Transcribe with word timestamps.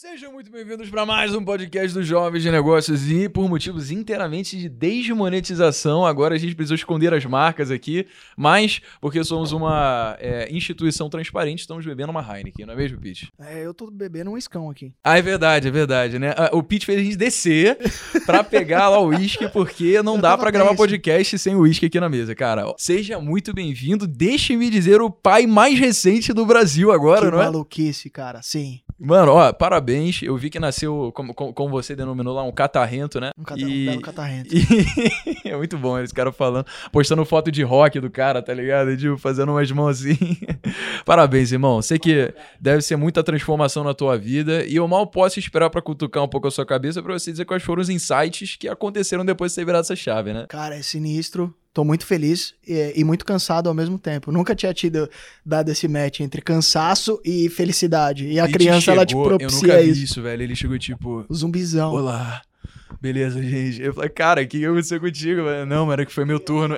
Sejam 0.00 0.32
muito 0.32 0.50
bem-vindos 0.50 0.88
para 0.88 1.04
mais 1.04 1.34
um 1.34 1.44
podcast 1.44 1.92
dos 1.92 2.06
Jovens 2.06 2.42
de 2.42 2.50
Negócios 2.50 3.10
e 3.10 3.28
por 3.28 3.46
motivos 3.50 3.90
inteiramente 3.90 4.56
de 4.56 4.66
desmonetização, 4.66 6.06
agora 6.06 6.34
a 6.34 6.38
gente 6.38 6.54
precisou 6.54 6.74
esconder 6.74 7.12
as 7.12 7.22
marcas 7.26 7.70
aqui, 7.70 8.06
mas 8.34 8.80
porque 8.98 9.22
somos 9.22 9.52
uma 9.52 10.16
é, 10.18 10.50
instituição 10.50 11.10
transparente, 11.10 11.58
estamos 11.58 11.84
bebendo 11.84 12.12
uma 12.12 12.22
Heineken, 12.22 12.64
não 12.64 12.72
é 12.72 12.76
mesmo, 12.78 12.98
Pete? 12.98 13.28
É, 13.38 13.62
eu 13.62 13.74
tô 13.74 13.90
bebendo 13.90 14.30
um 14.30 14.38
escão 14.38 14.70
aqui. 14.70 14.90
Ah, 15.04 15.18
é 15.18 15.20
verdade, 15.20 15.68
é 15.68 15.70
verdade, 15.70 16.18
né? 16.18 16.32
Ah, 16.34 16.48
O 16.54 16.62
Pete 16.62 16.86
fez 16.86 16.98
a 16.98 17.04
gente 17.04 17.16
descer 17.18 17.76
pra 18.24 18.42
pegar 18.42 18.88
lá 18.88 18.98
o 19.00 19.08
uísque, 19.08 19.50
porque 19.50 20.02
não 20.02 20.16
Eu 20.16 20.22
dá 20.22 20.38
pra 20.38 20.50
gravar 20.50 20.74
podcast 20.74 21.38
sem 21.38 21.54
o 21.54 21.60
uísque 21.60 21.84
aqui 21.84 22.00
na 22.00 22.08
mesa, 22.08 22.34
cara. 22.34 22.64
Seja 22.78 23.20
muito 23.20 23.52
bem-vindo, 23.52 24.06
deixe-me 24.06 24.70
dizer 24.70 25.02
o 25.02 25.10
pai 25.10 25.46
mais 25.46 25.78
recente 25.78 26.32
do 26.32 26.46
Brasil 26.46 26.90
agora, 26.90 27.26
que 27.26 27.30
não 27.32 27.42
é? 27.42 27.44
maluquice, 27.44 28.08
cara. 28.08 28.40
Sim. 28.40 28.80
Mano, 29.00 29.32
ó, 29.32 29.50
parabéns. 29.52 30.20
Eu 30.22 30.36
vi 30.36 30.50
que 30.50 30.60
nasceu, 30.60 31.10
como, 31.14 31.32
como, 31.32 31.70
você 31.70 31.96
denominou 31.96 32.34
lá, 32.34 32.42
um 32.42 32.52
catarrento, 32.52 33.18
né? 33.18 33.30
Um, 33.38 33.42
cata 33.42 33.60
E- 33.62 33.88
um 33.88 34.00
catarrento. 34.00 34.54
E 34.54 34.62
é 35.48 35.56
muito 35.56 35.78
bom 35.78 35.98
esse 35.98 36.12
cara 36.12 36.30
falando, 36.30 36.66
postando 36.92 37.24
foto 37.24 37.50
de 37.50 37.62
rock 37.62 37.98
do 37.98 38.10
cara, 38.10 38.42
tá 38.42 38.52
ligado? 38.52 38.94
Tipo, 38.96 39.16
fazendo 39.16 39.52
umas 39.52 39.70
mãos 39.72 40.00
assim. 40.04 40.18
Parabéns, 41.06 41.50
irmão. 41.50 41.80
Sei 41.80 41.98
que 41.98 42.32
deve 42.60 42.82
ser 42.82 42.96
muita 42.96 43.22
transformação 43.22 43.82
na 43.82 43.94
tua 43.94 44.18
vida 44.18 44.64
e 44.66 44.76
eu 44.76 44.86
mal 44.86 45.06
posso 45.06 45.38
esperar 45.38 45.70
pra 45.70 45.80
cutucar 45.80 46.22
um 46.22 46.28
pouco 46.28 46.48
a 46.48 46.50
sua 46.50 46.66
cabeça 46.66 47.02
pra 47.02 47.14
você 47.18 47.30
dizer 47.30 47.46
quais 47.46 47.62
foram 47.62 47.80
os 47.80 47.88
insights 47.88 48.56
que 48.56 48.68
aconteceram 48.68 49.24
depois 49.24 49.52
de 49.52 49.54
você 49.54 49.64
virar 49.64 49.78
essa 49.78 49.96
chave, 49.96 50.32
né? 50.34 50.44
Cara, 50.48 50.76
é 50.76 50.82
sinistro. 50.82 51.54
Tô 51.72 51.84
muito 51.84 52.04
feliz 52.04 52.54
e, 52.66 52.94
e 52.96 53.04
muito 53.04 53.24
cansado 53.24 53.68
ao 53.68 53.74
mesmo 53.74 53.96
tempo. 53.98 54.32
Nunca 54.32 54.54
tinha 54.56 54.74
tido 54.74 55.08
dado 55.46 55.70
esse 55.70 55.86
match 55.86 56.20
entre 56.20 56.42
cansaço 56.42 57.20
e 57.24 57.48
felicidade. 57.48 58.26
E 58.26 58.40
a 58.40 58.48
criança, 58.48 58.90
ela 58.90 59.06
te 59.06 59.10
chegou, 59.10 59.30
Eu 59.30 59.38
propicia 59.38 59.68
nunca 59.68 59.82
vi 59.82 59.90
isso. 59.90 60.04
isso, 60.04 60.22
velho. 60.22 60.42
Ele 60.42 60.56
chegou 60.56 60.78
tipo, 60.78 61.24
O 61.28 61.34
zumbizão. 61.34 61.92
Olá. 61.92 62.42
Beleza, 63.00 63.40
gente. 63.40 63.80
Eu 63.80 63.94
falei, 63.94 64.10
cara, 64.10 64.42
o 64.42 64.46
que 64.46 64.64
aconteceu 64.64 65.00
contigo? 65.00 65.42
Não, 65.66 65.86
mano, 65.86 66.02
é 66.02 66.04
que 66.04 66.12
foi 66.12 66.24
meu 66.24 66.40
turno. 66.40 66.76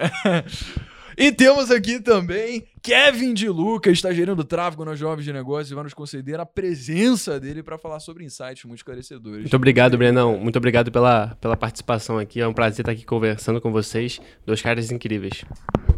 e 1.16 1.32
temos 1.32 1.70
aqui 1.70 1.98
também 1.98 2.64
Kevin 2.82 3.32
de 3.32 3.48
Lucas, 3.48 3.92
está 3.92 4.12
gerindo 4.12 4.42
tráfego 4.42 4.84
nas 4.84 4.98
Jovens 4.98 5.24
de 5.24 5.32
Negócios 5.32 5.70
e 5.70 5.74
vai 5.74 5.84
nos 5.84 5.94
conceder 5.94 6.40
a 6.40 6.44
presença 6.44 7.38
dele 7.38 7.62
para 7.62 7.78
falar 7.78 8.00
sobre 8.00 8.24
insights 8.24 8.64
muito 8.64 8.78
esclarecedores. 8.78 9.42
Muito 9.42 9.54
obrigado, 9.54 9.96
Brenão. 9.96 10.36
Muito 10.36 10.56
obrigado 10.56 10.90
pela, 10.90 11.28
pela 11.40 11.56
participação 11.56 12.18
aqui. 12.18 12.40
É 12.40 12.48
um 12.48 12.52
prazer 12.52 12.80
estar 12.80 12.90
aqui 12.90 13.04
conversando 13.04 13.60
com 13.60 13.70
vocês. 13.70 14.20
Dois 14.44 14.60
caras 14.60 14.90
incríveis. 14.90 15.44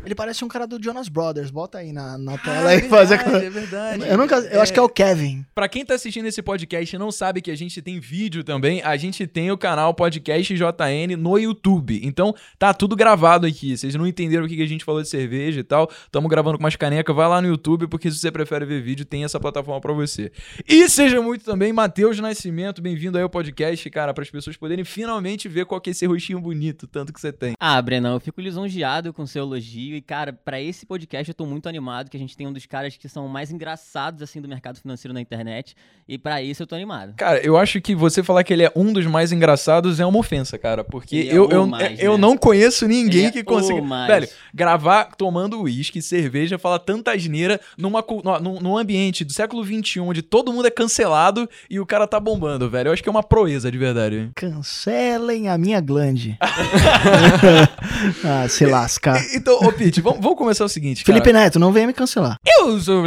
Ele 0.05 0.15
parece 0.15 0.45
um 0.45 0.49
cara 0.49 0.67
do 0.67 0.83
Jonas 0.83 1.09
Brothers. 1.09 1.51
Bota 1.51 1.79
aí 1.79 1.91
na, 1.91 2.19
na 2.19 2.37
tela 2.37 2.69
Ah, 2.69 2.75
é 2.75 2.79
e 2.79 2.83
faz 2.83 3.11
a 3.11 3.17
verdade, 3.17 3.47
é 3.47 3.51
verdade. 3.51 4.07
Eu 4.07 4.19
nunca. 4.19 4.37
Eu 4.37 4.61
acho 4.61 4.71
que 4.71 4.79
é 4.79 4.83
o 4.83 4.89
Kevin. 4.89 5.47
Pra 5.55 5.67
quem 5.67 5.83
tá 5.85 5.95
assistindo 5.95 6.27
esse 6.27 6.43
podcast 6.43 6.95
e 6.95 6.99
não 6.99 7.11
sabe 7.11 7.41
que 7.41 7.51
a 7.51 7.57
gente 7.57 7.81
tem 7.81 7.99
vídeo 7.99 8.45
também, 8.45 8.83
a 8.83 8.95
gente 8.99 9.27
tem 9.27 9.51
o 9.51 9.57
canal 9.57 9.95
Podcast 9.95 10.55
JN 10.55 11.17
no 11.17 11.39
YouTube. 11.39 12.01
Então 12.05 12.35
tá 12.59 12.75
tudo 12.75 12.95
gravado 12.95 13.47
aqui. 13.47 13.77
Vocês 13.79 13.95
não 13.95 14.07
entenderam 14.07 14.45
o 14.45 14.49
que 14.49 14.61
a 14.63 14.67
gente 14.67 14.85
falou 14.85 15.01
de 15.01 15.09
cerveja 15.09 15.61
e 15.61 15.65
tal. 15.65 15.91
Tamo 16.13 16.29
gravando 16.29 16.59
com 16.59 16.63
umas 16.75 16.77
canecas. 16.77 17.15
Vai 17.15 17.29
lá 17.29 17.41
no 17.41 17.49
YouTube, 17.49 17.87
porque 17.87 18.11
se 18.11 18.19
você 18.19 18.31
prefere 18.31 18.65
ver 18.65 18.83
vídeo, 18.83 19.05
tem 19.05 19.25
essa 19.25 19.39
plataforma 19.41 19.81
pra 19.81 19.93
você. 19.93 20.31
E 20.69 20.89
seja 20.89 21.23
muito 21.23 21.45
também 21.45 21.73
Matheus 21.73 22.19
Nascimento, 22.19 22.83
bem-vindo 22.83 23.17
aí 23.17 23.23
ao 23.23 23.31
podcast, 23.31 23.89
cara, 23.91 24.13
para 24.13 24.23
as 24.23 24.31
pessoas 24.31 24.57
poderem 24.57 24.85
finalmente 24.85 25.49
ver 25.49 25.65
qual 25.65 25.81
que 25.81 25.91
é 25.91 25.93
esse 25.93 26.07
rostinho 26.07 26.41
bonito, 26.41 26.87
tanto 26.87 27.13
que 27.13 27.21
você 27.21 27.33
tem. 27.33 27.55
Ah, 27.59 27.81
Brenão, 27.81 28.15
eu 28.15 28.21
fico 28.21 28.41
lisonjeado 28.41 29.13
com 29.13 29.27
seu 29.27 29.45
elogio. 29.45 29.97
E, 29.97 30.01
cara, 30.01 30.33
pra 30.33 30.61
esse 30.61 30.85
podcast 30.85 31.29
eu 31.29 31.35
tô 31.35 31.47
muito 31.47 31.69
animado, 31.69 32.11
que 32.11 32.17
a 32.17 32.21
gente 32.21 32.37
tem 32.37 32.47
um 32.47 32.53
dos 32.53 32.67
caras 32.67 32.97
que 32.97 33.09
são 33.09 33.29
mais 33.29 33.51
engraçados, 33.51 34.23
assim, 34.23 34.41
do 34.41 34.49
mercado 34.49 34.79
financeiro 34.81 35.15
na 35.15 35.21
internet. 35.21 35.77
E 36.09 36.19
pra 36.19 36.43
isso 36.43 36.63
eu 36.63 36.67
tô 36.67 36.75
animado. 36.75 37.15
Cara, 37.17 37.39
eu 37.41 37.57
acho 37.57 37.81
que 37.81 37.95
você 37.95 38.23
falar 38.23 38.45
que 38.45 38.53
ele 38.53 38.65
é 38.65 38.73
um 38.75 38.93
dos 38.93 39.07
mais 39.07 39.33
engraçados 39.33 40.01
é 40.01 40.07
uma 40.07 40.19
ofensa, 40.19 40.59
cara. 40.59 40.83
Porque 40.85 41.17
Ele 41.17 41.31
é 41.31 41.35
eu, 41.37 41.49
eu, 41.51 41.67
mais, 41.67 41.99
eu 41.99 42.13
né? 42.13 42.19
não 42.19 42.37
conheço 42.37 42.87
ninguém 42.87 43.21
Ele 43.21 43.29
é 43.29 43.33
que 43.33 43.41
o 43.41 43.45
consiga. 43.45 43.81
mais. 43.81 44.07
Velho, 44.07 44.29
gravar 44.53 45.15
tomando 45.17 45.61
uísque, 45.63 46.03
cerveja, 46.03 46.59
falar 46.65 46.79
tanta 46.79 47.13
asneira 47.13 47.61
numa, 47.77 48.03
num, 48.41 48.59
num 48.61 48.79
ambiente 48.79 49.23
do 49.25 49.33
século 49.33 49.63
XXI, 49.65 50.01
onde 50.01 50.23
todo 50.23 50.51
mundo 50.51 50.67
é 50.67 50.71
cancelado 50.71 51.47
e 51.69 51.79
o 51.79 51.85
cara 51.85 52.07
tá 52.07 52.19
bombando, 52.19 52.71
velho. 52.71 52.89
Eu 52.89 52.93
acho 52.95 53.03
que 53.03 53.09
é 53.09 53.13
uma 53.13 53.23
proeza 53.23 53.71
de 53.71 53.77
verdade. 53.77 54.31
Cancelem 54.35 55.49
a 55.51 55.59
minha 55.59 55.79
glande. 55.81 56.39
ah, 58.25 58.49
se 58.49 58.65
lascar. 58.67 59.23
Então, 59.35 59.59
ô 59.59 59.73
Pete, 59.73 60.01
vamos, 60.01 60.21
vamos 60.21 60.39
começar 60.39 60.65
o 60.65 60.69
seguinte, 60.69 61.05
cara. 61.05 61.19
Felipe 61.19 61.33
Neto, 61.33 61.59
não 61.59 61.73
venha 61.73 61.87
me 61.87 61.93
cancelar. 61.93 62.39
Eu 62.59 62.81
sou. 62.81 63.05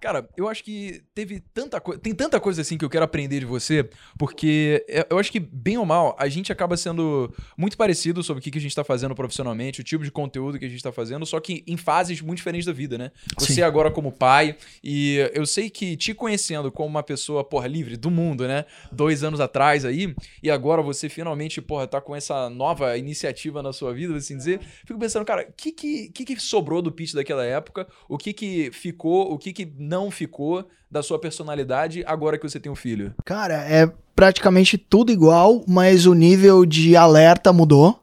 Cara, 0.00 0.28
eu 0.36 0.48
acho 0.48 0.62
que 0.64 1.00
teve 1.14 1.40
tanta 1.54 1.80
coisa. 1.80 2.00
Tem 2.00 2.14
tanta 2.14 2.38
coisa 2.38 2.60
assim 2.60 2.76
que 2.76 2.84
eu 2.84 2.90
quero 2.90 3.04
aprender 3.04 3.40
de 3.40 3.46
você, 3.46 3.88
porque 4.18 4.84
eu- 4.88 5.06
eu 5.10 5.18
acho 5.18 5.30
que, 5.32 5.40
bem 5.40 5.78
ou 5.78 5.86
mal, 5.86 6.14
a 6.18 6.28
gente 6.28 6.52
acaba 6.52 6.76
sendo 6.76 7.32
muito 7.56 7.76
parecido 7.76 8.22
sobre 8.22 8.40
o 8.40 8.42
que 8.42 8.58
a 8.58 8.60
gente 8.60 8.74
tá 8.74 8.84
fazendo 8.84 9.14
profissionalmente, 9.14 9.80
o 9.80 9.84
tipo 9.84 10.04
de 10.04 10.10
conteúdo 10.10 10.58
que 10.58 10.64
a 10.64 10.68
gente 10.68 10.82
tá 10.82 10.92
fazendo, 10.92 11.24
só 11.24 11.40
que 11.40 11.64
em 11.66 11.76
fases 11.76 12.20
muito 12.20 12.41
diferentes 12.42 12.66
da 12.66 12.72
vida, 12.72 12.98
né? 12.98 13.10
Você 13.38 13.54
Sim. 13.54 13.62
agora 13.62 13.90
como 13.90 14.12
pai, 14.12 14.56
e 14.82 15.16
eu 15.32 15.46
sei 15.46 15.70
que 15.70 15.96
te 15.96 16.12
conhecendo 16.12 16.70
como 16.70 16.88
uma 16.88 17.02
pessoa, 17.02 17.44
porra, 17.44 17.66
livre 17.66 17.96
do 17.96 18.10
mundo, 18.10 18.46
né? 18.46 18.64
Dois 18.90 19.22
anos 19.22 19.40
atrás 19.40 19.84
aí, 19.84 20.14
e 20.42 20.50
agora 20.50 20.82
você 20.82 21.08
finalmente, 21.08 21.62
porra, 21.62 21.86
tá 21.86 22.00
com 22.00 22.14
essa 22.14 22.50
nova 22.50 22.96
iniciativa 22.98 23.62
na 23.62 23.72
sua 23.72 23.94
vida, 23.94 24.14
assim 24.16 24.36
dizer. 24.36 24.60
Fico 24.84 24.98
pensando, 24.98 25.24
cara, 25.24 25.46
o 25.48 25.52
que 25.56 25.72
que, 25.72 26.08
que 26.10 26.24
que 26.24 26.40
sobrou 26.40 26.82
do 26.82 26.90
pitch 26.90 27.14
daquela 27.14 27.44
época? 27.44 27.86
O 28.08 28.18
que 28.18 28.32
que 28.32 28.70
ficou, 28.72 29.32
o 29.32 29.38
que 29.38 29.52
que 29.52 29.72
não 29.78 30.10
ficou 30.10 30.66
da 30.90 31.02
sua 31.02 31.18
personalidade 31.18 32.02
agora 32.06 32.36
que 32.36 32.48
você 32.48 32.60
tem 32.60 32.70
um 32.70 32.76
filho? 32.76 33.14
Cara, 33.24 33.54
é 33.64 33.90
praticamente 34.14 34.76
tudo 34.76 35.10
igual, 35.10 35.64
mas 35.66 36.04
o 36.04 36.12
nível 36.12 36.66
de 36.66 36.94
alerta 36.96 37.52
mudou 37.52 38.01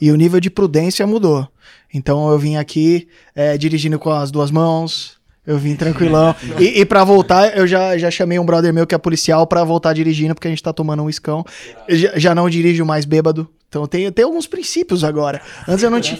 e 0.00 0.10
o 0.10 0.16
nível 0.16 0.40
de 0.40 0.50
prudência 0.50 1.06
mudou. 1.06 1.46
Então 1.92 2.30
eu 2.30 2.38
vim 2.38 2.56
aqui 2.56 3.08
é, 3.34 3.58
dirigindo 3.58 3.98
com 3.98 4.10
as 4.10 4.30
duas 4.30 4.50
mãos, 4.50 5.18
eu 5.46 5.58
vim 5.58 5.74
tranquilão. 5.74 6.34
e, 6.58 6.80
e 6.80 6.84
para 6.84 7.02
voltar, 7.04 7.56
eu 7.56 7.66
já, 7.66 7.96
já 7.98 8.10
chamei 8.10 8.38
um 8.38 8.44
brother 8.44 8.72
meu 8.72 8.86
que 8.86 8.94
é 8.94 8.98
policial 8.98 9.46
pra 9.46 9.64
voltar 9.64 9.92
dirigindo, 9.92 10.34
porque 10.34 10.48
a 10.48 10.50
gente 10.50 10.62
tá 10.62 10.72
tomando 10.72 11.02
um 11.02 11.10
escão. 11.10 11.44
Eu 11.88 11.96
já, 11.96 12.18
já 12.18 12.34
não 12.34 12.48
dirijo 12.48 12.84
mais 12.84 13.04
bêbado. 13.04 13.48
Então 13.70 13.86
tem, 13.86 14.10
tem 14.10 14.24
alguns 14.24 14.48
princípios 14.48 15.04
agora. 15.04 15.40
Antes 15.68 15.84
eu 15.84 15.90
não 15.90 16.00
tinha. 16.00 16.18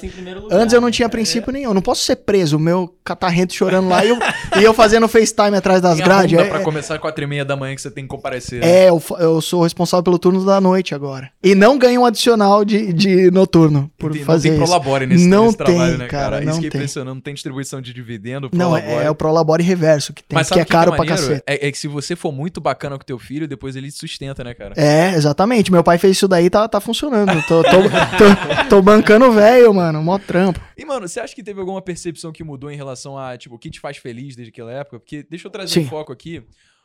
Antes 0.53 0.72
eu 0.72 0.81
não 0.81 0.88
tinha 0.88 1.09
princípio 1.09 1.53
nenhum. 1.53 1.71
Eu 1.71 1.75
não 1.75 1.83
posso 1.83 2.05
ser 2.05 2.15
preso, 2.15 2.56
o 2.56 2.61
meu 2.61 2.94
catarrento 3.05 3.53
chorando 3.53 3.88
lá 3.88 4.05
e 4.05 4.09
eu, 4.11 4.16
e 4.61 4.62
eu 4.62 4.72
fazendo 4.72 5.09
FaceTime 5.09 5.56
atrás 5.56 5.81
das 5.83 5.99
grades. 5.99 6.31
ronda 6.33 6.47
É, 6.47 6.49
pra 6.49 6.60
é- 6.60 6.62
começar 6.62 6.94
às 6.94 7.00
quatro 7.00 7.25
e 7.25 7.27
meia 7.27 7.44
da 7.44 7.56
manhã 7.56 7.75
que 7.75 7.83
você 7.83 7.91
tem 7.91 8.05
que 8.05 8.09
comparecer. 8.09 8.60
né? 8.60 8.71
é, 8.84 8.89
eu, 8.89 9.00
fa- 9.00 9.16
eu 9.16 9.41
sou 9.41 9.65
responsável 9.65 10.05
pelo 10.05 10.16
turno 10.16 10.44
da 10.47 10.60
noite 10.60 10.94
agora. 10.94 11.28
E 11.43 11.56
não 11.56 11.77
ganho 11.77 12.03
um 12.03 12.06
adicional 12.06 12.65
de, 12.65 12.93
de 12.93 13.33
noturno 13.33 13.91
por 13.99 14.12
Tem- 14.12 14.22
fazer 14.22 14.50
não 14.50 14.55
tem 14.59 14.62
isso. 14.65 14.72
Prolabore 14.72 15.06
nesse, 15.06 15.27
Não 15.27 15.44
nesse 15.47 15.56
trabalho, 15.56 15.78
tem, 15.91 15.99
né, 15.99 16.06
cara, 16.06 16.22
cara? 16.37 16.44
não 16.44 16.53
Isso 16.53 16.60
que 16.60 16.66
é 16.69 16.71
tem. 16.71 16.78
impressionante. 16.81 17.15
Não 17.16 17.21
tem 17.21 17.34
distribuição 17.34 17.81
de 17.81 17.93
dividendo, 17.93 18.49
Não, 18.53 18.77
é, 18.77 18.81
Prolabore. 18.81 19.06
é 19.06 19.10
o 19.10 19.15
Prolabore 19.16 19.62
Reverso 19.65 20.12
que 20.12 20.22
tem, 20.22 20.37
Mas 20.37 20.49
que 20.49 20.60
é 20.60 20.65
que 20.65 20.71
caro 20.71 20.93
que 20.93 20.94
é 20.94 21.05
pra 21.05 21.06
cacete. 21.16 21.43
É, 21.49 21.66
é 21.66 21.72
que 21.72 21.77
se 21.78 21.89
você 21.89 22.15
for 22.15 22.31
muito 22.31 22.60
bacana 22.60 22.97
com 22.97 23.05
teu 23.05 23.19
filho, 23.19 23.49
depois 23.49 23.75
ele 23.75 23.91
te 23.91 23.99
sustenta, 23.99 24.44
né, 24.44 24.55
cara? 24.55 24.75
É, 24.77 25.15
exatamente. 25.16 25.72
Meu 25.72 25.83
pai 25.83 25.99
fez 25.99 26.16
isso 26.16 26.28
daí, 26.28 26.49
tá, 26.49 26.69
tá 26.69 26.81
funcionando. 26.81 27.40
Tô, 27.47 27.62
tô, 27.62 27.71
tô, 27.71 28.69
tô 28.69 28.83
bancando 28.83 29.31
velho, 29.33 29.73
mano. 29.75 30.03
Mó 30.03 30.19
trampo. 30.19 30.61
E, 30.77 30.84
mano, 30.84 31.09
você 31.09 31.21
acha 31.21 31.34
que 31.34 31.43
teve 31.43 31.61
alguma 31.61 31.83
percepção 31.83 32.33
que 32.33 32.43
mudou 32.43 32.71
em 32.71 32.77
relação 32.77 33.19
a, 33.19 33.37
tipo, 33.37 33.55
o 33.55 33.59
que 33.59 33.71
te 33.71 33.81
faz 33.81 33.97
feliz 33.97 34.34
desde 34.37 34.51
aquela 34.51 34.73
época? 34.73 34.99
Porque, 34.99 35.23
deixa 35.28 35.47
eu 35.47 35.51
trazer 35.51 35.73
Sim. 35.73 35.81
um 35.81 35.89
foco 35.89 36.12
aqui. 36.12 36.43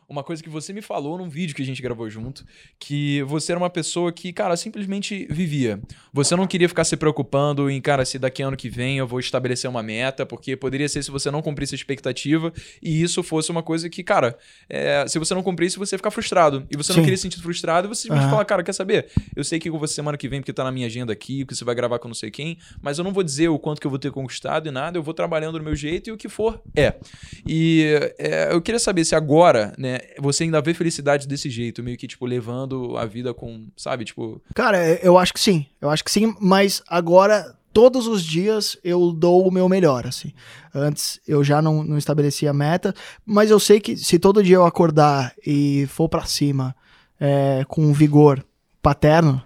Uma 0.07 0.23
coisa 0.23 0.43
que 0.43 0.49
você 0.49 0.71
me 0.71 0.81
falou 0.81 1.17
num 1.17 1.27
vídeo 1.27 1.55
que 1.55 1.63
a 1.63 1.65
gente 1.65 1.81
gravou 1.81 2.07
junto, 2.09 2.45
que 2.79 3.23
você 3.23 3.51
era 3.51 3.59
uma 3.59 3.69
pessoa 3.69 4.11
que, 4.11 4.31
cara, 4.31 4.55
simplesmente 4.55 5.25
vivia. 5.29 5.79
Você 6.13 6.35
não 6.35 6.45
queria 6.45 6.69
ficar 6.69 6.83
se 6.83 6.95
preocupando 6.95 7.69
em, 7.69 7.81
cara, 7.81 8.05
se 8.05 8.19
daqui 8.19 8.43
ano 8.43 8.55
que 8.55 8.69
vem 8.69 8.97
eu 8.99 9.07
vou 9.07 9.19
estabelecer 9.19 9.69
uma 9.69 9.81
meta, 9.81 10.25
porque 10.25 10.55
poderia 10.55 10.87
ser 10.87 11.03
se 11.03 11.09
você 11.09 11.31
não 11.31 11.41
cumprisse 11.41 11.73
a 11.73 11.77
expectativa 11.77 12.53
e 12.81 13.01
isso 13.01 13.23
fosse 13.23 13.49
uma 13.49 13.63
coisa 13.63 13.89
que, 13.89 14.03
cara, 14.03 14.37
é, 14.69 15.07
se 15.07 15.17
você 15.17 15.33
não 15.33 15.41
cumprisse, 15.41 15.79
você 15.79 15.95
ia 15.95 15.99
ficar 15.99 16.11
frustrado. 16.11 16.67
E 16.69 16.77
você 16.77 16.91
não 16.93 16.97
Sim. 16.97 17.03
queria 17.03 17.17
se 17.17 17.23
sentir 17.23 17.41
frustrado, 17.41 17.87
você 17.87 18.03
simplesmente 18.03 18.27
Aham. 18.27 18.31
fala, 18.31 18.45
cara, 18.45 18.63
quer 18.63 18.73
saber? 18.73 19.07
Eu 19.35 19.43
sei 19.43 19.59
que 19.59 19.69
eu 19.69 19.77
vou 19.77 19.87
semana 19.87 20.17
que 20.17 20.27
vem 20.27 20.39
porque 20.39 20.53
tá 20.53 20.63
na 20.63 20.71
minha 20.71 20.87
agenda 20.87 21.11
aqui, 21.13 21.45
que 21.45 21.55
você 21.55 21.65
vai 21.65 21.73
gravar 21.73 21.97
com 21.99 22.07
não 22.07 22.15
sei 22.15 22.29
quem, 22.29 22.57
mas 22.81 22.97
eu 22.97 23.03
não 23.03 23.11
vou 23.11 23.23
dizer 23.23 23.49
o 23.49 23.57
quanto 23.57 23.81
que 23.81 23.87
eu 23.87 23.91
vou 23.91 23.99
ter 23.99 24.11
conquistado 24.11 24.67
e 24.67 24.71
nada, 24.71 24.97
eu 24.97 25.03
vou 25.03 25.13
trabalhando 25.13 25.57
do 25.57 25.63
meu 25.63 25.75
jeito 25.75 26.09
e 26.09 26.13
o 26.13 26.17
que 26.17 26.29
for 26.29 26.61
é. 26.75 26.93
E 27.45 28.13
é, 28.17 28.49
eu 28.51 28.61
queria 28.61 28.79
saber 28.79 29.05
se 29.05 29.15
agora, 29.15 29.73
né, 29.77 29.94
você 30.19 30.43
ainda 30.43 30.61
vê 30.61 30.73
felicidade 30.73 31.27
desse 31.27 31.49
jeito, 31.49 31.83
meio 31.83 31.97
que, 31.97 32.07
tipo, 32.07 32.25
levando 32.25 32.97
a 32.97 33.05
vida 33.05 33.33
com, 33.33 33.67
sabe, 33.75 34.05
tipo, 34.05 34.41
Cara, 34.53 34.77
é, 34.77 34.99
eu 35.03 35.17
acho 35.17 35.33
que 35.33 35.39
sim. 35.39 35.65
Eu 35.81 35.89
acho 35.89 36.03
que 36.03 36.11
sim, 36.11 36.35
mas 36.39 36.81
agora, 36.87 37.55
todos 37.73 38.07
os 38.07 38.23
dias, 38.23 38.77
eu 38.83 39.11
dou 39.11 39.47
o 39.47 39.51
meu 39.51 39.67
melhor, 39.67 40.07
assim. 40.07 40.33
Antes 40.73 41.19
eu 41.27 41.43
já 41.43 41.61
não, 41.61 41.83
não 41.83 41.97
estabelecia 41.97 42.53
meta, 42.53 42.93
mas 43.25 43.49
eu 43.51 43.59
sei 43.59 43.79
que 43.79 43.95
se 43.97 44.19
todo 44.19 44.43
dia 44.43 44.55
eu 44.55 44.65
acordar 44.65 45.33
e 45.45 45.87
for 45.87 46.09
pra 46.09 46.25
cima 46.25 46.75
é, 47.19 47.63
com 47.67 47.93
vigor 47.93 48.43
paterno, 48.81 49.41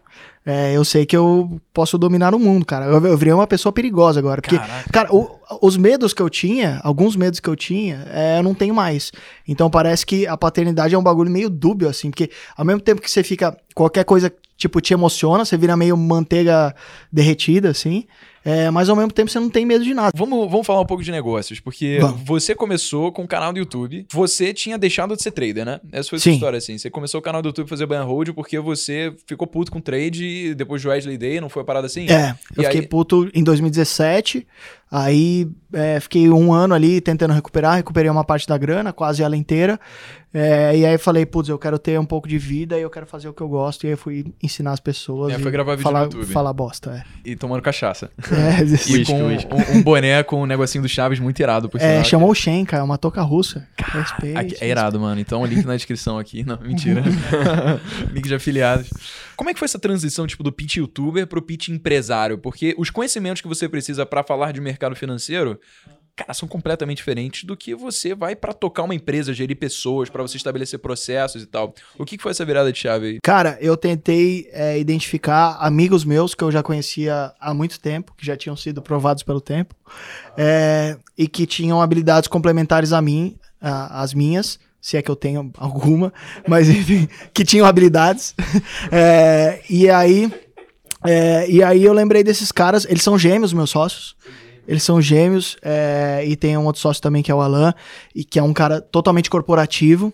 é, 0.45 0.75
eu 0.75 0.83
sei 0.85 1.05
que 1.05 1.15
eu 1.15 1.59
posso 1.73 1.97
dominar 1.97 2.33
o 2.33 2.39
mundo, 2.39 2.65
cara. 2.65 2.85
Eu, 2.85 3.05
eu 3.05 3.17
virei 3.17 3.33
uma 3.33 3.45
pessoa 3.47 3.71
perigosa 3.71 4.19
agora. 4.19 4.41
Porque, 4.41 4.57
Caraca. 4.57 4.89
cara, 4.91 5.13
o- 5.15 5.37
os 5.61 5.75
medos 5.77 6.13
que 6.13 6.21
eu 6.21 6.29
tinha, 6.29 6.79
alguns 6.83 7.15
medos 7.15 7.39
que 7.39 7.47
eu 7.49 7.55
tinha, 7.55 8.05
é, 8.11 8.39
eu 8.39 8.43
não 8.43 8.53
tenho 8.53 8.73
mais. 8.73 9.11
Então 9.47 9.69
parece 9.69 10.05
que 10.05 10.25
a 10.25 10.37
paternidade 10.37 10.95
é 10.95 10.97
um 10.97 11.03
bagulho 11.03 11.29
meio 11.29 11.49
dúbio, 11.49 11.87
assim, 11.89 12.09
porque 12.09 12.29
ao 12.57 12.65
mesmo 12.65 12.81
tempo 12.81 13.01
que 13.01 13.11
você 13.11 13.23
fica. 13.23 13.55
Qualquer 13.75 14.03
coisa, 14.03 14.31
tipo, 14.57 14.81
te 14.81 14.93
emociona, 14.93 15.45
você 15.45 15.55
vira 15.57 15.77
meio 15.77 15.95
manteiga 15.95 16.75
derretida, 17.11 17.69
assim. 17.69 18.05
É, 18.49 18.71
mas 18.71 18.89
ao 18.89 18.95
mesmo 18.95 19.11
tempo 19.11 19.29
você 19.29 19.39
não 19.39 19.49
tem 19.49 19.65
medo 19.65 19.83
de 19.83 19.93
nada. 19.93 20.11
Vamos, 20.15 20.49
vamos 20.49 20.65
falar 20.65 20.81
um 20.81 20.85
pouco 20.85 21.03
de 21.03 21.11
negócios, 21.11 21.59
porque 21.59 21.99
Vamos. 22.01 22.21
você 22.23 22.55
começou 22.55 23.11
com 23.11 23.23
o 23.23 23.27
canal 23.27 23.53
do 23.53 23.59
YouTube. 23.59 24.05
Você 24.11 24.53
tinha 24.53 24.77
deixado 24.77 25.15
de 25.15 25.21
ser 25.21 25.31
trader, 25.31 25.65
né? 25.65 25.79
Essa 25.91 26.09
foi 26.09 26.17
a 26.17 26.19
sua 26.19 26.31
Sim. 26.31 26.33
história, 26.35 26.57
assim. 26.57 26.77
Você 26.77 26.89
começou 26.89 27.19
o 27.19 27.23
canal 27.23 27.41
do 27.41 27.49
YouTube 27.49 27.65
a 27.65 27.69
fazer 27.69 27.85
buy 27.85 27.97
and 27.97 28.05
hold 28.05 28.29
porque 28.33 28.59
você 28.59 29.13
ficou 29.27 29.45
puto 29.47 29.71
com 29.71 29.79
trade 29.79 30.25
e 30.25 30.55
depois 30.55 30.81
do 30.81 30.89
Wesley 30.89 31.17
Day, 31.17 31.39
não 31.39 31.49
foi 31.49 31.61
uma 31.61 31.65
parada 31.65 31.85
assim? 31.87 32.07
É, 32.09 32.35
eu 32.55 32.63
E 32.63 32.65
fiquei 32.65 32.81
aí- 32.81 32.87
puto 32.87 33.29
em 33.33 33.43
2017. 33.43 34.47
Aí 34.91 35.47
é, 35.71 35.99
fiquei 35.99 36.29
um 36.29 36.51
ano 36.51 36.73
ali 36.73 36.99
tentando 36.99 37.31
recuperar, 37.33 37.75
recuperei 37.75 38.09
uma 38.09 38.23
parte 38.23 38.47
da 38.47 38.57
grana, 38.57 38.91
quase 38.91 39.21
ela 39.21 39.37
inteira. 39.37 39.79
É, 40.33 40.75
e 40.77 40.85
aí 40.85 40.97
falei, 40.97 41.25
putz, 41.25 41.49
eu 41.49 41.57
quero 41.57 41.77
ter 41.79 41.99
um 41.99 42.05
pouco 42.05 42.27
de 42.27 42.37
vida 42.37 42.77
e 42.77 42.81
eu 42.81 42.89
quero 42.89 43.05
fazer 43.05 43.27
o 43.27 43.33
que 43.33 43.41
eu 43.41 43.47
gosto. 43.47 43.85
E 43.85 43.89
aí 43.89 43.95
fui 43.95 44.25
ensinar 44.41 44.71
as 44.71 44.79
pessoas. 44.79 45.33
É, 45.33 45.37
e 45.37 45.39
foi 45.41 45.51
gravar 45.51 45.71
vídeo 45.73 45.83
falar, 45.83 45.99
no 46.01 46.05
YouTube. 46.05 46.25
Falar 46.25 46.53
bosta, 46.53 47.03
E 47.23 47.35
tomando 47.35 47.61
cachaça. 47.61 48.09
é. 48.31 48.61
É, 48.61 48.63
E 48.99 49.05
com 49.05 49.13
um, 49.75 49.77
um 49.77 49.83
boné 49.83 50.23
com 50.23 50.41
um 50.41 50.45
negocinho 50.47 50.81
do 50.81 50.89
Chaves 50.89 51.19
muito 51.19 51.39
irado, 51.39 51.69
por 51.69 51.79
é, 51.79 52.03
chamou 52.03 52.31
o 52.31 52.35
Shen, 52.35 52.65
cara, 52.65 52.83
uma 52.83 52.97
toca 52.97 53.21
russa. 53.21 53.67
Respeite. 53.77 54.37
Aqui- 54.37 54.57
é 54.59 54.67
irado, 54.69 54.99
mano. 54.99 55.19
Então, 55.21 55.41
o 55.41 55.45
link 55.45 55.65
na 55.65 55.75
descrição 55.75 56.17
aqui. 56.17 56.43
Não, 56.43 56.59
mentira. 56.61 57.03
link 58.11 58.27
de 58.27 58.33
afiliados. 58.35 58.89
Como 59.39 59.49
é 59.49 59.53
que 59.53 59.59
foi 59.59 59.67
essa 59.67 59.79
transição, 59.79 60.27
tipo, 60.27 60.43
do 60.43 60.51
pitch 60.51 60.75
youtuber 60.75 61.25
pro 61.25 61.41
pitch 61.41 61.69
empresário? 61.69 62.37
Porque 62.37 62.75
os 62.77 62.89
conhecimentos 62.89 63.41
que 63.41 63.47
você 63.47 63.69
precisa 63.69 64.05
pra 64.05 64.21
falar 64.21 64.51
de 64.51 64.59
mercado 64.59 64.97
financeiro, 64.97 65.57
cara, 66.13 66.33
são 66.33 66.45
completamente 66.45 66.97
diferentes 66.97 67.45
do 67.45 67.55
que 67.55 67.73
você 67.73 68.13
vai 68.13 68.35
pra 68.35 68.51
tocar 68.51 68.83
uma 68.83 68.93
empresa, 68.93 69.31
gerir 69.33 69.55
pessoas, 69.57 70.09
pra 70.09 70.21
você 70.21 70.35
estabelecer 70.35 70.77
processos 70.79 71.41
e 71.41 71.45
tal. 71.45 71.73
O 71.97 72.03
que 72.03 72.17
que 72.17 72.21
foi 72.23 72.31
essa 72.31 72.43
virada 72.43 72.69
de 72.69 72.77
chave 72.79 73.07
aí? 73.07 73.19
Cara, 73.23 73.57
eu 73.61 73.77
tentei 73.77 74.49
é, 74.51 74.77
identificar 74.77 75.55
amigos 75.61 76.03
meus 76.03 76.35
que 76.35 76.43
eu 76.43 76.51
já 76.51 76.61
conhecia 76.61 77.31
há 77.39 77.53
muito 77.53 77.79
tempo, 77.79 78.13
que 78.17 78.25
já 78.25 78.35
tinham 78.35 78.57
sido 78.57 78.81
provados 78.81 79.23
pelo 79.23 79.39
tempo, 79.39 79.73
é, 80.37 80.97
e 81.17 81.29
que 81.29 81.45
tinham 81.45 81.81
habilidades 81.81 82.27
complementares 82.27 82.91
a 82.91 83.01
mim, 83.01 83.37
a- 83.61 84.01
as 84.01 84.13
minhas, 84.13 84.59
se 84.81 84.97
é 84.97 85.01
que 85.01 85.11
eu 85.11 85.15
tenho 85.15 85.51
alguma, 85.57 86.13
mas 86.47 86.69
enfim, 86.69 87.07
que 87.33 87.43
tinham 87.43 87.65
habilidades. 87.65 88.35
É, 88.91 89.61
e 89.69 89.89
aí, 89.89 90.31
é, 91.05 91.49
e 91.49 91.63
aí 91.63 91.83
eu 91.83 91.93
lembrei 91.93 92.23
desses 92.23 92.51
caras, 92.51 92.85
eles 92.89 93.03
são 93.03 93.17
gêmeos, 93.17 93.53
meus 93.53 93.69
sócios. 93.69 94.15
Eles 94.67 94.83
são 94.83 95.01
gêmeos, 95.01 95.57
é, 95.63 96.23
e 96.25 96.35
tem 96.35 96.57
um 96.57 96.65
outro 96.65 96.81
sócio 96.81 97.01
também 97.01 97.23
que 97.23 97.31
é 97.31 97.35
o 97.35 97.41
Alan, 97.41 97.73
e 98.13 98.23
que 98.23 98.37
é 98.37 98.43
um 98.43 98.53
cara 98.53 98.79
totalmente 98.79 99.29
corporativo. 99.29 100.13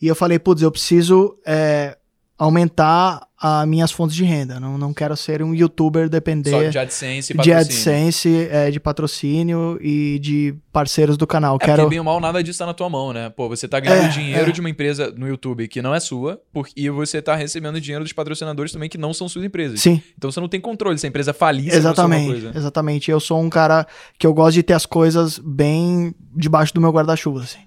E 0.00 0.08
eu 0.08 0.14
falei, 0.14 0.38
putz, 0.38 0.62
eu 0.62 0.70
preciso 0.70 1.36
é, 1.46 1.96
aumentar 2.44 3.26
as 3.40 3.66
minhas 3.66 3.90
fontes 3.92 4.14
de 4.16 4.24
renda. 4.24 4.58
Não, 4.58 4.76
não 4.76 4.92
quero 4.92 5.16
ser 5.16 5.42
um 5.42 5.54
youtuber 5.54 6.08
depender 6.08 6.50
Só 6.50 6.62
de 6.70 6.78
AdSense 6.78 7.32
e 7.32 7.36
de 7.36 7.36
patrocínio. 7.36 7.58
AdSense, 7.60 8.48
é, 8.50 8.70
de 8.70 8.80
patrocínio 8.80 9.78
e 9.80 10.18
de 10.20 10.54
parceiros 10.72 11.16
do 11.16 11.26
canal. 11.26 11.56
É 11.60 11.64
quero... 11.64 11.88
bem 11.88 11.98
ou 11.98 12.04
mal 12.04 12.18
nada 12.20 12.42
disso 12.42 12.58
tá 12.58 12.66
na 12.66 12.74
tua 12.74 12.88
mão, 12.88 13.12
né? 13.12 13.30
Pô, 13.30 13.48
você 13.48 13.66
tá 13.68 13.78
ganhando 13.80 14.06
É, 14.06 14.08
dinheiro 14.08 14.50
é. 14.50 14.52
de 14.52 14.60
uma 14.60 14.70
empresa 14.70 15.12
no 15.16 15.28
YouTube 15.28 15.66
que 15.68 15.80
não 15.82 15.94
é 15.94 16.00
sua, 16.00 16.40
por- 16.52 16.68
e 16.76 16.88
você 16.90 17.20
tá 17.22 17.34
recebendo 17.36 17.80
dinheiro 17.80 18.04
dos 18.04 18.12
patrocinadores 18.12 18.72
também 18.72 18.88
que 18.88 18.98
não 18.98 19.12
são 19.14 19.28
suas 19.28 19.44
empresas. 19.44 19.80
Sim, 19.80 20.02
Então 20.18 20.30
você 20.30 20.40
não 20.40 20.48
tem 20.48 20.60
controle. 20.60 20.98
Se 20.98 21.06
a 21.06 21.08
empresa 21.08 21.32
falir, 21.32 21.72
exatamente. 21.72 22.26
coisa. 22.26 22.52
Exatamente. 22.54 23.10
Eu 23.10 23.20
sou 23.20 23.40
um 23.40 23.48
cara 23.50 23.86
que 24.18 24.26
eu 24.26 24.34
gosto 24.34 24.54
de 24.54 24.62
ter 24.62 24.74
as 24.74 24.86
coisas 24.86 25.38
bem 25.38 26.12
debaixo 26.34 26.74
do 26.74 26.80
meu 26.80 26.90
guarda-chuva, 26.90 27.40
assim. 27.42 27.58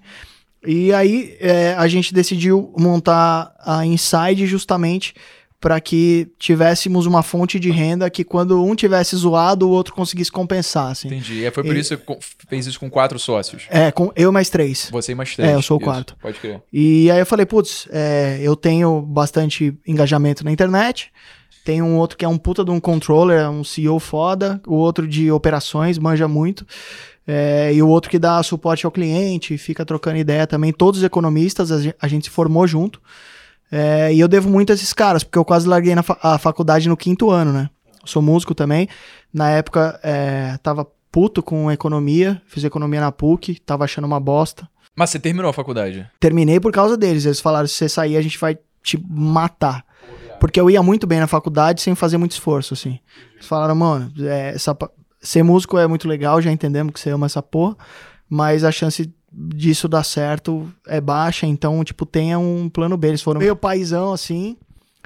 E 0.66 0.92
aí 0.92 1.36
é, 1.40 1.74
a 1.74 1.86
gente 1.88 2.12
decidiu 2.12 2.72
montar 2.76 3.52
a 3.60 3.84
Inside 3.86 4.46
justamente 4.46 5.14
para 5.58 5.80
que 5.80 6.28
tivéssemos 6.38 7.06
uma 7.06 7.22
fonte 7.22 7.58
de 7.58 7.70
renda 7.70 8.10
que 8.10 8.22
quando 8.22 8.62
um 8.62 8.74
tivesse 8.74 9.16
zoado, 9.16 9.66
o 9.66 9.70
outro 9.70 9.94
conseguisse 9.94 10.30
compensar, 10.30 10.90
assim. 10.92 11.08
Entendi. 11.08 11.44
E 11.44 11.50
foi 11.50 11.64
por 11.64 11.74
E- 11.74 11.80
isso 11.80 11.96
que 11.96 12.04
co- 12.04 12.18
fez 12.48 12.66
isso 12.66 12.78
com 12.78 12.90
quatro 12.90 13.18
sócios. 13.18 13.64
É, 13.70 13.90
com 13.90 14.12
eu 14.14 14.30
mais 14.30 14.50
três. 14.50 14.88
Você 14.92 15.14
mais 15.14 15.34
três. 15.34 15.50
É, 15.50 15.54
eu 15.54 15.62
sou 15.62 15.78
o 15.78 15.80
Isso, 15.80 15.84
quarto. 15.84 16.16
Pode 16.20 16.38
crer. 16.38 16.60
E 16.72 17.10
aí 17.10 17.18
eu 17.18 17.26
falei, 17.26 17.46
putz, 17.46 17.88
é, 17.90 18.38
eu 18.42 18.54
tenho 18.54 19.00
bastante 19.00 19.74
engajamento 19.86 20.44
na 20.44 20.52
internet. 20.52 21.10
Tem 21.64 21.80
um 21.82 21.96
outro 21.96 22.16
que 22.18 22.24
é 22.24 22.28
um 22.28 22.38
puta 22.38 22.62
de 22.64 22.70
um 22.70 22.78
controller, 22.78 23.40
é 23.40 23.48
um 23.48 23.64
CEO 23.64 23.98
foda. 23.98 24.60
O 24.66 24.74
outro 24.74 25.08
de 25.08 25.32
operações, 25.32 25.98
manja 25.98 26.28
muito. 26.28 26.64
É, 27.26 27.72
e 27.74 27.82
o 27.82 27.88
outro 27.88 28.10
que 28.10 28.18
dá 28.18 28.40
suporte 28.42 28.86
ao 28.86 28.92
cliente, 28.92 29.58
fica 29.58 29.84
trocando 29.84 30.16
ideia 30.16 30.46
também. 30.46 30.72
Todos 30.72 31.02
economistas, 31.02 31.72
a 31.72 31.80
gen- 31.80 31.94
a 32.00 32.06
gente 32.08 32.24
se 32.24 32.30
formou 32.30 32.66
junto. 32.66 33.00
É, 33.70 34.12
e 34.14 34.20
eu 34.20 34.28
devo 34.28 34.48
muito 34.48 34.70
a 34.70 34.74
esses 34.74 34.92
caras, 34.92 35.24
porque 35.24 35.38
eu 35.38 35.44
quase 35.44 35.66
larguei 35.66 35.94
na 35.94 36.02
fa- 36.02 36.18
a 36.22 36.38
faculdade 36.38 36.88
no 36.88 36.96
quinto 36.96 37.30
ano, 37.30 37.52
né? 37.52 37.68
Eu 38.00 38.06
sou 38.06 38.22
músico 38.22 38.54
também. 38.54 38.88
Na 39.34 39.50
época, 39.50 39.98
é, 40.04 40.56
tava 40.62 40.86
puto 41.10 41.42
com 41.42 41.70
economia, 41.72 42.40
fiz 42.46 42.62
economia 42.62 43.00
na 43.00 43.10
PUC, 43.10 43.58
tava 43.66 43.84
achando 43.84 44.04
uma 44.04 44.20
bosta. 44.20 44.68
Mas 44.94 45.10
você 45.10 45.18
terminou 45.18 45.50
a 45.50 45.52
faculdade. 45.52 46.08
Terminei 46.20 46.60
por 46.60 46.70
causa 46.72 46.96
deles. 46.96 47.24
Eles 47.26 47.40
falaram: 47.40 47.66
se 47.66 47.74
você 47.74 47.88
sair, 47.88 48.16
a 48.16 48.22
gente 48.22 48.38
vai 48.38 48.56
te 48.82 48.96
matar. 49.10 49.84
Porque 50.38 50.60
eu 50.60 50.70
ia 50.70 50.82
muito 50.82 51.06
bem 51.06 51.18
na 51.18 51.26
faculdade 51.26 51.80
sem 51.82 51.94
fazer 51.94 52.18
muito 52.18 52.32
esforço, 52.32 52.72
assim. 52.74 52.98
Eles 53.34 53.46
falaram, 53.46 53.74
mano, 53.74 54.12
é, 54.20 54.50
essa 54.54 54.76
ser 55.20 55.42
músico 55.42 55.78
é 55.78 55.86
muito 55.86 56.08
legal, 56.08 56.40
já 56.40 56.52
entendemos 56.52 56.92
que 56.92 57.00
você 57.00 57.10
ama 57.10 57.26
essa 57.26 57.42
porra, 57.42 57.76
mas 58.28 58.64
a 58.64 58.72
chance 58.72 59.12
disso 59.32 59.88
dar 59.88 60.04
certo 60.04 60.70
é 60.86 61.00
baixa, 61.00 61.46
então, 61.46 61.82
tipo, 61.84 62.06
tenha 62.06 62.38
um 62.38 62.68
plano 62.68 62.96
B. 62.96 63.08
Eles 63.08 63.22
foram 63.22 63.40
meio 63.40 63.54
paizão, 63.54 64.12
assim, 64.12 64.56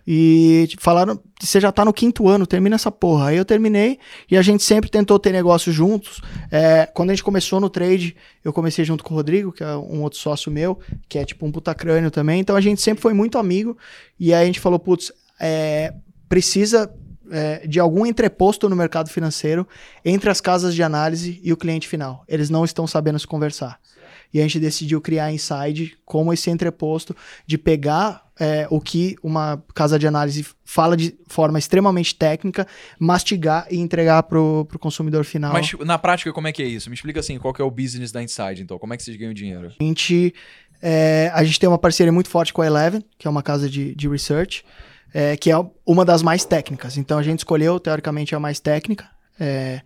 e 0.07 0.69
falaram, 0.79 1.21
você 1.41 1.61
já 1.61 1.71
tá 1.71 1.85
no 1.85 1.93
quinto 1.93 2.29
ano, 2.29 2.47
termina 2.47 2.77
essa 2.77 2.91
porra. 2.91 3.29
Aí 3.29 3.37
eu 3.37 3.45
terminei, 3.45 3.99
e 4.31 4.37
a 4.37 4.43
gente 4.43 4.63
sempre 4.63 4.91
tentou 4.91 5.19
ter 5.19 5.33
negócios 5.33 5.75
juntos. 5.75 6.21
É, 6.51 6.87
quando 6.87 7.11
a 7.11 7.15
gente 7.15 7.25
começou 7.25 7.61
no 7.61 7.69
trade, 7.69 8.17
eu 8.45 8.53
comecei 8.53 8.85
junto 8.85 9.05
com 9.05 9.15
o 9.15 9.17
Rodrigo, 9.17 9.53
que 9.53 9.63
é 9.63 9.77
um 9.77 10.03
outro 10.03 10.19
sócio 10.19 10.51
meu, 10.51 10.79
que 11.09 11.19
é 11.19 11.25
tipo 11.25 11.45
um 11.47 11.53
puta 11.53 11.75
crânio 11.75 12.11
também. 12.11 12.41
Então 12.41 12.57
a 12.57 12.61
gente 12.61 12.81
sempre 12.81 13.03
foi 13.03 13.13
muito 13.13 13.39
amigo. 13.39 13.77
E 14.19 14.33
aí 14.33 14.43
a 14.43 14.47
gente 14.47 14.61
falou, 14.61 14.79
putz, 14.79 15.13
é, 15.41 15.95
precisa 16.29 16.93
é, 17.31 17.67
de 17.67 17.79
algum 17.79 18.05
entreposto 18.07 18.69
no 18.69 18.77
mercado 18.77 19.11
financeiro 19.11 19.67
entre 20.05 20.31
as 20.31 20.41
casas 20.41 20.75
de 20.75 20.83
análise 20.83 21.41
e 21.43 21.53
o 21.53 21.57
cliente 21.57 21.89
final. 21.89 22.25
Eles 22.29 22.51
não 22.51 22.65
estão 22.65 22.87
sabendo 22.87 23.19
se 23.19 23.27
conversar. 23.27 23.79
E 24.33 24.39
a 24.39 24.43
gente 24.43 24.61
decidiu 24.61 25.01
criar 25.01 25.25
a 25.27 25.33
Inside 25.33 25.97
como 26.05 26.33
esse 26.33 26.51
entreposto 26.51 27.17
de 27.47 27.59
pegar 27.59 28.25
é, 28.39 28.67
o 28.71 28.81
que 28.81 29.17
uma 29.23 29.63
casa 29.75 29.99
de 29.99 30.07
análise 30.07 30.47
fala 30.65 30.97
de 30.97 31.15
forma 31.27 31.59
extremamente 31.59 32.15
técnica, 32.15 32.67
mastigar 32.99 33.67
e 33.71 33.79
entregar 33.79 34.23
pro, 34.23 34.65
pro 34.67 34.79
consumidor 34.79 35.25
final. 35.25 35.53
Mas 35.53 35.73
na 35.81 35.99
prática, 35.99 36.33
como 36.33 36.47
é 36.47 36.53
que 36.53 36.63
é 36.63 36.67
isso? 36.67 36.89
Me 36.89 36.95
explica 36.95 37.21
assim, 37.21 37.39
qual 37.39 37.53
que 37.53 37.61
é 37.61 37.65
o 37.65 37.71
business 37.71 38.13
da 38.13 38.23
Inside, 38.23 38.63
então. 38.63 38.79
Como 38.79 38.95
é 38.95 38.97
que 38.97 39.03
vocês 39.03 39.17
ganham 39.17 39.35
dinheiro? 39.35 39.73
A 39.79 39.85
gente, 39.85 40.33
é, 40.81 41.31
a 41.35 41.43
gente 41.45 41.59
tem 41.59 41.69
uma 41.69 41.79
parceria 41.79 42.13
muito 42.13 42.31
forte 42.31 42.53
com 42.53 42.63
a 42.63 42.67
Eleven, 42.67 43.05
que 43.19 43.27
é 43.27 43.31
uma 43.31 43.43
casa 43.43 43.69
de, 43.69 43.95
de 43.95 44.09
research, 44.09 44.65
é, 45.13 45.37
que 45.37 45.51
é 45.51 45.57
uma 45.87 46.05
das 46.05 46.23
mais 46.23 46.45
técnicas. 46.45 46.97
Então 46.97 47.19
a 47.19 47.23
gente 47.23 47.39
escolheu, 47.41 47.79
teoricamente, 47.81 48.35
a 48.35 48.41
mais 48.41 48.61
técnica. 48.61 49.09
é, 49.43 49.81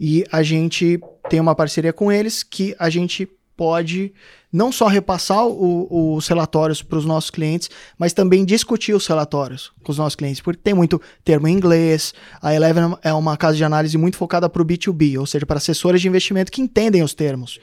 e 0.00 0.24
a 0.32 0.42
gente 0.42 0.98
tem 1.30 1.38
uma 1.38 1.54
parceria 1.54 1.92
com 1.92 2.10
eles 2.10 2.42
que 2.42 2.74
a 2.80 2.90
gente 2.90 3.28
pode 3.56 4.12
não 4.52 4.72
só 4.72 4.86
repassar 4.88 5.46
o- 5.46 6.14
os 6.16 6.26
relatórios 6.26 6.82
para 6.82 6.98
os 6.98 7.04
nossos 7.04 7.30
clientes, 7.30 7.68
mas 7.96 8.12
também 8.12 8.44
discutir 8.44 8.94
os 8.94 9.06
relatórios 9.06 9.70
com 9.84 9.92
os 9.92 9.98
nossos 9.98 10.16
clientes, 10.16 10.40
porque 10.40 10.60
tem 10.62 10.74
muito 10.74 11.00
termo 11.24 11.46
em 11.46 11.52
inglês. 11.52 12.12
A 12.42 12.52
Eleven 12.54 12.96
é 13.02 13.12
uma 13.12 13.36
casa 13.36 13.56
de 13.56 13.62
análise 13.62 13.96
muito 13.96 14.16
focada 14.16 14.48
para 14.48 14.62
o 14.62 14.64
B2B, 14.64 15.16
ou 15.18 15.26
seja, 15.26 15.46
para 15.46 15.58
assessores 15.58 16.00
de 16.00 16.08
investimento 16.08 16.50
que 16.50 16.60
entendem 16.60 17.02
os 17.02 17.14
termos. 17.14 17.60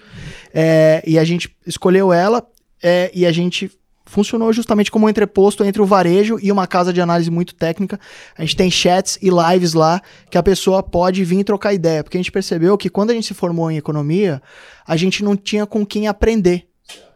É, 0.53 1.03
e 1.05 1.17
a 1.19 1.23
gente 1.25 1.53
escolheu 1.67 2.13
ela 2.13 2.45
é, 2.81 3.11
e 3.13 3.25
a 3.25 3.31
gente 3.33 3.69
funcionou 4.05 4.53
justamente 4.53 4.91
como 4.91 5.05
um 5.05 5.09
entreposto 5.09 5.63
entre 5.63 5.81
o 5.81 5.85
varejo 5.85 6.37
e 6.41 6.51
uma 6.51 6.67
casa 6.67 6.93
de 6.93 7.01
análise 7.01 7.29
muito 7.31 7.55
técnica. 7.55 7.99
A 8.37 8.41
gente 8.41 8.55
tem 8.55 8.69
chats 8.69 9.17
e 9.21 9.29
lives 9.29 9.73
lá 9.73 10.01
que 10.29 10.37
a 10.37 10.43
pessoa 10.43 10.83
pode 10.83 11.23
vir 11.23 11.43
trocar 11.43 11.73
ideia, 11.73 12.03
porque 12.03 12.17
a 12.17 12.19
gente 12.19 12.31
percebeu 12.31 12.77
que 12.77 12.89
quando 12.89 13.09
a 13.09 13.13
gente 13.13 13.27
se 13.27 13.33
formou 13.33 13.69
em 13.71 13.77
economia, 13.77 14.41
a 14.87 14.95
gente 14.95 15.23
não 15.23 15.35
tinha 15.35 15.65
com 15.65 15.85
quem 15.85 16.07
aprender. 16.07 16.67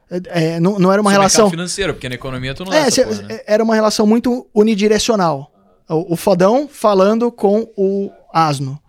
É, 0.10 0.55
é, 0.55 0.60
não, 0.60 0.79
não 0.79 0.91
era 0.91 1.00
uma 1.00 1.12
Sobre 1.12 1.19
relação. 1.22 1.46
mercado 1.46 1.51
financeiro, 1.58 1.93
porque 1.93 2.10
na 2.10 2.15
economia 2.15 2.53
tu 2.55 2.65
não 2.65 2.74
é, 2.74 2.88
É, 2.88 2.89
cê- 2.89 3.05
porra, 3.05 3.22
né? 3.22 3.39
era 3.46 3.63
uma 3.63 3.75
relação 3.75 4.08
muito 4.08 4.48
unidirecional. 4.55 5.51
O, 5.88 6.13
o 6.13 6.15
fodão 6.15 6.67
falando 6.67 7.31
com 7.31 7.67
o 7.77 8.10
asno. 8.34 8.79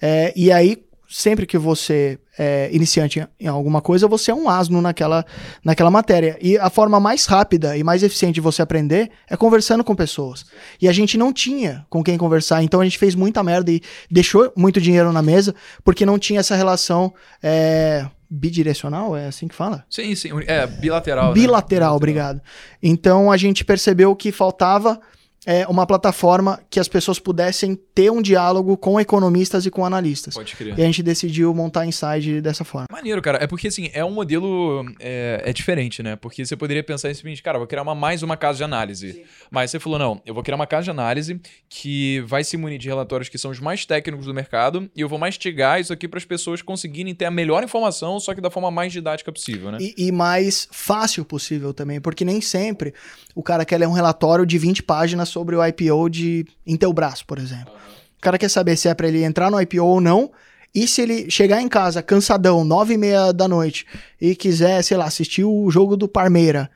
É, 0.00 0.32
e 0.36 0.52
aí, 0.52 0.84
sempre 1.08 1.46
que 1.46 1.56
você 1.56 2.18
é, 2.38 2.68
iniciante 2.72 3.26
em- 3.40 3.46
alguma 3.46 3.80
coisa, 3.80 4.06
você 4.06 4.30
é 4.30 4.34
um 4.34 4.48
asno 4.48 4.80
naquela, 4.82 5.24
naquela 5.64 5.90
matéria. 5.90 6.38
E 6.40 6.58
a 6.58 6.68
forma 6.70 6.98
mais 7.00 7.26
rápida 7.26 7.76
e 7.76 7.82
mais 7.84 8.02
eficiente 8.02 8.34
de 8.34 8.40
você 8.40 8.62
aprender 8.62 9.10
é 9.28 9.36
conversando 9.36 9.82
com 9.82 9.94
pessoas. 9.94 10.44
E 10.80 10.88
a 10.88 10.92
gente 10.92 11.16
não 11.16 11.32
tinha 11.32 11.86
com 11.88 12.02
quem 12.02 12.18
conversar, 12.18 12.62
então 12.62 12.80
a 12.80 12.84
gente 12.84 12.98
fez 12.98 13.14
muita 13.14 13.42
merda 13.42 13.70
e 13.70 13.80
deixou 14.10 14.52
muito 14.56 14.80
dinheiro 14.80 15.12
na 15.12 15.22
mesa, 15.22 15.54
porque 15.84 16.04
não 16.06 16.18
tinha 16.18 16.40
essa 16.40 16.54
relação 16.56 17.12
é, 17.42 18.06
bidirecional, 18.28 19.16
é 19.16 19.26
assim 19.26 19.48
que 19.48 19.54
fala? 19.54 19.84
Sim, 19.88 20.14
sim. 20.14 20.30
É, 20.46 20.66
bilateral. 20.66 21.28
né? 21.28 21.34
Bilateral, 21.34 21.96
obrigado. 21.96 22.40
Então 22.82 23.30
a 23.32 23.36
gente 23.36 23.64
percebeu 23.64 24.14
que 24.14 24.30
faltava 24.32 25.00
é, 25.46 25.64
uma 25.68 25.86
plataforma 25.86 26.60
que 26.68 26.80
as 26.80 26.88
pessoas 26.88 27.20
pudessem 27.20 27.78
ter 27.94 28.10
um 28.10 28.20
diálogo 28.20 28.76
com 28.76 28.98
economistas 28.98 29.64
e 29.64 29.70
com 29.70 29.86
analistas. 29.86 30.34
Pode 30.34 30.56
crer. 30.56 30.76
E 30.76 30.82
a 30.82 30.84
gente 30.84 31.04
decidiu 31.04 31.54
montar 31.54 31.82
a 31.82 31.86
Inside 31.86 32.40
dessa 32.40 32.64
forma. 32.64 32.88
Maneiro, 32.90 33.22
cara. 33.22 33.38
É 33.42 33.46
porque, 33.46 33.68
assim, 33.68 33.88
é 33.94 34.04
um 34.04 34.10
modelo 34.10 34.84
é, 34.98 35.42
é 35.44 35.52
diferente, 35.52 36.02
né? 36.02 36.16
Porque 36.16 36.44
você 36.44 36.56
poderia 36.56 36.82
pensar 36.82 37.10
em 37.10 37.14
seguinte, 37.14 37.42
cara, 37.42 37.56
eu 37.56 37.60
vou 37.60 37.68
criar 37.68 37.82
uma, 37.82 37.94
mais 37.94 38.24
uma 38.24 38.36
casa 38.36 38.58
de 38.58 38.64
análise. 38.64 39.24
Mas 39.48 39.70
você 39.70 39.78
falou, 39.78 39.98
não, 39.98 40.20
eu 40.26 40.34
vou 40.34 40.42
criar 40.42 40.56
uma 40.56 40.66
casa 40.66 40.84
de 40.84 40.90
análise 40.90 41.40
que 41.68 42.20
vai 42.26 42.42
se 42.42 42.56
munir 42.56 42.78
de 42.78 42.88
relatórios 42.88 43.28
que 43.28 43.38
são 43.38 43.52
os 43.52 43.60
mais 43.60 43.86
técnicos 43.86 44.26
do 44.26 44.34
mercado 44.34 44.90
e 44.96 45.00
eu 45.00 45.08
vou 45.08 45.18
mastigar 45.18 45.80
isso 45.80 45.92
aqui 45.92 46.08
para 46.08 46.18
as 46.18 46.24
pessoas 46.24 46.60
conseguirem 46.60 47.14
ter 47.14 47.24
a 47.24 47.30
melhor 47.30 47.62
informação, 47.62 48.18
só 48.18 48.34
que 48.34 48.40
da 48.40 48.50
forma 48.50 48.70
mais 48.70 48.92
didática 48.92 49.30
possível, 49.30 49.70
né? 49.70 49.78
E, 49.80 49.94
e 50.08 50.12
mais 50.12 50.66
fácil 50.72 51.24
possível 51.24 51.72
também, 51.72 52.00
porque 52.00 52.24
nem 52.24 52.40
sempre 52.40 52.92
o 53.34 53.42
cara 53.42 53.64
quer 53.64 53.78
ler 53.78 53.86
um 53.86 53.92
relatório 53.92 54.44
de 54.44 54.58
20 54.58 54.82
páginas 54.82 55.28
sobre 55.36 55.54
o 55.54 55.62
IPO 55.62 56.08
de 56.08 56.46
Intelbras, 56.66 57.22
por 57.22 57.36
exemplo. 57.36 57.70
O 58.16 58.22
cara 58.22 58.38
quer 58.38 58.48
saber 58.48 58.74
se 58.74 58.88
é 58.88 58.94
para 58.94 59.06
ele 59.06 59.22
entrar 59.22 59.50
no 59.50 59.60
IPO 59.60 59.84
ou 59.84 60.00
não, 60.00 60.30
e 60.74 60.88
se 60.88 61.02
ele 61.02 61.30
chegar 61.30 61.60
em 61.60 61.68
casa 61.68 62.02
cansadão, 62.02 62.64
nove 62.64 62.94
e 62.94 62.96
meia 62.96 63.32
da 63.34 63.46
noite, 63.46 63.84
e 64.18 64.34
quiser, 64.34 64.82
sei 64.82 64.96
lá, 64.96 65.04
assistir 65.04 65.44
o 65.44 65.70
jogo 65.70 65.94
do 65.94 66.08
Parmeira, 66.08 66.70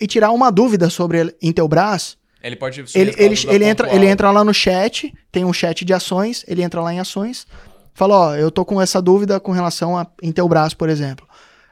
e 0.00 0.06
tirar 0.06 0.30
uma 0.30 0.52
dúvida 0.52 0.88
sobre 0.88 1.34
Intelbras, 1.42 2.16
Ele 2.40 2.54
pode... 2.54 2.84
ele, 2.94 3.14
ele, 3.18 3.34
ele, 3.48 3.64
entra, 3.64 3.88
pontual. 3.88 4.02
ele 4.02 4.06
entra 4.08 4.30
lá 4.30 4.44
no 4.44 4.54
chat, 4.54 5.12
tem 5.32 5.44
um 5.44 5.52
chat 5.52 5.84
de 5.84 5.92
ações, 5.92 6.44
ele 6.46 6.62
entra 6.62 6.80
lá 6.80 6.94
em 6.94 7.00
ações, 7.00 7.48
fala, 7.94 8.28
ó, 8.28 8.36
eu 8.36 8.48
tô 8.48 8.64
com 8.64 8.80
essa 8.80 9.02
dúvida 9.02 9.40
com 9.40 9.50
relação 9.50 9.98
a 9.98 10.06
Intelbras, 10.22 10.72
por 10.72 10.88
exemplo. 10.88 11.26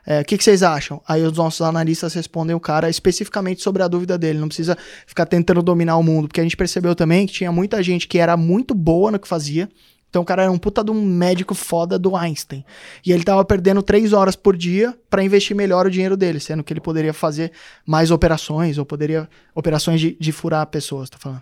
É, 0.07 0.21
O 0.21 0.25
que, 0.25 0.37
que 0.37 0.45
vocês 0.45 0.63
acham? 0.63 1.01
Aí 1.07 1.23
os 1.23 1.37
nossos 1.37 1.63
analistas 1.63 2.15
respondem 2.15 2.55
o 2.55 2.61
cara 2.61 2.91
especificamente 2.91 3.63
sobre 3.63 3.83
a 3.83 3.89
dúvida 3.89 4.19
dele, 4.19 4.39
não 4.39 4.49
precisa 4.49 4.77
ficar 5.07 5.27
tentando 5.27 5.63
dominar 5.63 5.97
o 5.97 6.03
mundo, 6.03 6.29
porque 6.29 6.41
a 6.41 6.45
gente 6.45 6.57
percebeu 6.57 6.95
também 6.95 7.27
que 7.27 7.33
tinha 7.33 7.53
muita 7.53 7.83
gente 7.83 8.09
que 8.09 8.19
era 8.19 8.37
muito 8.37 8.75
boa 8.75 9.11
no 9.11 9.19
que 9.19 9.29
fazia, 9.29 9.69
então 10.13 10.21
o 10.21 10.27
cara 10.27 10.43
era 10.43 10.53
um 10.53 10.59
puta 10.59 10.85
de 10.85 10.91
um 10.91 11.03
médico 11.03 11.55
foda 11.55 11.99
do 11.99 12.15
Einstein. 12.15 12.63
E 13.05 13.13
ele 13.13 13.25
tava 13.25 13.43
perdendo 13.47 13.83
três 13.83 14.13
horas 14.13 14.37
por 14.37 14.55
dia 14.55 14.95
para 15.09 15.25
investir 15.25 15.57
melhor 15.57 15.87
o 15.87 15.91
dinheiro 15.91 16.19
dele, 16.19 16.39
sendo 16.39 16.63
que 16.63 16.71
ele 16.71 16.83
poderia 16.83 17.15
fazer 17.15 17.51
mais 17.87 18.11
operações, 18.11 18.77
ou 18.77 18.85
poderia. 18.85 19.27
Operações 19.55 20.03
de, 20.03 20.15
de 20.21 20.31
furar 20.31 20.67
pessoas, 20.67 21.09
tá 21.09 21.17
falando. 21.17 21.41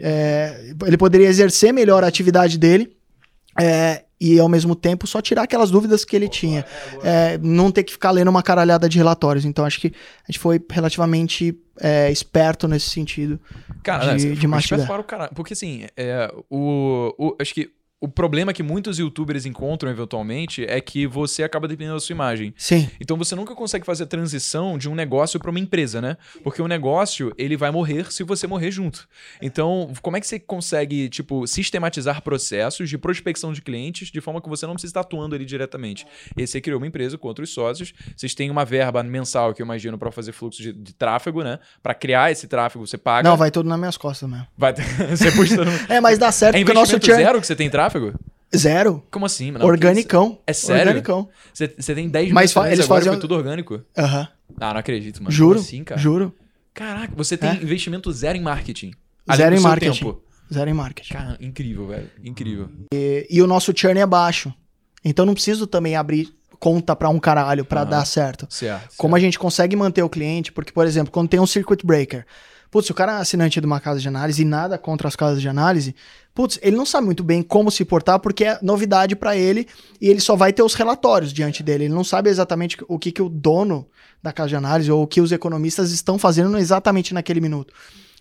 É, 0.00 0.72
ele 0.86 0.96
poderia 0.96 1.26
exercer 1.28 1.70
melhor 1.70 2.02
a 2.02 2.06
atividade 2.06 2.56
dele. 2.56 2.96
é, 3.60 4.04
e 4.20 4.38
ao 4.38 4.48
mesmo 4.48 4.74
tempo 4.74 5.06
só 5.06 5.20
tirar 5.20 5.42
aquelas 5.42 5.70
dúvidas 5.70 6.04
que 6.04 6.14
ele 6.16 6.28
tinha. 6.28 6.64
É, 7.04 7.38
não 7.38 7.70
ter 7.70 7.84
que 7.84 7.92
ficar 7.92 8.10
lendo 8.10 8.28
uma 8.28 8.42
caralhada 8.42 8.88
de 8.88 8.98
relatórios. 8.98 9.44
Então 9.44 9.64
acho 9.64 9.80
que 9.80 9.88
a 9.88 10.30
gente 10.32 10.38
foi 10.40 10.60
relativamente 10.70 11.56
é, 11.80 12.10
esperto 12.10 12.66
nesse 12.66 12.88
sentido. 12.90 13.38
Cara, 13.84 14.16
de- 14.16 14.26
né, 14.30 14.34
de 14.34 14.46
mastigar. 14.46 14.86
para 14.86 15.00
o 15.00 15.04
caralho. 15.04 15.30
Porque 15.34 15.52
assim, 15.52 15.86
é, 15.96 16.32
o, 16.50 17.14
o- 17.16 17.36
acho 17.40 17.54
que 17.54 17.70
o 18.00 18.06
problema 18.06 18.52
que 18.52 18.62
muitos 18.62 18.98
youtubers 18.98 19.44
encontram 19.44 19.90
eventualmente 19.90 20.64
é 20.68 20.80
que 20.80 21.06
você 21.06 21.42
acaba 21.42 21.66
dependendo 21.66 21.96
da 21.96 22.00
sua 22.00 22.12
imagem. 22.12 22.54
Sim. 22.56 22.88
Então 23.00 23.16
você 23.16 23.34
nunca 23.34 23.56
consegue 23.56 23.84
fazer 23.84 24.04
a 24.04 24.06
transição 24.06 24.78
de 24.78 24.88
um 24.88 24.94
negócio 24.94 25.40
para 25.40 25.50
uma 25.50 25.58
empresa, 25.58 26.00
né? 26.00 26.16
Porque 26.44 26.62
o 26.62 26.68
negócio, 26.68 27.32
ele 27.36 27.56
vai 27.56 27.72
morrer 27.72 28.12
se 28.12 28.22
você 28.22 28.46
morrer 28.46 28.70
junto. 28.70 29.08
Então, 29.42 29.92
como 30.00 30.16
é 30.16 30.20
que 30.20 30.28
você 30.28 30.38
consegue, 30.38 31.08
tipo, 31.08 31.44
sistematizar 31.46 32.22
processos 32.22 32.88
de 32.88 32.96
prospecção 32.96 33.52
de 33.52 33.60
clientes 33.60 34.10
de 34.12 34.20
forma 34.20 34.40
que 34.40 34.48
você 34.48 34.64
não 34.64 34.74
precisa 34.74 34.90
estar 34.90 35.00
atuando 35.00 35.34
ali 35.34 35.44
diretamente? 35.44 36.06
E 36.36 36.42
aí 36.42 36.46
você 36.46 36.60
criou 36.60 36.78
uma 36.78 36.86
empresa 36.86 37.18
com 37.18 37.26
outros 37.26 37.50
sócios, 37.50 37.92
vocês 38.16 38.32
têm 38.32 38.48
uma 38.48 38.64
verba 38.64 39.02
mensal 39.02 39.52
que 39.52 39.60
eu 39.60 39.64
imagino 39.64 39.98
para 39.98 40.12
fazer 40.12 40.30
fluxo 40.30 40.62
de, 40.62 40.72
de 40.72 40.94
tráfego, 40.94 41.42
né? 41.42 41.58
Para 41.82 41.94
criar 41.94 42.30
esse 42.30 42.46
tráfego, 42.46 42.86
você 42.86 42.96
paga. 42.96 43.28
Não, 43.28 43.36
vai 43.36 43.50
tudo 43.50 43.68
nas 43.68 43.78
minhas 43.78 43.96
costas 43.96 44.30
mesmo. 44.30 44.46
Vai 44.56 44.72
você 45.10 45.32
puxa. 45.32 45.56
É, 45.88 46.00
mas 46.00 46.16
dá 46.16 46.30
certo 46.30 46.54
É 46.54 46.58
porque 46.58 46.70
o 46.70 46.74
nosso 46.74 46.96
zero 47.04 47.40
que 47.40 47.46
você 47.46 47.56
tem 47.56 47.66
em 47.66 47.70
tráfego? 47.90 48.18
Zero. 48.56 49.04
Como 49.10 49.26
assim? 49.26 49.52
mano? 49.52 49.64
Organicão. 49.64 50.38
É 50.46 50.52
sério? 50.52 50.82
Organicão. 50.88 51.28
Você, 51.52 51.68
tem 51.94 52.08
10 52.08 52.32
Mas 52.32 52.52
fa- 52.52 52.62
mil 52.62 52.72
eles 52.72 52.86
foi 52.86 53.00
tudo 53.18 53.34
orgânico? 53.34 53.82
Aham. 53.96 54.28
Ah, 54.58 54.72
não 54.72 54.80
acredito, 54.80 55.22
mano. 55.22 55.30
Juro. 55.30 55.56
Como 55.56 55.66
assim, 55.66 55.84
cara? 55.84 56.00
Juro. 56.00 56.34
Caraca, 56.72 57.12
você 57.14 57.36
tem 57.36 57.50
É. 57.50 57.54
investimento 57.54 58.10
zero 58.12 58.38
em 58.38 58.40
marketing. 58.40 58.92
Zero 59.34 59.54
em 59.54 59.60
marketing. 59.60 59.98
tempo. 60.04 60.22
Zero 60.52 60.70
em 60.70 60.74
marketing. 60.74 61.12
Cara, 61.12 61.36
incrível, 61.40 61.86
velho. 61.88 62.10
Incrível. 62.24 62.70
E, 62.94 63.26
e 63.28 63.42
o 63.42 63.46
nosso 63.46 63.72
churn 63.76 64.00
é 64.00 64.06
baixo. 64.06 64.52
Então 65.04 65.26
não 65.26 65.34
preciso 65.34 65.66
também 65.66 65.94
abrir 65.96 66.32
conta 66.58 66.96
pra 66.96 67.08
um 67.10 67.18
caralho 67.20 67.64
pra 67.64 67.82
Aham. 67.82 67.90
dar 67.90 68.04
certo. 68.06 68.46
Certo. 68.48 68.94
Como 68.96 69.14
a 69.14 69.20
gente 69.20 69.38
consegue 69.38 69.76
manter 69.76 70.02
o 70.02 70.08
cliente, 70.08 70.50
porque, 70.50 70.72
por 70.72 70.86
exemplo, 70.86 71.12
quando 71.12 71.28
tem 71.28 71.38
um 71.38 71.46
circuit 71.46 71.84
breaker, 71.84 72.24
putz, 72.70 72.86
se 72.86 72.92
o 72.92 72.94
cara 72.94 73.12
é 73.12 73.20
assinante 73.20 73.60
de 73.60 73.66
uma 73.66 73.80
casa 73.80 74.00
de 74.00 74.08
análise 74.08 74.42
e 74.42 74.44
nada 74.44 74.78
contra 74.78 75.08
as 75.08 75.16
casas 75.16 75.40
de 75.40 75.48
análise, 75.48 75.94
putz, 76.34 76.58
ele 76.62 76.76
não 76.76 76.86
sabe 76.86 77.06
muito 77.06 77.24
bem 77.24 77.42
como 77.42 77.70
se 77.70 77.84
portar 77.84 78.18
porque 78.18 78.44
é 78.44 78.58
novidade 78.62 79.16
pra 79.16 79.36
ele 79.36 79.66
e 80.00 80.08
ele 80.08 80.20
só 80.20 80.36
vai 80.36 80.52
ter 80.52 80.62
os 80.62 80.74
relatórios 80.74 81.32
diante 81.32 81.62
dele. 81.62 81.84
Ele 81.84 81.94
não 81.94 82.04
sabe 82.04 82.30
exatamente 82.30 82.76
o 82.88 82.98
que, 82.98 83.12
que 83.12 83.22
o 83.22 83.28
dono 83.28 83.86
da 84.22 84.32
casa 84.32 84.50
de 84.50 84.56
análise 84.56 84.90
ou 84.90 85.02
o 85.02 85.06
que 85.06 85.20
os 85.20 85.32
economistas 85.32 85.92
estão 85.92 86.18
fazendo 86.18 86.56
exatamente 86.58 87.14
naquele 87.14 87.40
minuto. 87.40 87.72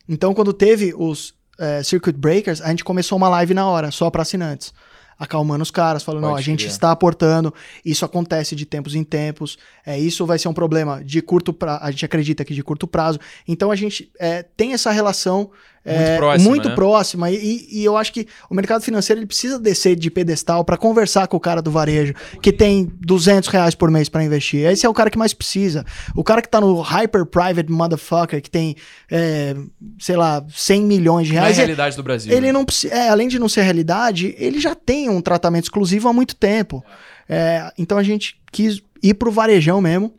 Então, 0.08 0.34
quando 0.34 0.54
teve 0.54 0.94
os 0.96 1.34
eh, 1.60 1.84
circuit 1.84 2.18
breakers, 2.18 2.62
a 2.62 2.70
gente 2.70 2.84
começou 2.84 3.18
uma 3.18 3.30
live 3.30 3.54
na 3.54 3.68
hora, 3.68 3.92
só 3.92 4.10
para 4.10 4.22
assinantes. 4.22 4.74
Acalmando 5.20 5.64
os 5.64 5.72
caras, 5.72 6.04
falando, 6.04 6.26
ó, 6.26 6.36
a 6.36 6.42
gente 6.42 6.60
crer. 6.60 6.72
está 6.72 6.92
aportando, 6.92 7.54
isso 7.84 8.06
acontece 8.06 8.56
de 8.56 8.66
tempos 8.66 8.94
em 8.94 9.04
tempos, 9.04 9.58
é, 9.86 10.00
isso 10.00 10.26
vai 10.26 10.38
ser 10.38 10.48
um 10.48 10.54
problema 10.54 11.04
de 11.04 11.22
curto 11.22 11.52
prazo, 11.52 11.84
a 11.84 11.90
gente 11.90 12.06
acredita 12.06 12.46
que 12.46 12.54
de 12.54 12.64
curto 12.64 12.86
prazo. 12.88 13.20
Então 13.48 13.72
a 13.72 13.76
gente 13.76 14.12
é, 14.20 14.44
tem 14.44 14.74
essa 14.74 14.92
relação 14.92 15.50
Muito 15.88 16.02
é, 16.02 16.18
próxima, 16.18 16.50
muito 16.50 16.70
né? 16.70 16.76
próxima. 16.76 17.32
E, 17.32 17.68
e 17.72 17.86
eu 17.86 17.96
acho 17.96 18.12
que 18.12 18.28
o 18.50 18.54
mercado 18.54 18.82
financeiro 18.82 19.20
ele 19.20 19.26
precisa 19.26 19.58
descer 19.58 19.96
de 19.96 20.12
pedestal 20.12 20.66
para 20.66 20.76
conversar 20.76 21.28
com 21.28 21.38
o 21.38 21.40
cara 21.40 21.62
do 21.62 21.72
varejo, 21.72 22.14
que 22.42 22.52
tem 22.52 22.92
200 23.00 23.48
reais 23.48 23.74
por 23.74 23.90
mês 23.90 24.10
para 24.10 24.24
investir. 24.24 24.66
Esse 24.66 24.86
é 24.86 24.90
o 24.90 24.94
cara 24.94 25.10
que 25.10 25.18
mais 25.18 25.34
precisa. 25.34 25.86
O 26.14 26.24
cara 26.24 26.42
que 26.42 26.50
tá 26.50 26.60
no 26.60 26.82
hyper 26.82 27.26
private 27.26 27.72
motherfucker, 27.72 28.42
que 28.42 28.50
tem, 28.50 28.76
é, 29.10 29.56
sei 29.98 30.18
lá, 30.18 30.44
100 30.54 30.82
milhões 30.84 31.28
de 31.28 31.34
Não 31.34 31.40
é 31.40 31.42
a 31.42 31.46
reais. 31.46 31.58
realidade 31.58 31.96
do 31.96 32.04
Brasil. 32.04 32.34
ele 32.34 32.48
né? 32.48 32.52
não 32.52 32.66
é, 32.92 33.10
além 33.10 33.30
de 33.30 33.40
não 33.40 33.48
ser 33.48 33.62
realidade, 33.62 34.36
ele 34.38 34.60
já 34.60 34.76
tem 34.76 35.10
um 35.10 35.22
tratamento 35.22 35.64
exclusivo 35.66 36.10
há 36.10 36.14
muito 36.14 36.36
tempo. 36.36 36.84
É, 37.30 37.72
então 37.78 37.98
a 37.98 38.04
gente 38.04 38.40
quis 38.52 38.82
ir 39.02 39.14
pro 39.14 39.32
varejão 39.32 39.80
mesmo. 39.80 40.14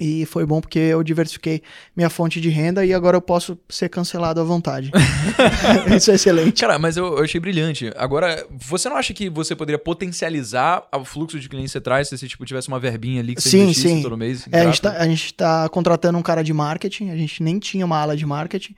E 0.00 0.24
foi 0.26 0.46
bom 0.46 0.60
porque 0.60 0.78
eu 0.78 1.02
diversifiquei 1.02 1.60
minha 1.96 2.08
fonte 2.08 2.40
de 2.40 2.48
renda 2.48 2.86
e 2.86 2.94
agora 2.94 3.16
eu 3.16 3.20
posso 3.20 3.58
ser 3.68 3.88
cancelado 3.88 4.40
à 4.40 4.44
vontade. 4.44 4.92
Isso 5.96 6.12
é 6.12 6.14
excelente. 6.14 6.60
Cara, 6.60 6.78
mas 6.78 6.96
eu, 6.96 7.18
eu 7.18 7.24
achei 7.24 7.40
brilhante. 7.40 7.90
Agora, 7.96 8.46
você 8.50 8.88
não 8.88 8.96
acha 8.96 9.12
que 9.12 9.28
você 9.28 9.56
poderia 9.56 9.78
potencializar 9.78 10.84
o 10.92 11.04
fluxo 11.04 11.40
de 11.40 11.48
clientes 11.48 11.72
que 11.72 11.78
você 11.78 11.80
traz 11.80 12.08
se 12.08 12.16
você 12.16 12.28
tipo, 12.28 12.44
tivesse 12.44 12.68
uma 12.68 12.78
verbinha 12.78 13.20
ali 13.20 13.34
que 13.34 13.42
você 13.42 13.50
Sim, 13.50 13.72
sim. 13.72 14.02
todo 14.02 14.16
mês? 14.16 14.46
É, 14.52 14.60
a, 14.60 14.64
gente 14.66 14.80
tá, 14.80 14.92
a 14.92 15.04
gente 15.04 15.34
tá 15.34 15.68
contratando 15.68 16.16
um 16.16 16.22
cara 16.22 16.44
de 16.44 16.52
marketing, 16.52 17.10
a 17.10 17.16
gente 17.16 17.42
nem 17.42 17.58
tinha 17.58 17.84
uma 17.84 17.98
ala 17.98 18.16
de 18.16 18.24
marketing. 18.24 18.76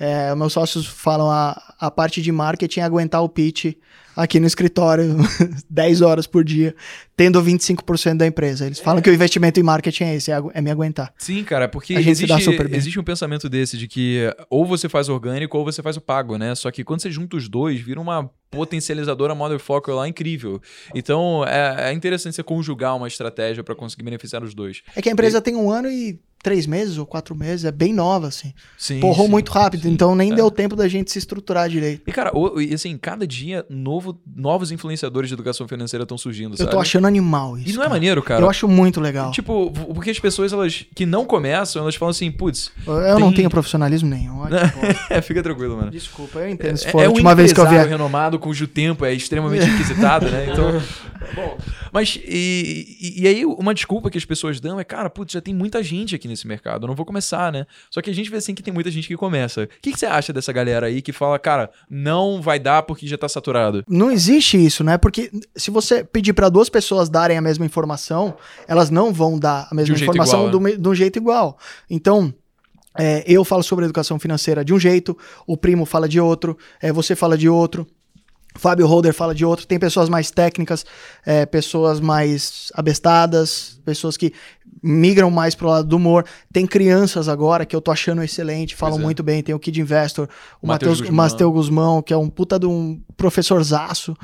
É, 0.00 0.34
meus 0.34 0.54
sócios 0.54 0.86
falam 0.86 1.30
a, 1.30 1.74
a 1.78 1.90
parte 1.90 2.22
de 2.22 2.32
marketing 2.32 2.80
é 2.80 2.82
aguentar 2.82 3.22
o 3.22 3.28
pitch 3.28 3.74
aqui 4.16 4.38
no 4.40 4.46
escritório 4.46 5.16
10 5.68 6.02
horas 6.02 6.26
por 6.26 6.44
dia, 6.44 6.74
tendo 7.16 7.42
25% 7.42 8.16
da 8.16 8.26
empresa. 8.26 8.66
Eles 8.66 8.78
falam 8.78 9.02
que 9.02 9.10
o 9.10 9.14
investimento 9.14 9.58
em 9.58 9.62
marketing 9.62 10.04
é 10.04 10.14
esse, 10.16 10.30
é, 10.30 10.42
é 10.54 10.60
me 10.60 10.70
aguentar. 10.70 11.12
Sim, 11.18 11.42
cara, 11.44 11.68
porque 11.68 11.94
existe, 11.94 12.32
existe 12.70 13.00
um 13.00 13.04
pensamento 13.04 13.48
desse 13.48 13.76
de 13.76 13.88
que 13.88 14.32
ou 14.48 14.66
você 14.66 14.88
faz 14.88 15.08
orgânico 15.08 15.56
ou 15.56 15.64
você 15.64 15.82
faz 15.82 15.96
o 15.96 16.00
pago, 16.00 16.36
né? 16.36 16.54
Só 16.54 16.70
que 16.70 16.84
quando 16.84 17.00
você 17.00 17.10
junta 17.10 17.36
os 17.36 17.48
dois, 17.48 17.80
vira 17.80 18.00
uma 18.00 18.30
potencializadora 18.50 19.34
motherfucker 19.34 19.94
lá 19.94 20.06
incrível. 20.06 20.60
Então 20.94 21.44
é, 21.46 21.90
é 21.90 21.92
interessante 21.92 22.36
você 22.36 22.42
conjugar 22.42 22.94
uma 22.94 23.08
estratégia 23.08 23.64
pra 23.64 23.74
conseguir 23.74 24.02
beneficiar 24.02 24.44
os 24.44 24.54
dois. 24.54 24.82
É 24.94 25.00
que 25.00 25.08
a 25.08 25.12
empresa 25.12 25.40
tem 25.40 25.56
um 25.56 25.70
ano 25.70 25.90
e 25.90 26.20
três 26.42 26.66
meses 26.66 26.98
ou 26.98 27.06
quatro 27.06 27.34
meses, 27.34 27.64
é 27.64 27.70
bem 27.70 27.92
nova, 27.92 28.26
assim. 28.28 28.52
Sim. 28.76 28.98
Porrou 29.00 29.26
sim, 29.26 29.30
muito 29.30 29.52
rápido, 29.52 29.82
sim. 29.84 29.90
então 29.90 30.14
nem 30.14 30.32
É. 30.32 30.34
deu 30.34 30.50
tempo 30.50 30.74
da 30.74 30.88
gente 30.88 31.10
se 31.12 31.18
estruturar 31.18 31.68
direito. 31.68 32.02
E, 32.06 32.12
cara, 32.12 32.36
o- 32.36 32.60
e, 32.60 32.74
assim, 32.74 32.98
cada 32.98 33.26
dia 33.26 33.64
novo, 33.70 34.18
novos 34.36 34.72
influenciadores 34.72 35.28
de 35.28 35.34
educação 35.34 35.68
financeira 35.68 36.02
estão 36.02 36.18
surgindo, 36.18 36.54
Eu 36.54 36.58
sabe? 36.58 36.70
tô 36.72 36.80
achando 36.80 37.06
animal 37.06 37.56
isso. 37.56 37.70
E 37.70 37.72
não 37.74 37.82
é 37.82 37.84
cara. 37.84 37.90
maneiro, 37.90 38.22
cara? 38.22 38.40
Eu 38.42 38.50
acho 38.50 38.66
muito 38.66 39.00
legal. 39.00 39.30
Tipo, 39.30 39.70
porque 39.94 40.10
as 40.10 40.18
pessoas 40.18 40.52
elas 40.52 40.84
que 40.94 41.06
não 41.06 41.24
começam, 41.24 41.80
elas 41.82 41.94
falam 41.94 42.10
assim, 42.10 42.30
putz, 42.30 42.72
eu 42.86 43.18
não 43.20 43.28
tem- 43.28 43.36
tenho 43.36 43.50
profissionalismo 43.50 44.08
nenhum. 44.08 44.42
É, 45.08 45.20
fica 45.22 45.42
tranquilo, 45.42 45.76
mano. 45.76 45.90
Desculpa, 45.90 46.40
eu 46.40 46.48
entendo. 46.48 46.76
Se 46.76 46.88
É, 46.88 46.90
for 46.90 47.00
é 47.02 47.04
a 47.04 47.08
um 47.08 47.12
última 47.12 47.34
vez 47.34 47.52
que 47.52 47.60
eu 47.60 47.68
vier. 47.68 47.86
renomado 47.86 48.38
cujo 48.38 48.66
tempo 48.66 49.04
é 49.04 49.12
extremamente 49.14 49.64
requisitado, 49.64 50.28
né? 50.28 50.48
Então, 50.52 50.72
bom, 51.34 51.56
Mas, 51.92 52.18
e, 52.26 53.16
e, 53.18 53.28
aí, 53.28 53.44
uma 53.44 53.74
desculpa 53.74 54.10
que 54.10 54.16
as 54.16 54.24
pessoas 54.24 54.58
dão 54.58 54.80
é, 54.80 54.84
cara, 54.84 55.10
putz, 55.10 55.34
já 55.34 55.40
tem 55.42 55.52
muita 55.54 55.82
gente 55.82 56.14
aqui 56.14 56.26
nesse 56.26 56.46
mercado, 56.46 56.84
eu 56.84 56.88
não 56.88 56.94
vou 56.94 57.04
começar, 57.04 57.52
né? 57.52 57.66
Só 57.90 58.00
que 58.00 58.08
a 58.08 58.14
gente 58.14 58.30
vê 58.30 58.38
assim 58.38 58.54
que 58.54 58.62
tem 58.62 58.72
muita 58.72 58.90
gente 58.90 59.06
que 59.06 59.16
começa. 59.16 59.64
O 59.64 59.68
que, 59.82 59.92
que 59.92 59.98
você 59.98 60.06
acha 60.06 60.32
dessa 60.32 60.52
galera 60.52 60.86
aí 60.86 61.02
que 61.02 61.12
fala, 61.12 61.38
cara, 61.38 61.70
não 61.90 62.40
vai 62.40 62.58
dar 62.58 62.82
porque 62.82 63.06
já 63.06 63.18
tá 63.18 63.28
saturado? 63.28 63.84
Não 63.86 64.10
existe 64.10 64.56
isso, 64.56 64.82
né? 64.82 64.96
Porque 64.96 65.30
se 65.54 65.70
você 65.70 66.02
pedir 66.02 66.32
para 66.32 66.48
duas 66.48 66.70
pessoas 66.70 67.10
darem 67.10 67.36
a 67.36 67.42
mesma 67.42 67.66
informação, 67.66 68.34
elas 68.66 68.88
não 68.88 69.12
vão 69.12 69.38
dar 69.38 69.68
a 69.70 69.74
mesma 69.74 69.94
um 69.94 69.98
informação 69.98 70.38
igual, 70.40 70.50
do 70.50 70.60
me- 70.60 70.76
de 70.78 70.88
um 70.88 70.94
jeito 70.94 71.18
igual. 71.18 71.58
Então, 71.90 72.32
é, 72.98 73.22
eu 73.26 73.44
falo 73.44 73.62
sobre 73.62 73.84
educação 73.84 74.18
financeira 74.18 74.64
de 74.64 74.72
um 74.72 74.78
jeito, 74.78 75.16
o 75.46 75.56
primo 75.56 75.84
fala 75.84 76.08
de 76.08 76.18
outro, 76.18 76.56
é, 76.80 76.90
você 76.90 77.14
fala 77.14 77.36
de 77.36 77.48
outro. 77.48 77.86
Fábio 78.54 78.86
Holder 78.86 79.12
fala 79.14 79.34
de 79.34 79.44
outro, 79.44 79.66
tem 79.66 79.78
pessoas 79.78 80.08
mais 80.08 80.30
técnicas, 80.30 80.84
é, 81.24 81.46
pessoas 81.46 82.00
mais 82.00 82.70
abestadas, 82.74 83.80
pessoas 83.84 84.16
que 84.16 84.32
migram 84.82 85.30
mais 85.30 85.54
pro 85.54 85.68
lado 85.68 85.86
do 85.86 85.96
humor. 85.96 86.24
Tem 86.52 86.66
crianças 86.66 87.28
agora 87.28 87.64
que 87.64 87.74
eu 87.74 87.80
tô 87.80 87.90
achando 87.90 88.22
excelente, 88.22 88.74
falam 88.74 88.98
é. 88.98 89.02
muito 89.02 89.22
bem. 89.22 89.42
Tem 89.42 89.54
o 89.54 89.58
Kid 89.58 89.80
Investor, 89.80 90.28
o 90.60 90.66
Matheus 90.66 91.00
Guzmão. 91.00 91.52
Guzmão, 91.52 92.02
que 92.02 92.12
é 92.12 92.16
um 92.16 92.28
puta 92.28 92.58
de 92.58 92.66
um 92.66 93.00
professorzaço. 93.16 94.16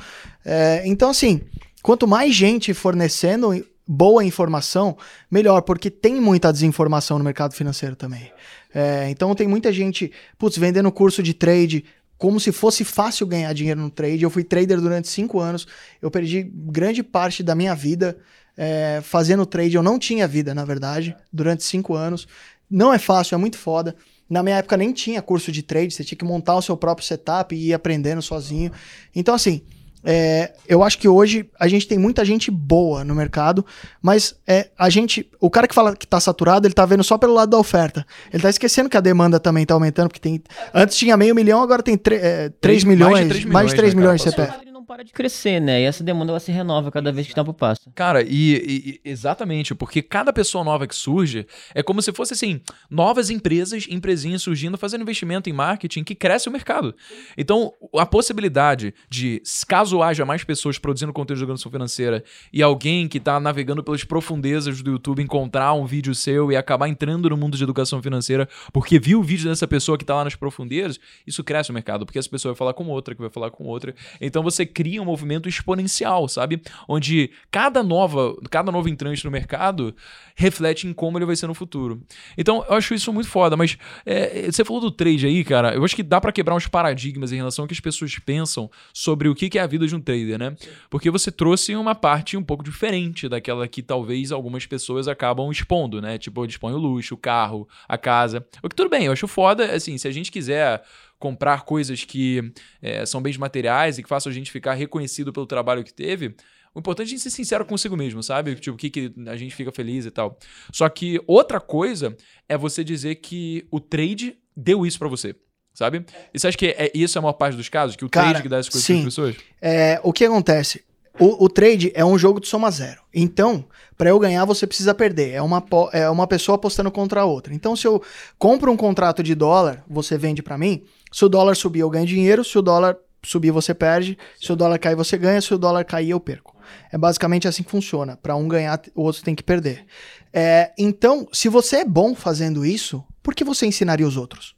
É, 0.43 0.83
então, 0.85 1.09
assim, 1.09 1.41
quanto 1.81 2.07
mais 2.07 2.35
gente 2.35 2.73
fornecendo 2.73 3.65
boa 3.87 4.23
informação, 4.23 4.95
melhor, 5.31 5.61
porque 5.61 5.89
tem 5.89 6.21
muita 6.21 6.51
desinformação 6.53 7.17
no 7.17 7.23
mercado 7.23 7.55
financeiro 7.55 7.95
também. 7.95 8.31
É, 8.73 9.09
então, 9.09 9.33
tem 9.33 9.47
muita 9.47 9.73
gente, 9.73 10.11
putz, 10.37 10.57
vendendo 10.57 10.91
curso 10.91 11.23
de 11.23 11.33
trade 11.33 11.83
como 12.19 12.37
se 12.37 12.51
fosse 12.51 12.83
fácil 12.83 13.25
ganhar 13.25 13.51
dinheiro 13.53 13.79
no 13.79 13.89
trade. 13.89 14.21
Eu 14.21 14.29
fui 14.29 14.43
trader 14.43 14.79
durante 14.79 15.07
cinco 15.07 15.39
anos, 15.39 15.65
eu 16.01 16.11
perdi 16.11 16.43
grande 16.53 17.01
parte 17.01 17.41
da 17.41 17.55
minha 17.55 17.73
vida 17.73 18.17
é, 18.57 18.99
fazendo 19.01 19.45
trade. 19.45 19.75
Eu 19.75 19.81
não 19.81 19.97
tinha 19.97 20.27
vida, 20.27 20.53
na 20.53 20.65
verdade, 20.65 21.15
durante 21.31 21.63
cinco 21.63 21.95
anos. 21.95 22.27
Não 22.69 22.93
é 22.93 22.99
fácil, 22.99 23.35
é 23.35 23.37
muito 23.37 23.57
foda. 23.57 23.95
Na 24.29 24.43
minha 24.43 24.57
época 24.57 24.75
nem 24.75 24.91
tinha 24.91 25.21
curso 25.21 25.49
de 25.49 25.63
trade, 25.63 25.93
você 25.93 26.03
tinha 26.03 26.17
que 26.17 26.25
montar 26.25 26.55
o 26.55 26.61
seu 26.61 26.75
próprio 26.75 27.07
setup 27.07 27.55
e 27.55 27.69
ir 27.69 27.73
aprendendo 27.73 28.21
sozinho. 28.21 28.71
Então, 29.15 29.33
assim, 29.33 29.61
é, 30.03 30.53
eu 30.67 30.83
acho 30.83 30.97
que 30.97 31.07
hoje 31.07 31.49
a 31.59 31.67
gente 31.67 31.87
tem 31.87 31.97
muita 31.97 32.23
gente 32.23 32.49
boa 32.49 33.03
no 33.03 33.13
mercado, 33.13 33.65
mas 34.01 34.35
é, 34.47 34.69
a 34.77 34.89
gente. 34.89 35.29
O 35.39 35.49
cara 35.49 35.67
que 35.67 35.75
fala 35.75 35.95
que 35.95 36.07
tá 36.07 36.19
saturado, 36.19 36.65
ele 36.67 36.73
tá 36.73 36.85
vendo 36.85 37.03
só 37.03 37.17
pelo 37.17 37.33
lado 37.33 37.49
da 37.49 37.57
oferta. 37.57 38.05
Ele 38.33 38.41
tá 38.41 38.49
esquecendo 38.49 38.89
que 38.89 38.97
a 38.97 39.01
demanda 39.01 39.39
também 39.39 39.65
tá 39.65 39.73
aumentando, 39.73 40.07
porque 40.07 40.19
tem. 40.19 40.41
Antes 40.73 40.95
tinha 40.97 41.17
meio 41.17 41.35
milhão, 41.35 41.61
agora 41.61 41.83
tem 41.83 41.97
3 41.97 42.51
Três- 42.61 42.83
milhões. 42.83 43.11
mais 43.11 43.23
de 43.25 43.29
três 43.29 43.45
Mais 43.45 43.69
de 43.71 43.75
3 43.75 43.93
milhões, 43.93 44.23
milhões, 44.25 44.37
né, 44.37 44.57
de 44.65 44.68
para 44.89 45.03
de 45.03 45.13
crescer, 45.13 45.61
né? 45.61 45.81
E 45.81 45.83
essa 45.83 46.03
demanda 46.03 46.31
ela 46.31 46.39
se 46.39 46.51
renova 46.51 46.89
cada 46.89 47.11
vez 47.11 47.27
que 47.27 47.33
o 47.33 47.35
tempo 47.35 47.53
passa. 47.53 47.91
Cara, 47.93 48.23
e, 48.23 48.55
e- 48.55 49.01
exatamente, 49.05 49.75
porque 49.75 50.01
cada 50.01 50.33
pessoa 50.33 50.63
nova 50.63 50.87
que 50.87 50.95
surge 50.95 51.45
é 51.75 51.83
como 51.83 52.01
se 52.01 52.11
fosse 52.11 52.33
assim, 52.33 52.59
novas 52.89 53.29
empresas, 53.29 53.85
empresinhas 53.87 54.41
surgindo, 54.41 54.79
fazendo 54.79 55.01
investimento 55.01 55.47
em 55.47 55.53
marketing 55.53 56.03
que 56.03 56.15
cresce 56.15 56.49
o 56.49 56.51
mercado. 56.51 56.95
Então, 57.37 57.71
a 57.95 58.05
possibilidade 58.05 58.95
de, 59.07 59.43
caso 59.67 60.01
haja 60.01 60.25
mais 60.25 60.43
pessoas 60.43 60.79
produzindo 60.79 61.13
conteúdo 61.13 61.37
de 61.37 61.43
educação 61.43 61.71
financeira 61.71 62.23
e 62.51 62.63
alguém 62.63 63.07
que 63.07 63.19
tá 63.19 63.39
navegando 63.39 63.83
pelas 63.83 64.03
profundezas 64.03 64.81
do 64.81 64.93
YouTube 64.93 65.21
encontrar 65.21 65.71
um 65.73 65.85
vídeo 65.85 66.15
seu 66.15 66.51
e 66.51 66.55
acabar 66.55 66.87
entrando 66.87 67.29
no 67.29 67.37
mundo 67.37 67.55
de 67.55 67.63
educação 67.63 68.01
financeira 68.01 68.49
porque 68.73 68.97
viu 68.97 69.19
o 69.19 69.23
vídeo 69.23 69.47
dessa 69.47 69.67
pessoa 69.67 69.99
que 69.99 70.05
tá 70.05 70.15
lá 70.15 70.23
nas 70.23 70.33
profundezas, 70.33 70.99
isso 71.27 71.43
cresce 71.43 71.69
o 71.69 71.73
mercado, 71.75 72.07
porque 72.07 72.17
essa 72.17 72.29
pessoa 72.29 72.53
vai 72.53 72.57
falar 72.57 72.73
com 72.73 72.87
outra, 72.87 73.13
que 73.13 73.21
vai 73.21 73.29
falar 73.29 73.51
com 73.51 73.65
outra. 73.65 73.93
Então 74.19 74.41
você 74.41 74.65
cria 74.79 75.01
um 75.01 75.05
movimento 75.05 75.49
exponencial, 75.49 76.29
sabe? 76.29 76.61
Onde 76.87 77.31
cada 77.51 77.83
nova, 77.83 78.33
cada 78.49 78.71
novo 78.71 78.87
entrante 78.87 79.25
no 79.25 79.29
mercado 79.29 79.93
reflete 80.37 80.87
em 80.87 80.93
como 80.93 81.17
ele 81.17 81.25
vai 81.25 81.35
ser 81.35 81.47
no 81.47 81.53
futuro. 81.53 82.01
Então, 82.37 82.63
eu 82.69 82.75
acho 82.75 82.93
isso 82.93 83.11
muito 83.11 83.27
foda, 83.27 83.57
mas 83.57 83.77
é, 84.05 84.49
você 84.49 84.63
falou 84.63 84.81
do 84.81 84.89
trade 84.89 85.27
aí, 85.27 85.43
cara, 85.43 85.73
eu 85.75 85.83
acho 85.83 85.93
que 85.93 86.01
dá 86.01 86.21
pra 86.21 86.31
quebrar 86.31 86.55
uns 86.55 86.65
paradigmas 86.65 87.33
em 87.33 87.35
relação 87.35 87.63
ao 87.63 87.67
que 87.67 87.73
as 87.73 87.79
pessoas 87.81 88.17
pensam 88.19 88.71
sobre 88.93 89.27
o 89.27 89.35
que 89.35 89.59
é 89.59 89.61
a 89.61 89.67
vida 89.67 89.85
de 89.85 89.93
um 89.93 89.99
trader, 89.99 90.39
né? 90.39 90.55
Porque 90.89 91.11
você 91.11 91.29
trouxe 91.29 91.75
uma 91.75 91.93
parte 91.93 92.37
um 92.37 92.43
pouco 92.43 92.63
diferente 92.63 93.27
daquela 93.27 93.67
que 93.67 93.83
talvez 93.83 94.31
algumas 94.31 94.65
pessoas 94.65 95.09
acabam 95.09 95.51
expondo, 95.51 96.01
né? 96.01 96.17
Tipo, 96.17 96.45
ele 96.45 96.51
expõe 96.53 96.71
o 96.71 96.77
luxo, 96.77 97.15
o 97.15 97.17
carro, 97.17 97.67
a 97.85 97.97
casa. 97.97 98.47
O 98.63 98.69
que 98.69 98.75
tudo 98.77 98.89
bem, 98.89 99.07
eu 99.07 99.11
acho 99.11 99.27
foda, 99.27 99.75
assim, 99.75 99.97
se 99.97 100.07
a 100.07 100.11
gente 100.11 100.31
quiser 100.31 100.81
comprar 101.19 101.63
coisas 101.63 102.05
que 102.05 102.51
é, 102.81 103.05
são 103.05 103.21
bens 103.21 103.37
materiais 103.37 103.97
e 103.97 104.03
que 104.03 104.09
façam 104.09 104.31
a 104.31 104.33
gente 104.33 104.51
ficar 104.51 104.73
reconhecido 104.73 105.33
pelo 105.33 105.45
trabalho 105.45 105.83
que 105.83 105.93
teve, 105.93 106.35
o 106.73 106.79
importante 106.79 107.07
é 107.07 107.09
a 107.09 107.11
gente 107.11 107.21
ser 107.21 107.31
sincero 107.31 107.65
consigo 107.65 107.97
mesmo, 107.97 108.21
sabe? 108.23 108.55
Tipo, 108.55 108.75
o 108.75 108.77
que, 108.77 108.89
que 108.89 109.13
a 109.27 109.35
gente 109.35 109.55
fica 109.55 109.71
feliz 109.71 110.05
e 110.05 110.11
tal. 110.11 110.37
Só 110.71 110.87
que 110.87 111.21
outra 111.27 111.59
coisa 111.59 112.15
é 112.47 112.57
você 112.57 112.83
dizer 112.83 113.15
que 113.15 113.67
o 113.71 113.79
trade 113.79 114.37
deu 114.55 114.85
isso 114.85 114.99
pra 114.99 115.07
você, 115.07 115.35
sabe? 115.73 116.05
E 116.33 116.39
você 116.39 116.47
acha 116.47 116.57
que 116.57 116.67
é, 116.67 116.91
isso 116.93 117.17
é 117.17 117.19
a 117.19 117.21
maior 117.21 117.33
parte 117.33 117.57
dos 117.57 117.69
casos? 117.69 117.95
Que 117.95 118.05
o 118.05 118.09
Cara, 118.09 118.29
trade 118.29 118.43
que 118.43 118.49
dá 118.49 118.57
essas 118.57 118.71
coisas 118.71 118.87
para 118.87 119.03
pessoas? 119.03 119.35
É, 119.61 119.99
o 120.03 120.13
que 120.13 120.25
acontece? 120.25 120.83
O, 121.19 121.45
o 121.45 121.49
trade 121.49 121.91
é 121.93 122.05
um 122.05 122.17
jogo 122.17 122.39
de 122.39 122.47
soma 122.47 122.71
zero. 122.71 123.01
Então, 123.13 123.65
para 123.97 124.09
eu 124.09 124.19
ganhar, 124.19 124.45
você 124.45 124.65
precisa 124.65 124.93
perder. 124.93 125.31
É 125.31 125.41
uma, 125.41 125.61
é 125.91 126.09
uma 126.09 126.27
pessoa 126.27 126.55
apostando 126.55 126.89
contra 126.89 127.21
a 127.21 127.25
outra. 127.25 127.53
Então, 127.53 127.75
se 127.75 127.85
eu 127.85 128.01
compro 128.37 128.71
um 128.71 128.77
contrato 128.77 129.21
de 129.21 129.35
dólar, 129.35 129.83
você 129.89 130.17
vende 130.17 130.41
para 130.41 130.57
mim. 130.57 130.83
Se 131.11 131.25
o 131.25 131.29
dólar 131.29 131.55
subir, 131.55 131.79
eu 131.79 131.89
ganho 131.89 132.05
dinheiro. 132.05 132.43
Se 132.43 132.57
o 132.57 132.61
dólar 132.61 132.97
subir, 133.23 133.51
você 133.51 133.73
perde. 133.73 134.17
Se 134.39 134.51
o 134.51 134.55
dólar 134.55 134.79
cair, 134.79 134.95
você 134.95 135.17
ganha. 135.17 135.41
Se 135.41 135.53
o 135.53 135.57
dólar 135.57 135.83
cair, 135.85 136.11
eu 136.11 136.19
perco. 136.19 136.55
É 136.91 136.97
basicamente 136.97 137.47
assim 137.47 137.63
que 137.63 137.71
funciona. 137.71 138.17
Para 138.17 138.35
um 138.35 138.47
ganhar, 138.47 138.81
o 138.95 139.03
outro 139.03 139.23
tem 139.23 139.35
que 139.35 139.43
perder. 139.43 139.85
É, 140.31 140.71
então, 140.77 141.27
se 141.31 141.49
você 141.49 141.77
é 141.77 141.85
bom 141.85 142.13
fazendo 142.13 142.65
isso, 142.65 143.03
por 143.23 143.33
que 143.33 143.43
você 143.43 143.65
ensinaria 143.65 144.07
os 144.07 144.17
outros? 144.17 144.55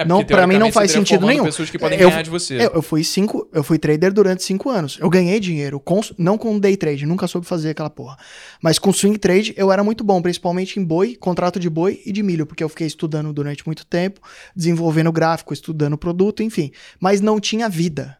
É 0.00 0.04
Não, 0.04 0.24
pra 0.24 0.46
mim 0.46 0.58
não 0.58 0.72
faz 0.72 0.90
sentido 0.90 1.26
nenhum. 1.26 1.44
pessoas 1.44 1.68
que 1.70 1.78
podem 1.78 1.98
Eu- 1.98 2.08
ganhar 2.10 2.22
de 2.22 2.30
você. 2.30 2.54
Eu, 2.56 2.70
eu 2.74 2.82
fui 2.82 3.04
cinco, 3.04 3.48
eu 3.52 3.62
fui 3.62 3.78
trader 3.78 4.12
durante 4.12 4.42
cinco 4.42 4.70
anos. 4.70 4.98
Eu 5.00 5.10
ganhei 5.10 5.38
dinheiro, 5.40 5.78
com- 5.80 6.00
não 6.16 6.38
com 6.38 6.58
day 6.58 6.76
trade, 6.76 7.04
nunca 7.06 7.26
soube 7.26 7.46
fazer 7.46 7.70
aquela 7.70 7.90
porra. 7.90 8.16
Mas 8.62 8.78
com 8.78 8.92
swing 8.92 9.18
trade 9.18 9.54
eu 9.56 9.70
era 9.70 9.84
muito 9.84 10.02
bom, 10.02 10.20
principalmente 10.22 10.78
em 10.80 10.84
boi, 10.84 11.16
contrato 11.16 11.58
de 11.60 11.68
boi 11.68 12.00
e 12.06 12.12
de 12.12 12.22
milho, 12.22 12.46
porque 12.46 12.64
eu 12.64 12.68
fiquei 12.68 12.86
estudando 12.86 13.32
durante 13.32 13.64
muito 13.66 13.84
tempo, 13.84 14.20
desenvolvendo 14.54 15.12
gráfico, 15.12 15.52
estudando 15.52 15.98
produto, 15.98 16.42
enfim. 16.42 16.70
Mas 16.98 17.20
não 17.20 17.38
tinha 17.40 17.68
vida. 17.68 18.16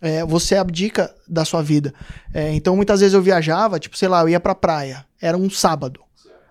É, 0.00 0.24
você 0.24 0.54
abdica 0.54 1.12
da 1.26 1.44
sua 1.44 1.60
vida. 1.60 1.92
É, 2.32 2.52
então 2.54 2.76
muitas 2.76 3.00
vezes 3.00 3.14
eu 3.14 3.20
viajava, 3.22 3.80
tipo, 3.80 3.98
sei 3.98 4.06
lá, 4.08 4.20
eu 4.20 4.28
ia 4.28 4.38
pra 4.38 4.54
praia. 4.54 5.04
Era 5.20 5.36
um 5.36 5.50
sábado. 5.50 6.00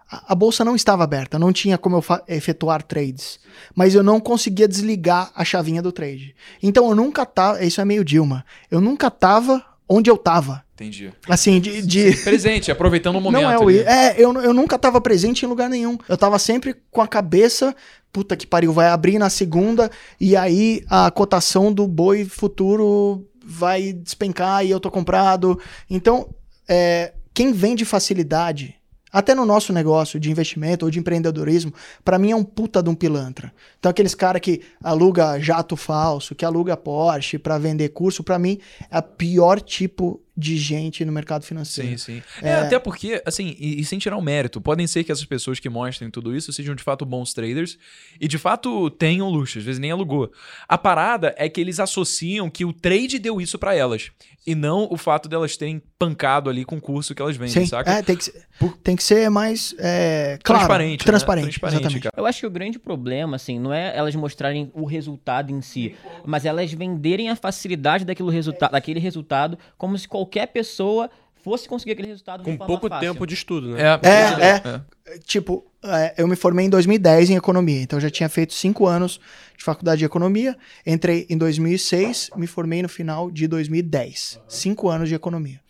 A, 0.10 0.34
bolsa 0.34 0.64
não 0.64 0.76
estava 0.76 1.04
aberta, 1.04 1.38
não 1.38 1.52
tinha 1.52 1.78
como 1.78 1.98
eu 1.98 2.04
efetuar 2.28 2.82
trades. 2.82 3.40
Mas 3.76 3.94
eu 3.94 4.02
não 4.04 4.20
conseguia 4.20 4.68
desligar 4.68 5.32
a 5.36 5.44
chavinha 5.44 5.82
do 5.82 5.92
trade. 5.92 6.36
Então 6.64 6.90
eu 6.90 6.96
nunca 6.96 7.26
tava. 7.26 7.64
Isso 7.64 7.82
é 7.82 7.86
meio 7.86 8.06
Dilma. 8.06 8.46
Eu 8.72 8.80
nunca 8.80 9.12
tava 9.12 9.64
onde 9.88 10.10
eu 10.10 10.18
tava. 10.18 10.64
Entendi. 10.76 11.12
Assim, 11.28 11.60
de. 11.60 11.82
de- 11.82 12.16
Presente, 12.24 12.72
aproveitando 12.72 13.16
o 13.18 13.22
momento. 13.22 13.42
não 13.42 13.52
é 13.52 13.58
o. 13.58 13.70
É, 13.70 14.16
eu, 14.18 14.34
eu 14.42 14.54
nunca 14.54 14.78
tava 14.78 15.02
presente 15.02 15.44
em 15.44 15.48
lugar 15.48 15.70
nenhum. 15.70 15.98
Eu 16.08 16.18
tava 16.18 16.38
sempre 16.40 16.76
com 16.92 17.02
a 17.02 17.08
cabeça. 17.08 17.76
Puta 18.14 18.38
que 18.38 18.48
pariu, 18.48 18.72
vai 18.72 18.88
abrir 18.88 19.20
na 19.20 19.30
segunda 19.30 19.92
e 20.20 20.36
aí 20.36 20.84
a 20.90 21.12
cotação 21.12 21.72
do 21.72 21.86
boi 21.86 22.24
futuro 22.26 23.28
vai 23.44 23.92
despencar 23.94 24.66
e 24.66 24.72
eu 24.72 24.80
tô 24.80 24.90
comprado. 24.90 25.60
Então, 25.90 26.30
é, 26.68 27.14
quem 27.34 27.52
vende 27.52 27.86
facilidade, 27.86 28.76
até 29.18 29.34
no 29.34 29.46
nosso 29.46 29.74
negócio 29.74 30.20
de 30.20 30.30
investimento 30.30 30.86
ou 30.86 30.92
de 30.92 31.00
empreendedorismo, 31.00 31.74
pra 32.06 32.20
mim 32.20 32.32
é 32.32 32.36
um 32.36 32.44
puta 32.44 32.84
de 32.84 32.90
um 32.90 32.94
pilantra. 32.94 33.52
Então, 33.80 33.90
aqueles 33.90 34.14
cara 34.14 34.40
que 34.40 34.62
aluga 34.84 35.40
jato 35.40 35.76
falso, 35.76 36.36
que 36.36 36.46
aluga 36.46 36.78
Porsche 36.78 37.40
pra 37.40 37.58
vender 37.58 37.90
curso, 37.90 38.24
pra 38.24 38.38
mim 38.38 38.60
é 38.92 39.00
o 39.00 39.02
pior 39.02 39.60
tipo 39.60 40.22
de 40.38 40.56
gente 40.58 41.04
no 41.04 41.12
mercado 41.12 41.44
financeiro. 41.44 41.98
Sim, 41.98 42.22
sim. 42.22 42.24
É, 42.44 42.54
até 42.56 42.78
porque, 42.78 43.22
assim, 43.26 43.56
e, 43.60 43.82
e 43.82 43.86
sem 43.86 43.98
tirar 43.98 44.16
o 44.18 44.22
mérito, 44.22 44.62
podem 44.62 44.86
ser 44.86 45.04
que 45.04 45.12
essas 45.12 45.26
pessoas 45.26 45.60
que 45.60 45.68
mostrem 45.68 46.12
tudo 46.12 46.36
isso 46.36 46.54
sejam 46.54 46.76
de 46.76 46.84
fato 46.84 47.06
bons 47.06 47.34
traders 47.34 47.78
e 48.22 48.28
de 48.28 48.38
fato 48.38 48.90
tenham 48.92 49.30
luxo, 49.30 49.58
às 49.58 49.64
vezes 49.64 49.80
nem 49.80 49.90
alugou. 49.92 50.32
A 50.68 50.78
parada 50.78 51.34
é 51.38 51.50
que 51.50 51.60
eles 51.60 51.80
associam 51.80 52.50
que 52.50 52.64
o 52.64 52.72
trade 52.72 53.18
deu 53.18 53.42
isso 53.42 53.58
pra 53.58 53.74
elas 53.74 54.12
e 54.46 54.56
não 54.56 54.88
o 54.90 54.96
fato 54.96 55.28
delas 55.28 55.58
terem 55.58 55.82
pancado 56.00 56.50
ali 56.50 56.64
com 56.64 56.78
o 56.78 56.82
curso 56.82 57.14
que 57.14 57.22
elas 57.22 57.36
vendem, 57.36 57.54
Sim, 57.54 57.66
saca? 57.66 57.92
é, 57.92 58.02
tem 58.02 58.16
que 58.16 58.24
ser, 58.24 58.46
tem 58.82 58.96
que 58.96 59.04
ser 59.04 59.30
mais 59.30 59.76
é, 59.78 60.40
claro, 60.42 60.62
transparente. 60.62 61.02
né? 61.02 61.06
transparente, 61.06 61.60
Transparente, 61.60 61.80
exatamente. 61.82 62.04
cara. 62.04 62.14
Eu 62.16 62.26
acho 62.26 62.40
que 62.40 62.48
o 62.48 62.50
grande 62.50 62.80
problema, 62.80 63.36
assim, 63.36 63.60
não 63.60 63.74
é 63.74 63.96
elas 63.96 64.16
mostrarem 64.16 64.72
o 64.74 64.86
resultado 64.86 65.52
em 65.52 65.62
si, 65.62 65.96
mas 66.26 66.46
elas 66.46 66.72
venderem 66.72 67.30
a 67.30 67.36
facilidade 67.36 68.06
daquilo 68.06 68.30
resulta 68.30 68.70
daquele 68.70 69.02
resultado 69.02 69.58
como 69.78 69.98
se 69.98 70.08
qualquer 70.08 70.27
pessoa 70.48 71.10
fosse 71.44 71.68
conseguir 71.68 71.94
aquele 71.94 72.10
resultado 72.10 72.44
de 72.44 72.52
Com 72.52 72.58
forma 72.58 72.68
pouco 72.68 72.90
fácil. 72.90 73.14
tempo 73.14 73.26
de 73.26 73.34
estudo, 73.34 73.70
né? 73.70 73.82
É, 73.82 74.08
É, 74.08 75.14
é. 75.14 75.18
Tipo, 75.20 75.66
é, 75.82 76.16
eu 76.18 76.28
me 76.28 76.36
formei 76.36 76.66
em 76.66 76.70
2010 76.70 77.30
em 77.30 77.36
economia, 77.36 77.82
então 77.82 77.98
eu 77.98 78.02
já 78.02 78.10
tinha 78.10 78.28
feito 78.28 78.54
cinco 78.54 78.86
anos 78.86 79.20
de 79.58 79.64
faculdade 79.64 80.00
de 80.00 80.06
economia. 80.06 80.58
Entrei 80.86 81.26
em 81.30 81.38
2006, 81.38 82.32
me 82.36 82.48
formei 82.48 82.82
no 82.82 82.90
final 82.90 83.32
de 83.32 83.48
2010. 83.48 84.42
Cinco 84.48 84.90
anos 84.90 85.08
de 85.08 85.16
economia. 85.16 85.62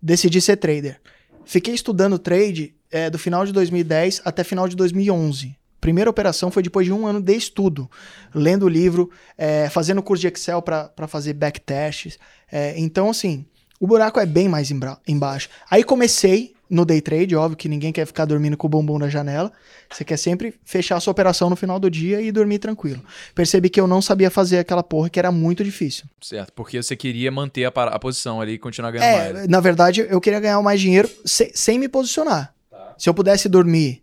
decidi 0.00 0.40
ser 0.40 0.56
trader. 0.56 1.00
Fiquei 1.44 1.74
estudando 1.74 2.18
trade 2.18 2.74
é, 2.90 3.10
do 3.10 3.18
final 3.18 3.44
de 3.44 3.52
2010 3.52 4.22
até 4.24 4.44
final 4.44 4.68
de 4.68 4.76
2011. 4.76 5.56
Primeira 5.80 6.10
operação 6.10 6.50
foi 6.50 6.62
depois 6.62 6.86
de 6.86 6.92
um 6.92 7.06
ano 7.06 7.20
de 7.20 7.34
estudo, 7.34 7.90
lendo 8.34 8.66
o 8.66 8.68
livro, 8.68 9.10
é, 9.36 9.68
fazendo 9.68 10.02
curso 10.02 10.20
de 10.20 10.28
Excel 10.28 10.60
para 10.60 11.08
fazer 11.08 11.32
backtests. 11.32 12.18
É, 12.50 12.78
então, 12.78 13.10
assim, 13.10 13.46
o 13.80 13.86
buraco 13.86 14.18
é 14.20 14.26
bem 14.26 14.48
mais 14.48 14.70
embaixo. 15.06 15.48
Aí 15.70 15.82
comecei 15.84 16.54
no 16.70 16.84
day 16.84 17.00
trade, 17.00 17.34
óbvio 17.34 17.56
que 17.56 17.66
ninguém 17.68 17.90
quer 17.92 18.06
ficar 18.06 18.26
dormindo 18.26 18.54
com 18.54 18.66
o 18.66 18.70
bumbum 18.70 18.98
na 18.98 19.08
janela. 19.08 19.50
Você 19.90 20.04
quer 20.04 20.18
sempre 20.18 20.54
fechar 20.64 20.96
a 20.96 21.00
sua 21.00 21.12
operação 21.12 21.48
no 21.48 21.56
final 21.56 21.80
do 21.80 21.90
dia 21.90 22.20
e 22.20 22.30
dormir 22.30 22.58
tranquilo. 22.58 23.02
Percebi 23.34 23.70
que 23.70 23.80
eu 23.80 23.86
não 23.86 24.02
sabia 24.02 24.30
fazer 24.30 24.58
aquela 24.58 24.82
porra 24.82 25.08
que 25.08 25.18
era 25.18 25.32
muito 25.32 25.64
difícil. 25.64 26.04
Certo, 26.20 26.52
porque 26.52 26.82
você 26.82 26.94
queria 26.94 27.30
manter 27.32 27.64
a, 27.64 27.68
a 27.68 27.98
posição 27.98 28.38
ali 28.38 28.52
e 28.52 28.58
continuar 28.58 28.90
ganhando 28.90 29.16
mais. 29.34 29.44
É, 29.44 29.48
na 29.48 29.60
verdade, 29.60 30.06
eu 30.10 30.20
queria 30.20 30.40
ganhar 30.40 30.60
mais 30.60 30.78
dinheiro 30.78 31.08
se- 31.24 31.50
sem 31.54 31.78
me 31.78 31.88
posicionar. 31.88 32.52
Se 32.98 33.08
eu 33.08 33.14
pudesse 33.14 33.48
dormir 33.48 34.02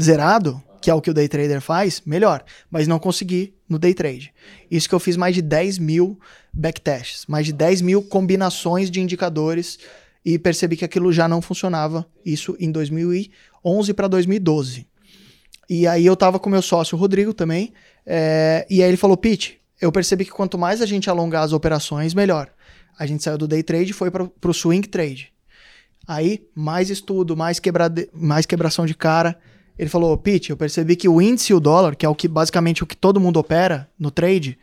zerado, 0.00 0.60
que 0.80 0.90
é 0.90 0.94
o 0.94 1.00
que 1.00 1.10
o 1.10 1.14
day 1.14 1.28
trader 1.28 1.60
faz, 1.60 2.02
melhor. 2.04 2.44
Mas 2.70 2.86
não 2.86 2.98
consegui 2.98 3.54
no 3.68 3.78
day 3.78 3.94
trade. 3.94 4.32
Isso 4.70 4.88
que 4.88 4.94
eu 4.94 5.00
fiz 5.00 5.16
mais 5.16 5.34
de 5.34 5.42
10 5.42 5.78
mil 5.78 6.18
backtests, 6.52 7.26
mais 7.26 7.46
de 7.46 7.52
10 7.52 7.82
mil 7.82 8.02
combinações 8.02 8.90
de 8.90 9.00
indicadores 9.00 9.78
e 10.24 10.38
percebi 10.38 10.76
que 10.76 10.84
aquilo 10.84 11.12
já 11.12 11.28
não 11.28 11.40
funcionava. 11.40 12.06
Isso 12.24 12.56
em 12.58 12.70
2011 12.70 13.94
para 13.94 14.08
2012. 14.08 14.86
E 15.68 15.86
aí 15.86 16.04
eu 16.04 16.16
tava 16.16 16.38
com 16.38 16.50
meu 16.50 16.62
sócio, 16.62 16.96
o 16.96 17.00
Rodrigo, 17.00 17.32
também. 17.32 17.72
é, 18.04 18.66
e 18.68 18.82
aí 18.82 18.88
ele 18.88 18.96
falou, 18.96 19.16
Pete, 19.16 19.60
eu 19.80 19.90
percebi 19.90 20.24
que 20.24 20.30
quanto 20.30 20.58
mais 20.58 20.82
a 20.82 20.86
gente 20.86 21.08
alongar 21.08 21.42
as 21.42 21.52
operações, 21.52 22.12
melhor. 22.12 22.50
A 22.98 23.06
gente 23.06 23.22
saiu 23.22 23.38
do 23.38 23.48
day 23.48 23.62
trade 23.62 23.90
e 23.90 23.94
foi 23.94 24.10
para 24.10 24.26
pro 24.26 24.52
swing 24.52 24.86
trade. 24.86 25.32
Aí, 26.06 26.46
mais 26.54 26.90
estudo, 26.90 27.36
mais, 27.36 27.58
quebrade... 27.58 28.08
mais 28.12 28.44
quebração 28.44 28.84
de 28.84 28.94
cara. 28.94 29.38
Ele 29.80 29.88
falou, 29.88 30.14
Pete, 30.18 30.50
eu 30.50 30.58
percebi 30.58 30.94
que 30.94 31.08
o 31.08 31.22
índice 31.22 31.52
e 31.52 31.54
o 31.54 31.58
dólar, 31.58 31.96
que 31.96 32.04
é 32.04 32.08
o 32.08 32.14
que 32.14 32.28
basicamente 32.28 32.82
o 32.82 32.86
que 32.86 32.94
todo 32.94 33.18
mundo 33.18 33.38
opera 33.38 33.88
no 33.98 34.10
trade, 34.10 34.58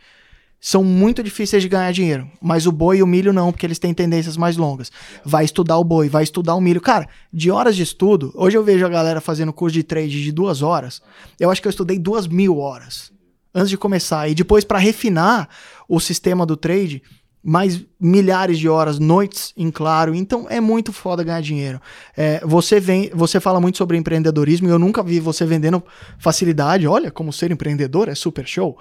são 0.60 0.84
muito 0.84 1.24
difíceis 1.24 1.60
de 1.60 1.68
ganhar 1.68 1.90
dinheiro. 1.90 2.30
Mas 2.40 2.68
o 2.68 2.70
boi 2.70 2.98
e 2.98 3.02
o 3.02 3.06
milho 3.06 3.32
não, 3.32 3.50
porque 3.50 3.66
eles 3.66 3.80
têm 3.80 3.92
tendências 3.92 4.36
mais 4.36 4.56
longas. 4.56 4.92
Vai 5.24 5.44
estudar 5.44 5.76
o 5.76 5.82
boi, 5.82 6.08
vai 6.08 6.22
estudar 6.22 6.54
o 6.54 6.60
milho. 6.60 6.80
Cara, 6.80 7.08
de 7.32 7.50
horas 7.50 7.74
de 7.74 7.82
estudo, 7.82 8.32
hoje 8.36 8.56
eu 8.56 8.62
vejo 8.62 8.86
a 8.86 8.88
galera 8.88 9.20
fazendo 9.20 9.52
curso 9.52 9.74
de 9.74 9.82
trade 9.82 10.22
de 10.22 10.30
duas 10.30 10.62
horas. 10.62 11.02
Eu 11.40 11.50
acho 11.50 11.60
que 11.60 11.66
eu 11.66 11.70
estudei 11.70 11.98
duas 11.98 12.28
mil 12.28 12.58
horas 12.58 13.10
antes 13.52 13.70
de 13.70 13.76
começar. 13.76 14.28
E 14.28 14.36
depois, 14.36 14.62
para 14.62 14.78
refinar 14.78 15.48
o 15.88 15.98
sistema 15.98 16.46
do 16.46 16.56
trade, 16.56 17.02
mais 17.48 17.82
milhares 17.98 18.58
de 18.58 18.68
horas, 18.68 18.98
noites 18.98 19.54
em 19.56 19.70
claro. 19.70 20.14
Então 20.14 20.46
é 20.50 20.60
muito 20.60 20.92
foda 20.92 21.24
ganhar 21.24 21.40
dinheiro. 21.40 21.80
É, 22.14 22.42
você 22.44 22.78
vem, 22.78 23.10
você 23.14 23.40
fala 23.40 23.58
muito 23.58 23.78
sobre 23.78 23.96
empreendedorismo 23.96 24.68
e 24.68 24.70
eu 24.70 24.78
nunca 24.78 25.02
vi 25.02 25.18
você 25.18 25.46
vendendo 25.46 25.82
facilidade. 26.18 26.86
Olha, 26.86 27.10
como 27.10 27.32
ser 27.32 27.50
empreendedor 27.50 28.06
é 28.06 28.14
super 28.14 28.46
show. 28.46 28.76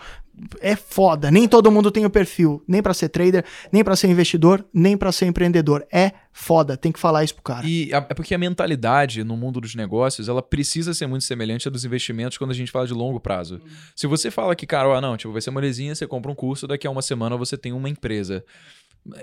É 0.61 0.75
foda. 0.75 1.31
Nem 1.31 1.47
todo 1.47 1.71
mundo 1.71 1.89
tem 1.91 2.05
o 2.05 2.09
perfil, 2.09 2.63
nem 2.67 2.81
para 2.81 2.93
ser 2.93 3.09
trader, 3.09 3.43
nem 3.71 3.83
para 3.83 3.95
ser 3.95 4.07
investidor, 4.07 4.63
nem 4.73 4.95
para 4.95 5.11
ser 5.11 5.25
empreendedor. 5.25 5.85
É 5.91 6.11
foda. 6.31 6.77
Tem 6.77 6.91
que 6.91 6.99
falar 6.99 7.23
isso 7.23 7.33
pro 7.33 7.43
cara. 7.43 7.65
E 7.65 7.91
a- 7.93 8.05
é 8.09 8.13
porque 8.13 8.35
a 8.35 8.37
mentalidade 8.37 9.23
no 9.23 9.35
mundo 9.35 9.59
dos 9.59 9.73
negócios, 9.73 10.29
ela 10.29 10.41
precisa 10.41 10.93
ser 10.93 11.07
muito 11.07 11.23
semelhante 11.23 11.67
à 11.67 11.71
dos 11.71 11.83
investimentos 11.83 12.37
quando 12.37 12.51
a 12.51 12.53
gente 12.53 12.71
fala 12.71 12.85
de 12.85 12.93
longo 12.93 13.19
prazo. 13.19 13.59
Se 13.95 14.05
você 14.05 14.29
fala 14.29 14.55
que, 14.55 14.67
cara, 14.67 14.87
ó, 14.87 15.01
não, 15.01 15.17
tipo, 15.17 15.31
vai 15.33 15.41
ser 15.41 15.49
molezinha, 15.51 15.95
você 15.95 16.05
compra 16.05 16.31
um 16.31 16.35
curso, 16.35 16.67
daqui 16.67 16.85
a 16.85 16.91
uma 16.91 17.01
semana 17.01 17.35
você 17.35 17.57
tem 17.57 17.73
uma 17.73 17.89
empresa. 17.89 18.43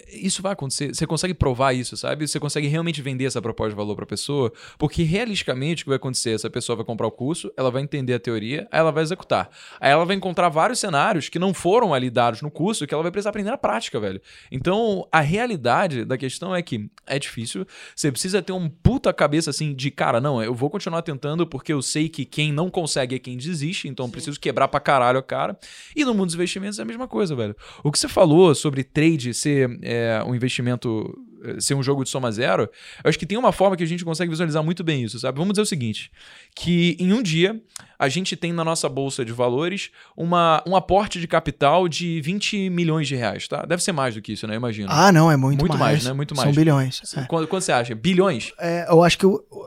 Isso 0.08 0.42
vai 0.42 0.52
acontecer. 0.52 0.94
Você 0.94 1.06
consegue 1.06 1.34
provar 1.34 1.72
isso, 1.72 1.96
sabe? 1.96 2.26
Você 2.26 2.40
consegue 2.40 2.66
realmente 2.66 3.02
vender 3.02 3.24
essa 3.24 3.40
proposta 3.40 3.70
de 3.70 3.76
valor 3.76 3.94
para 3.94 4.04
a 4.04 4.08
pessoa, 4.08 4.52
porque 4.78 5.02
realisticamente 5.02 5.82
o 5.82 5.84
que 5.84 5.90
vai 5.90 5.96
acontecer? 5.96 6.30
Essa 6.30 6.50
pessoa 6.50 6.76
vai 6.76 6.84
comprar 6.84 7.06
o 7.06 7.10
curso, 7.10 7.52
ela 7.56 7.70
vai 7.70 7.82
entender 7.82 8.14
a 8.14 8.18
teoria, 8.18 8.68
aí 8.70 8.80
ela 8.80 8.90
vai 8.90 9.02
executar. 9.02 9.50
Aí 9.80 9.90
ela 9.90 10.04
vai 10.04 10.16
encontrar 10.16 10.48
vários 10.48 10.78
cenários 10.78 11.28
que 11.28 11.38
não 11.38 11.52
foram 11.52 11.92
ali 11.92 12.10
dados 12.10 12.42
no 12.42 12.50
curso, 12.50 12.86
que 12.86 12.94
ela 12.94 13.02
vai 13.02 13.12
precisar 13.12 13.30
aprender 13.30 13.50
na 13.50 13.58
prática, 13.58 13.98
velho. 14.00 14.20
Então, 14.50 15.06
a 15.10 15.20
realidade 15.20 16.04
da 16.04 16.16
questão 16.16 16.54
é 16.54 16.62
que 16.62 16.88
é 17.06 17.18
difícil. 17.18 17.66
Você 17.94 18.10
precisa 18.10 18.42
ter 18.42 18.52
um 18.52 18.68
puta 18.68 19.12
cabeça 19.12 19.50
assim 19.50 19.74
de, 19.74 19.90
cara, 19.90 20.20
não, 20.20 20.42
eu 20.42 20.54
vou 20.54 20.70
continuar 20.70 21.02
tentando 21.02 21.46
porque 21.46 21.72
eu 21.72 21.82
sei 21.82 22.08
que 22.08 22.24
quem 22.24 22.52
não 22.52 22.70
consegue 22.70 23.16
é 23.16 23.18
quem 23.18 23.36
desiste, 23.36 23.88
então 23.88 24.06
eu 24.06 24.10
preciso 24.10 24.40
quebrar 24.40 24.68
pra 24.68 24.80
caralho 24.80 25.18
a 25.18 25.22
cara. 25.22 25.58
E 25.94 26.04
no 26.04 26.14
mundo 26.14 26.26
dos 26.26 26.34
investimentos 26.34 26.78
é 26.78 26.82
a 26.82 26.86
mesma 26.86 27.08
coisa, 27.08 27.34
velho. 27.34 27.56
O 27.82 27.90
que 27.90 27.98
você 27.98 28.08
falou 28.08 28.54
sobre 28.54 28.82
trade 28.84 29.34
ser 29.34 29.73
é, 29.82 30.22
um 30.26 30.34
investimento, 30.34 31.16
é, 31.44 31.60
ser 31.60 31.74
um 31.74 31.82
jogo 31.82 32.04
de 32.04 32.10
soma 32.10 32.30
zero, 32.32 32.62
eu 33.02 33.08
acho 33.08 33.18
que 33.18 33.26
tem 33.26 33.36
uma 33.38 33.52
forma 33.52 33.76
que 33.76 33.82
a 33.82 33.86
gente 33.86 34.04
consegue 34.04 34.30
visualizar 34.30 34.62
muito 34.62 34.82
bem 34.84 35.02
isso, 35.02 35.18
sabe? 35.18 35.38
Vamos 35.38 35.52
dizer 35.54 35.62
o 35.62 35.66
seguinte: 35.66 36.10
que 36.54 36.96
em 36.98 37.12
um 37.12 37.22
dia 37.22 37.60
a 37.98 38.08
gente 38.08 38.36
tem 38.36 38.52
na 38.52 38.64
nossa 38.64 38.88
bolsa 38.88 39.24
de 39.24 39.32
valores 39.32 39.90
uma, 40.16 40.62
um 40.66 40.74
aporte 40.76 41.20
de 41.20 41.26
capital 41.28 41.88
de 41.88 42.20
20 42.20 42.68
milhões 42.68 43.06
de 43.08 43.14
reais, 43.14 43.46
tá? 43.48 43.64
Deve 43.64 43.82
ser 43.82 43.92
mais 43.92 44.14
do 44.14 44.20
que 44.20 44.32
isso, 44.32 44.46
né? 44.46 44.54
Eu 44.54 44.58
imagino. 44.58 44.88
Ah, 44.90 45.10
não, 45.12 45.30
é 45.30 45.36
muito, 45.36 45.60
Muito 45.60 45.72
mais. 45.78 45.80
mais, 45.80 46.04
né? 46.04 46.12
Muito 46.12 46.34
São 46.34 46.44
mais. 46.44 46.56
bilhões. 46.56 47.00
é. 47.16 47.22
Quanto, 47.24 47.48
quanto 47.48 47.62
você 47.62 47.72
acha? 47.72 47.94
Bilhões? 47.94 48.52
É, 48.58 48.86
eu 48.90 49.02
acho 49.02 49.16
que 49.18 49.26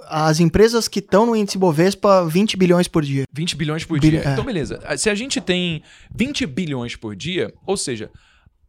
as 0.09 0.39
empresas 0.39 0.87
que 0.87 0.99
estão 0.99 1.25
no 1.25 1.35
índice 1.35 1.57
Bovespa, 1.57 2.27
20 2.27 2.57
bilhões 2.57 2.87
por 2.87 3.03
dia. 3.03 3.23
20 3.33 3.55
bilhões 3.55 3.85
por 3.85 3.99
Bilhão- 3.99 4.21
dia. 4.21 4.29
é. 4.29 4.33
Então, 4.33 4.43
beleza. 4.45 4.79
Se 4.97 5.09
a 5.09 5.15
gente 5.15 5.39
tem 5.41 5.81
20 6.13 6.45
bilhões 6.45 6.95
por 6.95 7.15
dia, 7.15 7.53
ou 7.65 7.77
seja, 7.77 8.11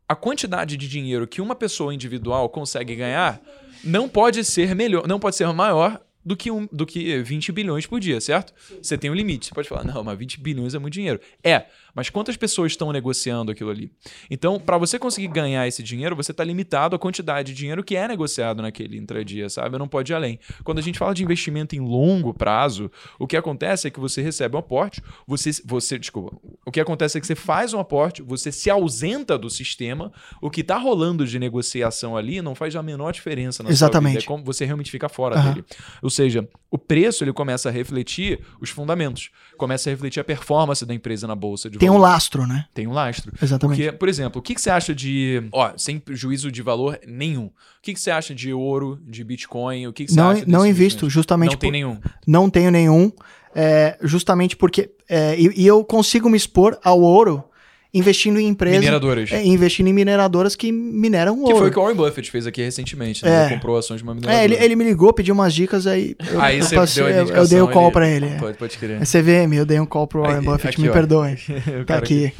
a 0.08 0.16
quantidade 0.16 0.76
de 0.76 0.88
dinheiro 0.88 1.26
que 1.26 1.40
uma 1.40 1.54
pessoa 1.54 1.92
individual 1.92 2.48
consegue 2.48 2.96
ganhar 2.96 3.40
não 3.84 4.08
pode 4.08 4.44
ser 4.44 4.74
melhor, 4.74 5.06
não 5.06 5.20
pode 5.20 5.36
ser 5.36 5.52
maior 5.52 6.00
do 6.24 6.36
que, 6.36 6.50
um, 6.50 6.68
do 6.70 6.84
que 6.84 7.22
20 7.22 7.52
bilhões 7.52 7.86
por 7.86 7.98
dia, 7.98 8.20
certo? 8.20 8.52
Você 8.82 8.98
tem 8.98 9.10
um 9.10 9.14
limite. 9.14 9.46
Você 9.46 9.54
pode 9.54 9.68
falar, 9.68 9.84
não, 9.84 10.04
mas 10.04 10.18
20 10.18 10.40
bilhões 10.40 10.74
é 10.74 10.78
muito 10.78 10.94
dinheiro. 10.94 11.20
É, 11.42 11.66
mas 11.98 12.10
quantas 12.10 12.36
pessoas 12.36 12.70
estão 12.70 12.92
negociando 12.92 13.50
aquilo 13.50 13.70
ali? 13.70 13.90
Então, 14.30 14.60
para 14.60 14.78
você 14.78 15.00
conseguir 15.00 15.26
ganhar 15.26 15.66
esse 15.66 15.82
dinheiro, 15.82 16.14
você 16.14 16.30
está 16.30 16.44
limitado 16.44 16.94
à 16.94 16.98
quantidade 16.98 17.52
de 17.52 17.58
dinheiro 17.58 17.82
que 17.82 17.96
é 17.96 18.06
negociado 18.06 18.62
naquele 18.62 18.96
intradia, 18.96 19.50
sabe? 19.50 19.76
Não 19.78 19.88
pode 19.88 20.12
ir 20.12 20.14
além. 20.14 20.38
Quando 20.62 20.78
a 20.78 20.80
gente 20.80 20.96
fala 20.96 21.12
de 21.12 21.24
investimento 21.24 21.74
em 21.74 21.80
longo 21.80 22.32
prazo, 22.32 22.88
o 23.18 23.26
que 23.26 23.36
acontece 23.36 23.88
é 23.88 23.90
que 23.90 23.98
você 23.98 24.22
recebe 24.22 24.54
um 24.54 24.60
aporte, 24.60 25.02
você, 25.26 25.50
você 25.64 25.98
desculpa, 25.98 26.38
o 26.64 26.70
que 26.70 26.78
acontece 26.78 27.18
é 27.18 27.20
que 27.20 27.26
você 27.26 27.34
faz 27.34 27.74
um 27.74 27.80
aporte, 27.80 28.22
você 28.22 28.52
se 28.52 28.70
ausenta 28.70 29.36
do 29.36 29.50
sistema, 29.50 30.12
o 30.40 30.50
que 30.50 30.60
está 30.60 30.78
rolando 30.78 31.26
de 31.26 31.36
negociação 31.36 32.16
ali 32.16 32.40
não 32.40 32.54
faz 32.54 32.76
a 32.76 32.82
menor 32.82 33.10
diferença 33.10 33.64
na 33.64 33.70
sua 33.70 33.72
Exatamente. 33.72 34.18
É 34.18 34.22
como 34.22 34.44
você 34.44 34.64
realmente 34.64 34.92
fica 34.92 35.08
fora 35.08 35.34
Aham. 35.34 35.50
dele. 35.50 35.64
Ou 36.00 36.10
seja, 36.10 36.48
o 36.70 36.78
preço 36.78 37.24
ele 37.24 37.32
começa 37.32 37.70
a 37.70 37.72
refletir 37.72 38.38
os 38.60 38.70
fundamentos, 38.70 39.30
começa 39.56 39.88
a 39.88 39.90
refletir 39.90 40.20
a 40.20 40.24
performance 40.24 40.86
da 40.86 40.94
empresa 40.94 41.26
na 41.26 41.34
bolsa 41.34 41.68
de 41.68 41.87
Tem 41.88 41.96
um 41.96 42.00
valores. 42.00 42.12
lastro, 42.12 42.46
né? 42.46 42.66
Tem 42.74 42.86
um 42.86 42.92
lastro. 42.92 43.32
Exatamente. 43.40 43.82
Porque, 43.82 43.92
por 43.92 44.08
exemplo, 44.08 44.38
o 44.38 44.42
que, 44.42 44.54
que 44.54 44.60
você 44.60 44.70
acha 44.70 44.94
de. 44.94 45.42
Ó, 45.52 45.72
sem 45.76 46.02
juízo 46.10 46.52
de 46.52 46.62
valor 46.62 46.98
nenhum. 47.06 47.46
O 47.46 47.52
que, 47.82 47.94
que 47.94 48.00
você 48.00 48.10
acha 48.10 48.34
de 48.34 48.52
ouro, 48.52 48.98
de 49.06 49.24
Bitcoin? 49.24 49.86
O 49.86 49.92
que, 49.92 50.04
que 50.04 50.12
você 50.12 50.20
não 50.20 50.30
acha 50.30 50.44
não 50.46 50.66
invisto, 50.66 51.08
justamente 51.08 51.52
Não 51.52 51.58
tem 51.58 51.70
nenhum. 51.72 52.00
não 52.26 52.50
tenho 52.50 52.70
nenhum, 52.70 53.10
é, 53.54 53.96
justamente 54.02 54.56
porque. 54.56 54.90
é, 55.08 55.38
e, 55.38 55.62
e 55.62 55.66
eu 55.66 55.84
consigo 55.84 56.28
me 56.28 56.36
expor 56.36 56.78
ao 56.84 57.00
ouro 57.00 57.44
investindo 57.92 58.38
em 58.38 58.46
empresas. 58.48 58.78
Mineradoras. 58.80 59.32
é, 59.32 59.44
investindo 59.44 59.86
em 59.88 59.92
mineradoras 59.92 60.54
que 60.54 60.70
mineram 60.70 61.34
Que 61.36 61.40
ouro. 61.42 61.56
foi 61.58 61.68
o 61.68 61.70
que 61.72 61.78
o 61.78 61.82
Warren 61.82 61.96
Buffett 61.96 62.30
fez 62.30 62.46
aqui 62.46 62.62
recentemente, 62.62 63.24
né? 63.24 63.30
É. 63.30 63.46
Ele 63.46 63.54
comprou 63.54 63.76
ações 63.78 63.98
de 63.98 64.04
uma 64.04 64.14
mineradora. 64.14 64.42
É, 64.42 64.44
ele, 64.44 64.56
ele 64.62 64.76
me 64.76 64.84
ligou, 64.84 65.12
pediu 65.12 65.34
umas 65.34 65.54
dicas, 65.54 65.86
aí 65.86 66.14
eu, 66.30 66.40
Aí 66.40 66.58
eu 66.58 66.68
passei- 66.70 67.02
deu 67.04 67.12
eu- 67.12 67.26
eu 67.34 67.48
dei 67.48 67.60
o 67.60 67.68
call 67.68 67.84
ele- 67.84 67.92
pra 67.92 68.08
ele. 68.08 68.26
é. 68.26 68.36
Pode, 68.38 68.58
pode 68.58 68.76
crer. 68.78 69.00
É 69.00 69.04
CVM, 69.04 69.54
eu 69.56 69.64
dei 69.66 69.80
um 69.80 69.86
call 69.86 70.06
pro 70.06 70.20
Warren 70.20 70.38
Aí, 70.40 70.44
Buffett, 70.44 70.68
aqui, 70.68 70.82
me 70.82 70.88
ó. 70.90 70.92
perdoe. 70.92 71.36
Tá 71.86 71.96
aqui. 71.96 72.32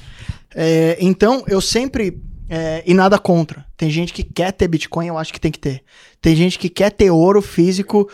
É, 0.55 0.97
então, 1.01 1.45
eu 1.49 1.61
sempre. 1.61 2.21
é, 2.51 2.83
e 2.87 2.95
nada 2.95 3.19
contra. 3.19 3.65
Tem 3.77 3.91
gente 3.91 4.13
que 4.13 4.23
quer 4.23 4.53
ter 4.53 4.67
Bitcoin, 4.69 5.07
eu 5.09 5.19
acho 5.19 5.33
que 5.33 5.39
tem 5.41 5.51
que 5.53 5.59
ter. 5.59 5.83
Tem 6.21 6.35
gente 6.35 6.59
que 6.59 6.69
quer 6.71 6.91
ter 6.91 7.11
ouro 7.11 7.41
físico, 7.43 8.09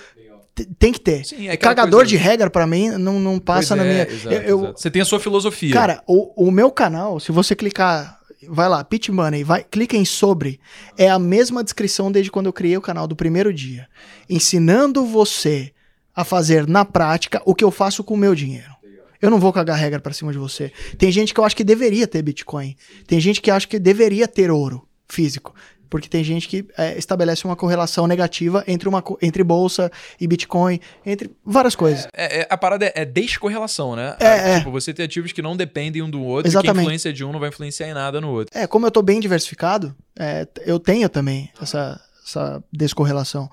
tem 0.79 0.93
que 0.93 1.01
ter. 1.01 1.25
Sim, 1.25 1.49
é 1.49 1.57
Cagador 1.57 2.01
coisa- 2.01 2.09
de 2.11 2.17
regra, 2.17 2.49
pra 2.49 2.67
mim, 2.67 2.91
não, 2.91 3.19
não 3.19 3.39
passa 3.39 3.75
Pois 3.77 3.79
na 3.81 3.85
é, 3.85 3.93
minha. 3.93 4.09
exato, 4.15 4.35
eu- 4.49 4.59
exato. 4.61 4.81
Você 4.81 4.91
tem 4.91 5.03
a 5.03 5.05
sua 5.05 5.19
filosofia. 5.21 5.73
Cara, 5.73 6.03
o, 6.07 6.47
o 6.49 6.51
meu 6.51 6.71
canal, 6.71 7.19
se 7.19 7.33
você 7.33 7.57
clicar, 7.57 8.19
vai 8.49 8.69
lá, 8.69 8.85
Pit 8.85 9.11
Money, 9.11 9.43
vai, 9.43 9.65
clica 9.65 9.97
em 9.97 10.05
sobre, 10.05 10.61
é 10.97 11.09
a 11.09 11.19
mesma 11.19 11.65
descrição 11.65 12.13
desde 12.13 12.31
quando 12.31 12.47
eu 12.47 12.53
criei 12.53 12.77
o 12.77 12.81
canal 12.83 13.07
do 13.09 13.17
primeiro 13.17 13.53
dia, 13.53 13.89
ensinando 14.29 15.05
você 15.05 15.73
a 16.15 16.25
fazer 16.25 16.67
na 16.69 16.85
prática 16.85 17.43
o 17.45 17.55
que 17.55 17.65
eu 17.65 17.71
faço 17.71 18.05
com 18.05 18.15
o 18.15 18.19
meu 18.19 18.35
dinheiro. 18.35 18.73
Eu 19.21 19.31
não 19.31 19.39
vou 19.41 19.53
cagar 19.53 19.79
regra 19.79 19.99
pra 20.01 20.13
cima 20.13 20.31
de 20.33 20.39
você. 20.39 20.71
Tem 20.99 21.11
gente 21.11 21.33
que 21.33 21.41
eu 21.41 21.45
acho 21.45 21.57
que 21.57 21.65
deveria 21.65 22.07
ter 22.07 22.21
Bitcoin. 22.23 22.77
Tem 23.07 23.19
gente 23.19 23.41
que 23.41 23.51
acha 23.51 23.67
que 23.67 23.79
deveria 23.79 24.29
ter 24.29 24.51
ouro 24.51 24.87
físico. 25.09 25.55
Porque 25.89 26.09
tem 26.09 26.25
gente 26.25 26.49
que 26.49 26.67
é, 26.77 26.97
estabelece 26.99 27.45
uma 27.45 27.57
correlação 27.57 28.07
negativa 28.07 28.65
entre, 28.67 28.89
uma, 28.89 29.03
entre 29.23 29.45
bolsa 29.45 29.91
e 30.21 30.27
Bitcoin, 30.27 30.81
entre 31.05 31.31
várias 31.45 31.75
coisas. 31.77 32.07
É, 32.13 32.41
é- 32.41 32.47
a 32.51 32.57
parada 32.57 32.87
é, 32.87 32.93
é 32.95 33.05
descorrelação, 33.05 33.95
né? 33.95 34.17
É, 34.21 34.53
é. 34.53 34.59
Tipo, 34.59 34.71
você 34.71 34.93
ter 34.93 35.05
ativos 35.05 35.33
que 35.33 35.43
não 35.43 35.57
dependem 35.57 36.03
um 36.03 36.11
do 36.11 36.23
outro 36.23 36.49
e 36.49 36.51
que 36.51 36.57
a 36.57 36.61
Exatamente. 36.61 36.85
influência 36.85 37.13
de 37.13 37.25
um 37.25 37.33
não 37.33 37.41
vai 37.41 37.49
influenciar 37.49 37.89
em 37.89 37.95
nada 37.95 38.21
no 38.21 38.31
outro. 38.31 38.57
É, 38.59 38.67
como 38.67 38.87
eu 38.87 38.91
tô 38.91 39.03
bem 39.03 39.21
diversificado, 39.21 39.95
é, 40.19 40.47
eu 40.65 40.79
tenho 40.79 41.09
também 41.09 41.51
essa 41.61 42.01
essa 42.25 42.63
descorrelação. 42.73 43.51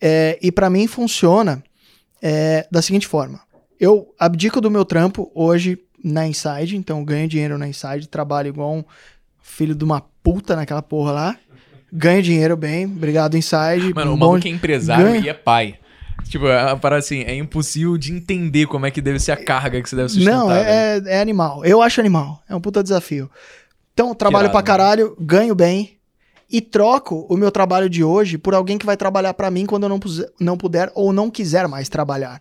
É, 0.00 0.38
e 0.40 0.52
para 0.52 0.70
mim 0.70 0.86
funciona 0.86 1.62
é, 2.22 2.66
da 2.70 2.80
seguinte 2.80 3.06
forma: 3.06 3.40
eu 3.78 4.14
abdico 4.18 4.60
do 4.60 4.70
meu 4.70 4.84
trampo 4.84 5.30
hoje 5.34 5.78
na 6.02 6.26
Inside, 6.26 6.76
então 6.76 7.04
ganho 7.04 7.28
dinheiro 7.28 7.58
na 7.58 7.66
Inside, 7.66 8.08
trabalho 8.08 8.48
igual 8.48 8.74
um 8.74 8.84
filho 9.42 9.74
de 9.74 9.84
uma 9.84 10.00
puta 10.22 10.56
naquela 10.56 10.82
porra 10.82 11.12
lá. 11.12 11.38
Ganho 11.96 12.20
dinheiro 12.22 12.56
bem, 12.56 12.86
obrigado 12.86 13.36
Inside. 13.36 13.94
Mano, 13.94 14.14
o 14.14 14.16
bom- 14.16 14.26
maluco 14.30 14.48
é 14.48 14.50
empresário 14.50 15.04
ganha. 15.04 15.20
e 15.20 15.28
é 15.28 15.34
pai. 15.34 15.76
Tipo, 16.24 16.46
é 16.48 16.74
parada 16.76 16.98
assim, 17.00 17.20
é 17.22 17.34
impossível 17.36 17.96
de 17.96 18.12
entender 18.12 18.66
como 18.66 18.84
é 18.86 18.90
que 18.90 19.00
deve 19.00 19.18
ser 19.20 19.30
a 19.32 19.36
carga 19.36 19.80
que 19.80 19.88
você 19.88 19.94
deve 19.94 20.08
sustentar. 20.08 20.32
Não, 20.36 20.50
é, 20.50 20.96
é- 20.98 21.02
é 21.06 21.20
animal. 21.20 21.64
Eu 21.64 21.80
acho 21.82 22.00
animal. 22.00 22.42
É 22.48 22.54
um 22.56 22.60
puta 22.60 22.82
desafio. 22.82 23.30
Então, 23.92 24.12
trabalho 24.14 24.44
Irado, 24.46 24.52
pra 24.52 24.58
mano. 24.58 24.66
caralho, 24.66 25.16
ganho 25.20 25.54
bem 25.54 25.98
e 26.50 26.60
troco 26.60 27.26
o 27.28 27.36
meu 27.36 27.50
trabalho 27.52 27.88
de 27.88 28.02
hoje 28.02 28.38
por 28.38 28.54
alguém 28.54 28.76
que 28.78 28.86
vai 28.86 28.96
trabalhar 28.96 29.34
pra 29.34 29.50
mim 29.50 29.66
quando 29.66 29.84
eu 29.84 29.88
não, 29.88 30.00
não 30.40 30.56
puder 30.56 30.90
ou 30.94 31.12
não 31.12 31.30
quiser 31.30 31.68
mais 31.68 31.88
trabalhar. 31.88 32.40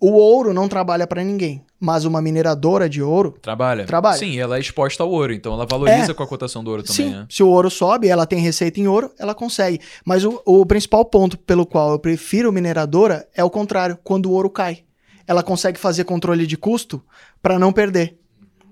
O 0.00 0.12
ouro 0.12 0.54
não 0.54 0.68
trabalha 0.68 1.06
pra 1.08 1.24
ninguém, 1.24 1.64
mas 1.80 2.04
uma 2.04 2.22
mineradora 2.22 2.88
de 2.88 3.02
ouro, 3.02 3.36
Trabalha? 3.42 3.84
Trabalha. 3.84 4.16
Sim, 4.16 4.38
ela 4.38 4.56
é 4.56 4.60
exposta 4.60 5.02
ao 5.02 5.10
ouro, 5.10 5.32
então 5.32 5.52
ela 5.54 5.66
valoriza 5.66 6.12
É. 6.12 6.14
com 6.14 6.22
a 6.22 6.26
cotação 6.26 6.62
do 6.62 6.70
ouro 6.70 6.82
também, 6.84 7.08
sim, 7.08 7.10
né? 7.14 7.26
se 7.28 7.42
o 7.42 7.48
ouro 7.48 7.68
sobe, 7.68 8.06
ela 8.08 8.24
tem 8.24 8.38
receita 8.38 8.78
em 8.78 8.86
ouro, 8.86 9.10
ela 9.18 9.34
consegue. 9.34 9.80
Mas 10.04 10.24
o, 10.24 10.40
o 10.46 10.64
principal 10.64 11.04
ponto 11.04 11.36
pelo 11.38 11.66
qual 11.66 11.90
eu 11.92 11.98
prefiro 11.98 12.52
mineradora 12.52 13.26
é 13.34 13.42
o 13.42 13.50
contrário, 13.50 13.98
quando 14.04 14.26
o 14.26 14.32
ouro 14.32 14.48
cai. 14.48 14.84
Ela 15.26 15.42
consegue 15.42 15.78
fazer 15.78 16.04
controle 16.04 16.46
de 16.46 16.56
custo 16.56 17.02
pra 17.42 17.58
não 17.58 17.72
perder. 17.72 18.16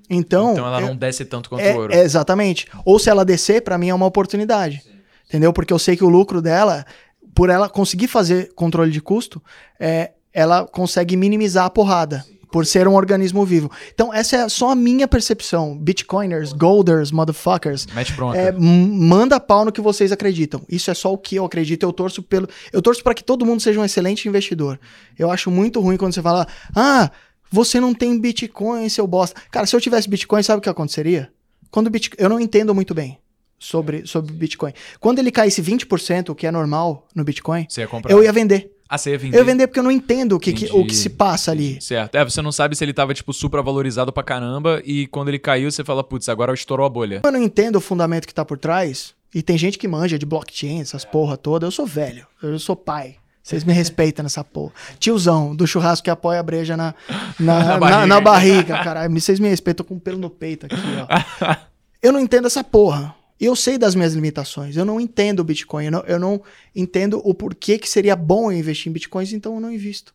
Então, 0.09 0.53
Então 0.53 0.67
ela 0.67 0.81
eu- 0.81 0.87
não 0.87 0.97
desce 0.97 1.25
tanto 1.25 1.49
quanto 1.51 1.61
É, 1.63 1.75
o 1.75 1.79
ouro. 1.79 1.93
é, 1.93 2.01
exatamente. 2.03 2.67
Ou 2.85 2.99
se 3.01 3.11
ela 3.11 3.25
descer, 3.25 3.63
pra 3.63 3.77
mim 3.77 3.89
é 3.89 3.95
uma 3.95 4.07
oportunidade. 4.07 4.81
Entendeu? 5.29 5.53
Porque 5.53 5.73
eu 5.73 5.79
sei 5.79 5.97
que 5.97 6.05
o 6.05 6.09
lucro 6.09 6.41
dela, 6.41 6.87
por 7.35 7.51
ela 7.51 7.69
conseguir 7.69 8.07
fazer 8.07 8.53
controle 8.55 8.93
de 8.93 9.01
custo, 9.03 9.43
é, 9.79 10.13
ela 10.37 10.67
consegue 10.67 11.17
minimizar 11.17 11.65
a 11.65 11.71
porrada. 11.71 12.23
Por 12.53 12.65
ser 12.65 12.87
um 12.87 12.95
organismo 12.95 13.45
vivo. 13.45 13.71
Então, 13.93 14.15
essa 14.15 14.37
é 14.37 14.49
só 14.49 14.71
a 14.71 14.75
minha 14.75 15.09
percepção. 15.09 15.77
Bitcoiners, 15.77 16.53
golders, 16.53 17.11
motherfuckers. 17.11 17.87
Mete 17.93 18.13
bronca. 18.13 18.39
É, 18.39 18.53
manda 18.53 19.39
pau 19.41 19.65
no 19.65 19.73
que 19.73 19.81
vocês 19.81 20.13
acreditam. 20.13 20.63
Isso 20.69 20.89
é 20.91 20.95
só 20.95 21.13
o 21.13 21.19
que 21.19 21.35
eu 21.35 21.45
acredito. 21.45 21.83
Eu 21.83 21.93
torço 21.93 22.23
pelo. 22.23 22.49
Eu 22.73 22.81
torço 22.81 23.03
para 23.03 23.15
que 23.15 23.25
todo 23.25 23.45
mundo 23.45 23.61
seja 23.61 23.81
um 23.81 23.85
excelente 23.85 24.29
investidor. 24.29 24.79
Eu 25.19 25.31
acho 25.31 25.51
muito 25.51 25.81
ruim 25.81 25.97
quando 25.97 26.15
você 26.15 26.23
fala: 26.23 26.47
Ah, 26.75 27.11
você 27.51 27.81
não 27.81 27.93
tem 27.93 28.19
Bitcoin, 28.19 28.89
seu 28.89 29.09
bosta. 29.09 29.39
Cara, 29.51 29.67
se 29.67 29.75
eu 29.75 29.81
tivesse 29.81 30.09
Bitcoin, 30.09 30.43
sabe 30.43 30.61
o 30.61 30.63
que 30.63 30.69
aconteceria? 30.71 31.31
Quando 31.71 31.91
Bitcoin. 31.91 32.17
Eu 32.23 32.29
não 32.29 32.41
entendo 32.41 32.75
muito 32.75 32.95
bem 32.95 33.19
sobre, 33.59 34.07
sobre 34.07 34.33
Bitcoin. 34.33 34.73
Quando 35.01 35.19
ele 35.19 35.33
caísse 35.33 35.61
20%, 35.61 36.31
o 36.31 36.35
que 36.35 36.47
é 36.47 36.51
normal 36.51 37.07
no 37.15 37.25
Bitcoin, 37.25 37.67
ia 37.77 37.89
eu 38.09 38.23
ia 38.23 38.33
vender. 38.33 38.76
Ah, 38.89 38.97
você 38.99 39.11
ia 39.11 39.19
vender. 39.19 39.37
Eu 39.37 39.41
ia 39.41 39.45
vender 39.45 39.67
porque 39.67 39.81
eu 39.81 39.85
não 39.85 39.91
entendo 39.91 40.37
o 40.37 40.41
que, 40.41 40.53
que- 40.53 40.73
o 40.73 40.87
que 40.87 40.95
se 40.95 41.11
passa 41.11 41.51
ali. 41.51 41.81
Certo. 41.83 42.15
É, 42.15 42.25
você 42.25 42.41
não 42.41 42.53
sabe 42.53 42.77
se 42.77 42.85
ele 42.85 42.93
tava, 42.93 43.13
tipo, 43.15 43.33
supra 43.33 43.61
valorizado 43.63 44.13
pra 44.13 44.23
caramba 44.23 44.81
e 44.85 45.07
quando 45.09 45.29
ele 45.29 45.39
caiu, 45.39 45.71
você 45.71 45.83
fala, 45.85 46.05
putz, 46.05 46.29
agora 46.29 46.53
estourou 46.55 46.87
a 46.87 46.89
bolha. 46.89 47.23
Eu 47.25 47.33
não 47.33 47.43
entendo 47.43 47.77
o 47.77 47.81
fundamento 47.81 48.27
que 48.27 48.35
tá 48.35 48.45
por 48.45 48.59
trás. 48.59 49.15
E 49.35 49.43
tem 49.43 49.59
gente 49.59 49.77
que 49.79 49.87
manja 49.89 50.19
de 50.19 50.25
blockchain, 50.25 50.81
essas 50.81 51.05
porra 51.05 51.37
toda. 51.37 51.67
Eu 51.67 51.71
sou 51.71 51.85
velho. 51.87 52.27
Eu 52.43 52.59
sou 52.59 52.75
pai. 52.77 53.17
Vocês 53.43 53.63
me 53.65 53.73
respeitam 53.73 54.23
nessa 54.23 54.43
porra. 54.43 54.73
Tiozão, 54.99 55.55
do 55.55 55.67
churrasco 55.67 56.05
que 56.05 56.11
apoia 56.11 56.41
a 56.41 56.43
breja 56.43 56.77
na, 56.77 56.95
na, 57.39 57.63
na, 57.65 57.79
barriga. 57.79 58.07
na 58.07 58.21
barriga, 58.21 58.79
caralho. 58.83 59.21
Vocês 59.21 59.39
me 59.39 59.49
respeitam 59.49 59.85
com 59.87 59.95
um 59.95 59.99
pelo 59.99 60.19
no 60.19 60.31
peito 60.31 60.67
aqui, 60.67 60.75
ó. 60.77 61.57
Eu 62.03 62.13
não 62.13 62.21
entendo 62.21 62.47
essa 62.47 62.63
porra. 62.65 63.15
Eu 63.39 63.55
sei 63.55 63.77
das 63.77 63.95
minhas 63.95 64.15
limitações. 64.15 64.77
Eu 64.77 64.85
não 64.85 65.01
entendo 65.01 65.41
o 65.41 65.45
Bitcoin. 65.45 65.87
Eu 65.87 65.91
não, 65.91 66.05
eu 66.07 66.19
não 66.19 66.43
entendo 66.75 67.21
o 67.25 67.35
porquê 67.35 67.79
que 67.79 67.89
seria 67.89 68.17
bom 68.17 68.51
eu 68.51 68.59
investir 68.59 68.89
em 68.89 68.93
Bitcoins, 68.93 69.33
então 69.33 69.55
eu 69.55 69.61
não 69.61 69.71
invisto. 69.71 70.15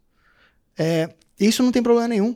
É, 0.78 1.10
isso 1.40 1.62
não 1.62 1.72
tem 1.72 1.84
problema 1.84 2.08
nenhum. 2.08 2.36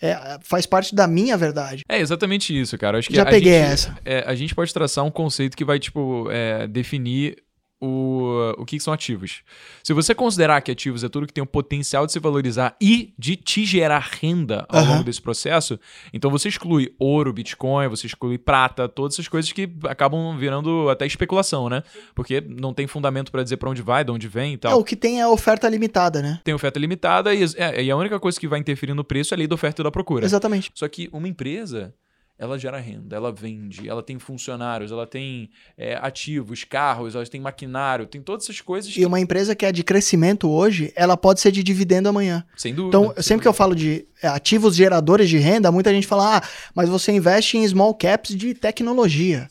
É, 0.00 0.38
faz 0.42 0.66
parte 0.66 0.94
da 0.94 1.06
minha 1.06 1.36
verdade. 1.36 1.82
É 1.88 2.00
exatamente 2.00 2.58
isso, 2.58 2.76
cara. 2.76 2.98
Acho 2.98 3.08
que 3.08 3.14
Já 3.14 3.24
peguei 3.24 3.52
gente, 3.52 3.72
essa. 3.72 3.98
é, 4.04 4.24
a 4.26 4.34
gente 4.34 4.54
pode 4.54 4.72
traçar 4.74 5.04
um 5.04 5.10
conceito 5.10 5.56
que 5.56 5.64
vai, 5.64 5.78
tipo, 5.78 6.28
é, 6.30 6.66
definir 6.66 7.36
o, 7.82 8.54
o 8.58 8.64
que, 8.64 8.76
que 8.76 8.82
são 8.82 8.94
ativos. 8.94 9.42
Se 9.82 9.92
você 9.92 10.14
considerar 10.14 10.60
que 10.60 10.70
ativos 10.70 11.02
é 11.02 11.08
tudo 11.08 11.26
que 11.26 11.32
tem 11.32 11.42
o 11.42 11.46
potencial 11.46 12.06
de 12.06 12.12
se 12.12 12.20
valorizar 12.20 12.76
e 12.80 13.12
de 13.18 13.34
te 13.34 13.64
gerar 13.64 14.08
renda 14.20 14.64
ao 14.68 14.80
Aham. 14.80 14.90
longo 14.92 15.04
desse 15.04 15.20
processo, 15.20 15.78
então 16.12 16.30
você 16.30 16.48
exclui 16.48 16.94
ouro, 16.98 17.32
Bitcoin, 17.32 17.88
você 17.88 18.06
exclui 18.06 18.38
prata, 18.38 18.88
todas 18.88 19.14
essas 19.14 19.26
coisas 19.28 19.50
que 19.50 19.68
acabam 19.88 20.36
virando 20.38 20.88
até 20.88 21.04
especulação, 21.06 21.68
né? 21.68 21.82
Porque 22.14 22.40
não 22.40 22.72
tem 22.72 22.86
fundamento 22.86 23.32
pra 23.32 23.42
dizer 23.42 23.56
pra 23.56 23.68
onde 23.68 23.82
vai, 23.82 24.04
de 24.04 24.12
onde 24.12 24.28
vem 24.28 24.52
e 24.52 24.54
É, 24.54 24.58
tal. 24.58 24.78
o 24.78 24.84
que 24.84 24.94
tem 24.94 25.18
é 25.20 25.22
a 25.24 25.28
oferta 25.28 25.68
limitada, 25.68 26.22
né? 26.22 26.40
Tem 26.44 26.54
oferta 26.54 26.78
limitada 26.78 27.34
e, 27.34 27.42
é, 27.56 27.82
e 27.82 27.90
a 27.90 27.96
única 27.96 28.20
coisa 28.20 28.38
que 28.38 28.46
vai 28.46 28.60
interferir 28.60 28.94
no 28.94 29.02
preço 29.02 29.34
é 29.34 29.36
a 29.36 29.38
lei 29.38 29.46
da 29.48 29.54
oferta 29.54 29.82
e 29.82 29.84
da 29.84 29.90
procura. 29.90 30.24
Exatamente. 30.24 30.70
Só 30.74 30.86
que 30.88 31.08
uma 31.12 31.26
empresa, 31.26 31.92
ela 32.38 32.58
gera 32.58 32.78
renda, 32.78 33.14
ela 33.14 33.30
vende, 33.30 33.88
ela 33.88 34.02
tem 34.02 34.18
funcionários, 34.18 34.90
ela 34.90 35.06
tem 35.06 35.48
é, 35.78 35.94
ativos, 35.94 36.64
carros, 36.64 37.14
ela 37.14 37.24
tem 37.24 37.40
maquinário, 37.40 38.06
tem 38.06 38.20
todas 38.20 38.44
essas 38.44 38.60
coisas 38.60 38.90
E 38.90 38.94
que, 38.94 39.06
uma 39.06 39.20
empresa 39.20 39.54
que 39.54 39.64
é 39.64 39.70
de 39.70 39.84
crescimento 39.84 40.50
hoje, 40.50 40.92
ela 40.96 41.16
pode 41.16 41.40
ser 41.40 41.52
de 41.52 41.62
dividendo 41.62 42.08
amanhã. 42.08 42.44
sem 42.56 42.74
dúvida. 42.74 42.98
Então, 42.98 43.14
sem 43.14 43.22
sempre 43.22 43.42
que 43.42 43.48
eu 43.48 43.52
falo 43.52 43.74
de 43.74 44.06
é, 44.20 44.28
ativos 44.28 44.74
geradores 44.74 45.28
de 45.28 45.38
renda, 45.38 45.70
muita 45.70 45.92
gente 45.92 46.06
fala, 46.06 46.38
ah, 46.38 46.42
mas 46.74 46.88
você 46.88 47.12
investe 47.12 47.56
em 47.56 47.66
small 47.68 47.94
caps 47.94 48.34
de 48.34 48.54
tecnologia. 48.54 49.48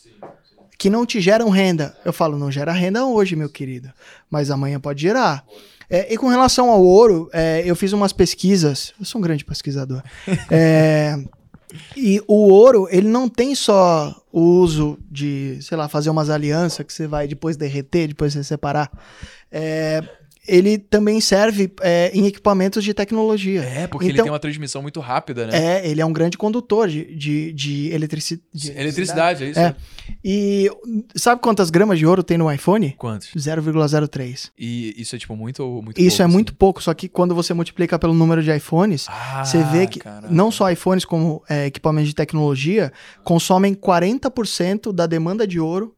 Que 0.77 0.89
não 0.89 1.05
te 1.05 1.21
geram 1.21 1.49
renda. 1.49 1.95
Eu 2.03 2.11
falo, 2.11 2.37
não 2.37 2.51
gera 2.51 2.71
renda 2.71 3.05
hoje, 3.05 3.35
meu 3.35 3.47
querido. 3.47 3.89
Mas 4.29 4.49
amanhã 4.49 4.79
pode 4.79 5.01
gerar. 5.01 5.45
É, 5.87 6.11
e 6.11 6.17
com 6.17 6.27
relação 6.27 6.69
ao 6.69 6.81
ouro, 6.81 7.29
é, 7.31 7.61
eu 7.65 7.75
fiz 7.75 7.93
umas 7.93 8.11
pesquisas. 8.11 8.93
Eu 8.99 9.05
sou 9.05 9.19
um 9.19 9.21
grande 9.21 9.45
pesquisador. 9.45 10.01
É, 10.49 11.17
e 11.95 12.21
o 12.27 12.49
ouro, 12.49 12.87
ele 12.91 13.07
não 13.07 13.29
tem 13.29 13.55
só 13.55 14.15
o 14.31 14.41
uso 14.41 14.97
de, 15.09 15.57
sei 15.61 15.77
lá, 15.77 15.87
fazer 15.87 16.09
umas 16.09 16.29
alianças 16.29 16.85
que 16.85 16.93
você 16.93 17.07
vai 17.07 17.27
depois 17.27 17.57
derreter, 17.57 18.07
depois 18.09 18.33
você 18.33 18.43
separar. 18.43 18.91
É, 19.51 20.03
ele 20.47 20.77
também 20.77 21.21
serve 21.21 21.71
é, 21.81 22.11
em 22.13 22.25
equipamentos 22.25 22.83
de 22.83 22.93
tecnologia. 22.93 23.61
É, 23.61 23.87
porque 23.87 24.05
ele 24.07 24.13
Então- 24.13 24.25
tem 24.25 24.31
uma 24.31 24.39
transmissão 24.39 24.81
muito 24.81 24.99
rápida, 24.99 25.45
né? 25.47 25.81
É, 25.81 25.87
ele 25.87 26.01
é 26.01 26.05
um 26.05 26.11
grande 26.11 26.37
condutor 26.37 26.87
de, 26.87 27.05
de, 27.15 27.53
de, 27.53 27.89
electrici- 27.93 28.41
de 28.53 28.71
Eletricidade, 28.71 29.43
é 29.43 29.49
isso? 29.49 29.59
É. 29.59 29.75
E 30.25 30.69
sabe 31.15 31.41
quantas 31.41 31.69
gramas 31.69 31.99
de 31.99 32.05
ouro 32.05 32.23
tem 32.23 32.37
no 32.37 32.51
iPhone? 32.51 32.95
Quantos? 32.97 33.29
0,03. 33.35 34.51
E 34.57 34.93
isso 34.99 35.15
é, 35.15 35.19
tipo, 35.19 35.35
muito 35.35 35.63
ou 35.63 35.81
muito 35.81 35.97
Isso 35.99 36.09
pouco, 36.17 36.21
é 36.21 36.25
assim? 36.25 36.33
muito 36.33 36.53
pouco, 36.55 36.81
só 36.83 36.93
que 36.93 37.07
quando 37.07 37.35
você 37.35 37.53
multiplica 37.53 37.97
pelo 37.99 38.13
número 38.13 38.41
de 38.43 38.53
iPhones, 38.55 39.05
Ah, 39.09 39.43
você 39.45 39.63
vê 39.63 39.85
que 39.87 39.99
caraca. 39.99 40.27
não 40.33 40.51
só 40.51 40.69
iPhones, 40.71 41.05
como 41.05 41.43
é, 41.49 41.67
equipamentos 41.67 42.09
de 42.09 42.15
tecnologia, 42.15 42.91
consomem 43.23 43.73
40% 43.75 44.91
da 44.91 45.05
demanda 45.05 45.45
de 45.47 45.59
ouro, 45.59 45.95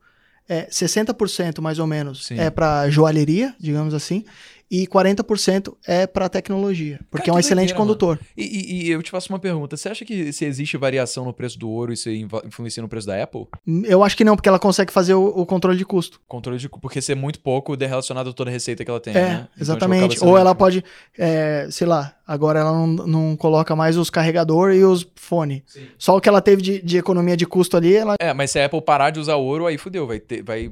é, 0.47 0.67
60% 0.69 1.61
mais 1.61 1.79
ou 1.79 1.87
menos 1.87 2.25
Sim. 2.25 2.39
é 2.39 2.49
para 2.49 2.89
joalheria, 2.89 3.55
digamos 3.59 3.93
assim, 3.93 4.23
e 4.71 4.87
40% 4.87 5.75
é 5.85 6.07
para 6.07 6.27
tecnologia, 6.27 6.99
porque 7.11 7.25
Cara, 7.27 7.35
é 7.35 7.37
um 7.37 7.39
excelente 7.39 7.75
condutor. 7.75 8.17
E, 8.35 8.87
e- 8.87 8.89
eu 8.89 9.03
te 9.03 9.11
faço 9.11 9.31
uma 9.31 9.37
pergunta. 9.37 9.77
Você 9.77 9.87
acha 9.87 10.03
que 10.03 10.33
se 10.33 10.45
existe 10.45 10.77
variação 10.77 11.25
no 11.25 11.33
preço 11.33 11.59
do 11.59 11.69
ouro, 11.69 11.93
isso 11.93 12.09
influencia 12.09 12.81
no 12.81 12.89
preço 12.89 13.05
da 13.05 13.21
Apple? 13.21 13.45
Eu 13.85 14.03
acho 14.03 14.17
que 14.17 14.23
não, 14.23 14.35
porque 14.35 14.49
ela 14.49 14.57
consegue 14.57 14.91
fazer 14.91 15.13
o, 15.13 15.25
o 15.27 15.45
controle 15.45 15.77
de 15.77 15.85
custo. 15.85 16.19
Controle 16.27 16.57
de... 16.57 16.67
Porque 16.69 17.01
ser 17.01 17.15
muito 17.15 17.39
pouco 17.39 17.75
de 17.77 17.85
relacionado 17.85 18.31
a 18.31 18.33
toda 18.33 18.49
a 18.49 18.53
receita 18.53 18.83
que 18.83 18.89
ela 18.89 18.99
tem, 18.99 19.13
É, 19.15 19.19
né? 19.21 19.33
Então, 19.33 19.45
tipo, 19.51 19.61
exatamente. 19.61 20.19
sendo 20.19 20.29
Ou 20.29 20.37
ela 20.39 20.55
pode, 20.55 20.83
é, 21.19 21.67
sei 21.69 21.85
lá, 21.85 22.15
agora 22.33 22.59
ela 22.59 22.71
não, 22.73 22.87
não 22.87 23.35
coloca 23.35 23.75
mais 23.75 23.97
os 23.97 24.09
carregador 24.09 24.71
e 24.73 24.83
os 24.83 25.07
fone. 25.15 25.63
Só 25.97 26.17
o 26.17 26.21
que 26.21 26.27
ela 26.27 26.41
teve 26.41 26.61
de, 26.61 26.81
de 26.81 26.97
economia 26.97 27.37
de 27.37 27.45
custo 27.45 27.77
ali, 27.77 27.95
ela. 27.95 28.15
É, 28.19 28.33
mas 28.33 28.51
se 28.51 28.59
a 28.59 28.65
Apple 28.65 28.81
parar 28.81 29.09
de 29.11 29.19
usar 29.19 29.35
ouro, 29.35 29.65
aí 29.67 29.77
fudeu, 29.77 30.05
vai, 30.07 30.19
ter, 30.19 30.43
vai 30.43 30.69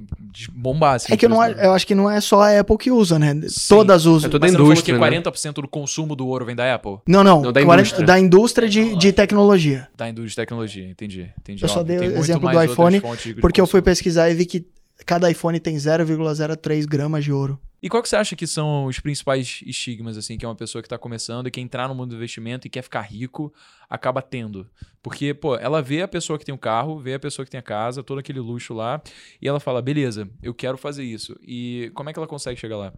bombar. 0.53 0.95
Assim, 0.95 1.13
É 1.13 1.17
que 1.17 1.25
eu, 1.25 1.29
não, 1.29 1.37
preço 1.37 1.51
a- 1.51 1.53
do 1.53 1.57
ouro. 1.59 1.67
eu 1.69 1.73
acho 1.73 1.87
que 1.87 1.95
não 1.95 2.09
é 2.09 2.19
só 2.19 2.41
a 2.41 2.59
Apple 2.59 2.77
que 2.77 2.91
usa, 2.91 3.17
né? 3.17 3.33
Sim. 3.47 3.75
Todas 3.75 4.05
usam. 4.05 4.27
É 4.27 4.31
toda 4.31 4.45
Mas 4.45 4.51
a 4.51 4.53
você 4.53 4.57
não 4.57 4.65
falou 4.65 4.71
indústria, 4.73 4.95
que 4.95 4.99
né? 5.01 5.21
40% 5.21 5.53
do 5.61 5.67
consumo 5.67 6.15
do 6.15 6.27
ouro 6.27 6.45
vem 6.45 6.55
da 6.55 6.73
Apple? 6.75 6.97
Não, 7.07 7.23
não. 7.23 7.41
Não, 7.41 7.51
da 7.51 7.63
40 7.63 7.81
indústria. 7.87 8.05
da 8.07 8.19
indústria 8.19 8.69
de, 8.69 8.95
de 8.95 9.11
tecnologia. 9.13 9.87
Da 9.95 10.09
indústria 10.09 10.29
de 10.29 10.35
tecnologia, 10.35 10.87
entendi. 10.89 11.29
entendi 11.39 11.63
Eu 11.63 11.69
só 11.69 11.83
dei 11.83 11.97
o 11.99 12.03
exemplo 12.17 12.49
do 12.49 12.63
iPhone, 12.63 13.01
Porque 13.39 13.61
eu 13.61 13.67
fui 13.67 13.81
pesquisar 13.81 14.29
e 14.29 14.33
vi 14.33 14.45
que 14.45 14.65
cada 15.05 15.29
iPhone 15.31 15.59
tem 15.59 15.75
0,03 15.77 16.85
gramas 16.85 17.23
de 17.23 17.31
ouro. 17.31 17.59
E 17.83 17.89
qual 17.89 18.03
que 18.03 18.07
você 18.09 18.15
acha 18.15 18.35
que 18.35 18.45
são 18.45 18.85
os 18.85 18.99
principais 18.99 19.61
estigmas, 19.65 20.15
assim, 20.15 20.37
que 20.37 20.45
é 20.45 20.47
uma 20.47 20.55
pessoa 20.55 20.83
que 20.83 20.87
tá 20.89 20.99
começando 20.99 21.47
e 21.47 21.51
quer 21.51 21.61
entrar 21.61 21.87
no 21.87 21.95
mundo 21.95 22.09
do 22.11 22.15
investimento 22.15 22.67
e 22.67 22.69
quer 22.69 22.83
ficar 22.83 23.01
rico, 23.01 23.51
acaba 23.89 24.21
tendo? 24.21 24.69
Porque, 25.01 25.33
pô, 25.33 25.55
ela 25.55 25.81
vê 25.81 26.03
a 26.03 26.07
pessoa 26.07 26.37
que 26.37 26.45
tem 26.45 26.53
o 26.53 26.59
carro, 26.59 26.99
vê 26.99 27.15
a 27.15 27.19
pessoa 27.19 27.43
que 27.43 27.49
tem 27.51 27.59
a 27.59 27.63
casa, 27.63 28.03
todo 28.03 28.19
aquele 28.19 28.39
luxo 28.39 28.73
lá, 28.75 29.01
e 29.41 29.47
ela 29.47 29.59
fala, 29.59 29.81
beleza, 29.81 30.29
eu 30.43 30.53
quero 30.53 30.77
fazer 30.77 31.03
isso. 31.03 31.35
E 31.41 31.91
como 31.95 32.07
é 32.09 32.13
que 32.13 32.19
ela 32.19 32.27
consegue 32.27 32.59
chegar 32.59 32.77
lá? 32.77 32.93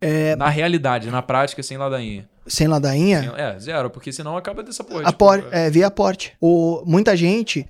É, 0.00 0.36
Na 0.36 0.48
realidade, 0.50 1.10
na 1.10 1.22
prática, 1.22 1.62
sem 1.62 1.78
ladainha. 1.78 2.28
sem 2.46 2.68
ladainha, 2.68 3.20
Sem- 3.22 3.30
É, 3.40 3.58
zero, 3.58 3.88
porque 3.90 4.12
senão 4.12 4.36
acaba 4.36 4.62
dessa 4.62 4.84
porra. 4.84 4.98
tipo, 5.04 5.08
Apor, 5.08 5.42
é, 5.50 5.70
via 5.70 5.86
aporte. 5.86 6.36
O, 6.40 6.82
muita 6.86 7.16
gente 7.16 7.66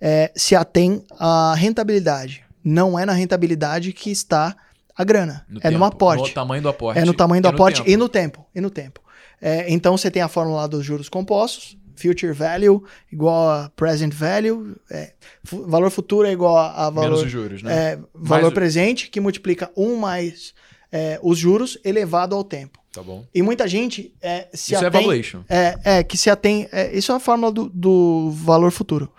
é, 0.00 0.30
se 0.36 0.54
atém 0.54 1.04
à 1.18 1.52
rentabilidade. 1.54 2.44
Não 2.64 2.98
é 2.98 3.04
na 3.04 3.12
rentabilidade 3.12 3.92
que 3.92 4.10
está 4.10 4.56
a 4.96 5.04
grana. 5.04 5.44
No 5.48 5.60
é 5.62 5.70
no 5.70 5.78
tempo, 5.78 5.84
aporte. 5.84 6.28
No 6.28 6.34
tamanho 6.34 6.62
do 6.62 6.68
aporte. 6.68 6.98
É 7.00 7.04
no 7.04 7.14
tamanho 7.14 7.42
do 7.42 7.48
e 7.48 7.50
no 7.50 7.54
aporte 7.54 7.76
tempo. 7.78 7.90
e 7.90 7.96
no 7.96 8.08
tempo. 8.08 8.46
E 8.54 8.60
no 8.60 8.70
tempo. 8.70 9.00
É, 9.40 9.70
então 9.72 9.96
você 9.96 10.10
tem 10.10 10.22
a 10.22 10.28
fórmula 10.28 10.62
lá 10.62 10.66
dos 10.66 10.84
juros 10.84 11.08
compostos, 11.08 11.76
future 11.94 12.32
value 12.32 12.82
igual 13.12 13.50
a 13.50 13.70
present 13.76 14.12
value, 14.12 14.74
é, 14.90 15.12
valor 15.44 15.90
futuro 15.90 16.26
é 16.26 16.32
igual 16.32 16.56
a, 16.56 16.88
valor, 16.90 17.02
Menos 17.10 17.22
os 17.22 17.30
juros, 17.30 17.62
né? 17.62 17.92
é, 17.92 17.98
valor 18.14 18.50
o- 18.50 18.54
presente, 18.54 19.10
que 19.10 19.20
multiplica 19.20 19.70
1 19.76 19.96
mais 19.96 20.54
é, 20.90 21.18
os 21.22 21.38
juros 21.38 21.78
elevado 21.84 22.34
ao 22.34 22.42
tempo. 22.44 22.78
Tá 22.92 23.02
bom. 23.02 23.26
E 23.34 23.42
muita 23.42 23.68
gente 23.68 24.14
é, 24.22 24.48
se 24.54 24.72
Isso 24.72 24.82
é 24.82 24.88
atém... 24.88 25.02
valuation. 25.02 25.40
É, 25.50 25.78
é, 25.84 26.02
que 26.02 26.16
se 26.16 26.30
atém. 26.30 26.66
é, 26.72 26.96
isso 26.96 27.12
é 27.12 27.14
a 27.14 27.20
fórmula 27.20 27.52
do, 27.52 27.68
do 27.68 28.30
valor 28.30 28.70
futuro. 28.70 29.12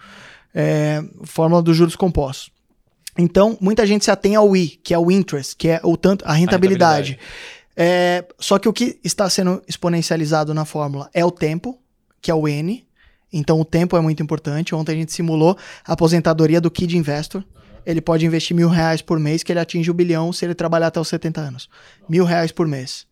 É, 0.56 1.04
fórmula 1.26 1.62
dos 1.62 1.78
juros 1.78 1.96
compostos. 1.96 2.50
Então, 3.18 3.58
muita 3.60 3.86
gente 3.86 4.06
se 4.06 4.12
atém 4.12 4.36
ao 4.36 4.56
I, 4.56 4.68
que 4.84 4.94
é 4.94 5.00
o 5.00 5.10
interest, 5.12 5.56
que 5.56 5.68
é 5.70 5.80
o 5.84 5.98
tanto, 5.98 6.24
a 6.26 6.34
rentabilidade. 6.34 7.12
rentabilidade. 7.12 7.20
É, 7.76 8.26
só 8.40 8.58
que 8.58 8.68
o 8.68 8.74
que 8.74 9.00
está 9.04 9.30
sendo 9.30 9.62
exponencializado 9.68 10.54
na 10.54 10.66
fórmula 10.66 11.10
é 11.14 11.24
o 11.26 11.32
tempo, 11.32 11.80
que 12.22 12.32
é 12.32 12.34
o 12.36 12.48
N. 12.48 12.86
Então, 13.32 13.60
o 13.60 13.66
tempo 13.66 13.96
é 13.98 14.02
muito 14.02 14.22
importante. 14.24 14.74
Ontem 14.74 14.94
a 14.94 14.96
gente 14.96 15.12
simulou 15.14 15.58
a 15.86 15.94
aposentadoria 15.94 16.60
do 16.62 16.72
Kid 16.72 16.98
Investor. 16.98 17.44
Ele 17.86 18.02
pode 18.02 18.26
investir 18.26 18.56
mil 18.56 18.68
reais 18.70 19.02
por 19.02 19.20
mês, 19.20 19.44
que 19.44 19.52
ele 19.52 19.60
atinge 19.60 19.90
o 19.90 19.94
bilhão 19.94 20.34
se 20.34 20.46
ele 20.46 20.54
trabalhar 20.56 20.88
até 20.88 21.00
os 21.00 21.08
70 21.08 21.40
anos. 21.42 21.70
Mil 22.10 22.26
reais 22.26 22.52
por 22.52 22.68
mês. 22.68 23.06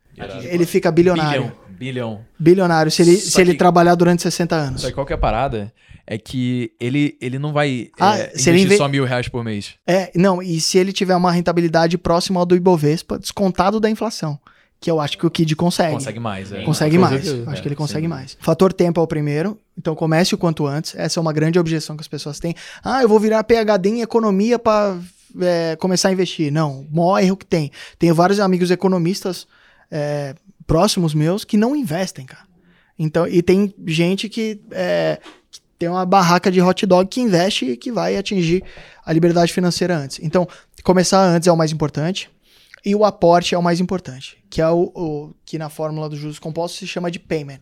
Ele 0.44 0.66
fica 0.66 0.92
bilionário. 0.92 1.44
Bilhão. 1.44 1.66
Bilhão. 1.78 2.26
Bilionário, 2.40 2.90
se 2.92 3.02
ele, 3.02 3.18
Só 3.18 3.32
se 3.36 3.42
ele 3.42 3.52
que- 3.52 3.58
trabalhar 3.58 3.96
durante 3.96 4.22
60 4.22 4.56
anos. 4.56 4.82
Só 4.82 4.88
que 4.88 4.94
qual 4.94 5.06
que 5.06 5.12
é 5.14 5.16
a 5.16 5.20
parada? 5.20 5.74
É 6.08 6.18
que 6.18 6.72
ele, 6.80 7.18
ele 7.20 7.40
não 7.40 7.52
vai 7.52 7.90
Ah, 8.00 8.18
é, 8.18 8.30
se 8.38 8.50
ele 8.50 8.58
investir 8.60 8.66
inve- 8.68 8.78
só 8.78 8.88
mil 8.88 9.06
reais 9.06 9.28
por 9.28 9.44
mês. 9.44 9.74
É, 9.88 10.12
não, 10.16 10.42
e 10.42 10.62
se 10.62 10.78
ele 10.78 10.94
tiver 10.94 11.16
uma 11.16 11.32
rentabilidade 11.32 11.98
próxima 11.98 12.40
ao 12.40 12.46
do 12.46 12.56
Ibovespa, 12.56 13.18
descontado 13.18 13.80
da 13.80 13.90
inflação, 13.90 14.40
que 14.80 14.92
eu 14.92 15.00
acho 15.00 15.18
que 15.18 15.26
o 15.26 15.32
Kid 15.32 15.56
consegue. 15.56 15.94
Consegue 15.94 16.20
mais, 16.20 16.52
é. 16.52 16.62
Consegue 16.64 16.98
mais. 17.00 17.28
Acho 17.48 17.62
que 17.62 17.68
ele 17.68 17.74
É, 17.74 17.78
consegue 17.78 18.02
sem 18.02 18.08
mais. 18.08 18.38
Fator 18.40 18.72
tempo 18.72 19.00
é 19.00 19.04
o 19.04 19.08
primeiro. 19.08 19.60
Então 19.78 19.96
comece 19.96 20.36
o 20.36 20.38
quanto 20.38 20.68
antes. 20.68 20.94
Essa 20.96 21.20
é 21.20 21.22
uma 21.22 21.34
grande 21.34 21.58
objeção 21.58 21.96
que 21.98 22.02
as 22.02 22.08
pessoas 22.08 22.40
têm. 22.40 22.54
Ah, 22.84 23.02
eu 23.02 23.10
vou 23.10 23.20
virar 23.20 23.44
PhD 23.44 23.90
em 23.90 24.02
economia 24.02 24.60
para 24.60 24.96
começar 25.80 26.10
a 26.10 26.12
investir. 26.12 26.52
Não, 26.52 26.82
o 26.82 26.96
maior 26.96 27.20
erro 27.20 27.38
que 27.38 27.46
tem. 27.46 27.72
Tenho 27.98 28.14
vários 28.14 28.40
amigos 28.40 28.70
economistas 28.70 29.48
é, 29.90 30.36
próximos 30.68 31.14
meus 31.14 31.44
que 31.44 31.58
não 31.58 31.76
investem, 31.76 32.26
cara. 32.26 32.46
Então, 32.98 33.28
e 33.28 33.42
tem 33.42 33.74
gente 33.86 34.30
que, 34.30 34.62
é, 34.72 35.20
que 35.45 35.45
tem 35.86 35.90
uma 35.92 36.04
barraca 36.06 36.52
de 36.52 36.60
hot 36.60 36.84
dog 36.88 37.08
que 37.08 37.22
investe 37.22 37.66
e 37.66 37.78
que 37.78 37.92
vai 37.92 38.18
atingir 38.18 38.64
a 39.06 39.14
liberdade 39.14 39.54
financeira 39.54 39.96
antes. 39.96 40.20
Então, 40.20 40.48
começar 40.84 41.24
antes 41.24 41.48
é 41.48 41.52
o 41.52 41.56
mais 41.58 41.72
importante. 41.72 42.28
E 42.84 42.96
o 42.96 43.06
aporte 43.06 43.54
é 43.54 43.58
o 43.58 43.62
mais 43.62 43.80
importante, 43.80 44.38
que 44.50 44.62
é 44.62 44.70
o, 44.70 44.92
o- 44.96 45.34
que 45.46 45.60
na 45.60 45.70
fórmula 45.70 46.10
dos 46.10 46.18
juros 46.20 46.40
compostos 46.40 46.80
se 46.80 46.88
chama 46.88 47.12
de 47.12 47.20
payment, 47.20 47.62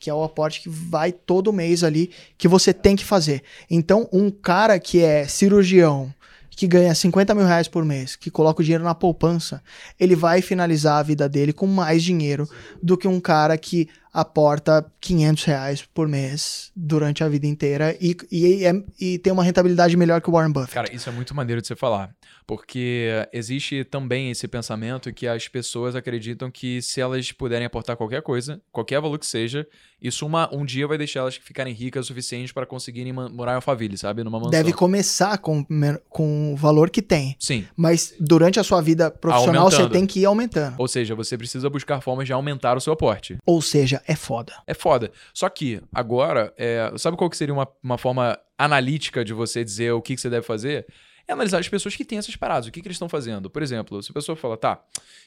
que 0.00 0.08
é 0.08 0.14
o 0.14 0.22
aporte 0.22 0.62
que 0.62 0.68
vai 0.70 1.12
todo 1.12 1.52
mês 1.52 1.84
ali 1.84 2.10
que 2.38 2.48
você 2.48 2.72
tem 2.72 2.96
que 2.96 3.04
fazer. 3.04 3.42
Então, 3.70 4.08
um 4.12 4.30
cara 4.30 4.78
que 4.78 5.02
é 5.02 5.26
cirurgião, 5.26 6.12
que 6.50 6.66
ganha 6.66 6.94
50 6.94 7.34
mil 7.34 7.44
reais 7.46 7.68
por 7.68 7.84
mês, 7.84 8.16
que 8.16 8.30
coloca 8.30 8.60
o 8.62 8.64
dinheiro 8.64 8.82
na 8.84 8.94
poupança, 8.94 9.62
ele 10.00 10.16
vai 10.16 10.40
finalizar 10.42 10.98
a 10.98 11.02
vida 11.02 11.28
dele 11.28 11.52
com 11.52 11.66
mais 11.66 12.02
dinheiro 12.02 12.48
do 12.82 12.96
que 12.96 13.06
um 13.08 13.20
cara 13.20 13.56
que 13.58 13.88
aporta 14.20 14.84
500 15.00 15.44
reais 15.44 15.88
por 15.94 16.08
mês 16.08 16.70
durante 16.74 17.22
a 17.22 17.28
vida 17.28 17.46
inteira 17.46 17.96
e, 18.00 18.16
e, 18.30 18.64
é- 18.64 18.82
e 19.00 19.18
tem 19.18 19.32
uma 19.32 19.44
rentabilidade 19.44 19.96
melhor 19.96 20.20
que 20.20 20.28
o 20.28 20.32
Warren 20.32 20.52
Buffett. 20.52 20.72
Cara, 20.74 20.92
isso 20.94 21.08
é 21.08 21.12
muito 21.12 21.34
maneiro 21.34 21.60
de 21.60 21.68
você 21.68 21.76
falar. 21.76 22.10
Porque 22.46 23.08
existe 23.30 23.84
também 23.84 24.30
esse 24.30 24.48
pensamento 24.48 25.12
que 25.12 25.26
as 25.28 25.46
pessoas 25.48 25.94
acreditam 25.94 26.50
que 26.50 26.80
se 26.80 26.98
elas 26.98 27.30
puderem 27.30 27.66
aportar 27.66 27.94
qualquer 27.94 28.22
coisa, 28.22 28.58
qualquer 28.72 29.00
valor 29.02 29.18
que 29.18 29.26
seja, 29.26 29.66
isso 30.00 30.24
uma, 30.24 30.48
um 30.54 30.64
dia 30.64 30.86
vai 30.88 30.96
deixar 30.96 31.20
elas 31.20 31.36
ficarem 31.36 31.74
ricas 31.74 32.06
o 32.06 32.08
suficiente 32.08 32.54
para 32.54 32.64
conseguirem 32.64 33.12
morar 33.12 33.52
em 33.52 33.56
Alphaville, 33.56 33.98
sabe? 33.98 34.24
Numa 34.24 34.38
mansão. 34.38 34.50
Deve 34.50 34.72
começar 34.72 35.36
com, 35.38 35.62
com 36.08 36.54
o 36.54 36.56
valor 36.56 36.88
que 36.88 37.02
tem. 37.02 37.36
Sim. 37.38 37.66
Mas 37.76 38.14
durante 38.18 38.58
a 38.58 38.64
sua 38.64 38.80
vida 38.80 39.10
profissional, 39.10 39.70
você 39.70 39.76
Aumentando. 39.76 39.92
tem 39.92 40.06
que 40.06 40.20
ir 40.20 40.24
aumentando. 40.24 40.76
Ou 40.78 40.88
seja, 40.88 41.14
você 41.14 41.36
precisa 41.36 41.68
buscar 41.68 42.00
formas 42.00 42.26
de 42.26 42.32
aumentar 42.32 42.78
o 42.78 42.80
seu 42.80 42.94
aporte. 42.94 43.36
Ou 43.44 43.60
seja, 43.60 44.00
é 44.08 44.16
foda. 44.16 44.54
É 44.66 44.72
foda. 44.72 45.12
Só 45.34 45.48
que, 45.50 45.82
agora, 45.92 46.52
é, 46.56 46.90
sabe 46.96 47.16
qual 47.16 47.28
que 47.28 47.36
seria 47.36 47.52
uma, 47.52 47.68
uma 47.82 47.98
forma 47.98 48.38
analítica 48.56 49.22
de 49.22 49.34
você 49.34 49.62
dizer 49.62 49.92
o 49.92 50.00
que, 50.00 50.14
que 50.14 50.20
você 50.20 50.30
deve 50.30 50.46
fazer? 50.46 50.86
É 51.28 51.34
analisar 51.34 51.58
as 51.58 51.68
pessoas 51.68 51.94
que 51.94 52.06
têm 52.06 52.16
essas 52.18 52.34
paradas, 52.36 52.66
o 52.66 52.72
que, 52.72 52.80
que 52.80 52.88
eles 52.88 52.94
estão 52.94 53.06
fazendo. 53.08 53.50
Por 53.50 53.62
exemplo, 53.62 54.02
se 54.02 54.10
a 54.10 54.14
pessoa 54.14 54.34
fala, 54.34 54.56
tá, 54.56 54.82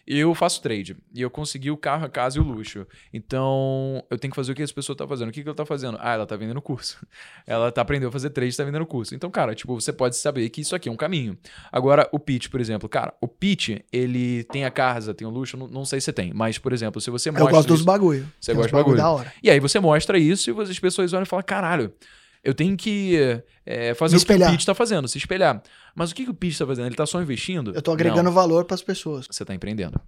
eu 0.08 0.34
faço 0.34 0.60
trade 0.60 0.98
e 1.14 1.22
eu 1.22 1.30
consegui 1.30 1.70
o 1.70 1.78
carro, 1.78 2.06
a 2.06 2.10
casa 2.10 2.40
e 2.40 2.42
o 2.42 2.44
luxo. 2.44 2.88
Então, 3.14 4.04
eu 4.10 4.18
tenho 4.18 4.32
que 4.32 4.36
fazer 4.36 4.52
o 4.52 4.56
que 4.56 4.64
essa 4.64 4.74
pessoa 4.74 4.96
tá 4.96 5.08
fazendo. 5.08 5.30
O 5.30 5.32
que, 5.32 5.44
que 5.44 5.48
ela 5.48 5.56
tá 5.56 5.64
fazendo? 5.66 5.98
Ah, 6.02 6.14
ela 6.14 6.26
tá 6.26 6.36
vendendo 6.36 6.60
curso. 6.60 6.98
Ela 7.46 7.72
tá 7.72 7.82
aprendendo 7.82 8.10
a 8.10 8.12
fazer 8.12 8.30
trade 8.32 8.54
e 8.54 8.58
tá 8.58 8.64
vendendo 8.64 8.86
curso. 8.86 9.14
Então, 9.14 9.30
cara, 9.30 9.54
tipo, 9.54 9.74
você 9.80 9.92
pode 9.94 10.16
saber 10.18 10.50
que 10.50 10.62
isso 10.62 10.76
aqui 10.76 10.90
é 10.90 10.92
um 10.92 10.96
caminho. 10.96 11.38
Agora, 11.72 12.08
o 12.12 12.18
pitch, 12.20 12.48
por 12.50 12.60
exemplo. 12.60 12.88
Cara, 12.90 13.14
o 13.22 13.28
pitch, 13.28 13.80
ele 13.92 14.44
tem 14.46 14.64
a 14.66 14.72
casa, 14.72 15.14
tem 15.14 15.28
o 15.28 15.32
luxo, 15.32 15.56
não, 15.58 15.68
não 15.68 15.86
sei 15.86 16.00
se 16.02 16.12
tem. 16.12 16.34
Mas, 16.34 16.58
por 16.58 16.72
exemplo, 16.74 17.00
se 17.02 17.10
você 17.12 17.30
mostra 17.30 17.48
Eu 17.48 17.52
gosto 17.52 17.68
dos 17.68 17.78
isso- 17.80 17.86
bagulho. 17.86 18.28
Você 18.40 18.52
Tem 18.52 18.56
gosta 18.56 18.70
de 18.70 18.74
bagulho. 18.74 18.98
da 18.98 19.10
hora. 19.12 19.32
e 19.44 19.50
aí 19.52 19.60
você 19.60 19.80
mostra 19.80 20.18
isso 20.18 20.50
e 20.52 20.62
as 20.62 20.80
pessoas 20.80 21.14
olham 21.14 21.24
e 21.24 21.28
falam: 21.28 21.44
caralho, 21.46 21.94
eu 22.44 22.54
tenho 22.54 22.76
que 22.76 23.42
é, 23.66 23.94
fazer 23.94 24.18
o 24.18 24.26
que 24.26 24.34
o. 24.34 24.38
Pete 24.40 24.66
tá 24.66 24.74
fazendo, 24.74 25.08
se 25.08 25.18
espelhar. 25.18 25.62
Mas 25.96 26.12
o 26.12 26.16
que, 26.16 26.24
que 26.24 26.30
o 26.32 26.34
Pete 26.34 26.58
tá 26.58 26.66
fazendo? 26.66 26.88
Ele 26.88 26.96
tá 26.96 27.06
só 27.06 27.22
investindo? 27.22 27.74
Eu 27.74 27.82
tô 27.82 27.92
agregando 27.92 28.24
Não, 28.24 28.32
valor 28.32 28.66
pras 28.66 28.82
pessoas. 28.82 29.28
você 29.30 29.46
tá 29.46 29.54
empreendendo. 29.54 30.00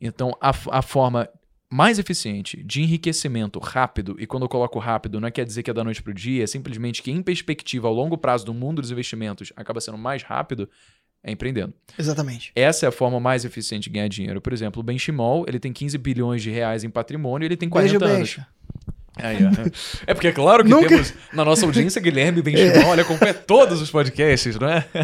Então, 0.00 0.36
a, 0.40 0.50
a 0.70 0.82
forma 0.82 1.28
mais 1.72 2.00
eficiente 2.00 2.62
de 2.64 2.82
enriquecimento 2.82 3.60
rápido, 3.60 4.16
e 4.18 4.26
quando 4.26 4.42
eu 4.42 4.48
coloco 4.48 4.78
rápido, 4.80 5.20
não 5.20 5.30
quer 5.30 5.44
dizer 5.44 5.62
que 5.62 5.70
é 5.70 5.74
da 5.74 5.84
noite 5.84 6.02
pro 6.02 6.12
dia, 6.12 6.42
é 6.42 6.46
simplesmente 6.46 7.00
que, 7.02 7.12
em 7.12 7.22
perspectiva, 7.22 7.86
ao 7.86 7.94
longo 7.94 8.18
prazo 8.18 8.44
do 8.44 8.52
mundo 8.52 8.82
dos 8.82 8.90
investimentos, 8.90 9.52
acaba 9.54 9.80
sendo 9.80 9.96
mais 9.96 10.22
rápido, 10.24 10.68
é 11.22 11.30
empreendendo. 11.30 11.72
Exatamente. 11.96 12.50
Essa 12.56 12.86
é 12.86 12.88
a 12.88 12.92
forma 12.92 13.20
mais 13.20 13.44
eficiente 13.44 13.84
de 13.84 13.90
ganhar 13.90 14.08
dinheiro. 14.08 14.40
Por 14.40 14.52
exemplo, 14.52 14.80
o 14.80 14.82
Benchimol, 14.82 15.44
ele 15.46 15.60
tem 15.60 15.72
15 15.72 15.96
bilhões 15.98 16.42
de 16.42 16.50
reais 16.50 16.82
em 16.82 16.90
patrimônio 16.90 17.44
e 17.44 17.48
ele 17.48 17.56
tem 17.56 17.68
40 17.68 17.98
Beijo, 17.98 18.04
anos. 18.16 18.34
beijo. 18.34 18.46
Aí. 19.22 19.38
É 20.06 20.14
porque 20.14 20.28
é 20.28 20.32
claro 20.32 20.64
que 20.64 20.70
Nunca- 20.70 20.88
temos 20.88 21.12
na 21.32 21.44
nossa 21.44 21.64
audiência 21.66 22.00
Guilherme 22.00 22.42
Benchimol, 22.42 22.90
olha, 22.90 23.02
acompanha 23.02 23.34
todos 23.34 23.80
os 23.80 23.90
podcasts, 23.90 24.58
não 24.58 24.68
é? 24.68 24.84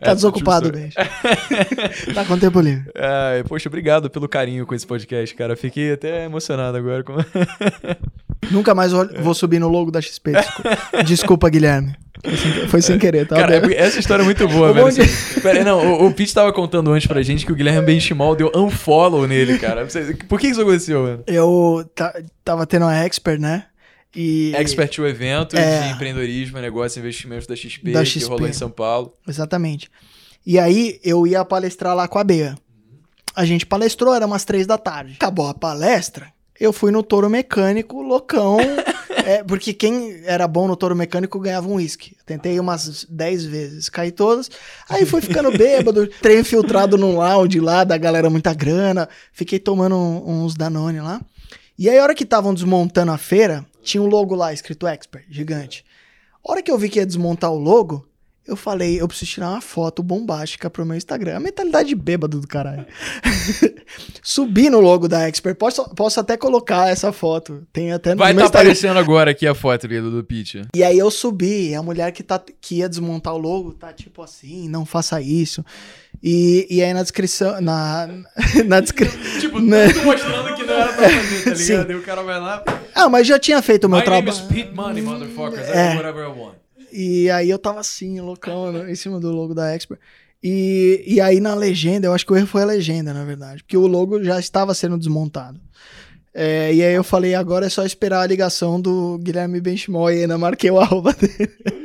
Tá 0.00 0.10
É, 0.10 0.14
desocupado, 0.14 0.70
beijo. 0.70 0.94
tá 2.14 2.24
com 2.26 2.38
tempo 2.38 2.60
livre. 2.60 2.84
Ai, 2.96 3.42
poxa, 3.44 3.68
obrigado 3.68 4.10
pelo 4.10 4.28
carinho 4.28 4.66
com 4.66 4.74
esse 4.74 4.86
podcast, 4.86 5.34
cara. 5.34 5.56
Fiquei 5.56 5.92
até 5.92 6.24
emocionado 6.24 6.76
agora. 6.76 7.02
Com... 7.02 7.14
Nunca 8.50 8.74
mais 8.74 8.92
vou, 8.92 9.08
vou 9.20 9.34
subir 9.34 9.58
no 9.58 9.68
logo 9.68 9.90
da 9.90 10.00
XP. 10.00 10.32
Desculpa, 10.32 11.02
Desculpa, 11.04 11.48
Guilherme. 11.50 11.94
Foi 12.22 12.36
sem, 12.36 12.68
foi 12.68 12.82
sem 12.82 12.98
querer, 12.98 13.26
tá? 13.26 13.36
Cara, 13.36 13.56
é 13.56 13.76
essa 13.76 13.98
história 14.00 14.22
é 14.22 14.24
muito 14.24 14.48
boa, 14.48 14.72
velho. 14.72 14.86
monte 14.86 15.00
Assim, 15.02 15.40
Pera 15.40 15.62
não, 15.62 16.00
o, 16.02 16.06
o 16.06 16.14
Pete 16.14 16.32
tava 16.32 16.52
contando 16.54 16.90
antes 16.90 17.06
pra 17.06 17.20
gente 17.22 17.44
que 17.44 17.52
o 17.52 17.54
Guilherme 17.54 17.84
Benchimol 17.84 18.34
deu 18.34 18.50
unfollow 18.54 19.26
nele, 19.26 19.58
cara. 19.58 19.86
Por 20.28 20.40
que 20.40 20.46
isso 20.48 20.62
aconteceu, 20.62 21.02
mano? 21.02 21.24
Eu 21.26 21.84
ta- 21.94 22.14
tava 22.42 22.66
tendo 22.66 22.84
uma 22.86 22.96
expert, 23.04 23.38
né? 23.40 23.66
E. 24.16 24.52
Expert 24.56 24.96
o 25.00 25.06
evento 25.06 25.56
É. 25.56 25.82
de 25.88 25.94
empreendedorismo, 25.94 26.58
negócio 26.60 26.98
e 26.98 27.00
investimentos 27.00 27.46
da 27.46 27.54
XP, 27.56 27.90
Da 27.92 28.00
que 28.00 28.06
XP. 28.06 28.30
rolou 28.30 28.48
em 28.48 28.52
São 28.52 28.70
Paulo. 28.70 29.12
Exatamente. 29.28 29.90
E 30.46 30.58
aí 30.58 31.00
eu 31.04 31.26
ia 31.26 31.44
palestrar 31.44 31.94
lá 31.94 32.06
com 32.08 32.18
a 32.18 32.24
Bea. 32.24 32.54
A 33.36 33.44
gente 33.44 33.66
palestrou, 33.66 34.14
era 34.14 34.24
umas 34.24 34.44
três 34.44 34.66
da 34.66 34.78
tarde. 34.78 35.14
Acabou 35.16 35.48
a 35.48 35.52
palestra, 35.54 36.28
eu 36.58 36.72
fui 36.72 36.90
no 36.90 37.02
touro 37.02 37.28
mecânico, 37.28 38.00
loucão. 38.02 38.58
é, 39.24 39.42
porque 39.42 39.72
quem 39.72 40.22
era 40.24 40.46
bom 40.46 40.68
no 40.68 40.76
touro 40.76 40.94
mecânico 40.94 41.38
ganhava 41.40 41.68
um 41.68 41.74
uísque. 41.74 42.16
Tentei 42.24 42.58
umas 42.60 43.06
dez 43.08 43.44
vezes, 43.44 43.88
caí 43.88 44.12
todas. 44.12 44.50
Aí 44.88 45.04
fui 45.04 45.20
ficando 45.20 45.50
bêbado, 45.56 46.06
trem 46.06 46.40
infiltrado 46.40 46.96
num 46.96 47.16
lounge 47.16 47.60
lá, 47.60 47.84
da 47.84 47.96
galera 47.96 48.30
muita 48.30 48.54
grana. 48.54 49.08
Fiquei 49.32 49.58
tomando 49.58 49.96
uns 49.96 50.54
Danone 50.54 51.00
lá. 51.00 51.20
E 51.76 51.90
aí, 51.90 51.98
a 51.98 52.02
hora 52.04 52.14
que 52.14 52.22
estavam 52.22 52.54
desmontando 52.54 53.10
a 53.10 53.18
feira, 53.18 53.66
tinha 53.82 54.00
um 54.00 54.06
logo 54.06 54.34
lá 54.36 54.52
escrito 54.52 54.86
Expert, 54.86 55.24
gigante. 55.28 55.84
A 56.46 56.52
hora 56.52 56.62
que 56.62 56.70
eu 56.70 56.78
vi 56.78 56.88
que 56.88 57.00
ia 57.00 57.06
desmontar 57.06 57.50
o 57.50 57.58
logo, 57.58 58.06
eu 58.46 58.56
falei, 58.56 59.00
eu 59.00 59.08
preciso 59.08 59.30
tirar 59.32 59.50
uma 59.50 59.60
foto 59.60 60.02
bombástica 60.02 60.68
pro 60.68 60.84
meu 60.84 60.96
Instagram. 60.96 61.36
A 61.36 61.40
mentalidade 61.40 61.88
de 61.88 61.94
bêbado 61.94 62.40
do 62.40 62.46
caralho. 62.46 62.86
Subi 64.22 64.70
no 64.70 64.80
logo 64.80 65.08
da 65.08 65.26
Expert. 65.28 65.56
Posso, 65.56 65.84
posso 65.94 66.20
até 66.20 66.36
colocar 66.36 66.88
essa 66.88 67.12
foto. 67.12 67.66
Tem 67.72 67.92
até 67.92 68.10
no 68.14 68.18
Vai 68.18 68.32
estar 68.32 68.44
Instagram. 68.44 68.60
aparecendo 68.62 68.98
agora 68.98 69.30
aqui 69.30 69.46
a 69.46 69.54
foto 69.54 69.86
ali 69.86 70.00
do, 70.00 70.10
do 70.10 70.24
Pete. 70.24 70.62
E 70.74 70.82
aí 70.82 70.98
eu 70.98 71.10
subi, 71.10 71.70
e 71.70 71.74
a 71.74 71.82
mulher 71.82 72.10
que, 72.12 72.22
tá, 72.22 72.40
que 72.60 72.76
ia 72.76 72.88
desmontar 72.88 73.34
o 73.34 73.38
logo 73.38 73.72
tá 73.72 73.92
tipo 73.92 74.22
assim, 74.22 74.68
não 74.68 74.84
faça 74.84 75.20
isso. 75.20 75.64
E, 76.22 76.66
e 76.70 76.82
aí 76.82 76.92
na 76.94 77.02
descrição, 77.02 77.60
na, 77.60 78.08
na 78.66 78.80
descrição... 78.80 79.20
Tipo, 79.40 79.60
Né? 79.60 79.88
tudo 79.92 80.04
mostrando 80.04 80.54
que 80.54 80.64
não 80.64 80.74
era 80.74 80.92
pra 80.92 81.08
fazer, 81.10 81.44
tá 81.44 81.54
Sim. 81.56 81.72
ligado? 81.72 81.90
Aí 81.90 81.96
o 81.96 82.02
cara 82.02 82.22
vai 82.22 82.40
lá. 82.40 82.64
Ah, 82.94 83.08
mas 83.08 83.26
já 83.26 83.38
tinha 83.38 83.60
feito 83.60 83.84
o 83.84 83.90
meu 83.90 83.98
My 84.00 84.06
name 84.06 84.28
is 84.28 84.36
trabalho. 84.38 84.54
Pete 84.54 84.74
Money, 84.74 85.02
motherfuckers. 85.02 85.68
I 85.68 85.72
É. 85.72 85.90
do 85.92 85.96
whatever 85.96 86.24
I 86.24 86.28
want. 86.38 86.54
E 86.96 87.28
aí 87.28 87.50
eu 87.50 87.58
tava 87.58 87.80
assim, 87.80 88.20
loucão, 88.20 88.70
né, 88.70 88.88
em 88.88 88.94
cima 88.94 89.18
do 89.18 89.32
logo 89.32 89.52
da 89.52 89.74
Expert. 89.74 90.00
E, 90.40 91.02
e 91.04 91.20
aí 91.20 91.40
na 91.40 91.54
legenda, 91.54 92.06
eu 92.06 92.12
acho 92.12 92.24
que 92.24 92.32
o 92.32 92.36
erro 92.36 92.46
foi 92.46 92.62
a 92.62 92.66
legenda, 92.66 93.12
na 93.12 93.24
verdade, 93.24 93.64
porque 93.64 93.76
o 93.76 93.88
logo 93.88 94.22
já 94.22 94.38
estava 94.38 94.72
sendo 94.74 94.96
desmontado. 94.96 95.60
É, 96.32 96.72
e 96.72 96.82
aí 96.84 96.94
eu 96.94 97.02
falei, 97.02 97.34
agora 97.34 97.66
é 97.66 97.68
só 97.68 97.84
esperar 97.84 98.20
a 98.20 98.26
ligação 98.26 98.80
do 98.80 99.18
Guilherme 99.18 99.60
Benchimol 99.60 100.10
e 100.12 100.22
ainda 100.22 100.38
marquei 100.38 100.70
o 100.70 100.78
arroba 100.78 101.12
dele. 101.18 101.83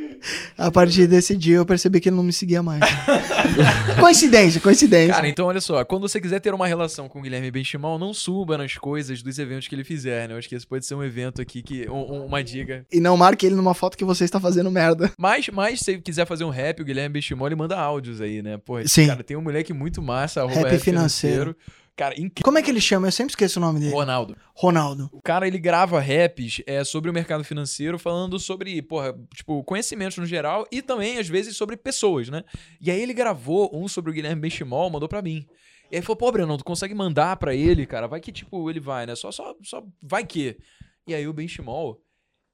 A 0.58 0.70
partir 0.72 1.08
desse 1.08 1.36
dia 1.36 1.58
eu 1.58 1.66
percebi 1.66 2.00
que 2.00 2.10
ele 2.10 2.16
não 2.16 2.24
me 2.24 2.34
seguia 2.34 2.62
mais. 2.64 2.82
coincidência, 4.00 4.60
coincidência. 4.62 5.14
Cara, 5.14 5.28
então 5.28 5.46
olha 5.48 5.62
só, 5.62 5.84
quando 5.84 6.02
você 6.08 6.20
quiser 6.20 6.40
ter 6.40 6.54
uma 6.54 6.68
relação 6.68 7.08
com 7.08 7.20
o 7.20 7.22
Guilherme 7.22 7.52
Benchimol, 7.52 7.98
não 8.00 8.14
suba 8.14 8.58
nas 8.58 8.76
coisas 8.76 9.22
dos 9.22 9.40
eventos 9.40 9.68
que 9.68 9.76
ele 9.76 9.84
fizer, 9.84 10.28
né? 10.28 10.34
Eu 10.34 10.38
acho 10.38 10.48
que 10.50 10.56
esse 10.56 10.66
pode 10.68 10.86
ser 10.86 10.96
um 10.96 11.04
evento 11.04 11.42
aqui, 11.42 11.62
que 11.62 11.90
um- 11.90 12.14
um- 12.14 12.26
uma 12.26 12.44
dica. 12.44 12.86
E 12.92 13.00
não 13.00 13.16
marque 13.18 13.46
ele 13.46 13.56
numa 13.56 13.74
foto 13.74 13.98
que 13.98 14.06
você 14.06 14.24
está 14.26 14.40
fazendo 14.40 14.70
merda. 14.72 15.12
Mas, 15.18 15.48
mas 15.50 15.80
se 15.80 15.98
quiser 16.00 16.26
fazer 16.26 16.44
um 16.44 16.50
rap, 16.50 16.82
o 16.82 16.86
Guilherme 16.86 17.14
Benchimol, 17.14 17.48
ele 17.48 17.56
manda 17.56 17.78
áudios 17.78 18.22
aí, 18.22 18.42
né? 18.42 18.58
Pô, 18.58 18.76
Sim. 18.88 19.08
cara, 19.08 19.24
tem 19.24 19.38
um 19.38 19.42
moleque 19.42 19.74
muito 19.74 20.02
massa, 20.02 20.42
arroba 20.42 20.56
Rap 20.56 20.72
rap 20.72 20.80
financeiro. 20.82 21.56
Cara, 22.00 22.14
incrível. 22.14 22.46
Como 22.46 22.58
é 22.58 22.62
que 22.62 22.72
ele 22.72 22.80
chama? 22.80 23.08
Eu 23.08 23.12
sempre 23.12 23.34
esqueço 23.34 23.60
o 23.60 23.62
nome 23.62 23.82
dele. 23.82 23.92
Ronaldo. 23.92 24.38
Ronaldo. 24.56 25.10
O 25.12 25.22
cara, 25.22 25.46
ele 25.46 25.60
grava 25.60 26.00
raps 26.00 26.62
é, 26.66 26.82
sobre 26.86 27.12
o 27.12 27.14
mercado 27.14 27.44
financeiro, 27.44 28.00
falando 28.00 28.40
sobre, 28.40 28.82
porra, 28.82 29.14
tipo, 29.36 29.62
conhecimentos 29.66 30.18
no 30.18 30.26
geral 30.26 30.66
e 30.72 30.82
também, 30.82 31.18
às 31.18 31.28
vezes, 31.28 31.58
sobre 31.58 31.76
pessoas, 31.76 32.30
né? 32.30 32.46
E 32.80 32.90
aí 32.90 33.02
ele 33.02 33.14
gravou 33.14 33.70
um 33.74 33.86
sobre 33.90 34.12
o 34.12 34.14
Guilherme 34.14 34.40
Benchimol, 34.40 34.90
mandou 34.90 35.10
pra 35.10 35.22
mim. 35.22 35.46
E 35.92 35.98
aí 35.98 36.02
falou, 36.02 36.16
pô, 36.16 36.32
Breno, 36.32 36.58
tu 36.58 36.64
consegue 36.64 36.96
mandar 36.96 37.36
pra 37.36 37.54
ele, 37.54 37.86
cara? 37.86 38.08
Vai 38.08 38.22
que, 38.22 38.32
tipo, 38.32 38.70
ele 38.70 38.80
vai, 38.80 39.06
né? 39.06 39.14
Só, 39.14 39.30
só, 39.30 39.54
só 39.62 39.84
vai 40.02 40.26
que. 40.26 40.58
E 41.06 41.14
aí 41.14 41.28
o 41.28 41.34
Benchimol, 41.34 42.02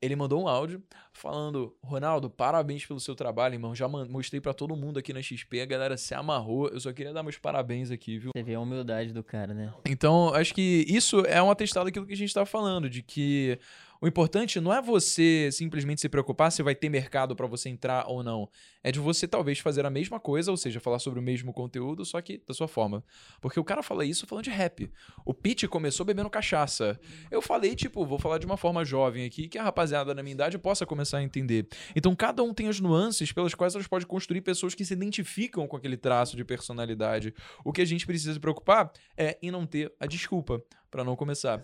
ele 0.02 0.16
mandou 0.16 0.42
um 0.42 0.48
áudio 0.48 0.82
falando, 1.16 1.76
Ronaldo, 1.82 2.30
parabéns 2.30 2.86
pelo 2.86 3.00
seu 3.00 3.16
trabalho, 3.16 3.56
irmão. 3.56 3.74
Já 3.74 3.88
mostrei 3.88 4.40
pra 4.42 4.54
todo 4.54 4.76
mundo 4.76 5.00
aqui 5.00 5.14
na 5.14 5.22
XP, 5.22 5.62
a 5.62 5.66
galera 5.66 5.98
se 5.98 6.14
amarrou. 6.14 6.68
Eu 6.68 6.80
só 6.80 6.92
queria 6.92 7.14
dar 7.14 7.24
meus 7.24 7.38
parabéns 7.38 7.90
aqui, 7.90 8.18
viu? 8.18 8.32
Você 8.36 8.44
vê 8.44 8.56
a 8.56 8.60
humildade 8.60 9.14
do 9.14 9.24
cara, 9.24 9.54
né? 9.54 9.74
Então, 9.86 10.34
acho 10.34 10.54
que 10.54 10.86
isso 10.88 11.22
é 11.22 11.42
um 11.42 11.50
atestado 11.50 11.86
daquilo 11.86 12.06
que 12.06 12.14
a 12.14 12.18
gente 12.18 12.30
está 12.30 12.46
falando, 12.46 12.90
de 12.90 13.02
que 13.02 13.58
o 14.02 14.08
importante 14.08 14.60
não 14.60 14.74
é 14.74 14.82
você 14.82 15.50
simplesmente 15.52 16.02
se 16.02 16.10
preocupar 16.10 16.52
se 16.52 16.62
vai 16.62 16.76
ter 16.76 16.90
mercado 16.90 17.36
para 17.36 17.48
você 17.48 17.70
entrar 17.70 18.06
ou 18.08 18.24
não. 18.24 18.50
É 18.84 18.92
de 18.92 19.00
você 19.00 19.28
talvez 19.28 19.60
fazer 19.60 19.86
a 19.86 19.90
mesma 19.90 20.20
coisa, 20.20 20.52
ou 20.52 20.58
seja, 20.58 20.80
falar 20.80 21.00
sobre 21.00 21.20
o 21.20 21.24
mesmo 21.24 21.54
conteúdo, 21.54 22.06
só 22.06 22.22
que 22.22 22.42
da 22.48 22.54
sua 22.54 22.68
forma. 22.68 23.04
Porque 23.42 23.60
o 23.60 23.64
cara 23.64 23.82
fala 23.82 24.06
isso 24.06 24.28
falando 24.28 24.44
de 24.44 24.50
rap. 24.50 24.92
O 25.26 25.34
Pete 25.34 25.68
começou 25.68 26.06
bebendo 26.06 26.30
cachaça. 26.30 27.00
Eu 27.32 27.42
falei, 27.42 27.76
tipo, 27.76 28.06
vou 28.06 28.20
falar 28.20 28.38
de 28.38 28.46
uma 28.46 28.58
forma 28.58 28.86
jovem 28.86 29.26
aqui, 29.26 29.48
que 29.48 29.58
a 29.58 29.64
rapaziada 29.64 30.14
da 30.14 30.22
minha 30.22 30.34
idade 30.34 30.58
possa 30.58 30.86
começar 30.86 31.18
a 31.18 31.24
entender. 31.24 31.68
Então, 31.96 32.16
cada 32.16 32.44
um 32.44 32.54
tem 32.54 32.68
as 32.68 32.80
nuances 32.80 33.32
pelas 33.32 33.56
quais 33.56 33.76
elas 33.76 33.88
podem 33.88 34.08
construir 34.08 34.42
pessoas 34.42 34.76
que 34.76 34.86
se 34.86 34.94
identificam 34.94 35.68
com 35.68 35.78
aquele 35.78 35.98
traço 35.98 36.36
de 36.36 36.44
personalidade. 36.44 37.34
O 37.64 37.72
que 37.72 37.82
a 37.82 37.86
gente 37.86 38.06
precisa 38.06 38.34
se 38.34 38.40
preocupar 38.40 38.92
é 39.18 39.38
em 39.42 39.52
não 39.52 39.66
ter 39.66 39.94
a 40.00 40.06
desculpa 40.06 40.62
para 40.92 41.04
não 41.04 41.16
começar. 41.16 41.64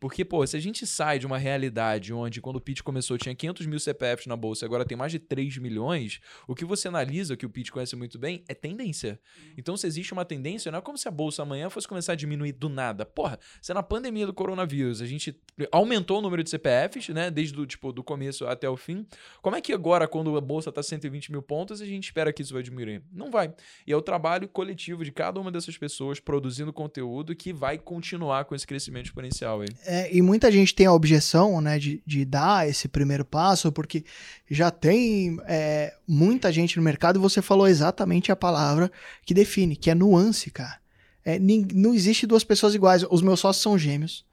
Porque, 0.00 0.24
pô, 0.24 0.44
se 0.46 0.56
a 0.56 0.60
gente 0.60 0.86
sai 0.86 1.18
de 1.18 1.26
uma 1.26 1.36
realidade 1.36 2.12
onde 2.12 2.40
quando 2.40 2.56
o 2.56 2.60
Pete 2.60 2.82
começou 2.82 3.18
tinha 3.18 3.34
500 3.34 3.66
mil 3.66 3.78
CPFs 3.78 4.26
na 4.26 4.34
bolsa 4.34 4.64
e 4.64 4.66
agora 4.66 4.84
tem 4.84 4.96
mais 4.96 5.12
de 5.12 5.18
3 5.18 5.58
milhões, 5.58 6.20
o 6.48 6.54
que 6.54 6.64
você 6.64 6.88
analisa, 6.88 7.36
que 7.36 7.44
o 7.44 7.50
Pete 7.50 7.70
conhece 7.70 7.94
muito 7.94 8.18
bem, 8.18 8.42
é 8.48 8.54
tendência. 8.54 9.20
Então, 9.58 9.76
se 9.76 9.86
existe 9.86 10.14
uma 10.14 10.24
tendência, 10.24 10.72
não 10.72 10.78
é 10.78 10.82
como 10.82 10.96
se 10.96 11.06
a 11.06 11.10
bolsa 11.10 11.42
amanhã 11.42 11.68
fosse 11.68 11.86
começar 11.86 12.12
a 12.12 12.16
diminuir 12.16 12.52
do 12.52 12.70
nada. 12.70 13.04
Porra, 13.04 13.38
se 13.60 13.74
na 13.74 13.82
pandemia 13.82 14.26
do 14.26 14.32
coronavírus 14.32 15.02
a 15.02 15.06
gente 15.06 15.38
aumentou 15.70 16.18
o 16.18 16.22
número 16.22 16.42
de 16.42 16.48
CPFs, 16.48 17.10
né, 17.10 17.30
desde 17.30 17.54
do, 17.54 17.66
tipo, 17.66 17.92
do 17.92 18.02
começo 18.02 18.46
até 18.46 18.70
o 18.70 18.78
fim, 18.78 19.06
como 19.42 19.54
é 19.54 19.60
que 19.60 19.72
agora, 19.72 20.08
quando 20.08 20.34
a 20.34 20.40
bolsa 20.40 20.72
tá 20.72 20.82
120 20.82 21.30
mil 21.30 21.42
pontos, 21.42 21.82
a 21.82 21.86
gente 21.86 22.04
espera 22.04 22.32
que 22.32 22.40
isso 22.40 22.54
vai 22.54 22.62
diminuir? 22.62 23.02
Não 23.12 23.30
vai. 23.30 23.52
E 23.86 23.92
é 23.92 23.96
o 23.96 24.00
trabalho 24.00 24.48
coletivo 24.48 25.04
de 25.04 25.12
cada 25.12 25.38
uma 25.38 25.52
dessas 25.52 25.76
pessoas 25.76 26.18
produzindo 26.18 26.72
conteúdo 26.72 27.36
que 27.36 27.52
vai 27.52 27.76
continuar 27.76 28.46
com 28.46 28.54
esse 28.54 28.66
crescimento 28.66 29.06
exponencial 29.06 29.60
aí. 29.60 29.68
É, 29.84 29.89
e 30.12 30.20
muita 30.22 30.50
gente 30.52 30.74
tem 30.74 30.86
a 30.86 30.92
objeção, 30.92 31.60
né, 31.60 31.78
de, 31.78 32.02
de 32.06 32.24
dar 32.24 32.68
esse 32.68 32.86
primeiro 32.86 33.24
passo, 33.24 33.72
porque 33.72 34.04
já 34.50 34.70
tem 34.70 35.38
é, 35.46 35.92
muita 36.06 36.52
gente 36.52 36.76
no 36.76 36.82
mercado 36.82 37.18
e 37.18 37.22
você 37.22 37.40
falou 37.42 37.66
exatamente 37.66 38.30
a 38.30 38.36
palavra 38.36 38.90
que 39.24 39.34
define, 39.34 39.74
que 39.76 39.90
é 39.90 39.94
nuance, 39.94 40.50
cara. 40.50 40.78
É, 41.24 41.38
nin- 41.38 41.66
não 41.74 41.92
existe 41.94 42.26
duas 42.26 42.44
pessoas 42.44 42.74
iguais. 42.74 43.04
Os 43.10 43.20
meus 43.22 43.40
sócios 43.40 43.62
são 43.62 43.76
gêmeos. 43.78 44.24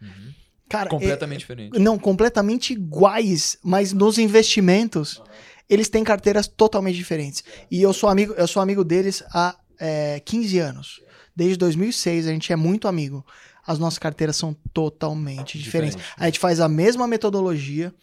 Cara, 0.69 0.89
Completamente 0.89 1.39
diferente. 1.39 1.79
Não, 1.79 1.97
completamente 1.97 2.73
iguais, 2.73 3.57
mas 3.63 3.93
nos 3.93 4.17
investimentos 4.17 5.21
eles 5.69 5.89
têm 5.89 6.03
carteiras 6.03 6.47
totalmente 6.47 6.95
diferentes. 6.95 7.43
E 7.71 7.81
eu 7.81 7.93
sou 7.93 8.09
amigo, 8.09 8.33
eu 8.37 8.47
sou 8.47 8.61
amigo 8.61 8.83
deles 8.83 9.23
há 9.33 9.55
é, 9.79 10.19
15 10.21 10.59
anos. 10.59 11.01
Desde 11.35 11.57
2006 11.57 12.27
a 12.27 12.31
gente 12.31 12.51
é 12.51 12.55
muito 12.55 12.87
amigo. 12.87 13.25
As 13.67 13.77
nossas 13.77 13.99
carteiras 13.99 14.37
são 14.37 14.55
totalmente 14.73 15.57
diferentes. 15.59 15.95
Diferente. 15.97 16.15
A 16.17 16.25
gente 16.25 16.39
faz 16.39 16.59
a 16.61 16.69
mesma 16.69 17.05
metodologia, 17.07 17.93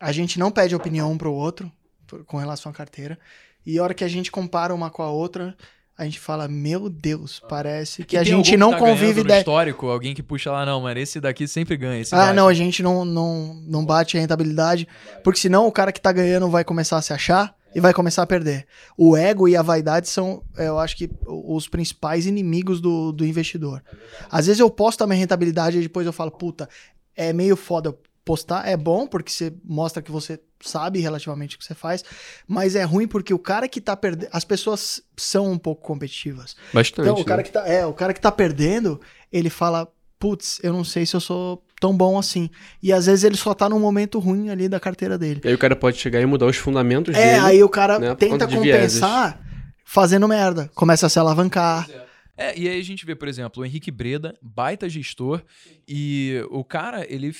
a 0.00 0.10
gente 0.12 0.38
não 0.38 0.50
pede 0.50 0.74
opinião 0.74 1.12
um 1.12 1.18
pro 1.18 1.32
outro 1.32 1.70
por- 2.06 2.24
com 2.24 2.38
relação 2.38 2.72
à 2.72 2.74
carteira. 2.74 3.18
E 3.66 3.78
a 3.78 3.82
hora 3.82 3.92
que 3.92 4.02
a 4.02 4.08
gente 4.08 4.32
compara 4.32 4.74
uma 4.74 4.88
com 4.88 5.02
a 5.02 5.10
outra, 5.10 5.54
a 5.98 6.04
gente 6.04 6.18
fala, 6.18 6.48
meu 6.48 6.88
Deus, 6.88 7.42
parece 7.46 8.02
que 8.04 8.16
E 8.16 8.18
a 8.18 8.24
gente 8.24 8.56
não 8.56 8.70
tá 8.70 8.78
convive 8.78 9.22
de... 9.22 9.32
histórico, 9.38 9.88
alguém 9.88 10.14
que 10.14 10.22
puxa 10.22 10.50
lá, 10.50 10.64
não, 10.64 10.80
mano, 10.80 10.98
esse 10.98 11.20
daqui 11.20 11.46
sempre 11.46 11.76
ganha. 11.76 12.02
Ah, 12.12 12.16
bate. 12.16 12.32
não, 12.36 12.48
a 12.48 12.54
gente 12.54 12.82
não, 12.82 13.04
não, 13.04 13.54
não 13.66 13.84
bate 13.84 14.16
a 14.16 14.20
rentabilidade, 14.20 14.88
porque 15.22 15.38
senão 15.38 15.66
o 15.66 15.72
cara 15.72 15.92
que 15.92 16.00
tá 16.00 16.10
ganhando 16.10 16.48
vai 16.48 16.64
começar 16.64 16.96
a 16.96 17.02
se 17.02 17.12
achar 17.12 17.54
e 17.74 17.80
vai 17.80 17.92
começar 17.92 18.22
a 18.22 18.26
perder. 18.26 18.66
O 18.96 19.16
ego 19.16 19.48
e 19.48 19.56
a 19.56 19.62
vaidade 19.62 20.08
são, 20.08 20.42
eu 20.56 20.78
acho 20.78 20.96
que, 20.96 21.10
os 21.26 21.68
principais 21.68 22.26
inimigos 22.26 22.80
do, 22.80 23.12
do 23.12 23.24
investidor. 23.24 23.82
Às 24.30 24.46
vezes 24.46 24.60
eu 24.60 24.70
posto 24.70 25.02
a 25.02 25.06
minha 25.06 25.18
rentabilidade 25.18 25.78
e 25.78 25.82
depois 25.82 26.06
eu 26.06 26.12
falo, 26.12 26.30
puta, 26.30 26.68
é 27.16 27.32
meio 27.32 27.56
foda 27.56 27.96
postar, 28.24 28.68
é 28.68 28.76
bom 28.76 29.06
porque 29.06 29.32
você 29.32 29.52
mostra 29.64 30.02
que 30.02 30.10
você 30.10 30.40
sabe 30.60 31.00
relativamente 31.00 31.56
o 31.56 31.58
que 31.58 31.64
você 31.64 31.74
faz, 31.74 32.04
mas 32.46 32.76
é 32.76 32.82
ruim 32.82 33.08
porque 33.08 33.32
o 33.32 33.38
cara 33.38 33.66
que 33.68 33.80
tá 33.80 33.96
perdendo, 33.96 34.28
as 34.32 34.44
pessoas 34.44 35.02
são 35.16 35.50
um 35.50 35.58
pouco 35.58 35.82
competitivas. 35.82 36.54
Bastante. 36.72 37.08
Então, 37.08 37.20
o 37.20 37.24
cara 37.24 37.38
né? 37.38 37.42
que 37.44 37.52
tá, 37.52 37.66
é, 37.66 37.86
o 37.86 37.94
cara 37.94 38.12
que 38.12 38.20
tá 38.20 38.30
perdendo, 38.30 39.00
ele 39.32 39.50
fala, 39.50 39.90
putz, 40.18 40.60
eu 40.62 40.72
não 40.72 40.84
sei 40.84 41.06
se 41.06 41.16
eu 41.16 41.20
sou 41.20 41.64
tão 41.80 41.96
bom 41.96 42.18
assim. 42.18 42.50
E 42.82 42.92
às 42.92 43.06
vezes 43.06 43.24
ele 43.24 43.36
só 43.36 43.54
tá 43.54 43.68
num 43.68 43.80
momento 43.80 44.18
ruim 44.18 44.50
ali 44.50 44.68
da 44.68 44.78
carteira 44.78 45.16
dele. 45.18 45.40
E 45.42 45.48
aí 45.48 45.54
o 45.54 45.58
cara 45.58 45.74
pode 45.74 45.96
chegar 45.96 46.20
e 46.20 46.26
mudar 46.26 46.46
os 46.46 46.56
fundamentos 46.56 47.16
É, 47.16 47.32
dele. 47.34 47.46
aí 47.46 47.62
o 47.64 47.68
cara 47.68 47.98
né, 47.98 48.14
tenta 48.14 48.46
vieses. 48.46 49.00
compensar 49.00 49.40
fazendo 49.84 50.28
merda. 50.28 50.70
Começa 50.74 51.06
a 51.06 51.08
se 51.08 51.18
alavancar. 51.18 51.88
É, 52.36 52.58
e 52.58 52.66
aí 52.66 52.80
a 52.80 52.82
gente 52.82 53.04
vê, 53.04 53.14
por 53.14 53.28
exemplo, 53.28 53.62
o 53.62 53.66
Henrique 53.66 53.90
Breda, 53.90 54.34
baita 54.40 54.88
gestor, 54.88 55.42
e 55.86 56.42
o 56.50 56.64
cara, 56.64 57.04
ele, 57.06 57.36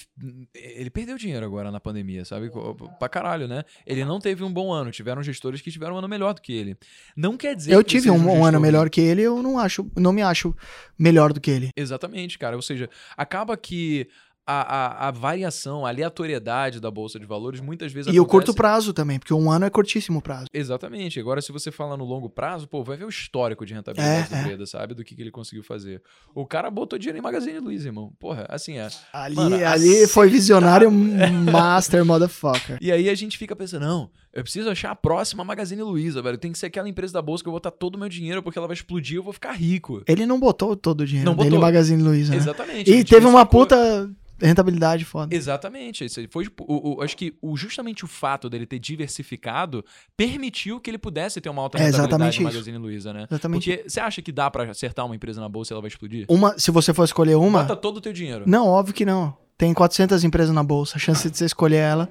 ele 0.54 0.90
perdeu 0.90 1.16
dinheiro 1.16 1.46
agora 1.46 1.70
na 1.70 1.80
pandemia, 1.80 2.22
sabe? 2.26 2.50
Pra 2.98 3.08
caralho, 3.08 3.48
né? 3.48 3.64
Ele 3.86 4.04
não 4.04 4.20
teve 4.20 4.44
um 4.44 4.52
bom 4.52 4.70
ano, 4.70 4.90
tiveram 4.90 5.22
gestores 5.22 5.62
que 5.62 5.70
tiveram 5.70 5.94
um 5.94 5.98
ano 6.00 6.08
melhor 6.08 6.34
do 6.34 6.42
que 6.42 6.52
ele. 6.52 6.76
Não 7.16 7.34
quer 7.34 7.56
dizer 7.56 7.72
Eu 7.72 7.82
que 7.82 7.92
tive 7.92 8.10
um, 8.10 8.16
um 8.16 8.24
gestor 8.24 8.44
ano 8.44 8.60
melhor 8.60 8.90
que 8.90 9.00
ele, 9.00 9.22
eu 9.22 9.42
não 9.42 9.58
acho, 9.58 9.90
não 9.96 10.12
me 10.12 10.20
acho 10.20 10.54
melhor 10.98 11.32
do 11.32 11.40
que 11.40 11.50
ele. 11.50 11.70
Exatamente, 11.74 12.38
cara. 12.38 12.54
Ou 12.54 12.60
seja, 12.60 12.90
acaba 13.16 13.56
que 13.56 14.06
a, 14.50 14.62
a, 15.04 15.08
a 15.08 15.10
variação, 15.10 15.86
a 15.86 15.88
aleatoriedade 15.90 16.80
da 16.80 16.90
Bolsa 16.90 17.18
de 17.18 17.26
Valores 17.26 17.60
muitas 17.60 17.92
vezes 17.92 18.12
E 18.12 18.18
o 18.18 18.22
acontece- 18.22 18.46
curto 18.46 18.54
prazo 18.56 18.92
também, 18.92 19.18
porque 19.18 19.32
um 19.34 19.50
ano 19.50 19.64
é 19.64 19.70
curtíssimo 19.70 20.20
prazo. 20.20 20.46
Exatamente. 20.52 21.18
Agora, 21.20 21.40
se 21.40 21.52
você 21.52 21.70
fala 21.70 21.96
no 21.96 22.04
longo 22.04 22.28
prazo, 22.28 22.66
pô, 22.68 22.82
vai 22.82 22.96
ver 22.96 23.04
o 23.04 23.08
histórico 23.08 23.64
de 23.64 23.74
rentabilidade 23.74 24.26
É, 24.32 24.36
do 24.36 24.40
é. 24.40 24.42
Breda, 24.44 24.66
sabe? 24.66 24.94
Do 24.94 25.04
que, 25.04 25.14
que 25.14 25.22
ele 25.22 25.30
conseguiu 25.30 25.62
fazer. 25.62 26.02
O 26.34 26.44
cara 26.46 26.70
botou 26.70 26.98
dinheiro 26.98 27.18
em 27.18 27.22
Magazine 27.22 27.58
Luiza, 27.58 27.88
irmão. 27.88 28.12
Porra, 28.18 28.46
assim 28.48 28.78
é. 28.78 28.88
Ali, 29.12 29.36
Mano, 29.36 29.66
ali 29.66 30.06
foi 30.06 30.28
visionário 30.28 30.90
master 31.52 32.04
motherfucker. 32.04 32.78
E 32.80 32.90
aí 32.92 33.08
a 33.08 33.14
gente 33.14 33.38
fica 33.38 33.54
pensando, 33.56 33.84
não, 33.86 34.10
eu 34.32 34.42
preciso 34.42 34.70
achar 34.70 34.90
a 34.90 34.94
próxima 34.94 35.42
Magazine 35.44 35.82
Luiza, 35.82 36.22
velho. 36.22 36.38
Tem 36.38 36.52
que 36.52 36.58
ser 36.58 36.66
aquela 36.66 36.88
empresa 36.88 37.12
da 37.12 37.22
bolsa 37.22 37.42
que 37.42 37.48
eu 37.48 37.52
vou 37.52 37.56
botar 37.58 37.70
todo 37.70 37.96
o 37.96 37.98
meu 37.98 38.08
dinheiro 38.08 38.42
porque 38.42 38.58
ela 38.58 38.68
vai 38.68 38.74
explodir 38.74 39.14
e 39.14 39.16
eu 39.16 39.22
vou 39.22 39.32
ficar 39.32 39.52
rico. 39.52 40.02
Ele 40.06 40.24
não 40.26 40.38
botou 40.38 40.76
todo 40.76 41.00
o 41.00 41.06
dinheiro 41.06 41.28
Não 41.30 41.36
dele 41.36 41.56
em 41.56 41.58
Magazine 41.58 42.02
Luiza. 42.02 42.30
né? 42.32 42.36
Exatamente. 42.38 42.90
E 42.90 42.94
ele 42.94 43.04
teve 43.04 43.26
uma 43.26 43.44
puta 43.44 44.10
rentabilidade 44.42 45.04
foda. 45.04 45.34
Exatamente. 45.34 46.04
Isso 46.04 46.20
foi, 46.30 46.44
tipo, 46.44 46.64
o, 46.66 46.96
o- 46.98 47.02
acho 47.02 47.14
que 47.16 47.34
o, 47.42 47.56
justamente 47.56 48.04
o 48.04 48.08
fato 48.08 48.48
dele 48.48 48.64
ter 48.66 48.78
diversificado 48.78 49.84
permitiu 50.16 50.80
que 50.80 50.90
ele 50.90 50.96
pudesse 50.98 51.40
ter 51.40 51.48
uma 51.50 51.60
alta 51.62 51.76
É 51.78 51.82
rentabilidade 51.82 52.08
exatamente 52.14 52.42
no 52.42 52.48
isso. 52.48 52.54
Magazine 52.56 52.78
Luiza, 52.78 53.12
né? 53.12 53.26
Exatamente. 53.30 53.70
Porque 53.76 53.88
você 53.88 54.00
acha 54.00 54.22
que 54.22 54.32
dá 54.32 54.50
pra 54.50 54.64
acertar 54.70 55.04
uma 55.04 55.14
empresa 55.14 55.40
na 55.40 55.48
bolsa 55.48 55.72
e 55.72 55.74
ela 55.74 55.82
vai 55.82 55.88
explodir? 55.88 56.24
Uma, 56.28 56.58
se 56.58 56.70
você 56.70 56.94
for 56.94 57.04
escolher 57.04 57.34
uma, 57.36 57.60
Bota 57.64 57.76
todo 57.76 57.98
o 57.98 58.00
teu 58.00 58.12
dinheiro. 58.12 58.44
Não, 58.46 58.66
óbvio 58.66 58.94
que 58.94 59.04
não. 59.04 59.36
Tem 59.58 59.74
400 59.74 60.24
empresas 60.24 60.54
na 60.54 60.62
bolsa. 60.62 60.96
A 60.96 60.98
chance 60.98 61.28
de 61.30 61.36
você 61.36 61.44
escolher 61.44 61.76
ela 61.76 62.08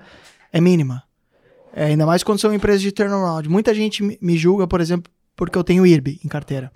é 0.53 0.61
mínima. 0.61 1.01
É, 1.74 1.86
ainda 1.86 2.05
mais 2.05 2.24
quando 2.24 2.39
são 2.39 2.53
empresas 2.53 2.82
de 2.82 2.91
turnaround. 2.91 3.47
Muita 3.47 3.74
gente 3.74 4.03
me- 4.03 4.38
julga, 4.38 4.67
por 4.67 4.82
exemplo, 4.82 5.11
porque 5.36 5.57
eu 5.57 5.63
tenho 5.63 5.86
IRB 5.86 6.20
em 6.24 6.28
carteira. 6.28 6.72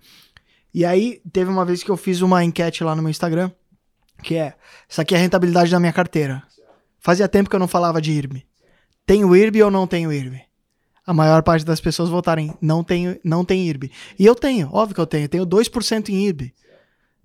E 0.73 0.85
aí, 0.85 1.21
teve 1.31 1.49
uma 1.49 1.65
vez 1.65 1.83
que 1.83 1.89
eu 1.91 1.97
fiz 1.97 2.21
uma 2.21 2.43
enquete 2.43 2.83
lá 2.83 2.95
no 2.95 3.01
meu 3.01 3.09
Instagram, 3.11 3.51
que 4.23 4.35
é, 4.35 4.53
essa 4.89 5.01
aqui 5.01 5.13
é 5.13 5.17
a 5.17 5.21
rentabilidade 5.21 5.69
da 5.71 5.79
minha 5.79 5.93
carteira. 5.93 6.43
Fazia 6.99 7.27
tempo 7.27 7.49
que 7.49 7.55
eu 7.55 7.59
não 7.59 7.67
falava 7.67 8.01
de 8.01 8.11
IRB. 8.11 8.45
Tenho 9.05 9.35
IRB 9.35 9.61
ou 9.63 9.71
não 9.71 9.85
tenho 9.87 10.11
IRB? 10.11 10.41
a 11.05 11.13
maior 11.13 11.43
parte 11.43 11.65
das 11.65 11.81
pessoas 11.81 12.07
votarem 12.09 12.53
não 12.61 12.81
tem, 12.81 13.19
não 13.25 13.43
tem 13.43 13.67
IRB. 13.67 13.91
E 14.17 14.25
eu 14.25 14.33
tenho, 14.33 14.69
óbvio 14.71 14.95
que 14.95 15.01
eu 15.01 15.05
tenho. 15.05 15.25
Eu 15.25 15.29
tenho 15.29 15.45
2% 15.45 16.07
em 16.07 16.23
IRB. 16.27 16.53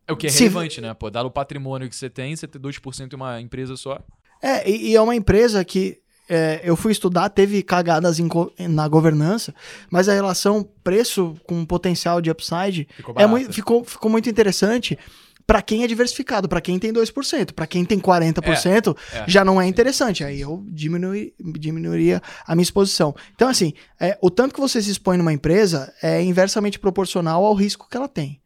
É 0.04 0.12
o 0.12 0.16
que 0.16 0.26
é 0.26 0.30
Se- 0.30 0.40
relevante, 0.48 0.80
né? 0.80 0.92
Pô, 0.94 1.08
dado 1.08 1.26
o 1.26 1.30
patrimônio 1.30 1.88
que 1.88 1.94
você 1.94 2.10
tem, 2.10 2.34
você 2.34 2.48
ter 2.48 2.58
2% 2.58 3.12
em 3.12 3.14
uma 3.16 3.40
empresa 3.40 3.76
só. 3.76 4.00
É, 4.42 4.68
e, 4.68 4.88
e 4.88 4.96
é 4.96 5.00
uma 5.00 5.14
empresa 5.14 5.64
que 5.64 6.00
é, 6.28 6.60
eu 6.62 6.76
fui 6.76 6.92
estudar, 6.92 7.28
teve 7.30 7.62
cagadas 7.62 8.18
em 8.18 8.28
na 8.68 8.86
governança, 8.86 9.54
mas 9.90 10.08
a 10.08 10.12
relação 10.12 10.68
preço 10.84 11.34
com 11.46 11.64
potencial 11.64 12.20
de 12.20 12.30
upside 12.30 12.86
Ficou 12.96 13.14
é 13.16 13.26
muito, 13.26 13.52
ficou, 13.52 13.84
ficou 13.84 14.10
muito 14.10 14.28
interessante 14.28 14.98
para 15.46 15.62
quem 15.62 15.82
é 15.82 15.86
diversificado, 15.86 16.46
para 16.46 16.60
quem 16.60 16.78
tem 16.78 16.92
2%, 16.92 17.52
para 17.54 17.66
quem 17.66 17.82
tem 17.82 17.98
40%, 17.98 18.94
É, 19.14 19.18
é. 19.20 19.24
já 19.26 19.42
não 19.42 19.58
é 19.58 19.66
interessante. 19.66 20.22
Aí 20.22 20.38
eu 20.38 20.62
diminui, 20.68 21.32
diminuiria 21.40 22.20
a 22.46 22.54
minha 22.54 22.62
exposição. 22.62 23.14
Então, 23.34 23.48
assim, 23.48 23.72
é, 23.98 24.18
o 24.20 24.30
tanto 24.30 24.54
que 24.54 24.60
você 24.60 24.82
se 24.82 24.90
expõe 24.90 25.16
numa 25.16 25.32
empresa 25.32 25.90
é 26.02 26.22
inversamente 26.22 26.78
proporcional 26.78 27.46
ao 27.46 27.54
risco 27.54 27.88
que 27.88 27.96
ela 27.96 28.08
tem. 28.08 28.42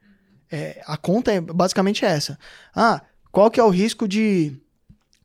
É, 0.49 0.81
a 0.87 0.97
conta 0.97 1.33
é 1.33 1.41
basicamente 1.41 2.05
essa. 2.05 2.39
Ah, 2.73 3.03
qual 3.33 3.51
que 3.51 3.59
é 3.59 3.65
o 3.65 3.69
risco 3.69 4.07
de, 4.07 4.57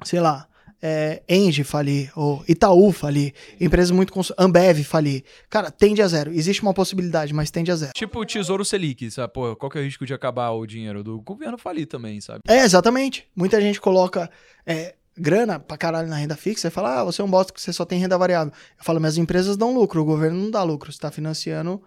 sei 0.04 0.20
lá, 0.20 0.48
é, 0.82 1.22
Engie 1.28 1.64
falir, 1.64 2.12
ou 2.16 2.44
Itaú 2.48 2.92
falir, 2.92 3.34
empresas 3.60 3.92
muito... 3.92 4.14
cons- 4.14 4.32
Ambev 4.38 4.84
falir. 4.84 5.24
Cara, 5.50 5.72
tende 5.72 6.02
a 6.02 6.08
zero. 6.08 6.32
Existe 6.32 6.62
uma 6.62 6.74
possibilidade, 6.74 7.34
mas 7.34 7.50
tende 7.50 7.72
a 7.72 7.76
zero. 7.76 7.92
Tipo 7.96 8.20
o 8.22 8.26
Tesouro 8.26 8.64
Selic, 8.64 9.10
sabe? 9.10 9.34
Pô, 9.34 9.56
qual 9.56 9.70
que 9.72 9.78
é 9.78 9.82
o 9.82 9.84
risco 9.84 10.06
de 10.06 10.14
acabar 10.14 10.52
o 10.52 10.66
dinheiro 10.66 11.04
do 11.04 11.20
governo 11.22 11.58
falir 11.58 11.88
também, 11.88 12.22
sabe? 12.22 12.42
É, 12.48 12.64
exatamente. 12.64 13.28
Muita 13.36 13.60
gente 13.60 13.82
coloca 13.82 14.30
é, 14.66 14.94
grana 15.18 15.60
pra 15.60 15.78
caralho 15.78 16.08
na 16.08 16.16
renda 16.16 16.36
fixa 16.36 16.68
e 16.68 16.72
fala, 16.72 17.00
ah, 17.02 17.04
você 17.04 17.22
é 17.22 17.26
um 17.26 17.30
bosta 17.30 17.52
que 17.52 17.60
você 17.60 17.74
só 17.74 17.84
tem 17.86 18.00
renda 18.00 18.18
variável. 18.18 18.54
Eu 18.78 18.84
falo, 18.84 19.02
mas 19.02 19.14
as 19.14 19.18
empresas 19.18 19.58
dão 19.58 19.74
lucro, 19.74 20.02
o 20.02 20.06
governo 20.06 20.40
não 20.40 20.52
dá 20.52 20.62
lucro. 20.64 20.92
Você 20.92 21.00
tá 21.00 21.10
financiando 21.10 21.82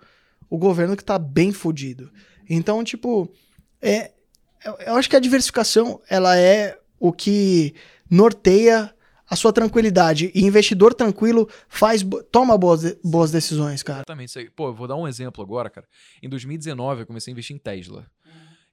o 0.48 0.58
governo 0.58 0.96
que 0.96 1.04
tá 1.04 1.16
bem 1.18 1.52
fudido. 1.52 2.10
Então, 2.48 2.82
tipo, 2.82 3.30
é, 3.80 4.10
eu 4.84 4.96
acho 4.96 5.08
que 5.08 5.14
a 5.14 5.20
diversificação, 5.20 6.00
ela 6.10 6.36
é 6.36 6.76
o 6.98 7.12
que 7.12 7.72
norteia 8.10 8.92
a 9.30 9.36
sua 9.36 9.52
tranquilidade. 9.52 10.32
E 10.34 10.44
investidor 10.44 10.92
tranquilo 10.92 11.48
faz, 11.68 12.04
toma 12.32 12.58
boas, 12.58 12.96
boas 13.02 13.30
decisões, 13.30 13.82
cara. 13.82 14.00
Exatamente. 14.00 14.50
Pô, 14.56 14.68
eu 14.68 14.74
vou 14.74 14.88
dar 14.88 14.96
um 14.96 15.06
exemplo 15.06 15.42
agora, 15.42 15.70
cara. 15.70 15.86
Em 16.20 16.28
2019, 16.28 17.02
eu 17.02 17.06
comecei 17.06 17.30
a 17.30 17.32
investir 17.32 17.54
em 17.54 17.58
Tesla. 17.58 18.10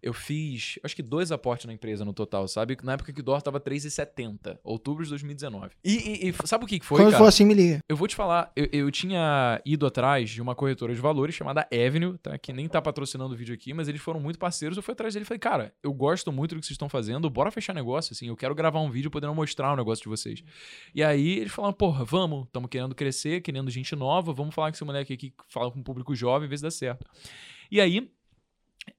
Eu 0.02 0.14
fiz, 0.14 0.78
acho 0.84 0.96
que 0.96 1.02
dois 1.02 1.32
aportes 1.32 1.66
na 1.66 1.74
empresa 1.74 2.06
no 2.06 2.14
total, 2.14 2.48
sabe? 2.48 2.78
Na 2.84 2.94
época 2.94 3.12
que 3.12 3.20
o 3.20 3.24
dólar 3.24 3.42
tava 3.42 3.60
3,70, 3.60 4.60
outubro 4.64 5.04
de 5.04 5.10
2019. 5.10 5.72
E, 5.84 6.28
e- 6.28 6.30
e 6.30 6.34
sabe 6.48 6.66
o 6.66 6.68
que 6.68 6.80
foi, 6.84 7.00
Quando 7.02 7.12
cara? 7.12 7.24
for 7.24 7.28
assim, 7.28 7.46
me 7.46 7.54
liga. 7.54 7.80
Eu 7.90 7.96
vou 7.98 8.08
te 8.08 8.16
falar, 8.16 8.52
eu, 8.56 8.68
eu 8.72 8.92
tinha 8.92 9.62
ido 9.66 9.86
atrás 9.88 10.30
de 10.30 10.42
uma 10.42 10.54
corretora 10.54 10.94
de 10.94 11.02
valores 11.02 11.34
chamada 11.36 11.68
Avenue, 11.74 12.18
tá? 12.20 12.38
Que 12.38 12.54
nem 12.54 12.68
tá 12.68 12.82
patrocinando 12.82 13.34
o 13.34 13.38
vídeo 13.38 13.54
aqui, 13.56 13.74
mas 13.74 13.88
eles 13.88 14.02
foram 14.02 14.20
muito 14.20 14.38
parceiros. 14.38 14.78
Eu 14.78 14.84
fui 14.84 14.92
atrás 14.92 15.14
dele 15.14 15.24
e 15.24 15.28
falei, 15.28 15.40
cara, 15.40 15.74
eu 15.82 15.92
gosto 15.94 16.32
muito 16.32 16.54
do 16.56 16.62
que 16.62 16.68
vocês 16.68 16.76
estão 16.76 16.90
fazendo, 16.90 17.30
bora 17.30 17.50
fechar 17.52 17.74
negócio, 17.74 18.14
assim, 18.14 18.28
eu 18.28 18.36
quero 18.38 18.54
gravar 18.54 18.80
um 18.82 18.90
vídeo 18.92 19.10
podendo 19.10 19.34
mostrar 19.34 19.74
o 19.74 19.76
negócio 19.76 20.04
de 20.04 20.10
vocês. 20.10 20.44
E 20.94 21.04
aí 21.04 21.40
eles 21.40 21.52
falaram, 21.52 21.74
porra, 21.74 22.06
vamos, 22.06 22.46
estamos 22.46 22.70
querendo 22.70 22.94
crescer, 22.94 23.42
querendo 23.42 23.70
gente 23.72 23.96
nova, 23.96 24.32
vamos 24.34 24.54
falar 24.54 24.70
com 24.72 24.76
esse 24.76 24.86
moleque 24.86 25.14
aqui 25.14 25.30
que 25.32 25.44
fala 25.50 25.72
com 25.72 25.80
o 25.80 25.84
público 25.84 26.16
jovem, 26.16 26.48
ver 26.48 26.58
se 26.58 26.64
dá 26.64 26.72
certo. 26.72 27.06
E 27.70 27.82
aí, 27.82 28.10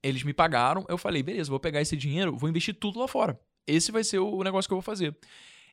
eles 0.02 0.22
me 0.22 0.32
pagaram, 0.32 0.84
eu 0.88 0.98
falei, 0.98 1.22
beleza, 1.22 1.50
vou 1.50 1.60
pegar 1.60 1.80
esse 1.80 1.96
dinheiro, 1.96 2.36
vou 2.36 2.48
investir 2.48 2.74
tudo 2.74 2.98
lá 2.98 3.08
fora. 3.08 3.40
Esse 3.66 3.92
vai 3.92 4.02
ser 4.02 4.18
o 4.18 4.42
negócio 4.42 4.68
que 4.68 4.72
eu 4.72 4.78
vou 4.78 4.82
fazer. 4.82 5.16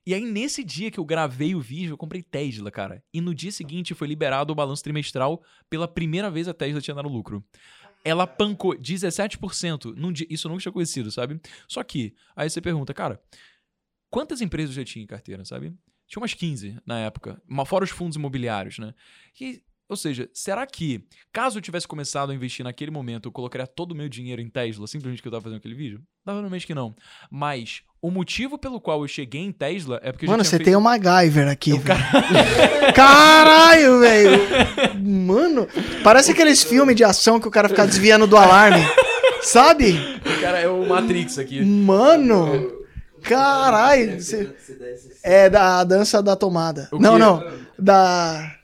E 0.05 0.13
aí, 0.13 0.23
nesse 0.23 0.63
dia 0.63 0.91
que 0.91 0.99
eu 0.99 1.05
gravei 1.05 1.55
o 1.55 1.59
vídeo, 1.59 1.93
eu 1.93 1.97
comprei 1.97 2.21
Tesla, 2.21 2.69
cara. 2.69 3.03
E 3.11 3.19
no 3.19 3.33
dia 3.33 3.51
seguinte 3.51 3.95
foi 3.95 4.07
liberado 4.07 4.53
o 4.53 4.55
balanço 4.55 4.83
trimestral. 4.83 5.41
Pela 5.67 5.87
primeira 5.87 6.29
vez 6.29 6.47
a 6.47 6.53
Tesla 6.53 6.79
tinha 6.79 6.93
dado 6.93 7.09
lucro. 7.09 7.43
Ela 8.03 8.27
pancou 8.27 8.75
17%. 8.75 9.95
Num 9.95 10.11
dia, 10.11 10.27
isso 10.29 10.45
eu 10.45 10.49
nunca 10.49 10.61
tinha 10.61 10.71
conhecido, 10.71 11.09
sabe? 11.09 11.41
Só 11.67 11.83
que, 11.83 12.13
aí 12.35 12.47
você 12.47 12.61
pergunta, 12.61 12.93
cara, 12.93 13.19
quantas 14.11 14.41
empresas 14.41 14.77
eu 14.77 14.83
já 14.83 14.85
tinha 14.85 15.03
em 15.03 15.07
carteira, 15.07 15.43
sabe? 15.43 15.73
Tinha 16.05 16.21
umas 16.21 16.35
15 16.35 16.77
na 16.85 16.99
época. 16.99 17.41
Fora 17.65 17.83
os 17.83 17.89
fundos 17.89 18.15
imobiliários, 18.15 18.77
né? 18.77 18.93
E, 19.41 19.63
ou 19.87 19.95
seja, 19.95 20.29
será 20.33 20.65
que, 20.65 21.03
caso 21.31 21.57
eu 21.57 21.61
tivesse 21.61 21.87
começado 21.87 22.31
a 22.31 22.35
investir 22.35 22.63
naquele 22.63 22.91
momento, 22.91 23.27
eu 23.27 23.31
colocaria 23.31 23.67
todo 23.67 23.91
o 23.91 23.95
meu 23.95 24.09
dinheiro 24.09 24.41
em 24.41 24.49
Tesla, 24.49 24.87
simplesmente 24.87 25.21
que 25.21 25.27
eu 25.27 25.31
tava 25.31 25.43
fazendo 25.43 25.57
aquele 25.59 25.75
vídeo? 25.75 26.01
Provavelmente 26.23 26.65
que 26.65 26.73
não. 26.73 26.95
Mas 27.31 27.81
o 28.01 28.09
motivo 28.11 28.57
pelo 28.57 28.79
qual 28.81 29.01
eu 29.03 29.07
cheguei 29.07 29.41
em 29.41 29.51
Tesla 29.51 29.99
é 30.03 30.11
porque 30.11 30.25
eu 30.25 30.29
Mano, 30.31 30.43
você 30.43 30.51
tinha 30.57 30.59
tem 30.59 30.65
feito... 30.73 30.77
o 30.77 30.81
MacGyver 30.81 31.47
aqui. 31.49 31.77
velho. 31.77 31.99
Caralho, 32.95 33.99
velho. 33.99 34.39
Mano, 35.03 35.67
parece 36.03 36.31
aqueles 36.31 36.63
filmes 36.63 36.95
de 36.95 37.03
ação 37.03 37.39
que 37.39 37.47
o 37.47 37.51
cara 37.51 37.69
fica 37.69 37.85
desviando 37.85 38.25
do 38.27 38.37
alarme. 38.37 38.81
Sabe? 39.41 39.91
O 40.25 40.41
cara 40.41 40.59
é 40.59 40.67
o 40.67 40.87
Matrix 40.87 41.37
aqui. 41.37 41.63
Mano. 41.63 42.73
Caralho. 43.21 44.19
você- 44.21 44.53
É 45.23 45.49
da 45.49 45.83
dança 45.83 46.21
da 46.21 46.35
tomada. 46.35 46.89
Não, 46.93 47.17
não. 47.19 47.43
Da. 47.77 48.55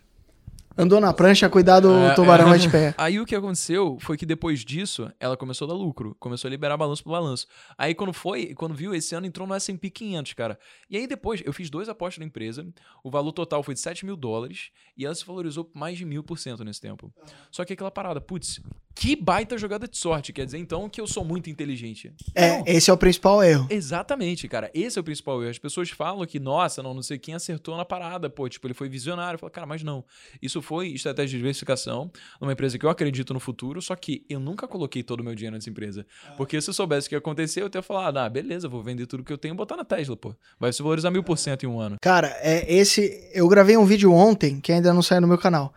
Andou 0.77 1.01
na 1.01 1.13
prancha, 1.13 1.49
cuidado 1.49 1.89
do 1.89 1.97
É, 1.97 2.13
tubarão 2.13 2.53
é. 2.53 2.57
de 2.57 2.69
pé. 2.69 2.95
Aí 2.97 3.19
o 3.19 3.25
que 3.25 3.35
aconteceu 3.35 3.97
foi 3.99 4.17
que 4.17 4.25
depois 4.25 4.63
disso, 4.63 5.11
ela 5.19 5.35
começou 5.35 5.65
a 5.65 5.69
dar 5.69 5.77
lucro, 5.77 6.15
começou 6.19 6.47
a 6.47 6.51
liberar 6.51 6.77
balanço 6.77 7.03
pro 7.03 7.11
balanço. 7.11 7.45
Aí 7.77 7.93
quando 7.93 8.13
foi, 8.13 8.53
quando 8.53 8.73
viu, 8.73 8.95
esse 8.95 9.13
ano 9.13 9.25
entrou 9.25 9.45
no 9.47 9.53
S&P 9.53 9.89
500, 9.89 10.33
cara. 10.33 10.59
E 10.89 10.95
aí 10.95 11.07
depois, 11.07 11.41
eu 11.45 11.51
fiz 11.51 11.69
dois 11.69 11.89
apostas 11.89 12.19
na 12.19 12.25
empresa, 12.25 12.65
o 13.03 13.11
valor 13.11 13.33
total 13.33 13.61
foi 13.63 13.73
de 13.73 13.81
7 13.81 14.05
mil 14.05 14.15
dólares, 14.15 14.71
e 14.97 15.05
ela 15.05 15.13
se 15.13 15.25
valorizou 15.25 15.69
mais 15.73 15.97
de 15.97 16.05
mil 16.05 16.23
por 16.23 16.39
cento 16.39 16.63
nesse 16.63 16.79
tempo. 16.79 17.13
Só 17.51 17.65
que 17.65 17.73
aquela 17.73 17.91
parada, 17.91 18.21
putz, 18.21 18.61
que 18.95 19.15
baita 19.15 19.57
jogada 19.57 19.87
de 19.87 19.97
sorte, 19.97 20.33
quer 20.33 20.45
dizer 20.45 20.57
então 20.57 20.89
que 20.89 20.99
eu 20.99 21.07
sou 21.07 21.23
muito 21.23 21.49
inteligente. 21.49 22.13
É, 22.35 22.57
Não. 22.57 22.63
esse 22.67 22.89
é 22.89 22.93
o 22.93 22.97
principal 22.97 23.43
erro. 23.43 23.67
Exatamente, 23.69 24.47
cara. 24.47 24.69
Esse 24.73 24.97
é 24.97 25.01
o 25.01 25.03
principal 25.03 25.41
erro. 25.41 25.51
As 25.51 25.57
pessoas 25.57 25.89
falam 25.89 26.25
que, 26.25 26.39
nossa, 26.39 26.83
não, 26.83 26.93
não 26.93 27.01
sei 27.01 27.17
quem 27.17 27.33
acertou 27.33 27.77
na 27.77 27.85
parada. 27.85 28.29
Pô, 28.29 28.47
tipo, 28.47 28.67
ele 28.67 28.73
foi 28.73 28.89
visionário. 28.89 29.35
Eu 29.35 29.39
falo, 29.39 29.51
cara, 29.51 29.67
mas 29.67 29.83
não. 29.83 30.03
Isso 30.41 30.61
foi 30.61 30.89
estratégia 30.89 31.31
de 31.31 31.37
diversificação 31.37 32.11
numa 32.39 32.53
empresa 32.53 32.77
que 32.77 32.85
eu 32.85 32.89
acredito 32.89 33.33
no 33.33 33.39
futuro, 33.39 33.81
só 33.81 33.95
que 33.95 34.25
eu 34.29 34.39
nunca 34.39 34.67
coloquei 34.67 35.03
todo 35.03 35.21
o 35.21 35.23
meu 35.23 35.35
dinheiro 35.35 35.55
nessa 35.55 35.69
empresa. 35.69 36.05
Porque 36.37 36.59
se 36.61 36.69
eu 36.69 36.73
soubesse 36.73 37.07
o 37.07 37.09
que 37.09 37.15
ia 37.15 37.19
acontecer, 37.19 37.61
eu 37.61 37.69
teria 37.69 37.83
falado, 37.83 38.17
ah, 38.17 38.29
beleza, 38.29 38.67
vou 38.67 38.83
vender 38.83 39.05
tudo 39.05 39.23
que 39.23 39.31
eu 39.31 39.37
tenho 39.37 39.53
e 39.53 39.57
botar 39.57 39.75
na 39.77 39.85
Tesla, 39.85 40.15
pô. 40.15 40.35
Vai 40.59 40.71
se 40.73 40.81
valorizar 40.81 41.11
mil 41.11 41.23
por 41.23 41.37
cento 41.37 41.63
em 41.63 41.67
um 41.67 41.79
ano. 41.79 41.97
Cara, 42.01 42.27
é 42.41 42.71
esse. 42.73 43.29
Eu 43.33 43.47
gravei 43.47 43.77
um 43.77 43.85
vídeo 43.85 44.11
ontem, 44.13 44.59
que 44.59 44.71
ainda 44.71 44.93
não 44.93 45.01
saiu 45.01 45.21
no 45.21 45.27
meu 45.27 45.37
canal, 45.37 45.73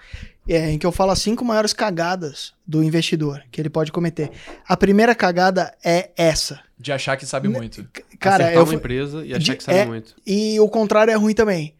é, 0.49 0.71
em 0.71 0.79
que 0.79 0.87
eu 0.87 0.93
falo 0.93 1.11
as 1.13 1.21
cinco 1.21 1.45
maiores 1.45 1.73
cagadas 1.73 2.53
do 2.67 2.83
investidor 2.83 3.43
que 3.51 3.61
ele 3.61 3.71
pode 3.71 3.91
cometer. 3.93 4.31
A 4.67 4.77
primeira 4.77 5.15
cagada 5.15 5.75
é 5.85 6.11
essa. 6.17 6.61
De 6.79 6.93
achar 6.93 7.17
que 7.17 7.25
sabe 7.27 7.49
muito. 7.49 7.87
Cara, 8.19 8.45
Acertar 8.45 8.55
eu. 8.63 8.65
uma 8.65 8.75
empresa 8.75 9.25
e 9.25 9.31
achar 9.33 9.39
de- 9.53 9.57
que 9.57 9.65
sabe 9.65 9.79
é- 9.79 9.87
muito. 9.87 10.15
E 10.27 10.59
o 10.61 10.69
contrário 10.69 11.11
é 11.11 11.15
ruim 11.15 11.35
também. 11.35 11.75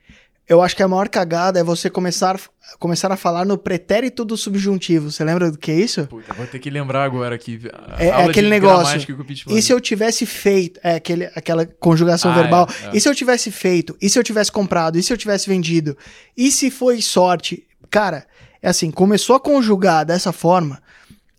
Eu 0.47 0.61
acho 0.61 0.77
que 0.77 0.83
a 0.83 0.89
maior 0.89 1.09
cagada 1.09 1.59
é 1.59 1.65
você 1.65 1.89
começar, 1.89 2.39
começar 2.79 3.11
a 3.11 3.17
falar 3.17 3.47
no 3.47 3.57
pretérito 3.57 4.27
do 4.27 4.37
subjuntivo. 4.37 5.11
Você 5.11 5.25
lembra 5.25 5.51
do 5.51 5.57
que 5.57 5.71
é 5.71 5.75
isso? 5.75 6.07
Puta, 6.07 6.35
vou 6.35 6.47
ter 6.47 6.59
que 6.59 6.69
lembrar 6.69 7.03
agora 7.05 7.35
aqui. 7.35 7.59
a 7.73 8.03
É- 8.03 8.09
é 8.09 8.11
aula 8.11 8.25
de 8.25 8.31
aquele 8.31 8.49
negócio. 8.51 9.01
E 9.49 9.63
se 9.63 9.73
eu 9.73 9.81
tivesse 9.81 10.27
feito. 10.27 10.79
É 10.85 10.97
aquele, 10.97 11.25
aquela 11.35 11.65
conjugação 11.65 12.31
Ah, 12.31 12.35
verbal. 12.35 12.69
é, 12.85 12.89
é. 12.89 12.91
E 12.97 13.01
se 13.01 13.09
eu 13.09 13.15
tivesse 13.15 13.51
feito? 13.51 13.97
E 14.03 14.09
se 14.11 14.19
eu 14.19 14.23
tivesse 14.23 14.53
comprado? 14.53 14.99
E 14.99 15.03
se 15.03 15.11
eu 15.13 15.17
tivesse 15.17 15.49
vendido? 15.49 15.97
E 16.37 16.51
se 16.51 16.71
foi 16.71 17.01
sorte? 17.01 17.65
Cara, 17.91 18.27
é 18.65 18.69
assim, 18.71 18.91
começou 18.91 19.37
a 19.37 19.41
conjugar 19.41 20.05
dessa 20.07 20.33
forma, 20.33 20.83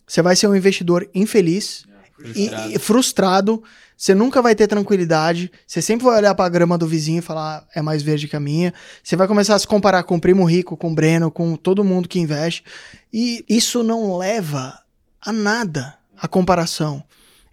você 0.07 0.21
vai 0.21 0.35
ser 0.35 0.47
um 0.47 0.55
investidor 0.55 1.09
infeliz 1.13 1.83
e- 2.19 2.47
Frustrado. 2.47 2.71
e 2.73 2.79
frustrado. 2.79 3.63
Você 3.97 4.13
nunca 4.13 4.41
vai 4.41 4.53
ter 4.53 4.67
tranquilidade. 4.67 5.49
Você 5.65 5.81
sempre 5.81 6.05
vai 6.05 6.17
olhar 6.17 6.35
pra 6.35 6.49
grama 6.49 6.77
do 6.77 6.85
vizinho 6.85 7.19
e 7.19 7.21
falar, 7.21 7.59
"Ah, 7.59 7.67
é 7.79 7.81
mais 7.81 8.03
verde 8.03 8.27
que 8.27 8.35
a 8.35 8.39
minha. 8.39 8.73
Você 9.01 9.15
vai 9.15 9.25
começar 9.27 9.55
a 9.55 9.59
se 9.59 9.65
comparar 9.65 10.03
com 10.03 10.15
o 10.17 10.21
primo 10.21 10.43
rico, 10.43 10.75
com 10.77 10.91
o 10.91 10.93
Breno, 10.95 11.31
com 11.31 11.55
todo 11.55 11.83
mundo 11.83 12.07
que 12.09 12.19
investe. 12.19 12.63
E 13.11 13.43
isso 13.47 13.83
não 13.83 14.17
leva 14.17 14.77
a 15.21 15.31
nada, 15.31 15.95
a 16.17 16.27
comparação. 16.27 17.01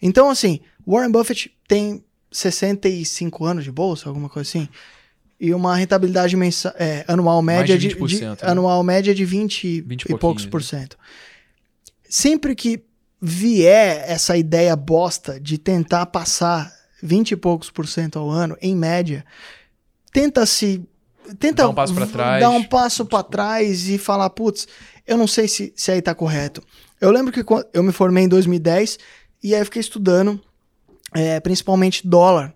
Então, 0.00 0.28
assim, 0.30 0.60
Warren 0.86 1.10
Buffett 1.12 1.50
tem 1.68 2.04
65 2.30 3.44
anos 3.44 3.62
de 3.64 3.70
bolsa, 3.70 4.08
alguma 4.08 4.28
coisa 4.28 4.48
assim. 4.48 4.68
E 5.44 5.52
uma 5.52 5.74
rentabilidade 5.74 6.36
mensa- 6.36 6.72
é, 6.78 7.04
anual 7.08 7.42
média 7.42 7.76
de 7.76 7.88
de, 7.88 7.94
20%, 7.96 8.06
de- 8.38 8.44
né? 8.44 8.50
anual 8.50 8.80
média 8.84 9.12
de 9.12 9.24
20, 9.24 9.80
20 9.80 10.04
e 10.04 10.16
poucos 10.16 10.46
por 10.46 10.62
cento. 10.62 10.96
Sempre 12.08 12.54
que 12.54 12.82
vier 13.20 14.04
essa 14.08 14.36
ideia 14.36 14.74
bosta 14.76 15.40
de 15.40 15.58
tentar 15.58 16.06
passar 16.06 16.72
20 17.02 17.32
e 17.32 17.36
poucos 17.36 17.70
por 17.70 17.86
cento 17.88 18.18
ao 18.18 18.30
ano, 18.30 18.56
em 18.60 18.76
média, 18.76 19.24
tenta 20.12 20.46
se. 20.46 20.82
Tenta 21.38 21.62
Dar 21.62 21.68
um 21.70 21.74
passo 21.74 21.94
pra 21.94 22.04
v- 22.04 22.12
trás. 22.12 22.40
dar 22.40 22.50
um 22.50 22.64
passo 22.64 23.06
pra 23.06 23.22
trás 23.22 23.88
e 23.88 23.96
falar, 23.96 24.28
putz, 24.30 24.66
eu 25.06 25.16
não 25.16 25.26
sei 25.28 25.46
se, 25.46 25.72
se 25.76 25.90
aí 25.92 26.02
tá 26.02 26.14
correto. 26.14 26.60
Eu 27.00 27.10
lembro 27.12 27.32
que 27.32 27.44
eu 27.72 27.82
me 27.82 27.92
formei 27.92 28.24
em 28.24 28.28
2010 28.28 28.98
e 29.42 29.54
aí 29.54 29.60
eu 29.60 29.64
fiquei 29.64 29.80
estudando 29.80 30.40
é, 31.14 31.38
principalmente 31.40 32.06
dólar, 32.06 32.52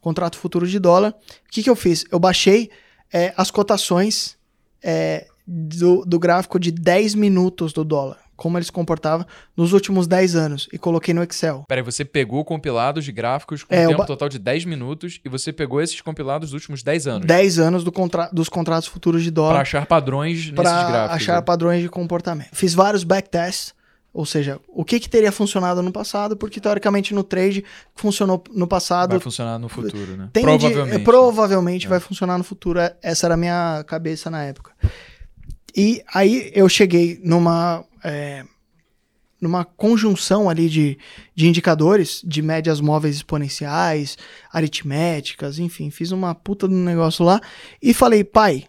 contrato 0.00 0.38
futuro 0.38 0.66
de 0.66 0.78
dólar. 0.78 1.10
O 1.10 1.50
que, 1.50 1.62
que 1.62 1.70
eu 1.70 1.76
fiz? 1.76 2.04
Eu 2.10 2.18
baixei 2.18 2.70
é, 3.12 3.32
as 3.36 3.50
cotações 3.50 4.36
é, 4.82 5.26
do, 5.46 6.04
do 6.04 6.18
gráfico 6.18 6.58
de 6.58 6.70
10 6.70 7.14
minutos 7.14 7.72
do 7.72 7.84
dólar, 7.84 8.18
como 8.36 8.56
ele 8.56 8.64
se 8.64 8.72
comportava 8.72 9.26
nos 9.56 9.72
últimos 9.72 10.06
10 10.06 10.36
anos, 10.36 10.68
e 10.72 10.78
coloquei 10.78 11.12
no 11.12 11.22
Excel. 11.22 11.64
Peraí, 11.68 11.82
você 11.82 12.04
pegou 12.04 12.44
compilados 12.44 13.04
de 13.04 13.12
gráficos 13.12 13.64
com 13.64 13.74
É, 13.74 13.86
um 13.86 13.90
tempo 13.90 14.06
total 14.06 14.28
de 14.28 14.38
10 14.38 14.64
minutos 14.64 15.20
e 15.24 15.28
você 15.28 15.52
pegou 15.52 15.80
esses 15.80 16.00
compilados 16.00 16.50
dos 16.50 16.54
últimos 16.54 16.82
10 16.82 17.06
anos 17.06 17.26
10 17.26 17.58
anos 17.58 17.84
do 17.84 17.92
contra 17.92 18.28
dos 18.32 18.48
contratos 18.48 18.88
futuros 18.88 19.22
de 19.22 19.30
dólar 19.30 19.60
achar 19.60 19.84
padrões 19.86 20.36
nesses 20.36 20.52
para 20.52 20.88
gráficos. 20.88 21.16
achar 21.16 21.36
né? 21.36 21.42
padrões 21.42 21.82
de 21.82 21.88
comportamento. 21.88 22.50
Fiz 22.52 22.72
vários 22.72 23.04
backtests, 23.04 23.74
ou 24.12 24.26
seja, 24.26 24.60
o 24.68 24.84
que, 24.84 24.98
que 24.98 25.08
teria 25.08 25.30
funcionado 25.30 25.82
no 25.82 25.92
passado, 25.92 26.36
porque 26.36 26.60
teoricamente 26.60 27.14
no 27.14 27.22
trade 27.22 27.64
funcionou 27.94 28.42
no 28.52 28.66
passado. 28.66 29.10
Vai 29.10 29.20
funcionar 29.20 29.58
no 29.58 29.68
futuro, 29.68 30.16
né? 30.16 30.28
Tende- 30.32 30.46
Provavelmente. 30.46 30.96
é, 31.00 31.04
provavelmente 31.04 31.86
É. 31.86 31.88
vai 31.88 32.00
funcionar 32.00 32.36
no 32.36 32.44
futuro. 32.44 32.78
É- 32.80 32.96
Essa 33.02 33.26
era 33.26 33.34
a 33.34 33.36
minha 33.36 33.84
cabeça 33.86 34.28
na 34.28 34.42
época. 34.42 34.72
E 35.76 36.02
aí 36.12 36.50
eu 36.54 36.68
cheguei 36.68 37.20
numa, 37.22 37.84
é, 38.02 38.44
numa 39.40 39.64
conjunção 39.64 40.50
ali 40.50 40.68
de, 40.68 40.98
de 41.34 41.46
indicadores, 41.46 42.20
de 42.24 42.42
médias 42.42 42.80
móveis 42.80 43.14
exponenciais, 43.16 44.18
aritméticas, 44.52 45.60
enfim, 45.60 45.88
fiz 45.90 46.10
uma 46.10 46.34
puta 46.34 46.66
um 46.66 46.84
negócio 46.84 47.24
lá 47.24 47.40
e 47.80 47.94
falei, 47.94 48.24
pai, 48.24 48.64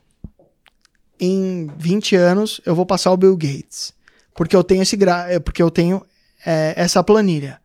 em 1.20 1.68
20 1.78 2.16
anos 2.16 2.62
eu 2.66 2.76
vou 2.76 2.86
passar 2.86 3.12
o 3.12 3.18
Bill 3.18 3.36
Gates. 3.36 3.94
Porque 4.42 4.56
eu 4.56 4.64
tenho 4.64 4.82
esse 4.82 4.98
gra 4.98 5.32
é, 5.32 5.38
porque 5.38 5.62
eu 5.62 5.70
tenho 5.70 6.04
é, 6.44 6.74
essa 6.76 7.04
planilha. 7.04 7.62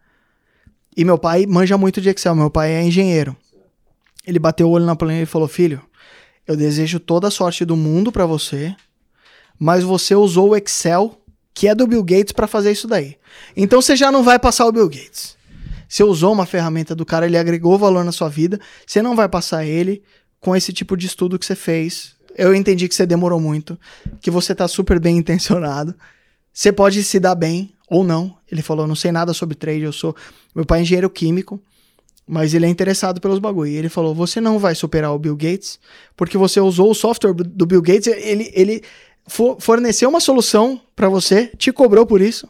E 0.95 1.07
meu 1.07 1.16
pai 1.16 1.47
manja 1.47 1.79
muito 1.79 2.03
de 2.03 2.11
Excel, 2.11 2.35
meu 2.35 2.51
pai 2.51 2.70
é 2.72 2.83
engenheiro. 2.83 3.35
Ele 4.27 4.39
bateu 4.39 4.68
o 4.68 4.72
olho 4.72 4.85
na 4.85 4.95
planilha 4.95 5.22
e 5.22 5.27
falou: 5.27 5.49
Filho, 5.49 5.81
eu 6.47 6.55
desejo 6.55 7.01
toda 7.01 7.29
a 7.29 7.31
sorte 7.31 7.64
do 7.64 7.74
mundo 7.74 8.12
pra 8.12 8.27
você, 8.27 8.77
mas 9.59 9.83
você 9.83 10.14
usou 10.14 10.51
o 10.51 10.55
Excel, 10.55 11.18
que 11.55 11.66
é 11.66 11.74
do 11.74 11.87
Bill 11.87 12.05
Gates, 12.05 12.33
pra 12.33 12.47
fazer 12.47 12.72
isso 12.72 12.87
daí. 12.87 13.16
Então 13.57 13.81
você 13.81 13.97
já 13.97 14.12
não 14.12 14.22
vai 14.22 14.39
passar 14.39 14.66
o 14.66 14.72
Bill 14.72 14.91
Gates. 14.91 15.35
Você 15.89 16.05
usou 16.05 16.31
uma 16.31 16.45
ferramenta 16.45 16.95
do 16.95 17.07
cara, 17.07 17.24
ele 17.24 17.39
agregou 17.39 17.79
valor 17.79 18.05
na 18.05 18.12
sua 18.12 18.29
vida, 18.29 18.61
você 18.87 19.01
não 19.01 19.16
vai 19.16 19.31
passar 19.31 19.64
ele 19.64 20.03
com 20.41 20.55
esse 20.55 20.74
tipo 20.74 20.95
de 20.95 21.07
estudo 21.07 21.39
que 21.39 21.47
você 21.47 21.57
fez. 21.57 22.16
Eu 22.37 22.55
entendi 22.55 22.87
que 22.87 22.95
você 22.95 23.07
demorou 23.07 23.41
muito, 23.41 23.81
que 24.20 24.31
você 24.31 24.55
tá 24.55 24.68
super 24.68 25.01
bem 25.01 25.16
intencionado. 25.16 25.95
Você 26.59 26.73
pode 26.73 27.05
se 27.05 27.21
dar 27.21 27.35
bem 27.35 27.75
ou 27.87 28.03
não. 28.03 28.35
Ele 28.51 28.63
falou: 28.63 28.87
não 28.87 28.95
sei 28.95 29.13
nada 29.13 29.35
sobre 29.35 29.55
trade, 29.55 29.83
eu 29.83 29.93
sou. 29.93 30.17
Meu 30.55 30.65
pai 30.65 30.79
é 30.79 30.83
engenheiro 30.83 31.11
químico, 31.11 31.61
mas 32.27 32.55
ele 32.55 32.65
é 32.65 32.69
interessado 32.71 33.21
pelos 33.21 33.39
bagulho. 33.39 33.71
E 33.71 33.77
ele 33.77 33.91
falou: 33.91 34.15
você 34.15 34.41
não 34.41 34.59
vai 34.59 34.75
superar 34.75 35.13
o 35.13 35.19
Bill 35.19 35.37
Gates, 35.37 35.79
porque 36.17 36.39
você 36.39 36.59
usou 36.59 36.91
o 36.91 36.95
software 36.95 37.35
do 37.35 37.67
Bill 37.67 37.83
Gates, 37.83 38.07
ele, 38.07 38.51
ele 38.55 38.83
fo- 39.27 39.59
forneceu 39.61 40.09
uma 40.09 40.19
solução 40.19 40.81
pra 40.97 41.11
você, 41.11 41.49
te 41.59 41.71
cobrou 41.71 42.07
por 42.07 42.23
isso, 42.23 42.49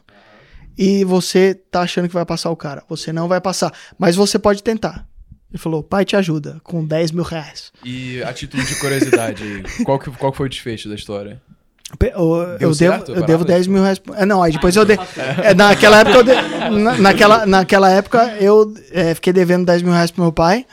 e 0.78 1.02
você 1.04 1.52
tá 1.54 1.80
achando 1.80 2.06
que 2.06 2.14
vai 2.14 2.24
passar 2.24 2.50
o 2.50 2.56
cara. 2.56 2.84
Você 2.88 3.12
não 3.12 3.26
vai 3.26 3.40
passar, 3.40 3.72
mas 3.98 4.14
você 4.14 4.38
pode 4.38 4.62
tentar. 4.62 5.04
Ele 5.50 5.58
falou: 5.58 5.82
pai 5.82 6.04
te 6.04 6.14
ajuda, 6.14 6.60
com 6.62 6.84
10 6.86 7.10
mil 7.10 7.24
reais. 7.24 7.72
E 7.84 8.22
a 8.22 8.32
título 8.32 8.62
de 8.62 8.76
curiosidade, 8.76 9.64
qual, 9.84 9.98
que, 9.98 10.12
qual 10.12 10.32
foi 10.32 10.46
o 10.46 10.48
desfecho 10.48 10.88
da 10.88 10.94
história? 10.94 11.42
Eu, 12.00 12.56
eu 12.60 12.74
devo, 12.74 12.94
eu 13.08 13.14
devo 13.22 13.44
parada? 13.44 13.44
10 13.44 13.66
mil 13.68 13.82
reais. 13.82 14.00
É, 14.16 14.26
não, 14.26 14.42
aí 14.42 14.52
depois 14.52 14.74
eu 14.74 14.84
dei. 14.84 14.98
é, 15.42 15.54
naquela 15.54 16.00
época, 16.00 16.16
eu 16.18 16.22
de- 16.24 16.80
na- 16.82 16.98
naquela, 16.98 17.46
naquela 17.46 17.90
época 17.90 18.36
eu 18.40 18.74
é, 18.90 19.14
fiquei 19.14 19.32
devendo 19.32 19.64
10 19.64 19.82
mil 19.82 19.92
reais 19.92 20.10
pro 20.10 20.22
meu 20.22 20.32
pai. 20.32 20.66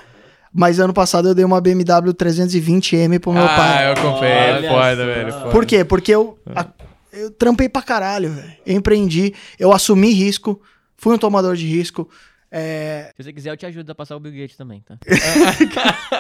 Mas 0.55 0.79
ano 0.79 0.93
passado 0.93 1.27
eu 1.29 1.33
dei 1.35 1.45
uma 1.45 1.59
BMW 1.61 2.13
320M 2.13 3.19
pro 3.19 3.33
meu 3.33 3.43
ah, 3.43 3.55
pai. 3.55 3.91
eu 3.91 3.95
confesso. 3.95 4.57
Olha 4.57 4.69
Foda, 4.69 5.05
velho. 5.05 5.33
Foda. 5.33 5.49
Por 5.49 5.65
quê? 5.65 5.83
Porque 5.83 6.13
eu, 6.13 6.37
a- 6.55 6.67
eu 7.11 7.31
trampei 7.31 7.69
pra 7.69 7.81
caralho, 7.81 8.31
velho. 8.31 8.53
Eu 8.65 8.75
empreendi, 8.75 9.33
eu 9.59 9.71
assumi 9.71 10.11
risco, 10.13 10.59
fui 10.97 11.13
um 11.15 11.17
tomador 11.17 11.55
de 11.55 11.65
risco. 11.67 12.07
É, 12.55 13.11
Se 13.17 13.23
você 13.23 13.33
quiser, 13.33 13.49
eu 13.49 13.57
te 13.57 13.65
ajudo 13.65 13.89
a 13.91 13.95
passar 13.95 14.15
o 14.15 14.19
Bill 14.19 14.31
Gates 14.31 14.55
também, 14.55 14.79
tá? 14.81 14.95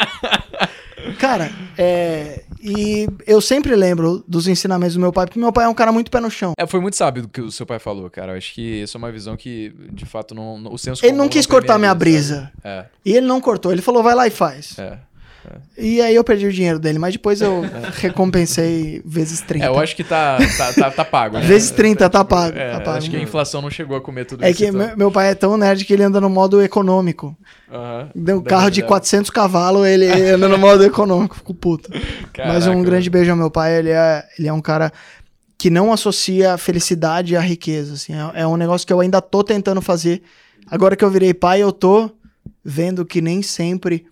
cara, 1.19 1.51
é, 1.77 2.43
e 2.61 3.07
eu 3.27 3.41
sempre 3.41 3.75
lembro 3.75 4.23
dos 4.27 4.47
ensinamentos 4.47 4.95
do 4.95 4.99
meu 4.99 5.11
pai, 5.11 5.25
porque 5.25 5.39
meu 5.39 5.51
pai 5.51 5.65
é 5.65 5.69
um 5.69 5.73
cara 5.73 5.91
muito 5.91 6.09
pé 6.09 6.19
no 6.19 6.31
chão. 6.31 6.53
É, 6.57 6.65
foi 6.65 6.79
muito 6.79 6.95
sábio 6.95 7.23
do 7.23 7.29
que 7.29 7.41
o 7.41 7.51
seu 7.51 7.65
pai 7.65 7.79
falou, 7.79 8.09
cara. 8.09 8.33
Eu 8.33 8.37
acho 8.37 8.53
que 8.53 8.61
isso 8.81 8.95
é 8.95 8.97
uma 8.97 9.11
visão 9.11 9.35
que, 9.37 9.73
de 9.91 10.05
fato, 10.05 10.33
não, 10.33 10.57
não- 10.57 10.73
o 10.73 10.77
senso 10.77 11.03
Ele 11.05 11.11
comum 11.11 11.23
não 11.23 11.29
quis 11.29 11.45
permeia 11.45 11.61
cortar 11.61 11.77
minha 11.79 11.93
brisa. 11.93 12.51
sabe? 12.61 12.87
E 13.05 13.11
ele 13.15 13.27
não 13.27 13.39
cortou, 13.39 13.71
ele 13.71 13.81
falou, 13.81 14.01
vai 14.01 14.15
lá 14.15 14.25
e 14.25 14.31
faz. 14.31 14.77
É, 14.79 14.81
é. 14.81 14.99
E 15.77 16.01
aí 16.01 16.15
eu 16.15 16.23
perdi 16.23 16.45
o 16.47 16.53
dinheiro 16.53 16.79
dele, 16.79 16.99
mas 16.99 17.13
depois 17.13 17.41
eu 17.41 17.61
recompensei 17.99 19.01
vezes 19.05 19.41
30. 19.41 19.65
É, 19.65 19.67
eu 19.67 19.79
acho 19.79 19.95
que 19.95 20.03
tá, 20.03 20.37
tá, 20.57 20.73
tá, 20.73 20.91
tá 20.91 21.05
pago, 21.05 21.37
né? 21.37 21.45
Vezes 21.45 21.71
30 21.71 22.09
tá 22.09 22.23
pago. 22.23 22.57
É, 22.57 22.71
tá 22.71 22.79
pago. 22.81 22.97
acho 22.97 23.09
que 23.09 23.17
a 23.17 23.21
inflação 23.21 23.61
não 23.61 23.69
chegou 23.69 23.97
a 23.97 24.01
comer 24.01 24.25
tudo 24.25 24.43
É 24.43 24.49
isso. 24.49 24.59
que 24.59 24.67
então. 24.67 24.95
meu, 24.95 25.11
pai 25.11 25.31
é 25.31 25.35
tão 25.35 25.57
nerd 25.57 25.83
que 25.85 25.93
ele 25.93 26.03
anda 26.03 26.21
no 26.21 26.29
modo 26.29 26.61
econômico. 26.61 27.35
Aham. 27.71 28.09
Deu 28.15 28.37
um 28.37 28.41
carro 28.41 28.69
de 28.69 28.81
ser. 28.81 28.87
400 28.87 29.29
cavalos, 29.31 29.85
ele 29.87 30.05
anda 30.31 30.47
no 30.47 30.57
modo 30.57 30.83
econômico, 30.83 31.35
fico 31.35 31.53
puto. 31.53 31.89
Mas 31.91 32.65
um 32.67 32.71
Caraca, 32.71 32.83
grande 32.83 33.09
beijo 33.09 33.31
ao 33.31 33.37
meu 33.37 33.49
pai, 33.51 33.79
ele 33.79 33.89
é, 33.89 34.23
ele 34.37 34.47
é 34.47 34.53
um 34.53 34.61
cara 34.61 34.91
que 35.57 35.69
não 35.69 35.93
associa 35.93 36.53
a 36.53 36.57
felicidade 36.57 37.35
à 37.37 37.39
riqueza, 37.39 37.93
assim, 37.93 38.13
é, 38.13 38.41
é 38.41 38.47
um 38.47 38.57
negócio 38.57 38.85
que 38.85 38.91
eu 38.91 38.99
ainda 38.99 39.21
tô 39.21 39.43
tentando 39.43 39.81
fazer. 39.81 40.21
Agora 40.67 40.95
que 40.95 41.03
eu 41.05 41.09
virei 41.09 41.33
pai, 41.33 41.61
eu 41.61 41.71
tô 41.71 42.11
vendo 42.63 43.05
que 43.05 43.21
nem 43.21 43.41
sempre 43.41 44.05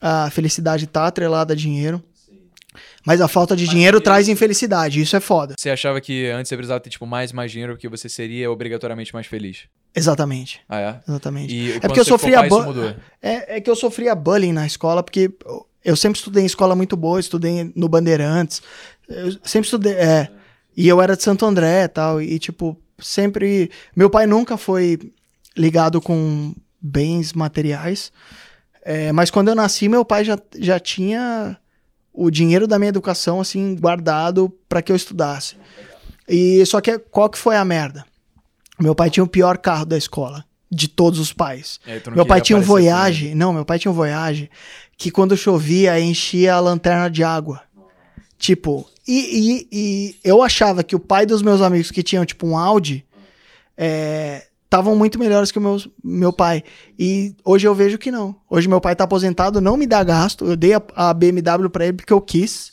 a 0.00 0.30
felicidade 0.30 0.86
tá 0.86 1.06
atrelada 1.06 1.52
a 1.52 1.56
dinheiro. 1.56 2.02
Mas 3.06 3.20
a 3.20 3.28
falta 3.28 3.54
de 3.56 3.66
dinheiro 3.68 4.00
traz 4.00 4.28
infelicidade, 4.28 5.00
isso 5.00 5.16
é 5.16 5.20
foda. 5.20 5.54
Você 5.56 5.70
achava 5.70 6.00
que 6.00 6.26
antes 6.28 6.48
você 6.48 6.56
precisava 6.56 6.80
ter, 6.80 6.90
tipo, 6.90 7.06
mais 7.06 7.32
mais 7.32 7.50
dinheiro 7.52 7.74
porque 7.74 7.88
você 7.88 8.08
seria 8.08 8.50
obrigatoriamente 8.50 9.14
mais 9.14 9.26
feliz? 9.26 9.60
Exatamente, 9.94 10.60
Ah, 10.68 10.80
é? 10.80 11.00
exatamente. 11.08 11.54
E 11.54 11.72
É 11.72 11.80
porque 11.80 12.00
eu 12.00 12.04
sofria 12.04 12.42
bu-. 12.42 12.62
É, 13.22 13.56
é 13.56 13.60
que 13.60 13.70
eu 13.70 13.76
sofria 13.76 14.14
bullying 14.14 14.52
na 14.52 14.66
escola, 14.66 15.02
porque 15.02 15.30
eu 15.84 15.96
sempre 15.96 16.18
estudei 16.18 16.42
em 16.42 16.46
escola 16.46 16.74
muito 16.76 16.96
boa, 16.96 17.18
estudei 17.18 17.72
no 17.74 17.88
Bandeirantes, 17.88 18.60
eu 19.08 19.32
sempre 19.42 19.66
estudei, 19.66 19.94
é, 19.94 20.28
e 20.76 20.86
eu 20.86 21.00
era 21.00 21.16
de 21.16 21.22
Santo 21.22 21.46
André 21.46 21.84
e 21.84 21.88
tal, 21.88 22.20
e 22.20 22.38
tipo, 22.38 22.76
sempre, 22.98 23.70
meu 23.94 24.10
pai 24.10 24.26
nunca 24.26 24.56
foi 24.58 24.98
ligado 25.56 26.00
com 26.02 26.52
bens 26.82 27.32
materiais, 27.32 28.12
é, 28.88 29.10
mas 29.10 29.32
quando 29.32 29.48
eu 29.48 29.54
nasci, 29.56 29.88
meu 29.88 30.04
pai 30.04 30.24
já, 30.24 30.38
já 30.56 30.78
tinha 30.78 31.58
o 32.14 32.30
dinheiro 32.30 32.68
da 32.68 32.78
minha 32.78 32.90
educação, 32.90 33.40
assim, 33.40 33.74
guardado 33.74 34.48
para 34.68 34.80
que 34.80 34.92
eu 34.92 34.96
estudasse. 34.96 35.56
E 36.28 36.64
só 36.64 36.80
que 36.80 36.96
qual 36.96 37.28
que 37.28 37.36
foi 37.36 37.56
a 37.56 37.64
merda? 37.64 38.06
Meu 38.78 38.94
pai 38.94 39.10
tinha 39.10 39.24
o 39.24 39.28
pior 39.28 39.58
carro 39.58 39.84
da 39.84 39.98
escola, 39.98 40.44
de 40.70 40.86
todos 40.86 41.18
os 41.18 41.32
pais. 41.32 41.80
Não 42.06 42.14
Meu 42.14 42.24
pai 42.24 42.40
tinha 42.40 42.56
um 42.56 42.62
Voyage, 42.62 43.34
não, 43.34 43.52
meu 43.52 43.64
pai 43.64 43.76
tinha 43.80 43.90
um 43.90 43.94
Voyage 43.94 44.48
que 44.96 45.10
quando 45.10 45.36
chovia 45.36 45.98
enchia 45.98 46.54
a 46.54 46.60
lanterna 46.60 47.10
de 47.10 47.24
água. 47.24 47.62
Tipo, 48.38 48.88
e, 49.06 49.18
e, 49.18 49.68
e 49.72 50.16
eu 50.22 50.44
achava 50.44 50.84
que 50.84 50.94
o 50.94 51.00
pai 51.00 51.26
dos 51.26 51.42
meus 51.42 51.60
amigos 51.60 51.90
que 51.90 52.04
tinham 52.04 52.24
tipo 52.24 52.46
um 52.46 52.56
Audi 52.56 53.04
estavam 54.66 54.94
muito 54.94 55.18
melhores 55.18 55.50
que 55.50 55.58
o 55.58 55.62
meu, 55.62 55.80
meu 56.04 56.32
pai. 56.32 56.62
E 56.98 57.34
hoje 57.44 57.66
eu 57.66 57.74
vejo 57.74 57.96
que 57.96 58.10
não. 58.10 58.36
Hoje 58.50 58.68
meu 58.68 58.80
pai 58.80 58.94
tá 58.94 59.04
aposentado, 59.04 59.60
não 59.60 59.76
me 59.76 59.86
dá 59.86 60.04
gasto. 60.04 60.44
Eu 60.44 60.56
dei 60.56 60.74
a, 60.74 60.82
a 60.94 61.14
BMW 61.14 61.70
pra 61.70 61.86
ele 61.86 61.94
porque 61.94 62.12
eu 62.12 62.20
quis. 62.20 62.72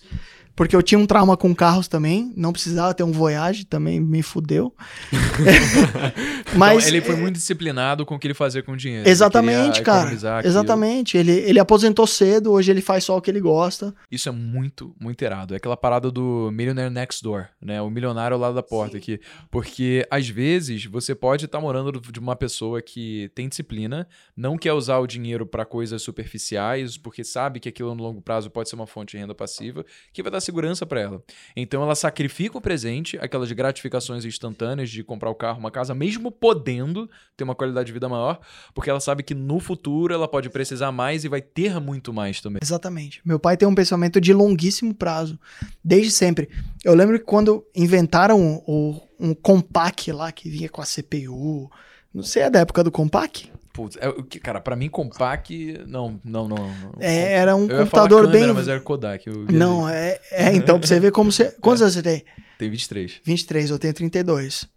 Porque 0.55 0.75
eu 0.75 0.83
tinha 0.83 0.99
um 0.99 1.05
trauma 1.05 1.35
com 1.35 1.53
carros 1.53 1.87
também. 1.87 2.31
Não 2.35 2.51
precisava 2.51 2.93
ter 2.93 3.03
um 3.03 3.11
Voyage, 3.11 3.65
também 3.65 3.99
me 3.99 4.21
fudeu. 4.21 4.73
Mas 6.55 6.87
ele 6.87 7.01
foi 7.01 7.15
muito 7.15 7.35
disciplinado 7.35 8.05
com 8.05 8.15
o 8.15 8.19
que 8.19 8.27
ele 8.27 8.33
fazia 8.35 8.61
com 8.61 8.73
o 8.73 8.77
dinheiro. 8.77 9.09
Exatamente, 9.09 9.81
cara. 9.81 10.09
aquilo. 10.09 10.47
Exatamente. 10.47 11.17
Ele, 11.17 11.31
ele 11.31 11.59
aposentou 11.59 12.05
cedo, 12.05 12.51
hoje 12.51 12.71
ele 12.71 12.81
faz 12.81 13.03
só 13.03 13.17
o 13.17 13.21
que 13.21 13.31
ele 13.31 13.39
gosta. 13.39 13.93
Isso 14.11 14.29
é 14.29 14.31
muito, 14.31 14.95
muito 14.99 15.23
irado. 15.23 15.55
É 15.55 15.57
aquela 15.57 15.75
parada 15.75 16.11
do 16.11 16.51
Millionaire 16.53 16.91
Next 16.91 17.23
Door, 17.23 17.47
né? 17.59 17.81
O 17.81 17.89
milionário 17.89 18.35
ao 18.35 18.41
lado 18.41 18.53
da 18.53 18.63
porta 18.63 18.97
aqui. 18.97 19.19
Porque, 19.49 20.05
às 20.11 20.29
vezes, 20.29 20.85
você 20.85 21.15
pode 21.15 21.45
estar 21.45 21.59
morando 21.59 21.91
de 21.99 22.19
uma 22.19 22.35
pessoa 22.35 22.81
que 22.81 23.31
tem 23.33 23.49
disciplina, 23.49 24.07
não 24.37 24.57
quer 24.57 24.73
usar 24.73 24.99
o 24.99 25.07
dinheiro 25.07 25.45
para 25.45 25.65
coisas 25.65 26.01
superficiais, 26.01 26.97
porque 26.97 27.23
sabe 27.23 27.59
que 27.59 27.69
aquilo 27.69 27.95
no 27.95 28.03
longo 28.03 28.21
prazo 28.21 28.51
pode 28.51 28.69
ser 28.69 28.75
uma 28.75 28.85
fonte 28.85 29.11
de 29.11 29.17
renda 29.17 29.33
passiva, 29.33 29.83
que 30.11 30.21
vai 30.21 30.31
dar 30.31 30.42
segurança 30.43 30.85
para 30.85 31.01
ela. 31.01 31.23
Então, 31.55 31.81
ela 31.81 31.95
sacrifica 31.95 32.57
o 32.57 32.61
presente, 32.61 33.17
aquelas 33.19 33.51
gratificações 33.51 34.25
instantâneas 34.25 34.89
de 34.89 35.03
comprar 35.03 35.29
o 35.29 35.35
carro, 35.35 35.59
uma 35.59 35.71
casa, 35.71 35.93
mesmo 35.93 36.31
podendo 36.31 37.09
ter 37.35 37.43
uma 37.43 37.55
qualidade 37.55 37.87
de 37.87 37.93
vida 37.93 38.07
maior, 38.07 38.39
porque 38.73 38.89
ela 38.89 38.99
sabe 38.99 39.23
que 39.23 39.33
no 39.33 39.59
futuro 39.59 40.13
ela 40.13 40.27
pode 40.27 40.49
precisar 40.49 40.91
mais 40.91 41.23
e 41.23 41.29
vai 41.29 41.41
ter 41.41 41.79
muito 41.79 42.13
mais 42.13 42.41
também. 42.41 42.59
Exatamente. 42.61 43.21
Meu 43.25 43.39
pai 43.39 43.57
tem 43.57 43.67
um 43.67 43.75
pensamento 43.75 44.19
de 44.19 44.33
longuíssimo 44.33 44.93
prazo, 44.93 45.39
desde 45.83 46.11
sempre. 46.11 46.49
Eu 46.83 46.93
lembro 46.93 47.17
que 47.17 47.25
quando 47.25 47.65
inventaram 47.75 48.61
o, 48.67 49.01
um 49.19 49.33
Compaq 49.33 50.11
lá, 50.11 50.31
que 50.31 50.49
vinha 50.49 50.69
com 50.69 50.81
a 50.81 50.85
CPU, 50.85 51.71
não 52.13 52.23
sei, 52.23 52.43
é 52.43 52.49
da 52.49 52.59
época 52.59 52.83
do 52.83 52.91
Compaq? 52.91 53.51
Putz, 53.74 53.97
é, 53.97 54.39
cara, 54.39 54.61
pra 54.61 54.76
mim, 54.76 54.88
Compaq. 54.88 55.84
Não, 55.88 56.21
não, 56.24 56.47
não. 56.47 56.57
não. 56.57 56.93
É, 56.99 57.34
era 57.34 57.55
um 57.55 57.67
Eu 57.67 57.80
computador 57.80 58.26
câmera, 58.26 58.45
bem. 58.45 58.53
Mas 58.53 58.67
era 58.67 58.80
Kodak. 58.80 59.28
Não, 59.51 59.89
é, 59.89 60.19
é. 60.30 60.53
Então, 60.53 60.80
pra 60.80 60.88
você 60.88 60.99
ver 60.99 61.11
como 61.11 61.32
você. 61.32 61.51
Quantos 61.59 61.82
anos 61.82 61.95
você 61.95 62.03
tem? 62.03 62.24
Tem 62.59 62.69
23. 62.69 63.19
23, 63.24 63.71
eu 63.71 63.80
tenho 63.80 63.93
32. 63.95 64.69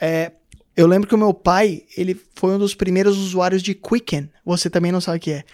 É, 0.00 0.30
eu 0.76 0.86
lembro 0.86 1.08
que 1.08 1.14
o 1.16 1.18
meu 1.18 1.34
pai, 1.34 1.82
ele 1.96 2.20
foi 2.36 2.54
um 2.54 2.58
dos 2.58 2.76
primeiros 2.76 3.18
usuários 3.18 3.60
de 3.60 3.74
Quicken. 3.74 4.30
Você 4.44 4.70
também 4.70 4.92
não 4.92 5.00
sabe 5.00 5.18
o 5.18 5.20
que 5.20 5.32
é. 5.32 5.44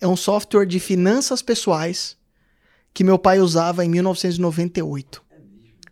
É 0.00 0.06
um 0.06 0.16
software 0.16 0.64
de 0.64 0.78
finanças 0.78 1.42
pessoais 1.42 2.16
que 2.92 3.02
meu 3.02 3.18
pai 3.18 3.40
usava 3.40 3.84
em 3.84 3.88
1998. 3.88 5.22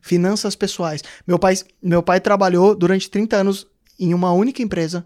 Finanças 0.01 0.55
pessoais. 0.55 1.03
Meu 1.27 1.41
pai, 1.41 1.55
meu 1.83 2.05
pai 2.05 2.21
trabalhou 2.21 2.77
durante 2.77 3.11
30 3.11 3.37
anos 3.37 3.67
em 3.99 4.15
uma 4.15 4.33
única 4.33 4.63
empresa. 4.63 5.05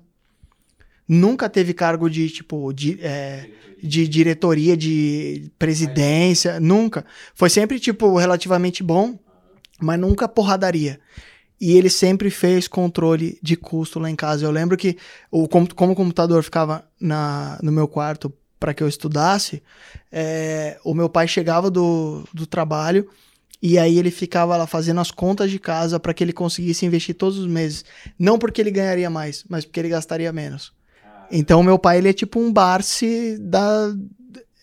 Nunca 1.09 1.49
teve 1.49 1.73
cargo 1.73 2.09
de, 2.11 2.29
tipo, 2.29 2.73
de, 2.73 2.99
é, 3.01 3.49
de 3.83 4.09
diretoria, 4.09 4.77
de 4.77 5.51
presidência. 5.59 6.59
Nunca. 6.59 7.05
Foi 7.35 7.49
sempre, 7.49 7.79
tipo, 7.79 8.17
relativamente 8.17 8.83
bom, 8.83 9.19
mas 9.81 9.99
nunca 9.99 10.29
porradaria. 10.29 10.99
E 11.61 11.77
ele 11.77 11.89
sempre 11.89 12.29
fez 12.29 12.69
controle 12.69 13.39
de 13.43 13.57
custo 13.57 13.99
lá 13.99 14.11
em 14.11 14.17
casa. 14.17 14.45
Eu 14.45 14.51
lembro 14.51 14.77
que, 14.77 14.97
o, 15.31 15.49
como, 15.49 15.73
como 15.75 15.93
o 15.93 15.97
computador 15.97 16.43
ficava 16.43 16.85
na, 17.01 17.59
no 17.63 17.73
meu 17.73 17.89
quarto 17.89 18.33
para 18.59 18.75
que 18.75 18.83
eu 18.83 18.89
estudasse, 18.89 19.63
é, 20.11 20.79
o 20.85 20.93
meu 20.93 21.09
pai 21.09 21.29
chegava 21.29 21.71
do, 21.71 22.25
do 22.33 22.47
trabalho 22.47 23.09
e 23.63 23.79
aí 23.79 23.99
ele 23.99 24.11
ficava 24.11 24.57
lá 24.57 24.67
fazendo 24.67 25.01
as 25.01 25.11
contas 25.11 25.51
de 25.51 25.59
casa 25.59 25.99
para 25.99 26.13
que 26.13 26.23
ele 26.23 26.33
conseguisse 26.33 26.85
investir 26.85 27.15
todos 27.15 27.39
os 27.39 27.47
meses. 27.47 27.85
Não 28.19 28.39
porque 28.39 28.61
ele 28.61 28.71
ganharia 28.71 29.09
mais, 29.09 29.45
mas 29.49 29.65
porque 29.65 29.81
ele 29.81 29.89
gastaria 29.89 30.33
menos. 30.33 30.76
Então, 31.31 31.63
meu 31.63 31.79
pai, 31.79 31.99
ele 31.99 32.09
é 32.09 32.13
tipo 32.13 32.41
um 32.41 32.53
Barsi 32.53 33.39
da, 33.41 33.93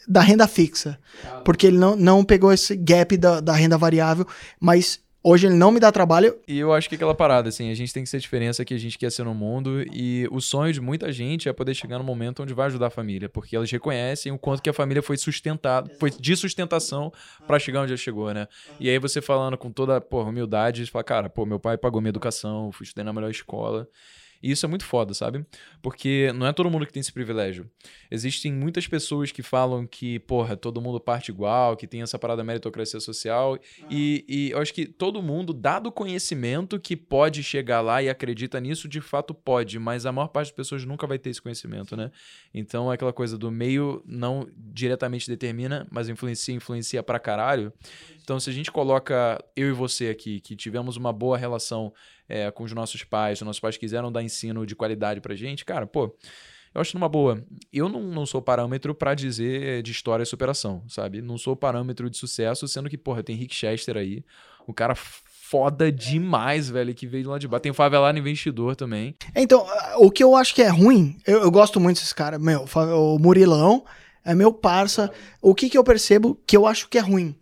da 0.08 0.22
renda 0.22 0.48
fixa. 0.48 1.00
Porque 1.44 1.68
ele 1.68 1.78
não, 1.78 1.96
não 1.96 2.24
pegou 2.24 2.52
esse 2.52 2.76
gap 2.76 3.16
da, 3.18 3.40
da 3.40 3.54
renda 3.54 3.78
variável, 3.78 4.26
mas 4.60 5.02
hoje 5.24 5.48
ele 5.48 5.56
não 5.56 5.72
me 5.72 5.80
dá 5.80 5.92
trabalho. 5.92 6.38
E 6.48 6.60
eu 6.60 6.74
acho 6.74 6.90
que 6.90 6.96
aquela 6.96 7.16
parada, 7.16 7.48
assim, 7.50 7.72
a 7.72 7.74
gente 7.74 7.94
tem 7.94 8.04
que 8.04 8.10
ser 8.10 8.18
a 8.18 8.20
diferença 8.20 8.66
que 8.66 8.74
a 8.74 8.78
gente 8.78 8.98
quer 8.98 9.12
ser 9.12 9.24
no 9.24 9.34
mundo. 9.34 9.84
E 9.92 10.28
o 10.32 10.42
sonho 10.42 10.74
de 10.74 10.82
muita 10.82 11.12
gente 11.12 11.48
é 11.48 11.54
poder 11.54 11.74
chegar 11.74 11.98
no 11.98 12.04
momento 12.04 12.44
onde 12.44 12.54
vai 12.54 12.68
ajudar 12.68 12.88
a 12.88 12.92
família. 12.92 13.30
Porque 13.30 13.56
elas 13.56 13.72
reconhecem 13.72 14.32
o 14.32 14.38
quanto 14.38 14.62
que 14.62 14.70
a 14.70 14.74
família 14.74 15.02
foi 15.02 15.18
sustentada, 15.18 15.90
foi 15.98 16.12
de 16.12 16.36
sustentação 16.36 17.12
pra 17.48 17.58
chegar 17.58 17.82
onde 17.82 17.94
ela 17.94 17.98
chegou, 17.98 18.34
né? 18.34 18.48
E 18.80 18.90
aí 18.90 19.00
você 19.00 19.22
falando 19.22 19.58
com 19.58 19.72
toda, 19.72 20.00
porra, 20.02 20.30
humildade, 20.30 20.86
você 20.86 20.92
fala, 20.92 21.04
cara, 21.04 21.30
pô, 21.30 21.46
meu 21.46 21.60
pai 21.60 21.78
pagou 21.78 22.02
minha 22.02 22.10
educação, 22.10 22.72
fui 22.72 22.84
estudar 22.84 23.04
na 23.04 23.14
melhor 23.14 23.32
escola. 23.32 23.88
E 24.44 24.52
isso 24.52 24.66
é 24.66 24.70
muito 24.70 24.84
foda, 24.84 25.14
sabe? 25.14 25.46
Porque 25.82 26.34
não 26.36 26.46
é 26.46 26.52
todo 26.52 26.70
mundo 26.70 26.86
que 26.86 26.92
tem 26.92 27.00
esse 27.00 27.14
privilégio. 27.14 27.72
Existem 28.12 28.52
muitas 28.52 28.86
pessoas 28.86 29.32
que 29.32 29.42
falam 29.42 29.88
que, 29.88 30.20
porra, 30.20 30.58
todo 30.58 30.82
mundo 30.82 31.00
parte 31.00 31.30
igual, 31.30 31.78
que 31.78 31.88
tem 31.88 32.02
essa 32.02 32.20
parada 32.20 32.44
meritocracia 32.44 33.00
social. 33.00 33.58
E, 33.90 34.26
e 34.28 34.52
eu 34.52 34.60
acho 34.60 34.74
que 34.74 34.86
todo 34.86 35.24
mundo, 35.24 35.54
dado 35.54 35.88
o 35.88 35.92
conhecimento 35.94 36.78
que 36.78 36.98
pode 36.98 37.42
chegar 37.42 37.80
lá 37.80 38.04
e 38.04 38.10
acredita 38.10 38.60
nisso, 38.60 38.90
de 38.90 39.00
fato 39.00 39.34
pode. 39.34 39.80
Mas 39.80 40.06
a 40.06 40.12
maior 40.12 40.28
parte 40.28 40.48
das 40.48 40.56
pessoas 40.58 40.84
nunca 40.84 41.08
vai 41.08 41.18
ter 41.18 41.30
esse 41.30 41.42
conhecimento, 41.42 41.96
né? 41.96 42.12
Então 42.54 42.92
é 42.92 42.96
aquela 42.96 43.14
coisa 43.14 43.38
do 43.38 43.50
meio 43.50 44.04
não 44.06 44.46
diretamente 44.54 45.30
determina, 45.30 45.88
mas 45.90 46.10
influencia, 46.10 46.54
influencia 46.54 47.02
pra 47.02 47.18
caralho. 47.18 47.72
Então, 48.22 48.40
se 48.40 48.50
a 48.50 48.54
gente 48.54 48.72
coloca 48.72 49.44
eu 49.56 49.70
e 49.70 49.74
você 49.74 50.08
aqui, 50.08 50.40
que 50.40 50.56
tivemos 50.56 50.98
uma 50.98 51.14
boa 51.14 51.38
relação 51.38 51.94
é, 52.34 52.50
com 52.50 52.64
os 52.64 52.74
nossos 52.74 53.04
pais, 53.04 53.40
os 53.40 53.46
nossos 53.46 53.60
pais 53.60 53.78
quiseram 53.78 54.12
dar 54.12 54.24
ensino 54.24 54.66
de 54.66 54.76
qualidade 54.76 55.22
pra 55.22 55.36
gente, 55.36 55.64
cara, 55.64 55.86
pô, 55.86 56.16
eu 56.74 56.82
acho 56.82 56.98
numa 56.98 57.08
boa. 57.08 57.46
Eu 57.72 57.88
não, 57.88 58.02
não 58.02 58.26
sou 58.26 58.42
parâmetro 58.42 58.96
pra 58.96 59.14
dizer 59.14 59.84
de 59.84 59.92
história 59.92 60.24
e 60.24 60.26
superação, 60.26 60.84
sabe? 60.90 61.22
Não 61.22 61.38
sou 61.38 61.56
parâmetro 61.56 62.10
de 62.10 62.18
sucesso, 62.18 62.68
sendo 62.68 62.90
que, 62.90 62.98
porra, 62.98 63.22
tem 63.22 63.36
Rick 63.36 63.54
Chester 63.54 63.96
aí, 63.96 64.26
um 64.68 64.74
cara 64.74 64.96
foda 64.96 65.92
demais, 65.92 66.72
velho, 66.72 66.96
que 66.96 67.06
veio 67.06 67.30
lá 67.30 67.38
de 67.38 67.48
baixo. 67.48 67.62
Tem 67.62 67.72
o 67.72 67.76
Favelado 67.76 68.18
Investidor 68.18 68.76
também. 68.76 69.16
Então, 69.36 69.64
o 69.98 70.10
que 70.10 70.24
eu 70.24 70.36
acho 70.36 70.56
que 70.56 70.64
é 70.64 70.70
ruim, 70.70 71.16
eu, 71.28 71.44
eu 71.44 71.52
gosto 71.52 71.80
muito 71.80 72.00
desse 72.00 72.16
cara, 72.16 72.40
meu, 72.40 72.66
o 72.98 73.20
Murilão 73.20 73.86
é 74.26 74.34
meu 74.34 74.52
parça. 74.52 75.12
O 75.40 75.54
que 75.54 75.70
que 75.70 75.78
eu 75.78 75.84
percebo 75.84 76.36
que 76.48 76.58
eu 76.58 76.66
acho 76.66 76.90
que 76.90 76.98
é 76.98 77.02
ruim? 77.02 77.36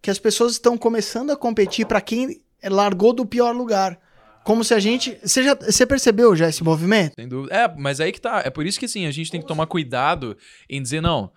Que 0.00 0.10
as 0.10 0.18
pessoas 0.18 0.52
estão 0.52 0.78
começando 0.78 1.30
a 1.30 1.36
competir 1.36 1.84
pra 1.84 2.00
quem 2.00 2.40
largou 2.64 3.12
do 3.12 3.26
pior 3.26 3.54
lugar. 3.54 3.98
Como 4.44 4.64
se 4.64 4.74
a 4.74 4.80
gente. 4.80 5.18
Você, 5.22 5.42
já, 5.42 5.54
você 5.54 5.86
percebeu 5.86 6.34
já 6.34 6.48
esse 6.48 6.62
movimento? 6.64 7.14
Sem 7.14 7.28
dúvida. 7.28 7.54
É, 7.54 7.74
mas 7.76 8.00
aí 8.00 8.12
que 8.12 8.20
tá. 8.20 8.42
É 8.44 8.50
por 8.50 8.66
isso 8.66 8.78
que 8.78 8.86
assim, 8.86 9.06
a 9.06 9.10
gente 9.10 9.30
tem 9.30 9.40
que 9.40 9.46
tomar 9.46 9.66
cuidado 9.66 10.36
em 10.68 10.82
dizer, 10.82 11.00
não, 11.00 11.30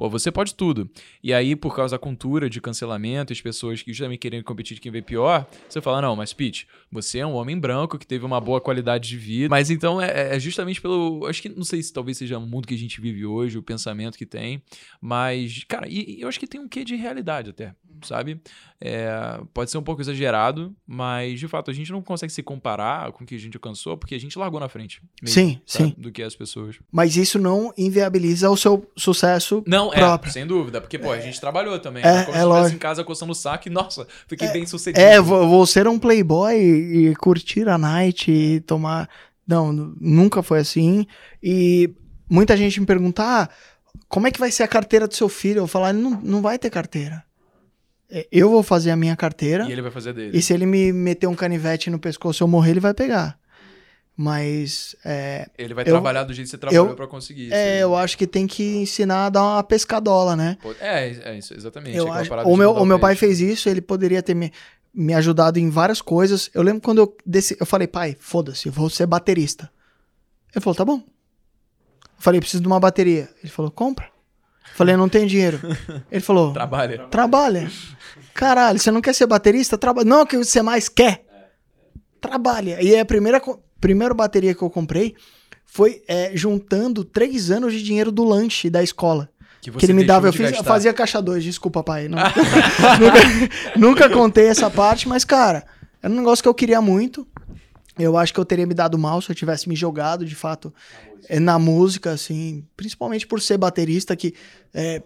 pô, 0.00 0.08
você 0.08 0.32
pode 0.32 0.54
tudo. 0.54 0.90
E 1.22 1.34
aí, 1.34 1.54
por 1.54 1.76
causa 1.76 1.94
da 1.94 1.98
cultura 1.98 2.48
de 2.48 2.58
cancelamento, 2.58 3.34
as 3.34 3.40
pessoas 3.40 3.82
que 3.82 3.92
justamente 3.92 4.20
querem 4.20 4.42
competir 4.42 4.74
de 4.74 4.80
quem 4.80 4.90
vê 4.90 5.02
pior, 5.02 5.46
você 5.68 5.78
fala, 5.80 6.00
não, 6.00 6.16
mas 6.16 6.32
Pete, 6.32 6.66
você 6.90 7.18
é 7.18 7.26
um 7.26 7.34
homem 7.34 7.58
branco 7.58 7.98
que 7.98 8.06
teve 8.06 8.24
uma 8.24 8.40
boa 8.40 8.62
qualidade 8.62 9.10
de 9.10 9.18
vida. 9.18 9.50
Mas 9.50 9.68
então 9.68 10.00
é, 10.00 10.36
é 10.36 10.40
justamente 10.40 10.80
pelo. 10.80 11.26
Acho 11.26 11.42
que 11.42 11.50
não 11.50 11.64
sei 11.64 11.82
se 11.82 11.92
talvez 11.92 12.16
seja 12.16 12.38
o 12.38 12.46
mundo 12.46 12.66
que 12.66 12.74
a 12.74 12.78
gente 12.78 12.98
vive 12.98 13.26
hoje, 13.26 13.58
o 13.58 13.62
pensamento 13.62 14.16
que 14.16 14.24
tem. 14.24 14.62
Mas, 15.02 15.64
cara, 15.64 15.86
e, 15.86 16.16
e 16.16 16.20
eu 16.22 16.28
acho 16.28 16.40
que 16.40 16.46
tem 16.46 16.60
um 16.60 16.68
quê 16.68 16.82
de 16.82 16.96
realidade 16.96 17.50
até, 17.50 17.74
sabe? 18.02 18.40
É, 18.80 19.38
pode 19.52 19.70
ser 19.70 19.76
um 19.78 19.82
pouco 19.82 20.00
exagerado, 20.00 20.74
mas 20.86 21.38
de 21.38 21.46
fato 21.46 21.70
a 21.70 21.74
gente 21.74 21.92
não 21.92 22.00
consegue 22.00 22.32
se 22.32 22.42
comparar 22.42 23.12
com 23.12 23.24
o 23.24 23.26
que 23.26 23.34
a 23.34 23.38
gente 23.38 23.56
alcançou, 23.56 23.96
porque 23.96 24.14
a 24.14 24.18
gente 24.20 24.38
largou 24.38 24.58
na 24.58 24.68
frente. 24.68 25.02
mesmo, 25.22 25.34
Sim, 25.34 25.60
sabe? 25.66 25.90
sim. 25.90 25.94
Do 25.98 26.10
que 26.10 26.22
as 26.22 26.34
pessoas. 26.34 26.76
Mas 26.90 27.16
isso 27.16 27.38
não 27.38 27.72
inviabiliza 27.76 28.48
o 28.50 28.56
seu 28.56 28.90
sucesso. 28.96 29.62
Não, 29.66 29.90
Próprio. 29.90 30.30
é, 30.30 30.32
sem 30.32 30.46
dúvida, 30.46 30.80
porque, 30.80 30.98
pô, 30.98 31.10
a 31.12 31.20
gente 31.20 31.38
trabalhou 31.40 31.78
também. 31.78 32.02
É, 32.02 32.06
né? 32.12 32.24
Como 32.24 32.36
é 32.36 32.40
se 32.40 32.46
lógico. 32.46 32.76
em 32.76 32.78
casa 32.78 33.04
coçando 33.04 33.32
o 33.32 33.34
saco 33.34 33.68
e, 33.68 33.70
nossa, 33.70 34.06
fiquei 34.26 34.48
bem 34.48 34.64
sucedido. 34.66 35.00
É, 35.04 35.20
vou, 35.20 35.46
vou 35.48 35.66
ser 35.66 35.86
um 35.86 35.98
playboy 35.98 36.54
e, 36.56 37.14
curtir 37.16 37.68
a 37.68 37.76
night 37.76 38.30
e 38.30 38.60
tomar. 38.60 39.08
Não, 39.46 39.72
nu- 39.72 39.96
nunca 40.00 40.42
foi 40.42 40.60
assim. 40.60 41.06
E 41.42 41.92
muita 42.30 42.56
gente 42.56 42.80
me 42.80 42.86
pergunta: 42.86 43.22
ah, 43.22 43.48
como 44.08 44.26
é 44.26 44.30
que 44.30 44.40
vai 44.40 44.50
ser 44.50 44.62
a 44.62 44.68
carteira 44.68 45.06
do 45.06 45.14
seu 45.14 45.28
filho? 45.28 45.58
Eu 45.58 45.66
falar, 45.66 45.92
não, 45.92 46.20
não 46.22 46.40
vai 46.40 46.58
ter 46.58 46.70
carteira. 46.70 47.22
É, 48.10 48.26
Eu 48.32 48.50
vou 48.50 48.62
fazer 48.62 48.90
a 48.90 48.96
minha 48.96 49.14
carteira. 49.16 49.64
E 49.68 49.72
ele 49.72 49.82
vai 49.82 49.90
fazer 49.90 50.12
dele. 50.12 50.36
E 50.36 50.42
se 50.42 50.52
ele 50.52 50.66
me 50.66 50.92
meter 50.92 51.26
um 51.26 51.34
canivete 51.34 51.88
no 51.90 51.98
pescoço 51.98 52.42
e 52.42 52.44
eu 52.44 52.48
morrer, 52.48 52.70
ele 52.72 52.80
vai 52.80 52.92
pegar. 52.94 53.38
Mas 54.16 54.94
é, 55.04 55.48
Ele 55.56 55.72
vai 55.72 55.82
eu- 55.84 55.92
trabalhar 55.94 56.24
do 56.24 56.34
jeito 56.34 56.46
que 56.46 56.50
você 56.50 56.58
trabalhou 56.58 56.94
pra 56.94 57.06
conseguir 57.06 57.46
isso. 57.46 57.54
é, 57.54 57.82
eu 57.82 57.96
acho 57.96 58.18
que 58.18 58.26
tem 58.26 58.46
que 58.46 58.76
ensinar 58.76 59.26
a 59.26 59.30
dar 59.30 59.42
uma 59.42 59.62
pescadola, 59.62 60.36
né? 60.36 60.58
É, 60.78 61.30
é 61.30 61.38
isso, 61.38 61.54
exatamente. 61.54 61.96
Eu 61.96 62.12
aquela 62.12 62.42
acho, 62.42 62.50
o 62.50 62.56
meu, 62.56 62.72
o 62.72 62.84
meu 62.84 62.98
pai 62.98 63.14
peixe. 63.16 63.38
fez 63.38 63.40
isso, 63.52 63.68
ele 63.70 63.80
poderia 63.80 64.22
ter 64.22 64.34
me, 64.34 64.52
me 64.92 65.14
ajudado 65.14 65.58
em 65.58 65.70
várias 65.70 66.02
coisas. 66.02 66.50
Eu 66.52 66.60
lembro 66.62 66.82
quando 66.82 66.98
eu 66.98 67.16
desci, 67.24 67.56
eu 67.58 67.64
falei, 67.64 67.86
pai, 67.86 68.14
foda-se, 68.20 68.66
eu 68.68 68.72
vou 68.72 68.90
ser 68.90 69.06
baterista. 69.06 69.70
Ele 70.54 70.62
falou, 70.62 70.74
tá 70.74 70.84
bom. 70.84 70.96
Eu 70.98 72.18
falei, 72.18 72.40
preciso 72.40 72.60
de 72.62 72.66
uma 72.66 72.80
bateria. 72.80 73.30
Ele 73.42 73.50
falou, 73.50 73.70
compra. 73.70 74.10
Eu 74.68 74.74
falei, 74.76 74.94
eu 74.94 74.98
não 74.98 75.08
tenho 75.08 75.26
dinheiro. 75.26 75.60
Ele 76.10 76.20
falou, 76.20 76.52
Trabalha. 76.52 77.06
trabalha. 77.10 77.70
Caralho, 78.34 78.78
você 78.78 78.90
não 78.90 79.00
quer 79.00 79.14
ser 79.14 79.26
baterista? 79.26 79.76
Trabalha. 79.76 80.08
Não, 80.08 80.22
o 80.22 80.26
que 80.26 80.36
você 80.36 80.62
mais 80.62 80.88
quer. 80.88 81.24
Trabalha. 82.20 82.82
E 82.82 82.98
a 82.98 83.04
primeira, 83.04 83.40
primeira 83.80 84.14
bateria 84.14 84.54
que 84.54 84.62
eu 84.62 84.70
comprei 84.70 85.14
foi 85.66 86.02
é, 86.08 86.32
juntando 86.34 87.04
três 87.04 87.50
anos 87.50 87.72
de 87.72 87.82
dinheiro 87.82 88.10
do 88.10 88.24
lanche 88.24 88.68
da 88.68 88.82
escola 88.82 89.28
Que, 89.60 89.70
que 89.70 89.86
ele 89.86 89.92
me 89.92 90.04
dava. 90.04 90.28
Eu 90.28 90.32
fiz, 90.32 90.50
gastar. 90.50 90.64
fazia 90.64 90.92
caixa 90.92 91.20
2, 91.22 91.42
desculpa, 91.44 91.82
pai. 91.82 92.08
Não- 92.08 92.18
nunca, 92.18 93.78
nunca 93.78 94.10
contei 94.10 94.46
essa 94.46 94.70
parte, 94.70 95.08
mas, 95.08 95.24
cara, 95.24 95.64
era 96.02 96.12
um 96.12 96.16
negócio 96.16 96.42
que 96.42 96.48
eu 96.48 96.54
queria 96.54 96.80
muito. 96.80 97.26
Eu 97.98 98.16
acho 98.16 98.32
que 98.32 98.40
eu 98.40 98.44
teria 98.44 98.66
me 98.66 98.74
dado 98.74 98.96
mal 98.98 99.20
se 99.20 99.30
eu 99.30 99.34
tivesse 99.34 99.68
me 99.68 99.76
jogado, 99.76 100.24
de 100.24 100.34
fato, 100.34 100.72
na 101.40 101.58
música, 101.58 102.12
assim, 102.12 102.64
principalmente 102.76 103.26
por 103.26 103.40
ser 103.40 103.58
baterista, 103.58 104.16
que 104.16 104.34
eh, 104.74 105.02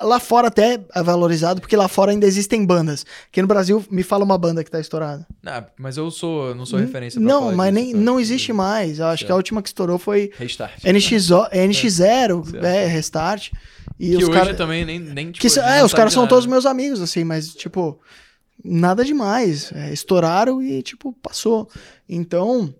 lá 0.00 0.20
fora 0.20 0.48
até 0.48 0.80
é 0.94 1.02
valorizado, 1.02 1.60
porque 1.60 1.76
lá 1.76 1.88
fora 1.88 2.12
ainda 2.12 2.26
existem 2.26 2.64
bandas. 2.64 3.04
Aqui 3.28 3.42
no 3.42 3.48
Brasil, 3.48 3.84
me 3.90 4.02
fala 4.02 4.24
uma 4.24 4.38
banda 4.38 4.62
que 4.62 4.70
tá 4.70 4.80
estourada. 4.80 5.26
Ah, 5.44 5.64
mas 5.78 5.96
eu 5.96 6.10
sou, 6.10 6.54
não 6.54 6.64
sou 6.64 6.78
referência 6.78 7.20
pra 7.20 7.28
Não, 7.28 7.54
mas 7.54 7.72
nem, 7.72 7.92
tá? 7.92 7.98
não 7.98 8.20
existe 8.20 8.52
mais. 8.52 8.98
Eu 8.98 9.06
acho 9.06 9.26
que 9.26 9.32
a 9.32 9.36
última 9.36 9.62
que 9.62 9.68
estourou 9.68 9.98
foi 9.98 10.30
Restart. 10.38 10.82
NX0, 10.84 11.50
NX0 11.52 12.50
Certo. 12.50 12.64
é, 12.64 12.86
Restart. 12.86 13.52
E 13.98 14.10
que 14.10 14.16
os 14.16 14.24
hoje 14.24 14.32
caras. 14.32 14.56
também 14.56 14.84
nem, 14.84 14.98
nem 14.98 15.30
tipo, 15.32 15.40
Que, 15.40 15.58
é, 15.58 15.78
não 15.78 15.84
os 15.84 15.90
sabe 15.90 15.98
caras 15.98 16.12
são 16.12 16.26
todos 16.26 16.46
meus 16.46 16.66
amigos, 16.66 17.00
assim, 17.00 17.24
mas, 17.24 17.54
tipo, 17.54 18.00
nada 18.64 19.04
demais. 19.04 19.72
É, 19.72 19.92
estouraram 19.92 20.62
e, 20.62 20.82
tipo, 20.82 21.12
passou. 21.14 21.68
Então, 22.08 22.74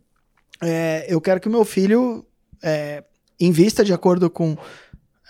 é, 0.61 1.07
eu 1.09 1.21
quero 1.21 1.41
que 1.41 1.49
o 1.49 1.51
meu 1.51 1.65
filho 1.65 2.25
é, 2.65 3.05
invista 3.39 3.85
de 3.85 3.93
acordo 3.93 4.31
com 4.31 4.57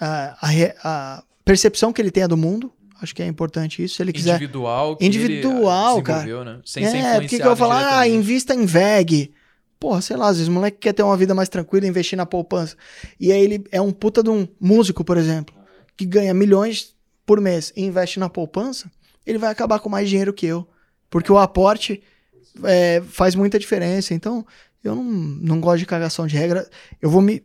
a, 0.00 0.36
a 0.40 0.46
re- 0.46 0.74
a 0.84 1.24
percepção 1.44 1.92
que 1.92 2.00
ele 2.00 2.10
tenha 2.10 2.28
do 2.28 2.36
mundo. 2.36 2.72
Acho 3.02 3.14
que 3.14 3.22
é 3.22 3.26
importante 3.26 3.82
isso. 3.84 3.96
Se 3.96 4.02
ele 4.02 4.12
quiser. 4.12 4.36
Individual. 4.36 4.96
que 4.96 5.04
Individual, 5.04 5.96
ele 5.96 6.02
cara. 6.06 6.44
Né? 6.44 6.60
Sem 6.64 6.84
é, 6.86 7.20
porque 7.20 7.38
que 7.38 7.46
eu 7.46 7.56
falar, 7.56 7.98
ah, 7.98 8.08
invista 8.08 8.54
em 8.54 8.64
VEG. 8.64 9.32
porra, 9.78 10.00
sei 10.00 10.16
lá, 10.16 10.28
às 10.28 10.36
vezes 10.36 10.48
o 10.48 10.52
moleque 10.52 10.78
quer 10.78 10.92
ter 10.94 11.02
uma 11.02 11.16
vida 11.16 11.34
mais 11.34 11.48
tranquila, 11.48 11.86
investir 11.86 12.16
na 12.16 12.24
poupança. 12.24 12.76
E 13.20 13.30
aí 13.32 13.42
ele 13.42 13.64
é 13.70 13.80
um 13.80 13.92
puta 13.92 14.22
de 14.22 14.30
um 14.30 14.48
músico, 14.58 15.04
por 15.04 15.18
exemplo, 15.18 15.54
que 15.96 16.06
ganha 16.06 16.32
milhões 16.32 16.94
por 17.26 17.40
mês 17.40 17.72
e 17.76 17.82
investe 17.84 18.18
na 18.18 18.28
poupança, 18.30 18.90
ele 19.26 19.38
vai 19.38 19.50
acabar 19.50 19.80
com 19.80 19.88
mais 19.88 20.08
dinheiro 20.08 20.32
que 20.32 20.46
eu. 20.46 20.66
Porque 21.10 21.30
o 21.30 21.38
aporte 21.38 22.02
é, 22.62 23.02
faz 23.08 23.34
muita 23.34 23.58
diferença. 23.58 24.14
Então, 24.14 24.46
eu 24.84 24.94
não, 24.94 25.02
não 25.02 25.60
gosto 25.60 25.78
de 25.78 25.86
cagação 25.86 26.26
de 26.26 26.36
regra. 26.36 26.68
Eu 27.00 27.10
vou 27.10 27.22
me 27.22 27.42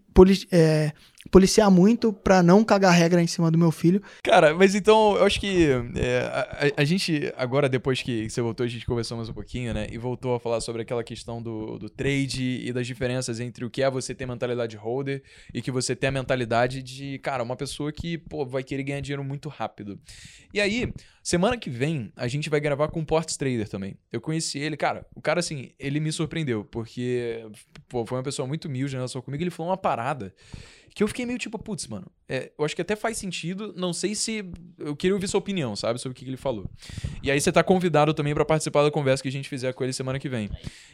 é, 0.51 0.91
policiar 1.31 1.69
muito 1.69 2.11
pra 2.11 2.41
não 2.41 2.63
cagar 2.63 2.93
regra 2.93 3.21
em 3.21 3.27
cima 3.27 3.49
do 3.51 3.57
meu 3.57 3.71
filho. 3.71 4.01
Cara, 4.23 4.53
mas 4.53 4.75
então 4.75 5.15
eu 5.15 5.25
acho 5.25 5.39
que 5.39 5.67
é, 5.95 6.71
a, 6.75 6.81
a, 6.81 6.83
gente, 6.83 7.31
agora 7.37 7.69
depois 7.69 8.01
que 8.01 8.29
você 8.29 8.41
voltou, 8.41 8.65
a 8.65 8.69
gente 8.69 8.85
conversou 8.85 9.17
mais 9.17 9.29
um 9.29 9.33
pouquinho, 9.33 9.73
né? 9.73 9.87
E 9.91 9.97
voltou 9.97 10.35
a 10.35 10.39
falar 10.39 10.61
sobre 10.61 10.81
aquela 10.81 11.03
questão 11.03 11.41
do, 11.41 11.77
do 11.77 11.89
trade 11.89 12.61
e 12.63 12.73
das 12.73 12.87
diferenças 12.87 13.39
entre 13.39 13.63
o 13.63 13.69
que 13.69 13.81
é 13.83 13.89
você 13.89 14.13
ter 14.13 14.25
mentalidade 14.25 14.75
holder 14.75 15.23
e 15.53 15.61
que 15.61 15.71
você 15.71 15.95
ter 15.95 16.07
a 16.07 16.11
mentalidade 16.11 16.81
de, 16.81 17.19
cara, 17.19 17.43
uma 17.43 17.55
pessoa 17.55 17.91
que, 17.91 18.17
pô, 18.17 18.45
vai 18.45 18.63
querer 18.63 18.83
ganhar 18.83 19.01
dinheiro 19.01 19.23
muito 19.23 19.49
rápido. 19.49 19.99
E 20.53 20.59
aí, 20.59 20.91
semana 21.23 21.57
que 21.57 21.69
vem, 21.69 22.11
a 22.15 22.27
gente 22.27 22.49
vai 22.49 22.59
gravar 22.59 22.87
com 22.87 23.01
o 23.01 23.05
Ports 23.05 23.37
Trader 23.37 23.67
também. 23.67 23.95
Eu 24.11 24.19
conheci 24.19 24.59
ele, 24.59 24.75
cara, 24.75 25.05
o 25.15 25.21
cara, 25.21 25.39
assim, 25.39 25.71
ele 25.79 25.99
me 25.99 26.11
surpreendeu, 26.11 26.65
porque, 26.65 27.45
pô, 27.87 28.05
foi 28.05 28.17
uma 28.17 28.23
pessoa 28.23 28.47
muito 28.47 28.65
humilde 28.65 28.95
em 28.95 28.97
relação 28.97 29.21
comigo, 29.21 29.43
ele 29.43 29.51
falou 29.51 29.71
uma 29.71 29.77
parada 29.77 30.33
que 30.99 31.03
eu 31.03 31.07
fiquei 31.07 31.25
meio 31.25 31.39
tipo, 31.39 31.57
putz, 31.57 31.87
mano, 31.87 32.11
é, 32.27 32.51
eu 32.59 32.65
acho 32.65 32.75
que 32.75 32.81
até 32.81 32.93
faz 32.93 33.17
sentido, 33.17 33.73
não 33.77 33.93
sei 33.93 34.13
se. 34.13 34.43
Eu 34.77 34.93
queria 34.97 35.13
ouvir 35.15 35.29
sua 35.29 35.37
opinião, 35.37 35.73
sabe, 35.73 35.97
sobre 35.97 36.11
o 36.11 36.13
que, 36.13 36.25
que 36.25 36.29
ele 36.29 36.35
falou. 36.35 36.69
E 37.23 37.31
aí 37.31 37.39
você 37.39 37.53
tá 37.53 37.63
convidado 37.63 38.13
também 38.13 38.33
para 38.33 38.43
participar 38.43 38.83
da 38.83 38.91
conversa 38.91 39.23
que 39.23 39.29
a 39.29 39.31
gente 39.31 39.47
fizer 39.47 39.73
com 39.73 39.81
ele 39.81 39.93
semana 39.93 40.19
que 40.19 40.27
vem. 40.27 40.49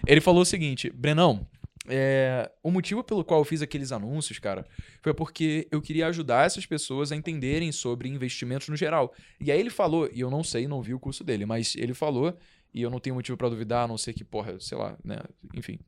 Ele 0.05 0.21
falou 0.21 0.43
o 0.43 0.45
seguinte: 0.45 0.91
Brenão, 0.91 1.47
é, 1.87 2.51
o 2.61 2.69
motivo 2.69 3.03
pelo 3.03 3.25
qual 3.25 3.41
eu 3.41 3.43
fiz 3.45 3.63
aqueles 3.63 3.91
anúncios, 3.91 4.37
cara, 4.37 4.67
foi 5.01 5.11
porque 5.11 5.67
eu 5.71 5.81
queria 5.81 6.05
ajudar 6.05 6.45
essas 6.45 6.67
pessoas 6.67 7.11
a 7.11 7.15
entenderem 7.15 7.71
sobre 7.71 8.07
investimentos 8.07 8.69
no 8.69 8.75
geral. 8.75 9.11
E 9.41 9.51
aí 9.51 9.59
ele 9.59 9.71
falou, 9.71 10.07
e 10.13 10.19
eu 10.19 10.29
não 10.29 10.43
sei, 10.43 10.67
não 10.67 10.83
vi 10.83 10.93
o 10.93 10.99
curso 10.99 11.23
dele, 11.23 11.47
mas 11.47 11.75
ele 11.75 11.95
falou, 11.95 12.37
e 12.71 12.79
eu 12.79 12.91
não 12.91 12.99
tenho 12.99 13.15
motivo 13.15 13.35
para 13.35 13.49
duvidar, 13.49 13.85
a 13.85 13.87
não 13.87 13.97
ser 13.97 14.13
que, 14.13 14.23
porra, 14.23 14.59
sei 14.59 14.77
lá, 14.77 14.95
né, 15.03 15.17
enfim. 15.55 15.79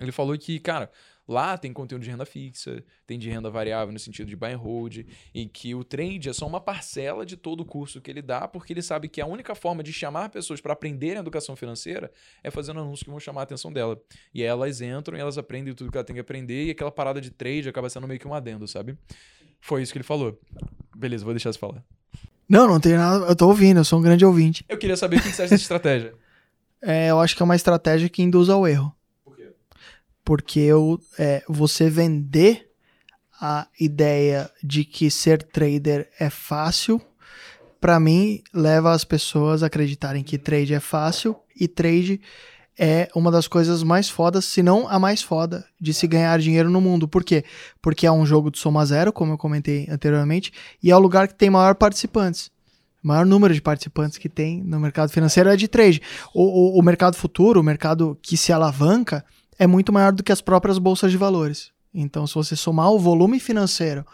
Ele 0.00 0.10
falou 0.10 0.36
que, 0.38 0.58
cara, 0.58 0.90
Lá 1.26 1.56
tem 1.56 1.72
conteúdo 1.72 2.02
de 2.02 2.10
renda 2.10 2.24
fixa, 2.24 2.82
tem 3.06 3.18
de 3.18 3.30
renda 3.30 3.48
variável 3.48 3.92
no 3.92 3.98
sentido 3.98 4.28
de 4.28 4.36
buy 4.36 4.52
and 4.52 4.56
hold, 4.56 4.98
e 5.32 5.46
que 5.46 5.74
o 5.74 5.84
trade 5.84 6.28
é 6.28 6.32
só 6.32 6.46
uma 6.46 6.60
parcela 6.60 7.24
de 7.24 7.36
todo 7.36 7.60
o 7.60 7.64
curso 7.64 8.00
que 8.00 8.10
ele 8.10 8.20
dá, 8.20 8.48
porque 8.48 8.72
ele 8.72 8.82
sabe 8.82 9.08
que 9.08 9.20
a 9.20 9.26
única 9.26 9.54
forma 9.54 9.82
de 9.82 9.92
chamar 9.92 10.30
pessoas 10.30 10.60
para 10.60 10.72
aprenderem 10.72 11.18
educação 11.18 11.54
financeira 11.54 12.10
é 12.42 12.50
fazendo 12.50 12.80
anúncios 12.80 13.04
que 13.04 13.10
vão 13.10 13.20
chamar 13.20 13.42
a 13.42 13.44
atenção 13.44 13.72
dela. 13.72 14.00
E 14.34 14.42
aí 14.42 14.48
elas 14.48 14.80
entram 14.80 15.16
e 15.16 15.20
elas 15.20 15.38
aprendem 15.38 15.72
tudo 15.74 15.90
que 15.90 15.96
ela 15.96 16.04
tem 16.04 16.14
que 16.14 16.20
aprender, 16.20 16.66
e 16.66 16.70
aquela 16.70 16.90
parada 16.90 17.20
de 17.20 17.30
trade 17.30 17.68
acaba 17.68 17.88
sendo 17.88 18.08
meio 18.08 18.18
que 18.18 18.26
um 18.26 18.34
adendo, 18.34 18.66
sabe? 18.66 18.98
Foi 19.60 19.80
isso 19.80 19.92
que 19.92 19.98
ele 19.98 20.04
falou. 20.04 20.38
Beleza, 20.96 21.24
vou 21.24 21.32
deixar 21.32 21.52
você 21.52 21.58
falar. 21.58 21.84
Não, 22.48 22.66
não 22.66 22.80
tem 22.80 22.94
nada. 22.94 23.24
Eu 23.26 23.36
tô 23.36 23.46
ouvindo, 23.46 23.78
eu 23.78 23.84
sou 23.84 23.98
um 23.98 24.02
grande 24.02 24.24
ouvinte. 24.24 24.64
Eu 24.68 24.76
queria 24.76 24.96
saber 24.96 25.16
o 25.16 25.22
que 25.22 25.28
você 25.28 25.42
acha 25.42 25.50
dessa 25.50 25.54
estratégia. 25.62 26.14
É, 26.82 27.10
eu 27.10 27.20
acho 27.20 27.36
que 27.36 27.42
é 27.42 27.44
uma 27.44 27.54
estratégia 27.54 28.08
que 28.08 28.22
induz 28.22 28.48
ao 28.48 28.66
erro. 28.66 28.94
Porque 30.24 30.60
eu, 30.60 31.00
é, 31.18 31.42
você 31.48 31.90
vender 31.90 32.70
a 33.40 33.66
ideia 33.78 34.50
de 34.62 34.84
que 34.84 35.10
ser 35.10 35.42
trader 35.42 36.08
é 36.18 36.30
fácil, 36.30 37.00
para 37.80 37.98
mim, 37.98 38.40
leva 38.54 38.92
as 38.92 39.04
pessoas 39.04 39.62
a 39.62 39.66
acreditarem 39.66 40.22
que 40.22 40.38
trade 40.38 40.72
é 40.72 40.78
fácil 40.78 41.34
e 41.58 41.66
trade 41.66 42.20
é 42.78 43.08
uma 43.14 43.30
das 43.30 43.46
coisas 43.46 43.82
mais 43.82 44.08
fodas, 44.08 44.44
se 44.44 44.62
não 44.62 44.88
a 44.88 44.98
mais 44.98 45.22
foda, 45.22 45.64
de 45.80 45.92
se 45.92 46.06
ganhar 46.06 46.38
dinheiro 46.38 46.70
no 46.70 46.80
mundo. 46.80 47.06
Por 47.06 47.24
quê? 47.24 47.44
Porque 47.80 48.06
é 48.06 48.12
um 48.12 48.24
jogo 48.24 48.50
de 48.50 48.58
soma 48.58 48.86
zero, 48.86 49.12
como 49.12 49.32
eu 49.32 49.38
comentei 49.38 49.86
anteriormente, 49.90 50.52
e 50.82 50.90
é 50.90 50.96
o 50.96 51.00
lugar 51.00 51.28
que 51.28 51.34
tem 51.34 51.50
maior 51.50 51.74
participantes. 51.74 52.50
O 53.02 53.08
maior 53.08 53.26
número 53.26 53.52
de 53.52 53.60
participantes 53.60 54.16
que 54.16 54.28
tem 54.28 54.62
no 54.62 54.78
mercado 54.78 55.10
financeiro 55.10 55.50
é 55.50 55.56
de 55.56 55.66
trade. 55.66 56.00
O, 56.32 56.76
o, 56.76 56.78
o 56.78 56.82
mercado 56.82 57.16
futuro, 57.16 57.60
o 57.60 57.64
mercado 57.64 58.16
que 58.22 58.36
se 58.36 58.52
alavanca, 58.52 59.24
é 59.62 59.66
muito 59.66 59.92
maior 59.92 60.10
do 60.10 60.24
que 60.24 60.32
as 60.32 60.40
próprias 60.40 60.76
bolsas 60.76 61.12
de 61.12 61.16
valores. 61.16 61.70
Então, 61.94 62.26
se 62.26 62.34
você 62.34 62.56
somar 62.56 62.90
o 62.90 62.98
volume 62.98 63.38
financeiro 63.38 64.04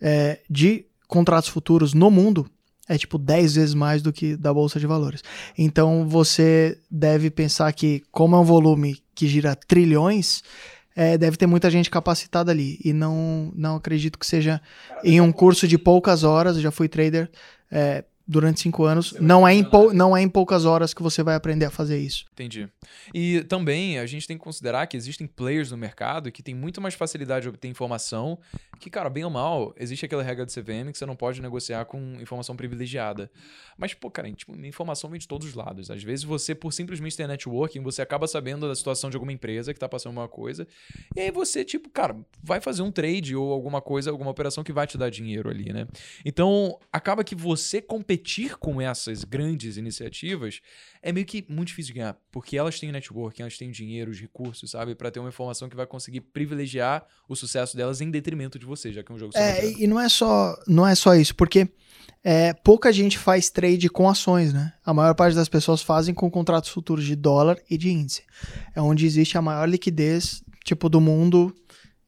é, 0.00 0.40
de 0.50 0.86
contratos 1.06 1.48
futuros 1.48 1.94
no 1.94 2.10
mundo, 2.10 2.50
é 2.88 2.98
tipo 2.98 3.16
10 3.16 3.54
vezes 3.54 3.74
mais 3.74 4.02
do 4.02 4.12
que 4.12 4.36
da 4.36 4.52
bolsa 4.52 4.80
de 4.80 4.88
valores. 4.88 5.22
Então, 5.56 6.08
você 6.08 6.80
deve 6.90 7.30
pensar 7.30 7.72
que, 7.72 8.02
como 8.10 8.34
é 8.34 8.40
um 8.40 8.44
volume 8.44 9.00
que 9.14 9.28
gira 9.28 9.54
trilhões, 9.54 10.42
é, 10.96 11.16
deve 11.16 11.36
ter 11.36 11.46
muita 11.46 11.70
gente 11.70 11.90
capacitada 11.90 12.50
ali. 12.50 12.80
E 12.84 12.92
não, 12.92 13.52
não 13.54 13.76
acredito 13.76 14.18
que 14.18 14.26
seja 14.26 14.60
em 15.04 15.20
um 15.20 15.30
curso 15.30 15.68
de 15.68 15.78
poucas 15.78 16.24
horas. 16.24 16.60
Já 16.60 16.72
fui 16.72 16.88
trader. 16.88 17.30
É, 17.70 18.04
durante 18.28 18.60
cinco 18.60 18.84
anos. 18.84 19.14
Não 19.18 19.48
é, 19.48 19.54
em 19.54 19.66
não 19.94 20.14
é 20.14 20.20
em 20.20 20.28
poucas 20.28 20.66
horas 20.66 20.92
que 20.92 21.02
você 21.02 21.22
vai 21.22 21.34
aprender 21.34 21.64
a 21.64 21.70
fazer 21.70 21.98
isso. 21.98 22.26
Entendi. 22.32 22.68
E 23.14 23.42
também 23.44 23.98
a 23.98 24.04
gente 24.04 24.26
tem 24.26 24.36
que 24.36 24.44
considerar 24.44 24.86
que 24.86 24.96
existem 24.96 25.26
players 25.26 25.70
no 25.70 25.78
mercado 25.78 26.30
que 26.30 26.42
têm 26.42 26.54
muito 26.54 26.80
mais 26.80 26.94
facilidade 26.94 27.44
de 27.44 27.48
obter 27.48 27.68
informação, 27.68 28.38
que, 28.78 28.90
cara, 28.90 29.10
bem 29.10 29.24
ou 29.24 29.30
mal, 29.30 29.74
existe 29.76 30.04
aquela 30.04 30.22
regra 30.22 30.46
do 30.46 30.52
CVM 30.52 30.90
que 30.92 30.98
você 30.98 31.06
não 31.06 31.16
pode 31.16 31.42
negociar 31.42 31.84
com 31.84 32.14
informação 32.20 32.56
privilegiada. 32.56 33.30
Mas, 33.76 33.94
pô, 33.94 34.10
cara, 34.10 34.30
tipo, 34.32 34.54
informação 34.64 35.10
vem 35.10 35.18
de 35.18 35.28
todos 35.28 35.48
os 35.48 35.54
lados. 35.54 35.90
Às 35.90 36.02
vezes 36.02 36.24
você, 36.24 36.54
por 36.54 36.72
simplesmente 36.72 37.16
ter 37.16 37.26
networking, 37.26 37.82
você 37.82 38.02
acaba 38.02 38.26
sabendo 38.26 38.68
da 38.68 38.74
situação 38.74 39.10
de 39.10 39.16
alguma 39.16 39.32
empresa 39.32 39.74
que 39.74 39.80
tá 39.80 39.88
passando 39.88 40.12
uma 40.12 40.28
coisa, 40.28 40.66
e 41.16 41.20
aí 41.20 41.30
você, 41.30 41.64
tipo, 41.64 41.88
cara, 41.90 42.16
vai 42.42 42.60
fazer 42.60 42.82
um 42.82 42.90
trade 42.90 43.34
ou 43.34 43.52
alguma 43.52 43.80
coisa, 43.80 44.10
alguma 44.10 44.30
operação 44.30 44.64
que 44.64 44.72
vai 44.72 44.86
te 44.86 44.96
dar 44.96 45.10
dinheiro 45.10 45.50
ali, 45.50 45.72
né? 45.72 45.86
Então, 46.24 46.78
acaba 46.92 47.24
que 47.24 47.34
você 47.34 47.80
competir 47.80 48.56
com 48.58 48.80
essas 48.80 49.24
grandes 49.24 49.76
iniciativas 49.76 50.60
é 51.02 51.12
meio 51.12 51.26
que 51.26 51.44
muito 51.48 51.68
difícil 51.68 51.92
de 51.92 52.00
ganhar, 52.00 52.16
porque 52.30 52.56
elas 52.56 52.78
têm 52.78 52.92
networking, 52.92 53.42
elas 53.42 53.56
têm 53.56 53.70
dinheiro, 53.70 54.10
os 54.10 54.20
recursos, 54.20 54.70
sabe, 54.70 54.94
para 54.94 55.10
ter 55.10 55.20
uma 55.20 55.28
informação 55.28 55.68
que 55.68 55.76
vai 55.76 55.86
conseguir 55.86 56.20
privilegiar 56.20 57.06
o 57.28 57.36
sucesso 57.36 57.76
delas 57.76 58.00
em 58.00 58.10
detrimento 58.10 58.58
de 58.58 58.66
você, 58.68 58.92
já 58.92 59.02
que 59.02 59.10
é 59.10 59.14
um 59.14 59.18
jogo 59.18 59.32
É, 59.36 59.72
e 59.72 59.86
não 59.86 59.98
é 59.98 60.08
só, 60.08 60.56
não 60.66 60.86
é 60.86 60.94
só 60.94 61.14
isso, 61.14 61.34
porque 61.34 61.68
é, 62.22 62.52
pouca 62.52 62.92
gente 62.92 63.16
faz 63.18 63.48
trade 63.50 63.88
com 63.88 64.08
ações, 64.08 64.52
né? 64.52 64.72
A 64.84 64.92
maior 64.92 65.14
parte 65.14 65.34
das 65.34 65.48
pessoas 65.48 65.82
fazem 65.82 66.14
com 66.14 66.30
contratos 66.30 66.70
futuros 66.70 67.04
de 67.04 67.16
dólar 67.16 67.58
e 67.70 67.78
de 67.78 67.90
índice. 67.90 68.22
É 68.74 68.80
onde 68.80 69.06
existe 69.06 69.38
a 69.38 69.42
maior 69.42 69.68
liquidez, 69.68 70.42
tipo, 70.64 70.88
do 70.88 71.00
mundo 71.00 71.54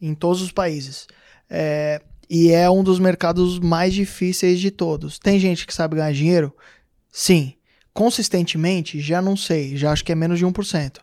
em 0.00 0.14
todos 0.14 0.42
os 0.42 0.52
países. 0.52 1.06
É, 1.48 2.02
e 2.28 2.50
é 2.50 2.68
um 2.70 2.84
dos 2.84 2.98
mercados 2.98 3.58
mais 3.58 3.94
difíceis 3.94 4.60
de 4.60 4.70
todos. 4.70 5.18
Tem 5.18 5.38
gente 5.38 5.66
que 5.66 5.74
sabe 5.74 5.96
ganhar 5.96 6.12
dinheiro? 6.12 6.54
Sim. 7.10 7.54
Consistentemente, 7.92 9.00
já 9.00 9.20
não 9.20 9.36
sei. 9.36 9.76
Já 9.76 9.92
acho 9.92 10.04
que 10.04 10.12
é 10.12 10.14
menos 10.14 10.38
de 10.38 10.46
1%. 10.46 10.98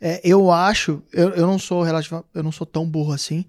É, 0.00 0.20
eu 0.22 0.50
acho, 0.50 1.02
eu, 1.12 1.30
eu 1.30 1.46
não 1.46 1.58
sou 1.58 1.82
relativo, 1.82 2.24
eu 2.34 2.42
não 2.42 2.52
sou 2.52 2.66
tão 2.66 2.86
burro 2.86 3.12
assim. 3.12 3.44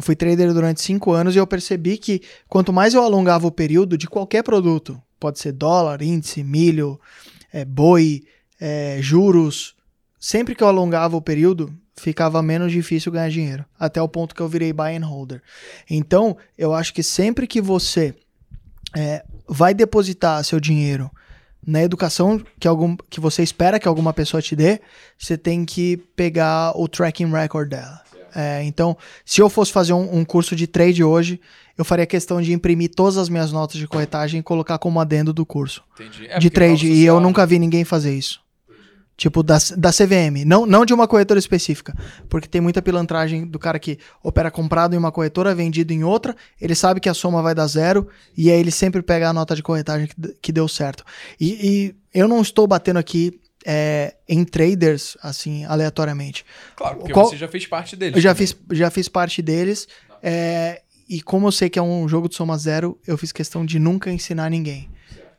Eu 0.00 0.02
fui 0.02 0.16
trader 0.16 0.54
durante 0.54 0.80
cinco 0.80 1.12
anos 1.12 1.36
e 1.36 1.38
eu 1.38 1.46
percebi 1.46 1.98
que 1.98 2.22
quanto 2.48 2.72
mais 2.72 2.94
eu 2.94 3.02
alongava 3.02 3.46
o 3.46 3.52
período 3.52 3.98
de 3.98 4.08
qualquer 4.08 4.42
produto, 4.42 4.98
pode 5.20 5.38
ser 5.38 5.52
dólar, 5.52 6.00
índice, 6.00 6.42
milho, 6.42 6.98
é, 7.52 7.66
boi, 7.66 8.24
é, 8.58 8.96
juros, 9.02 9.76
sempre 10.18 10.54
que 10.54 10.64
eu 10.64 10.68
alongava 10.68 11.18
o 11.18 11.20
período, 11.20 11.70
ficava 11.94 12.42
menos 12.42 12.72
difícil 12.72 13.12
ganhar 13.12 13.28
dinheiro, 13.28 13.62
até 13.78 14.00
o 14.00 14.08
ponto 14.08 14.34
que 14.34 14.40
eu 14.40 14.48
virei 14.48 14.72
buy 14.72 14.96
and 14.96 15.04
holder. 15.04 15.42
Então, 15.90 16.34
eu 16.56 16.72
acho 16.72 16.94
que 16.94 17.02
sempre 17.02 17.46
que 17.46 17.60
você 17.60 18.14
é, 18.96 19.22
vai 19.46 19.74
depositar 19.74 20.42
seu 20.44 20.58
dinheiro 20.58 21.10
na 21.66 21.82
educação 21.82 22.42
que, 22.58 22.66
algum, 22.66 22.96
que 23.10 23.20
você 23.20 23.42
espera 23.42 23.78
que 23.78 23.86
alguma 23.86 24.14
pessoa 24.14 24.40
te 24.40 24.56
dê, 24.56 24.80
você 25.18 25.36
tem 25.36 25.66
que 25.66 25.98
pegar 26.16 26.72
o 26.74 26.88
tracking 26.88 27.30
record 27.30 27.68
dela. 27.68 28.00
É, 28.34 28.62
então, 28.64 28.96
se 29.24 29.40
eu 29.40 29.48
fosse 29.48 29.72
fazer 29.72 29.92
um, 29.92 30.18
um, 30.18 30.24
curso 30.24 30.54
de 30.54 30.66
trade 30.66 31.02
hoje, 31.02 31.40
eu 31.76 31.84
faria 31.84 32.06
questão 32.06 32.40
de 32.40 32.52
imprimir 32.52 32.90
todas 32.94 33.16
as 33.16 33.28
minhas 33.28 33.52
notas 33.52 33.76
de 33.76 33.86
corretagem 33.86 34.40
e 34.40 34.42
colocar 34.42 34.78
como 34.78 35.00
adendo 35.00 35.32
do 35.32 35.46
curso 35.46 35.82
é 36.28 36.38
de 36.38 36.50
trade. 36.50 36.86
E 36.86 37.04
eu 37.04 37.20
nunca 37.20 37.46
vi 37.46 37.58
ninguém 37.58 37.84
fazer 37.84 38.14
isso. 38.14 38.40
Tipo, 39.16 39.42
da, 39.42 39.58
da 39.76 39.90
CVM. 39.90 40.46
Não, 40.46 40.64
não 40.64 40.86
de 40.86 40.94
uma 40.94 41.06
corretora 41.06 41.38
específica. 41.38 41.94
Porque 42.26 42.48
tem 42.48 42.58
muita 42.58 42.80
pilantragem 42.80 43.46
do 43.46 43.58
cara 43.58 43.78
que 43.78 43.98
opera 44.22 44.50
comprado 44.50 44.94
em 44.94 44.96
uma 44.96 45.12
corretora, 45.12 45.54
vendido 45.54 45.92
em 45.92 46.02
outra. 46.02 46.34
Ele 46.58 46.74
sabe 46.74 47.00
que 47.00 47.08
a 47.08 47.12
soma 47.12 47.42
vai 47.42 47.54
dar 47.54 47.66
zero. 47.66 48.08
E 48.34 48.50
aí 48.50 48.58
ele 48.58 48.70
sempre 48.70 49.02
pega 49.02 49.28
a 49.28 49.32
nota 49.34 49.54
de 49.54 49.62
corretagem 49.62 50.06
que, 50.06 50.34
que 50.40 50.50
deu 50.50 50.66
certo. 50.66 51.04
E, 51.38 51.92
e 52.14 52.18
eu 52.18 52.26
não 52.26 52.40
estou 52.40 52.66
batendo 52.66 52.98
aqui 52.98 53.38
é, 53.64 54.14
em 54.28 54.44
traders, 54.44 55.16
assim, 55.22 55.64
aleatoriamente. 55.64 56.44
Claro, 56.76 56.98
porque 56.98 57.12
Qual, 57.12 57.28
você 57.28 57.36
já 57.36 57.48
fez 57.48 57.66
parte 57.66 57.96
deles. 57.96 58.16
Eu 58.16 58.22
já 58.22 58.34
fiz, 58.34 58.56
já 58.72 58.90
fiz 58.90 59.08
parte 59.08 59.42
deles. 59.42 59.86
É, 60.22 60.82
e 61.08 61.20
como 61.20 61.48
eu 61.48 61.52
sei 61.52 61.68
que 61.68 61.78
é 61.78 61.82
um 61.82 62.08
jogo 62.08 62.28
de 62.28 62.34
soma 62.36 62.56
zero, 62.56 62.98
eu 63.06 63.18
fiz 63.18 63.32
questão 63.32 63.64
de 63.64 63.78
nunca 63.78 64.10
ensinar 64.10 64.50
ninguém. 64.50 64.90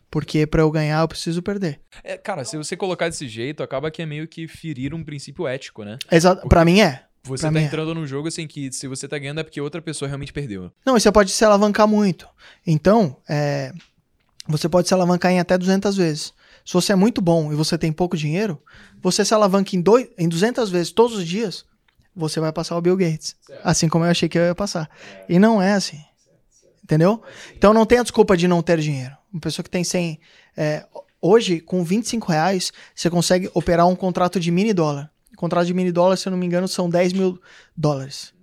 Porque 0.09 0.45
pra 0.45 0.61
eu 0.61 0.69
ganhar, 0.69 0.99
eu 1.01 1.07
preciso 1.07 1.41
perder. 1.41 1.79
É, 2.03 2.17
cara, 2.17 2.43
se 2.43 2.57
você 2.57 2.75
colocar 2.75 3.07
desse 3.07 3.27
jeito, 3.29 3.63
acaba 3.63 3.89
que 3.89 4.01
é 4.01 4.05
meio 4.05 4.27
que 4.27 4.45
ferir 4.45 4.93
um 4.93 5.03
princípio 5.03 5.47
ético, 5.47 5.85
né? 5.85 5.97
Exato. 6.11 6.47
Pra 6.49 6.65
mim 6.65 6.81
é. 6.81 7.05
Você 7.23 7.43
Pra 7.43 7.53
tá 7.53 7.59
é. 7.59 7.63
entrando 7.63 7.95
num 7.95 8.05
jogo 8.05 8.27
assim 8.27 8.47
que 8.47 8.71
se 8.73 8.87
você 8.87 9.07
tá 9.07 9.17
ganhando 9.17 9.39
é 9.39 9.43
porque 9.43 9.61
outra 9.61 9.81
pessoa 9.81 10.09
realmente 10.09 10.33
perdeu. 10.33 10.71
Não, 10.85 10.97
e 10.97 10.99
você 10.99 11.11
pode 11.11 11.31
se 11.31 11.45
alavancar 11.45 11.87
muito. 11.87 12.27
Então, 12.65 13.15
é, 13.29 13.71
você 14.47 14.67
pode 14.67 14.87
se 14.87 14.93
alavancar 14.93 15.31
em 15.31 15.39
até 15.39 15.57
200 15.57 15.95
vezes. 15.95 16.33
Se 16.65 16.73
você 16.73 16.93
é 16.93 16.95
muito 16.95 17.21
bom 17.21 17.51
e 17.51 17.55
você 17.55 17.77
tem 17.77 17.91
pouco 17.91 18.15
dinheiro, 18.15 18.61
você 19.01 19.25
se 19.25 19.33
alavanca 19.33 19.75
em, 19.75 19.81
dois, 19.81 20.07
em 20.17 20.27
200 20.27 20.69
vezes 20.69 20.91
todos 20.91 21.17
os 21.17 21.27
dias, 21.27 21.65
você 22.15 22.39
vai 22.39 22.51
passar 22.51 22.77
o 22.77 22.81
Bill 22.81 22.97
Gates. 22.97 23.35
Assim 23.63 23.87
como 23.87 24.05
eu 24.05 24.11
achei 24.11 24.27
que 24.27 24.37
eu 24.37 24.43
ia 24.43 24.55
passar. 24.55 24.89
E 25.27 25.39
não 25.39 25.61
é 25.61 25.73
assim. 25.73 26.03
Entendeu? 26.83 27.21
Então 27.55 27.73
não 27.73 27.85
tem 27.85 27.99
a 27.99 28.03
desculpa 28.03 28.35
de 28.35 28.47
não 28.47 28.61
ter 28.61 28.79
dinheiro. 28.79 29.15
Uma 29.31 29.39
pessoa 29.39 29.63
que 29.63 29.69
tem 29.69 29.83
100... 29.83 30.19
é, 30.57 30.85
hoje, 31.21 31.59
com 31.61 31.83
25 31.83 32.31
reais, 32.31 32.71
você 32.93 33.09
consegue 33.09 33.49
operar 33.53 33.87
um 33.87 33.95
contrato 33.95 34.39
de 34.39 34.51
mini 34.51 34.73
dólar. 34.73 35.09
Contrato 35.37 35.65
de 35.65 35.73
mini 35.73 35.91
dólar, 35.91 36.17
se 36.17 36.27
eu 36.27 36.31
não 36.31 36.37
me 36.37 36.45
engano, 36.45 36.67
são 36.67 36.89
10 36.89 37.13
mil 37.13 37.41
dólares. 37.75 38.33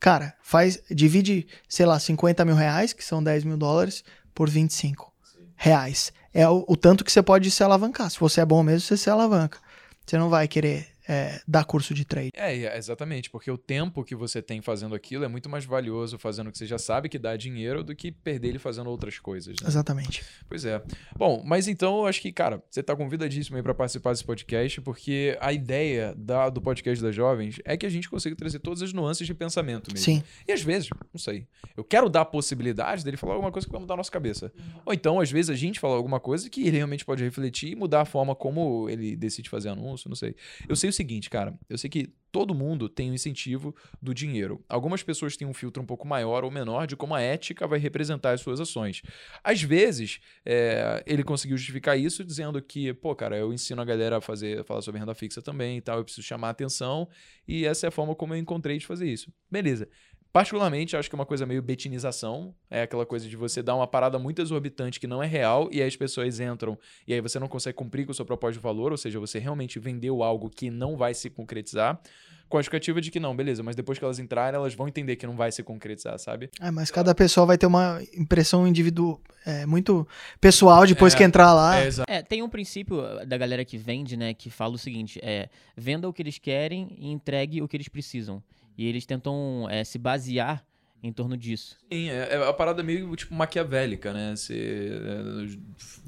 Cara, 0.00 0.34
faz, 0.42 0.82
divide, 0.90 1.46
sei 1.68 1.86
lá, 1.86 1.98
50 1.98 2.44
mil 2.44 2.54
reais, 2.54 2.92
que 2.92 3.02
são 3.02 3.22
10 3.22 3.44
mil 3.44 3.56
dólares, 3.56 4.04
por 4.34 4.50
25 4.50 5.10
reais. 5.56 6.12
É 6.34 6.48
o, 6.48 6.64
o 6.66 6.76
tanto 6.76 7.04
que 7.04 7.12
você 7.12 7.22
pode 7.22 7.50
se 7.50 7.62
alavancar. 7.62 8.10
Se 8.10 8.18
você 8.18 8.40
é 8.40 8.44
bom 8.44 8.62
mesmo, 8.62 8.80
você 8.80 8.96
se 8.96 9.08
alavanca. 9.08 9.58
Você 10.04 10.18
não 10.18 10.28
vai 10.28 10.48
querer 10.48 10.88
é, 11.08 11.40
dar 11.46 11.64
curso 11.64 11.94
de 11.94 12.04
trade. 12.04 12.30
É, 12.34 12.56
é, 12.56 12.78
exatamente, 12.78 13.30
porque 13.30 13.50
o 13.50 13.58
tempo 13.58 14.04
que 14.04 14.14
você 14.14 14.40
tem 14.40 14.60
fazendo 14.60 14.94
aquilo 14.94 15.24
é 15.24 15.28
muito 15.28 15.48
mais 15.48 15.64
valioso 15.64 16.18
fazendo 16.18 16.48
o 16.48 16.52
que 16.52 16.58
você 16.58 16.66
já 16.66 16.78
sabe 16.78 17.08
que 17.08 17.18
dá 17.18 17.36
dinheiro 17.36 17.84
do 17.84 17.94
que 17.94 18.10
perder 18.10 18.48
ele 18.48 18.58
fazendo 18.58 18.88
outras 18.88 19.18
coisas, 19.18 19.56
né? 19.60 19.68
Exatamente. 19.68 20.24
Pois 20.48 20.64
é. 20.64 20.82
Bom, 21.16 21.42
mas 21.44 21.68
então 21.68 21.98
eu 21.98 22.06
acho 22.06 22.20
que, 22.20 22.32
cara, 22.32 22.62
você 22.70 22.82
tá 22.82 22.96
convidadíssimo 22.96 23.56
aí 23.56 23.62
pra 23.62 23.74
participar 23.74 24.12
desse 24.12 24.24
podcast, 24.24 24.80
porque 24.80 25.36
a 25.40 25.52
ideia 25.52 26.14
da, 26.16 26.48
do 26.48 26.60
podcast 26.60 27.02
das 27.02 27.14
jovens 27.14 27.60
é 27.64 27.76
que 27.76 27.86
a 27.86 27.90
gente 27.90 28.08
consiga 28.08 28.34
trazer 28.34 28.58
todas 28.58 28.82
as 28.82 28.92
nuances 28.92 29.26
de 29.26 29.34
pensamento 29.34 29.90
mesmo. 29.92 30.04
Sim. 30.04 30.22
E 30.46 30.52
às 30.52 30.62
vezes, 30.62 30.88
não 31.12 31.18
sei, 31.18 31.46
eu 31.76 31.84
quero 31.84 32.08
dar 32.08 32.22
a 32.22 32.24
possibilidade 32.24 33.04
dele 33.04 33.16
falar 33.16 33.34
alguma 33.34 33.52
coisa 33.52 33.66
que 33.66 33.72
vai 33.72 33.80
mudar 33.80 33.94
a 33.94 33.96
nossa 33.98 34.10
cabeça. 34.10 34.52
Ou 34.84 34.94
então, 34.94 35.20
às 35.20 35.30
vezes, 35.30 35.50
a 35.50 35.54
gente 35.54 35.80
falar 35.80 35.94
alguma 35.96 36.20
coisa 36.20 36.48
que 36.48 36.66
ele 36.66 36.76
realmente 36.76 37.04
pode 37.04 37.22
refletir 37.22 37.72
e 37.72 37.74
mudar 37.74 38.02
a 38.02 38.04
forma 38.04 38.34
como 38.34 38.88
ele 38.88 39.16
decide 39.16 39.50
fazer 39.50 39.68
anúncio, 39.68 40.08
não 40.08 40.16
sei. 40.16 40.34
Eu 40.68 40.76
sei 40.76 40.93
seguinte, 40.94 41.28
cara, 41.28 41.58
eu 41.68 41.76
sei 41.76 41.90
que 41.90 42.12
todo 42.34 42.52
mundo 42.52 42.88
tem 42.88 43.12
um 43.12 43.14
incentivo 43.14 43.72
do 44.02 44.12
dinheiro. 44.12 44.60
Algumas 44.68 45.04
pessoas 45.04 45.36
têm 45.36 45.46
um 45.46 45.54
filtro 45.54 45.80
um 45.80 45.86
pouco 45.86 46.04
maior 46.04 46.42
ou 46.42 46.50
menor 46.50 46.84
de 46.84 46.96
como 46.96 47.14
a 47.14 47.20
ética 47.20 47.64
vai 47.64 47.78
representar 47.78 48.32
as 48.32 48.40
suas 48.40 48.58
ações. 48.58 49.02
Às 49.44 49.62
vezes, 49.62 50.18
é, 50.44 51.00
ele 51.06 51.22
conseguiu 51.22 51.56
justificar 51.56 51.96
isso 51.96 52.24
dizendo 52.24 52.60
que, 52.60 52.92
pô, 52.92 53.14
cara, 53.14 53.36
eu 53.36 53.52
ensino 53.52 53.80
a 53.80 53.84
galera 53.84 54.16
a 54.16 54.20
fazer, 54.20 54.58
a 54.58 54.64
falar 54.64 54.82
sobre 54.82 54.98
renda 54.98 55.14
fixa 55.14 55.40
também 55.40 55.76
e 55.76 55.80
tal, 55.80 55.98
eu 55.98 56.04
preciso 56.04 56.26
chamar 56.26 56.48
a 56.48 56.50
atenção, 56.50 57.08
e 57.46 57.64
essa 57.66 57.86
é 57.86 57.88
a 57.88 57.92
forma 57.92 58.16
como 58.16 58.34
eu 58.34 58.38
encontrei 58.38 58.78
de 58.78 58.86
fazer 58.86 59.08
isso. 59.08 59.32
Beleza. 59.48 59.88
Particularmente, 60.34 60.96
acho 60.96 61.08
que 61.08 61.14
é 61.14 61.18
uma 61.18 61.24
coisa 61.24 61.46
meio 61.46 61.62
betinização. 61.62 62.52
É 62.68 62.82
aquela 62.82 63.06
coisa 63.06 63.28
de 63.28 63.36
você 63.36 63.62
dar 63.62 63.76
uma 63.76 63.86
parada 63.86 64.18
muito 64.18 64.42
exorbitante 64.42 64.98
que 64.98 65.06
não 65.06 65.22
é 65.22 65.28
real, 65.28 65.68
e 65.70 65.80
aí 65.80 65.86
as 65.86 65.94
pessoas 65.94 66.40
entram, 66.40 66.76
e 67.06 67.14
aí 67.14 67.20
você 67.20 67.38
não 67.38 67.46
consegue 67.46 67.76
cumprir 67.76 68.04
com 68.04 68.10
o 68.10 68.14
seu 68.14 68.24
propósito 68.24 68.58
de 68.58 68.64
valor, 68.64 68.90
ou 68.90 68.98
seja, 68.98 69.20
você 69.20 69.38
realmente 69.38 69.78
vendeu 69.78 70.24
algo 70.24 70.50
que 70.50 70.70
não 70.70 70.96
vai 70.96 71.14
se 71.14 71.30
concretizar, 71.30 72.00
com 72.48 72.58
a 72.58 72.60
justificativa 72.60 73.00
de 73.00 73.12
que 73.12 73.20
não, 73.20 73.36
beleza, 73.36 73.62
mas 73.62 73.76
depois 73.76 73.96
que 73.96 74.04
elas 74.04 74.18
entrarem, 74.18 74.58
elas 74.58 74.74
vão 74.74 74.88
entender 74.88 75.14
que 75.14 75.24
não 75.24 75.36
vai 75.36 75.52
se 75.52 75.62
concretizar, 75.62 76.18
sabe? 76.18 76.50
É, 76.60 76.68
mas 76.68 76.90
cada 76.90 77.14
pessoa 77.14 77.46
vai 77.46 77.56
ter 77.56 77.66
uma 77.66 78.02
impressão 78.16 78.66
individual, 78.66 79.20
é, 79.46 79.64
muito 79.64 80.04
pessoal 80.40 80.84
depois 80.84 81.14
É, 81.14 81.16
que 81.16 81.22
entrar 81.22 81.54
lá. 81.54 81.86
exato. 81.86 82.10
É, 82.10 82.22
tem 82.22 82.42
um 82.42 82.48
princípio 82.48 82.96
da 83.24 83.38
galera 83.38 83.64
que 83.64 83.78
vende, 83.78 84.16
né, 84.16 84.34
que 84.34 84.50
fala 84.50 84.74
o 84.74 84.78
seguinte: 84.78 85.20
é 85.22 85.48
venda 85.76 86.08
o 86.08 86.12
que 86.12 86.20
eles 86.20 86.38
querem 86.38 86.88
e 86.98 87.12
entregue 87.12 87.62
o 87.62 87.68
que 87.68 87.76
eles 87.76 87.88
precisam. 87.88 88.42
E 88.76 88.86
eles 88.86 89.06
tentam 89.06 89.68
é, 89.70 89.84
se 89.84 89.98
basear 89.98 90.64
em 91.02 91.12
torno 91.12 91.36
disso. 91.36 91.76
Sim, 91.92 92.08
é, 92.08 92.28
é 92.30 92.48
a 92.48 92.52
parada 92.52 92.82
meio 92.82 93.14
tipo 93.14 93.34
maquiavélica, 93.34 94.10
né? 94.12 94.34
Você 94.34 94.90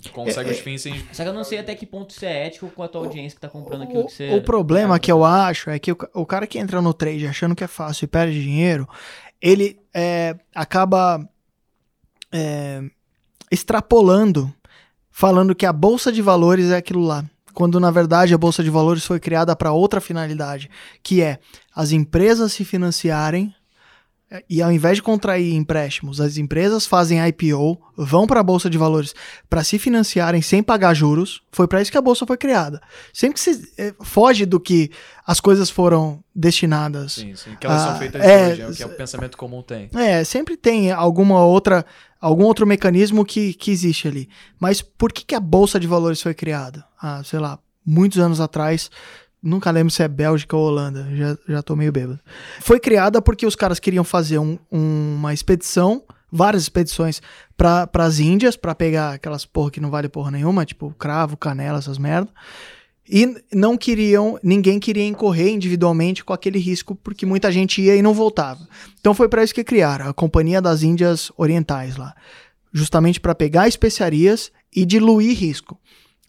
é, 0.04 0.10
consegue 0.10 0.50
os 0.50 0.58
fins 0.58 0.80
sem. 0.80 0.94
Só 1.12 1.22
que 1.22 1.28
eu 1.28 1.34
não 1.34 1.44
sei 1.44 1.58
até 1.58 1.74
que 1.74 1.84
ponto 1.84 2.10
isso 2.10 2.24
é 2.24 2.46
ético 2.46 2.70
com 2.70 2.82
a 2.82 2.88
tua 2.88 3.02
audiência 3.02 3.36
que 3.36 3.40
tá 3.40 3.48
comprando 3.48 3.82
aquilo 3.82 4.00
O, 4.00 4.06
que 4.06 4.12
você. 4.12 4.34
o 4.34 4.42
problema 4.42 4.98
que 4.98 5.12
eu 5.12 5.22
acho 5.22 5.68
é 5.68 5.78
que 5.78 5.92
o, 5.92 5.98
o 6.14 6.24
cara 6.24 6.46
que 6.46 6.58
entra 6.58 6.80
no 6.80 6.94
trade 6.94 7.26
achando 7.26 7.54
que 7.54 7.62
é 7.62 7.66
fácil 7.66 8.06
e 8.06 8.08
perde 8.08 8.42
dinheiro, 8.42 8.88
ele 9.38 9.78
é, 9.92 10.34
acaba 10.54 11.28
é, 12.32 12.82
extrapolando, 13.50 14.50
falando 15.10 15.54
que 15.54 15.66
a 15.66 15.74
bolsa 15.74 16.10
de 16.10 16.22
valores 16.22 16.70
é 16.70 16.76
aquilo 16.78 17.02
lá. 17.02 17.22
Quando 17.56 17.80
na 17.80 17.90
verdade 17.90 18.34
a 18.34 18.38
bolsa 18.38 18.62
de 18.62 18.68
valores 18.68 19.06
foi 19.06 19.18
criada 19.18 19.56
para 19.56 19.72
outra 19.72 19.98
finalidade, 19.98 20.68
que 21.02 21.22
é 21.22 21.38
as 21.74 21.90
empresas 21.90 22.52
se 22.52 22.66
financiarem 22.66 23.50
e 24.50 24.60
ao 24.60 24.72
invés 24.72 24.96
de 24.96 25.02
contrair 25.02 25.54
empréstimos, 25.54 26.20
as 26.20 26.36
empresas 26.36 26.84
fazem 26.84 27.24
IPO, 27.28 27.78
vão 27.96 28.26
para 28.26 28.40
a 28.40 28.42
bolsa 28.42 28.68
de 28.68 28.76
valores 28.76 29.14
para 29.48 29.62
se 29.62 29.78
financiarem 29.78 30.42
sem 30.42 30.62
pagar 30.62 30.94
juros. 30.94 31.42
Foi 31.52 31.68
para 31.68 31.80
isso 31.80 31.92
que 31.92 31.98
a 31.98 32.02
bolsa 32.02 32.26
foi 32.26 32.36
criada. 32.36 32.80
Sempre 33.12 33.34
que 33.34 33.40
se 33.40 33.72
eh, 33.78 33.94
foge 34.02 34.44
do 34.44 34.58
que 34.58 34.90
as 35.24 35.38
coisas 35.38 35.70
foram 35.70 36.24
destinadas. 36.34 37.12
Sim, 37.12 37.36
sim. 37.36 37.56
Que 37.60 37.66
elas 37.66 37.82
Ah, 37.82 37.86
são 37.90 37.98
feitas 37.98 38.22
é, 38.24 38.48
hoje, 38.52 38.62
é 38.62 38.66
o 38.68 38.74
que 38.74 38.84
o 38.84 38.96
pensamento 38.96 39.36
comum 39.36 39.62
tem. 39.62 39.88
É, 39.94 40.24
sempre 40.24 40.56
tem 40.56 40.90
alguma 40.90 41.44
outra, 41.44 41.86
algum 42.20 42.44
outro 42.44 42.66
mecanismo 42.66 43.24
que, 43.24 43.54
que 43.54 43.70
existe 43.70 44.08
ali. 44.08 44.28
Mas 44.58 44.82
por 44.82 45.12
que, 45.12 45.24
que 45.24 45.34
a 45.36 45.40
bolsa 45.40 45.78
de 45.78 45.86
valores 45.86 46.20
foi 46.20 46.34
criada? 46.34 46.84
Ah, 47.00 47.22
sei 47.24 47.38
lá, 47.38 47.60
muitos 47.86 48.18
anos 48.18 48.40
atrás. 48.40 48.90
Nunca 49.46 49.70
lembro 49.70 49.92
se 49.92 50.02
é 50.02 50.08
Bélgica 50.08 50.56
ou 50.56 50.66
Holanda, 50.66 51.06
já, 51.14 51.38
já 51.48 51.62
tô 51.62 51.76
meio 51.76 51.92
bêbado. 51.92 52.18
Foi 52.60 52.80
criada 52.80 53.22
porque 53.22 53.46
os 53.46 53.54
caras 53.54 53.78
queriam 53.78 54.02
fazer 54.02 54.38
um- 54.38 54.58
uma 54.70 55.32
expedição, 55.32 56.02
várias 56.32 56.64
expedições 56.64 57.22
para 57.56 57.88
as 57.94 58.18
Índias, 58.18 58.56
para 58.56 58.74
pegar 58.74 59.12
aquelas 59.12 59.46
porra 59.46 59.70
que 59.70 59.80
não 59.80 59.90
vale 59.90 60.08
porra 60.08 60.32
nenhuma, 60.32 60.64
tipo 60.66 60.92
cravo, 60.98 61.36
canela, 61.36 61.78
essas 61.78 61.96
merda. 61.96 62.28
E 63.08 63.36
não 63.54 63.76
queriam, 63.76 64.36
ninguém 64.42 64.80
queria 64.80 65.06
incorrer 65.06 65.50
individualmente 65.50 66.24
com 66.24 66.32
aquele 66.32 66.58
risco, 66.58 66.96
porque 66.96 67.24
muita 67.24 67.52
gente 67.52 67.80
ia 67.80 67.94
e 67.94 68.02
não 68.02 68.12
voltava. 68.12 68.66
Então 68.98 69.14
foi 69.14 69.28
para 69.28 69.44
isso 69.44 69.54
que 69.54 69.62
criaram 69.62 70.08
a 70.08 70.12
Companhia 70.12 70.60
das 70.60 70.82
Índias 70.82 71.30
Orientais 71.36 71.96
lá, 71.96 72.14
justamente 72.72 73.20
para 73.20 73.32
pegar 73.32 73.68
especiarias 73.68 74.50
e 74.74 74.84
diluir 74.84 75.38
risco. 75.38 75.78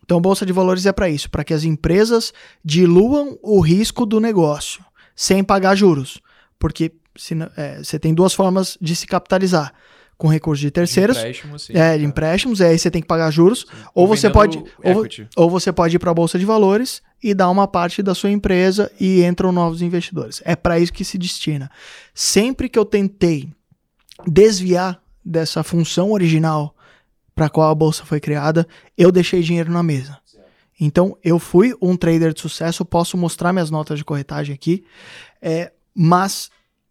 Então, 0.07 0.21
bolsa 0.21 0.45
de 0.45 0.53
valores 0.53 0.85
é 0.85 0.93
para 0.93 1.09
isso, 1.09 1.29
para 1.29 1.43
que 1.43 1.53
as 1.53 1.65
empresas 1.65 2.33
diluam 2.63 3.37
o 3.43 3.59
risco 3.59 4.05
do 4.05 4.21
negócio 4.21 4.81
sem 5.13 5.43
pagar 5.43 5.75
juros, 5.75 6.21
porque 6.57 6.93
se 7.13 7.35
é, 7.57 7.83
você 7.83 7.99
tem 7.99 8.13
duas 8.13 8.33
formas 8.33 8.77
de 8.79 8.95
se 8.95 9.05
capitalizar, 9.05 9.73
com 10.17 10.29
recursos 10.29 10.61
de 10.61 10.71
terceiros, 10.71 11.17
De 11.17 11.23
empréstimo, 11.23 11.59
sim. 11.59 11.73
é, 11.75 11.97
de 11.97 12.05
empréstimos, 12.05 12.61
e 12.61 12.63
aí 12.63 12.79
você 12.79 12.89
tem 12.89 13.01
que 13.01 13.07
pagar 13.07 13.29
juros, 13.31 13.65
Ou 13.93 14.03
ou 14.03 14.07
você 14.07 14.29
pode 14.29 14.57
ou, 14.57 15.07
ou 15.35 15.49
você 15.49 15.73
pode 15.73 15.97
ir 15.97 15.99
para 15.99 16.11
a 16.11 16.13
bolsa 16.13 16.39
de 16.39 16.45
valores 16.45 17.01
e 17.21 17.33
dar 17.33 17.49
uma 17.49 17.67
parte 17.67 18.01
da 18.01 18.15
sua 18.15 18.31
empresa 18.31 18.89
e 18.97 19.23
entram 19.25 19.51
novos 19.51 19.81
investidores. 19.81 20.41
É 20.45 20.55
para 20.55 20.79
isso 20.79 20.93
que 20.93 21.03
se 21.03 21.17
destina. 21.17 21.69
Sempre 22.13 22.69
que 22.69 22.79
eu 22.79 22.85
tentei 22.85 23.49
desviar 24.25 24.99
dessa 25.23 25.63
função 25.63 26.13
original 26.13 26.73
para 27.37 27.51
qual 27.51 27.69
a 27.69 27.75
bolsa 27.75 28.03
foi 28.03 28.19
criada, 28.19 28.67
eu 28.97 29.11
deixei 29.11 29.43
dinheiro 29.43 29.71
na 29.71 29.83
mesa. 29.83 30.17
Então, 30.79 31.15
eu 31.23 31.37
fui 31.37 31.71
um 31.79 31.95
trader 31.95 32.33
de 32.33 32.41
sucesso, 32.41 32.83
posso 32.83 33.15
mostrar 33.15 33.53
minhas 33.53 33.69
notas 33.69 33.99
de 33.99 34.03
corretagem 34.03 34.55
aqui, 34.55 34.83
é, 35.39 35.71
mas 35.93 36.49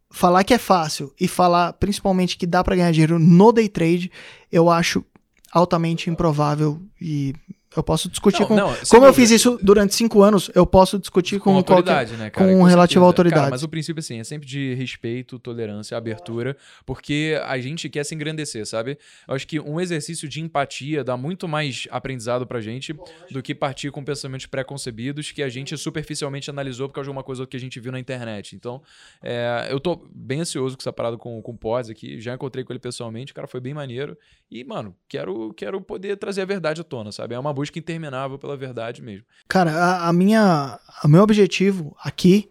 falar 0.09 0.45
que 0.45 0.55
é 0.55 0.59
fácil 0.59 1.13
e 1.21 1.27
falar 1.27 1.73
principalmente 1.73 2.39
que 2.39 2.47
dá 2.47 2.63
para 2.63 2.77
ganhar 2.77 2.93
dinheiro 2.93 3.19
no 3.19 3.51
day 3.51 3.69
trade, 3.69 4.11
eu 4.51 4.71
acho 4.71 5.05
altamente 5.51 6.09
improvável 6.09 6.81
e 7.01 7.35
eu 7.75 7.83
posso 7.83 8.09
discutir 8.09 8.41
Não, 8.41 8.47
com. 8.49 8.57
não, 8.57 8.75
como 8.89 9.07
eu 9.07 9.13
fiz 9.13 9.31
isso 9.31 9.59
durante 9.63 9.95
cinco 9.95 10.23
anos, 10.23 10.51
eu 10.55 10.67
posso 10.67 10.99
discutir 10.99 11.39
com, 11.39 11.55
com 11.55 11.63
qualquer. 11.63 11.73
autoridade, 11.93 12.13
né, 12.17 12.31
cara? 12.31 12.47
com 12.47 12.59
Com 12.59 12.65
relativa 12.65 13.05
autoridade. 13.05 13.41
Cara, 13.41 13.51
mas 13.51 13.63
o 13.63 13.69
princípio, 13.69 14.01
assim, 14.01 14.21
é 14.21 14.25
sempre 14.25 14.47
de 14.47 14.75
respeito, 14.75 15.39
tolerância, 15.39 15.97
abertura, 15.97 16.57
porque 16.85 17.41
a 17.45 17.59
gente 17.59 17.89
quer 17.89 18.05
se 18.05 18.15
engrandecer, 18.15 18.67
sabe? 18.67 18.99
Eu 19.27 19.35
acho 19.35 19.47
que 19.47 19.61
um 19.61 19.81
exercício 19.81 20.29
de 20.29 20.41
empatia 20.41 21.03
dá 21.03 21.17
muito 21.17 21.47
mais 21.49 21.87
aprendizado 21.91 22.47
pra 22.47 22.61
gente 22.61 22.95
do 23.31 23.43
que 23.43 23.55
partir 23.55 23.91
com 23.91 24.05
pensamentos 24.05 24.47
pré-concebidos 24.47 25.33
que 25.33 25.43
a 25.43 25.49
gente 25.49 25.77
superficialmente 25.77 26.49
analisou 26.51 26.89
por 26.89 26.95
causa 26.95 27.07
de 27.07 27.13
uma 27.13 27.23
coisa 27.23 27.47
que 27.47 27.57
a 27.57 27.61
gente 27.61 27.79
viu 27.81 27.93
na 27.93 27.99
internet. 27.99 28.55
Então, 28.57 28.83
é, 29.23 29.69
eu 29.71 29.81
tô 29.81 30.07
bem 30.15 30.41
ansioso 30.41 30.77
com 30.77 30.83
essa 30.83 30.93
parada 30.93 31.17
com, 31.17 31.41
com 31.43 31.53
o 31.53 31.59
Pós 31.59 31.91
aqui, 31.91 32.21
já 32.21 32.35
encontrei 32.35 32.65
com 32.65 32.73
ele 32.73 32.81
pessoalmente, 32.81 33.33
o 33.33 33.35
cara 33.35 33.47
foi 33.47 33.61
bem 33.61 33.75
maneiro. 33.75 34.17
E, 34.51 34.63
mano, 34.63 34.95
quero, 35.09 35.53
quero 35.55 35.81
poder 35.81 36.17
trazer 36.17 36.43
a 36.43 36.45
verdade 36.45 36.81
à 36.81 36.85
tona, 36.85 37.11
sabe? 37.11 37.35
É 37.35 37.39
uma 37.39 37.53
busca 37.57 37.79
interminável 37.79 38.39
pela 38.39 38.57
verdade 38.57 39.03
mesmo. 39.03 39.25
Cara, 39.49 39.73
a, 39.73 40.09
a 40.09 40.13
minha, 40.13 40.79
o 41.03 41.09
meu 41.09 41.23
objetivo 41.23 41.97
aqui 41.99 42.51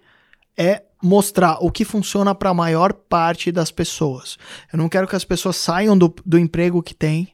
é 0.57 0.81
mostrar 1.01 1.57
o 1.63 1.71
que 1.71 1.85
funciona 1.85 2.33
para 2.33 2.49
a 2.49 2.53
maior 2.53 2.91
parte 2.91 3.51
das 3.51 3.69
pessoas. 3.69 4.37
Eu 4.73 4.77
não 4.77 4.89
quero 4.89 5.07
que 5.07 5.15
as 5.15 5.23
pessoas 5.23 5.55
saiam 5.55 5.95
do, 5.97 6.13
do 6.25 6.39
emprego 6.39 6.81
que 6.81 6.95
têm 6.95 7.29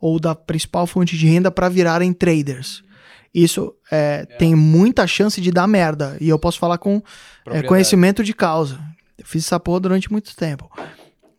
ou 0.00 0.18
da 0.18 0.34
principal 0.34 0.86
fonte 0.86 1.16
de 1.16 1.26
renda 1.26 1.50
para 1.50 1.68
virarem 1.68 2.12
traders. 2.12 2.82
Isso 3.32 3.74
é, 3.90 4.26
tem 4.26 4.54
muita 4.54 5.06
chance 5.06 5.40
de 5.40 5.52
dar 5.52 5.66
merda. 5.68 6.16
E 6.20 6.28
eu 6.28 6.38
posso 6.38 6.58
falar 6.58 6.78
com 6.78 7.00
é, 7.46 7.62
conhecimento 7.62 8.24
de 8.24 8.34
causa. 8.34 8.80
Eu 9.16 9.24
fiz 9.24 9.46
essa 9.46 9.60
porra 9.60 9.80
durante 9.80 10.10
muito 10.10 10.34
tempo. 10.34 10.68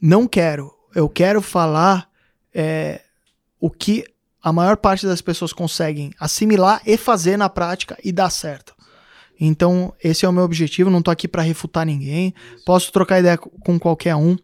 Não 0.01 0.25
quero. 0.25 0.71
Eu 0.95 1.09
quero 1.09 1.41
falar 1.41 2.09
é, 2.53 3.01
o 3.59 3.69
que 3.69 4.05
a 4.43 4.51
maior 4.51 4.75
parte 4.77 5.05
das 5.05 5.21
pessoas 5.21 5.53
conseguem 5.53 6.11
assimilar 6.19 6.81
e 6.85 6.97
fazer 6.97 7.37
na 7.37 7.47
prática 7.49 7.97
e 8.03 8.11
dar 8.11 8.29
certo. 8.29 8.73
Então, 9.39 9.93
esse 10.03 10.25
é 10.25 10.29
o 10.29 10.33
meu 10.33 10.43
objetivo. 10.43 10.89
Não 10.89 11.01
tô 11.01 11.09
aqui 11.09 11.27
para 11.27 11.41
refutar 11.41 11.85
ninguém. 11.85 12.33
Posso 12.65 12.91
trocar 12.91 13.19
ideia 13.19 13.37
co- 13.37 13.49
com 13.61 13.79
qualquer 13.79 14.15
um. 14.15 14.37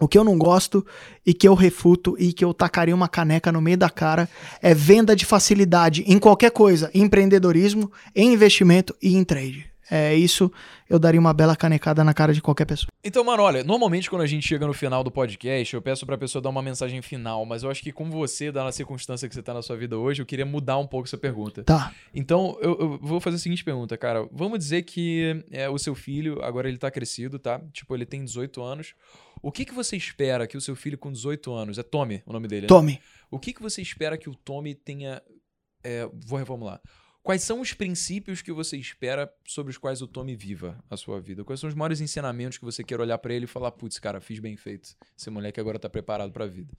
O 0.00 0.08
que 0.08 0.16
eu 0.16 0.24
não 0.24 0.38
gosto 0.38 0.86
e 1.26 1.34
que 1.34 1.46
eu 1.46 1.54
refuto 1.54 2.16
e 2.18 2.32
que 2.32 2.42
eu 2.44 2.54
tacaria 2.54 2.94
uma 2.94 3.08
caneca 3.08 3.52
no 3.52 3.60
meio 3.60 3.76
da 3.76 3.90
cara 3.90 4.28
é 4.62 4.72
venda 4.72 5.14
de 5.14 5.26
facilidade 5.26 6.02
em 6.06 6.18
qualquer 6.18 6.50
coisa, 6.52 6.90
em 6.94 7.02
empreendedorismo, 7.02 7.92
em 8.16 8.32
investimento 8.32 8.94
e 9.02 9.14
em 9.14 9.24
trade. 9.24 9.69
É 9.90 10.14
isso, 10.14 10.52
eu 10.88 10.98
daria 10.98 11.18
uma 11.18 11.34
bela 11.34 11.56
canecada 11.56 12.04
na 12.04 12.14
cara 12.14 12.32
de 12.32 12.40
qualquer 12.40 12.64
pessoa. 12.64 12.86
Então, 13.02 13.24
mano, 13.24 13.42
olha, 13.42 13.64
normalmente 13.64 14.08
quando 14.08 14.22
a 14.22 14.26
gente 14.26 14.46
chega 14.46 14.66
no 14.66 14.72
final 14.72 15.02
do 15.02 15.10
podcast, 15.10 15.74
eu 15.74 15.82
peço 15.82 16.06
pra 16.06 16.16
pessoa 16.16 16.40
dar 16.40 16.48
uma 16.48 16.62
mensagem 16.62 17.02
final, 17.02 17.44
mas 17.44 17.64
eu 17.64 17.70
acho 17.70 17.82
que 17.82 17.90
como 17.90 18.12
você, 18.12 18.52
dá 18.52 18.62
na 18.62 18.70
circunstância 18.70 19.28
que 19.28 19.34
você 19.34 19.42
tá 19.42 19.52
na 19.52 19.62
sua 19.62 19.76
vida 19.76 19.98
hoje, 19.98 20.22
eu 20.22 20.26
queria 20.26 20.46
mudar 20.46 20.78
um 20.78 20.86
pouco 20.86 21.08
essa 21.08 21.18
pergunta. 21.18 21.64
Tá. 21.64 21.92
Então, 22.14 22.56
eu, 22.60 22.76
eu 22.78 22.98
vou 23.02 23.20
fazer 23.20 23.36
a 23.36 23.38
seguinte 23.40 23.64
pergunta, 23.64 23.96
cara. 23.96 24.28
Vamos 24.30 24.58
dizer 24.58 24.82
que 24.82 25.44
é, 25.50 25.68
o 25.68 25.78
seu 25.78 25.94
filho, 25.94 26.40
agora 26.42 26.68
ele 26.68 26.78
tá 26.78 26.90
crescido, 26.90 27.38
tá? 27.38 27.60
Tipo, 27.72 27.94
ele 27.96 28.06
tem 28.06 28.24
18 28.24 28.62
anos. 28.62 28.94
O 29.42 29.50
que, 29.50 29.64
que 29.64 29.74
você 29.74 29.96
espera 29.96 30.46
que 30.46 30.56
o 30.56 30.60
seu 30.60 30.76
filho 30.76 30.98
com 30.98 31.10
18 31.10 31.52
anos, 31.52 31.78
é 31.78 31.82
Tommy 31.82 32.22
o 32.26 32.32
nome 32.32 32.46
dele, 32.46 32.62
né? 32.62 32.68
Tome. 32.68 33.00
O 33.30 33.38
que, 33.38 33.52
que 33.52 33.62
você 33.62 33.82
espera 33.82 34.16
que 34.16 34.28
o 34.28 34.34
Tommy 34.34 34.74
tenha. 34.74 35.20
é, 35.82 36.08
vou 36.26 36.38
reformular. 36.38 36.80
Quais 37.22 37.42
são 37.42 37.60
os 37.60 37.74
princípios 37.74 38.40
que 38.40 38.50
você 38.50 38.78
espera 38.78 39.30
sobre 39.46 39.70
os 39.70 39.78
quais 39.78 40.00
o 40.00 40.06
Tommy 40.06 40.34
viva 40.34 40.82
a 40.88 40.96
sua 40.96 41.20
vida? 41.20 41.44
Quais 41.44 41.60
são 41.60 41.68
os 41.68 41.74
maiores 41.74 42.00
ensinamentos 42.00 42.56
que 42.56 42.64
você 42.64 42.82
quer 42.82 42.98
olhar 42.98 43.18
pra 43.18 43.34
ele 43.34 43.44
e 43.44 43.48
falar, 43.48 43.70
putz, 43.72 43.98
cara, 43.98 44.20
fiz 44.20 44.38
bem 44.38 44.56
feito. 44.56 44.96
Esse 45.18 45.28
moleque 45.28 45.60
agora 45.60 45.78
tá 45.78 45.88
preparado 45.88 46.32
pra 46.32 46.46
vida. 46.46 46.72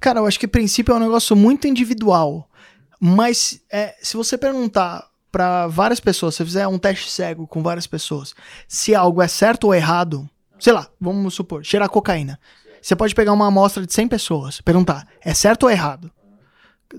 Cara, 0.00 0.20
eu 0.20 0.26
acho 0.26 0.40
que 0.40 0.48
princípio 0.48 0.92
é 0.92 0.96
um 0.96 1.00
negócio 1.00 1.36
muito 1.36 1.68
individual. 1.68 2.50
Mas 2.98 3.62
é, 3.70 3.94
se 4.02 4.16
você 4.16 4.38
perguntar 4.38 5.10
pra 5.30 5.66
várias 5.66 6.00
pessoas, 6.00 6.34
se 6.34 6.44
fizer 6.44 6.66
um 6.66 6.78
teste 6.78 7.10
cego 7.10 7.46
com 7.46 7.62
várias 7.62 7.86
pessoas, 7.86 8.34
se 8.66 8.94
algo 8.94 9.20
é 9.20 9.28
certo 9.28 9.64
ou 9.64 9.74
errado, 9.74 10.28
sei 10.58 10.72
lá, 10.72 10.90
vamos 10.98 11.34
supor, 11.34 11.64
cheirar 11.64 11.88
cocaína. 11.88 12.40
Você 12.80 12.96
pode 12.96 13.14
pegar 13.14 13.32
uma 13.32 13.46
amostra 13.46 13.86
de 13.86 13.92
100 13.92 14.08
pessoas, 14.08 14.60
perguntar, 14.62 15.06
é 15.22 15.34
certo 15.34 15.64
ou 15.64 15.70
errado? 15.70 16.10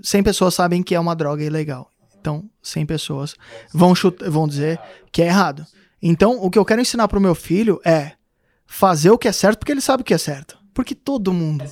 100 0.01 0.23
pessoas 0.23 0.53
sabem 0.53 0.83
que 0.83 0.93
é 0.93 0.99
uma 0.99 1.15
droga 1.15 1.43
ilegal. 1.43 1.91
Então, 2.21 2.47
100 2.61 2.85
pessoas 2.85 3.35
vão, 3.73 3.95
chutar, 3.95 4.29
vão 4.29 4.47
dizer 4.47 4.79
que 5.11 5.23
é 5.23 5.25
errado. 5.25 5.65
Então, 6.01 6.37
o 6.39 6.51
que 6.51 6.59
eu 6.59 6.63
quero 6.63 6.79
ensinar 6.79 7.07
pro 7.07 7.19
meu 7.19 7.33
filho 7.33 7.81
é 7.83 8.11
fazer 8.67 9.09
o 9.09 9.17
que 9.17 9.27
é 9.27 9.31
certo 9.31 9.57
porque 9.57 9.71
ele 9.71 9.81
sabe 9.81 10.01
o 10.01 10.05
que 10.05 10.13
é 10.13 10.17
certo. 10.17 10.57
Porque 10.73 10.95
todo 10.95 11.33
mundo. 11.33 11.65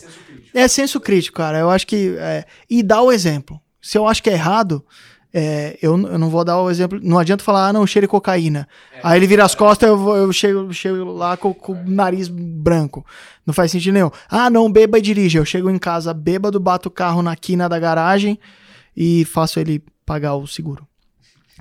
É 0.53 0.67
senso 0.67 0.99
crítico, 0.99 1.37
cara. 1.37 1.59
Eu 1.59 1.69
acho 1.69 1.85
que. 1.87 2.15
é, 2.17 2.45
e 2.69 2.83
dar 2.83 3.01
o 3.01 3.11
exemplo. 3.11 3.61
Se 3.81 3.97
eu 3.97 4.07
acho 4.07 4.21
que 4.21 4.29
é 4.29 4.33
errado, 4.33 4.83
é, 5.31 5.77
eu, 5.81 5.91
eu 5.91 6.17
não 6.17 6.29
vou 6.29 6.43
dar 6.43 6.59
o 6.59 6.69
exemplo. 6.69 6.99
Não 7.01 7.17
adianta 7.17 7.43
falar, 7.43 7.67
ah, 7.67 7.73
não, 7.73 7.85
cheire 7.85 8.07
cocaína. 8.07 8.67
Aí 9.03 9.17
ele 9.19 9.27
vira 9.27 9.45
as 9.45 9.55
costas, 9.55 9.87
eu, 9.87 9.97
vou, 9.97 10.17
eu 10.17 10.33
chego, 10.33 10.73
chego 10.73 11.03
lá 11.13 11.37
com, 11.37 11.53
com 11.53 11.73
o 11.73 11.89
nariz 11.89 12.27
branco. 12.27 13.05
Não 13.45 13.53
faz 13.53 13.71
sentido 13.71 13.93
nenhum. 13.93 14.11
Ah, 14.29 14.49
não, 14.49 14.69
beba 14.69 14.97
e 14.97 15.01
dirija. 15.01 15.39
Eu 15.39 15.45
chego 15.45 15.69
em 15.69 15.77
casa 15.77 16.13
bêbado, 16.13 16.59
bato 16.59 16.89
o 16.89 16.91
carro 16.91 17.21
na 17.21 17.35
quina 17.35 17.69
da 17.69 17.79
garagem 17.79 18.39
e 18.95 19.23
faço 19.25 19.59
ele 19.59 19.83
pagar 20.09 20.33
o 20.33 20.47
seguro. 20.47 20.87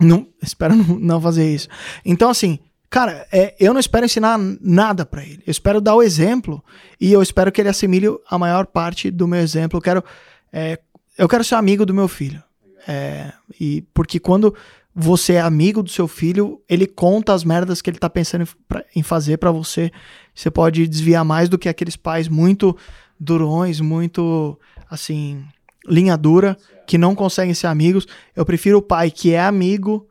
Não, 0.01 0.27
espero 0.43 0.75
não, 0.75 1.21
fazer 1.21 1.53
isso. 1.55 1.69
Então, 2.03 2.31
assim, 2.31 2.59
cara, 2.89 3.27
é, 3.31 3.55
eu 3.61 3.75
não 3.75 3.81
espero 3.81 4.07
ensinar 4.07 4.39
nada 4.59 5.05
pra 5.05 5.23
ele. 5.23 5.43
Eu 5.47 5.51
espero 5.51 5.83
dar 5.83 5.95
o 5.95 6.03
exemplo 6.03 6.65
e 6.99 7.13
eu 7.13 7.21
espero 7.21 7.53
que 7.53 7.61
ele 7.61 7.69
assimile 7.69 8.07
a 8.27 8.39
maior 8.39 8.65
parte 8.67 9.11
do 9.11 9.29
meu 9.29 9.39
exemplo. 9.41 9.77
Eu 9.77 9.83
quero, 9.83 10.03
é, 10.51 10.79
eu 11.19 11.29
quero 11.29 11.45
ser 11.45 11.57
amigo 11.57 11.85
do 11.85 11.93
meu 11.93 12.09
filho. 12.09 12.43
É, 12.87 13.35
e 13.61 13.83
porque 13.93 14.19
quando 14.19 14.55
você 14.95 15.35
é 15.35 15.41
amigo 15.43 15.83
do 15.83 15.91
seu 15.91 16.09
filho, 16.09 16.63
ele 16.67 16.87
conta 16.87 17.35
as 17.35 17.45
merdas 17.45 17.83
que 17.83 17.91
ele 17.91 17.99
tá 17.99 18.09
pensando 18.09 18.45
em, 18.45 18.49
pra- 18.67 18.85
em 18.97 19.03
fazer 19.03 19.37
pra 19.37 19.51
você. 19.53 19.93
Você 20.35 20.51
pode 20.51 20.89
desviar 20.89 21.23
mais 21.23 21.51
do 21.51 21.59
que 21.59 21.69
aqueles 21.69 21.97
pais 21.97 22.29
muito 22.29 22.75
durões, 23.21 23.79
muito 23.79 24.59
assim, 24.89 25.45
linha 25.87 26.17
dura, 26.17 26.57
que 26.87 26.99
não 26.99 27.15
conseguem 27.15 27.55
ser 27.55 27.67
amigos. 27.67 28.07
Eu 28.35 28.45
prefiro 28.45 28.79
o 28.79 28.83
pai 28.83 29.11
que 29.11 29.33
é 29.33 29.41
amigo 29.41 30.09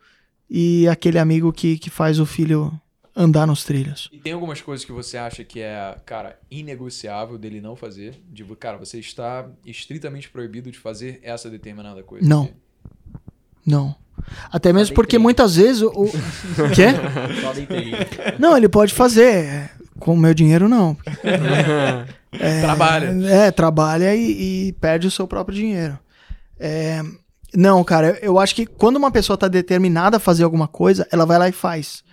e 0.50 0.88
aquele 0.88 1.20
amigo 1.20 1.52
que, 1.52 1.78
que 1.78 1.90
faz 1.90 2.20
o 2.20 2.26
filho 2.26 2.72
andar 3.16 3.48
nos 3.48 3.64
trilhos. 3.64 4.10
E 4.14 4.20
tem 4.20 4.32
algumas 4.32 4.62
coisas 4.62 4.86
que 4.86 4.92
você 4.92 5.18
acha 5.18 5.44
que 5.44 5.60
é, 5.60 5.98
cara, 6.06 6.40
inegociável 6.52 7.38
dele 7.38 7.60
não 7.60 7.76
fazer? 7.76 8.16
Tipo, 8.34 8.56
cara, 8.56 8.78
você 8.78 9.00
está 9.00 9.50
estritamente 9.66 10.30
proibido 10.30 10.72
de 10.72 10.78
fazer 10.78 11.20
essa 11.24 11.50
determinada 11.50 12.04
coisa. 12.04 12.28
Não. 12.28 12.50
Não. 13.66 13.96
Até 14.52 14.72
mesmo 14.72 14.96
porque 14.96 15.18
muitas 15.18 15.56
vezes 15.56 15.82
o. 15.82 15.90
o... 15.90 16.12
Quê? 16.74 16.88
Só. 17.42 17.54
Não, 18.40 18.56
ele 18.56 18.70
pode 18.70 18.94
fazer. 18.94 19.72
Com 20.00 20.14
o 20.14 20.18
meu 20.18 20.34
dinheiro, 20.34 20.70
não. 20.70 20.96
É, 22.32 22.62
Trabalha. 22.62 23.08
É, 23.30 23.52
trabalha 23.52 24.16
e, 24.16 24.68
e 24.70 24.74
perde 24.74 25.08
o 25.08 25.12
seu 25.12 25.28
próprio 25.28 25.56
dinheiro. 25.56 25.98
É, 26.60 27.02
não, 27.56 27.84
cara, 27.84 28.18
eu 28.22 28.38
acho 28.40 28.54
que 28.56 28.66
quando 28.66 28.98
uma 28.98 29.12
pessoa 29.12 29.38
tá 29.38 29.48
determinada 29.48 30.18
a 30.18 30.20
fazer 30.20 30.44
alguma 30.44 30.68
coisa, 30.68 31.08
ela 31.12 31.26
vai 31.26 31.38
lá 31.40 31.48
e 31.48 31.52
faz. 31.54 32.04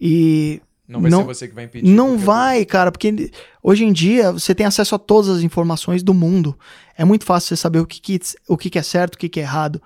E 0.00 0.60
Não 0.86 1.02
vai 1.02 1.10
Não- 1.10 1.20
ser 1.20 1.26
você 1.26 1.48
que 1.48 1.54
vai 1.54 1.64
impedir. 1.64 1.86
não 1.88 2.16
vai, 2.16 2.64
cara, 2.64 2.90
porque 2.90 3.30
hoje 3.62 3.84
em 3.84 3.92
dia 3.92 4.32
você 4.32 4.54
tem 4.54 4.64
acesso 4.66 4.94
a 4.94 4.98
todas 4.98 5.28
as 5.28 5.42
informações 5.42 6.02
do 6.02 6.14
mundo. 6.14 6.58
É 6.96 7.04
muito 7.04 7.24
fácil 7.26 7.48
você 7.48 7.56
saber 7.56 7.80
o 7.80 7.86
que, 7.86 8.00
que, 8.00 8.18
o 8.48 8.56
que, 8.56 8.70
que 8.70 8.78
é 8.78 8.82
certo, 8.82 9.14
o 9.16 9.18
que, 9.18 9.28
que 9.28 9.40
é 9.40 9.42
errado. 9.42 9.82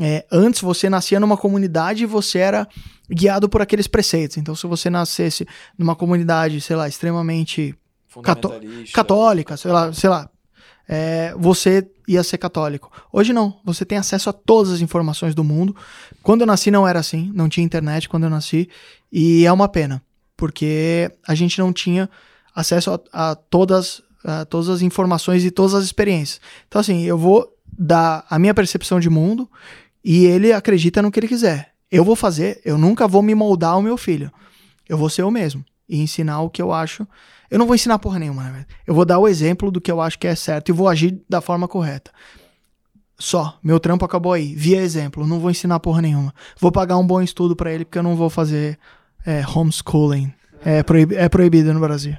É, 0.00 0.24
antes 0.32 0.62
você 0.62 0.88
nascia 0.88 1.20
numa 1.20 1.36
comunidade 1.36 2.04
e 2.04 2.06
você 2.06 2.38
era 2.38 2.66
guiado 3.10 3.48
por 3.48 3.60
aqueles 3.60 3.86
preceitos. 3.88 4.36
Então, 4.38 4.54
se 4.54 4.66
você 4.66 4.88
nascesse 4.88 5.46
numa 5.76 5.94
comunidade, 5.96 6.60
sei 6.60 6.76
lá, 6.76 6.88
extremamente 6.88 7.74
fundamentalista. 8.10 8.94
católica, 8.94 9.56
sei 9.56 9.70
lá, 9.70 9.92
sei 9.92 10.10
lá, 10.10 10.28
é, 10.86 11.32
você 11.38 11.88
ia 12.06 12.22
ser 12.24 12.36
católico. 12.38 12.90
Hoje 13.12 13.32
não, 13.32 13.58
você 13.64 13.84
tem 13.84 13.96
acesso 13.96 14.28
a 14.28 14.32
todas 14.32 14.72
as 14.72 14.80
informações 14.80 15.34
do 15.34 15.44
mundo. 15.44 15.74
Quando 16.20 16.40
eu 16.40 16.46
nasci 16.46 16.70
não 16.70 16.86
era 16.86 16.98
assim, 16.98 17.30
não 17.32 17.48
tinha 17.48 17.64
internet 17.64 18.08
quando 18.08 18.24
eu 18.24 18.30
nasci, 18.30 18.68
e 19.12 19.46
é 19.46 19.52
uma 19.52 19.68
pena, 19.68 20.02
porque 20.36 21.10
a 21.26 21.34
gente 21.36 21.58
não 21.60 21.72
tinha 21.72 22.10
acesso 22.52 22.90
a, 23.12 23.30
a 23.30 23.34
todas, 23.36 24.02
a 24.24 24.44
todas 24.44 24.68
as 24.68 24.82
informações 24.82 25.44
e 25.44 25.50
todas 25.50 25.72
as 25.72 25.84
experiências. 25.84 26.40
Então 26.66 26.80
assim, 26.80 27.04
eu 27.04 27.16
vou 27.16 27.56
dar 27.78 28.26
a 28.28 28.38
minha 28.40 28.52
percepção 28.52 28.98
de 28.98 29.08
mundo 29.08 29.48
e 30.04 30.24
ele 30.24 30.52
acredita 30.52 31.00
no 31.00 31.12
que 31.12 31.20
ele 31.20 31.28
quiser. 31.28 31.74
Eu 31.88 32.04
vou 32.04 32.16
fazer, 32.16 32.60
eu 32.64 32.76
nunca 32.76 33.06
vou 33.06 33.22
me 33.22 33.34
moldar 33.34 33.72
ao 33.72 33.82
meu 33.82 33.96
filho. 33.96 34.32
Eu 34.88 34.98
vou 34.98 35.08
ser 35.08 35.22
eu 35.22 35.30
mesmo 35.30 35.64
e 35.90 36.00
ensinar 36.00 36.40
o 36.42 36.48
que 36.48 36.62
eu 36.62 36.72
acho 36.72 37.06
eu 37.50 37.58
não 37.58 37.66
vou 37.66 37.74
ensinar 37.74 37.98
porra 37.98 38.20
nenhuma, 38.20 38.44
né? 38.44 38.64
Eu 38.86 38.94
vou 38.94 39.04
dar 39.04 39.18
o 39.18 39.26
exemplo 39.26 39.72
do 39.72 39.80
que 39.80 39.90
eu 39.90 40.00
acho 40.00 40.16
que 40.16 40.28
é 40.28 40.36
certo 40.36 40.68
e 40.68 40.72
vou 40.72 40.88
agir 40.88 41.20
da 41.28 41.40
forma 41.40 41.66
correta. 41.66 42.12
Só. 43.18 43.58
Meu 43.62 43.80
trampo 43.80 44.04
acabou 44.04 44.32
aí. 44.32 44.54
Via 44.54 44.80
exemplo. 44.80 45.26
Não 45.26 45.40
vou 45.40 45.50
ensinar 45.50 45.80
porra 45.80 46.00
nenhuma. 46.00 46.32
Vou 46.60 46.70
pagar 46.70 46.96
um 46.96 47.04
bom 47.06 47.20
estudo 47.20 47.56
pra 47.56 47.72
ele 47.72 47.84
porque 47.84 47.98
eu 47.98 48.04
não 48.04 48.14
vou 48.14 48.30
fazer 48.30 48.78
é, 49.26 49.42
homeschooling. 49.52 50.32
É, 50.64 50.82
proib- 50.84 51.12
é 51.12 51.28
proibido 51.28 51.74
no 51.74 51.80
Brasil. 51.80 52.16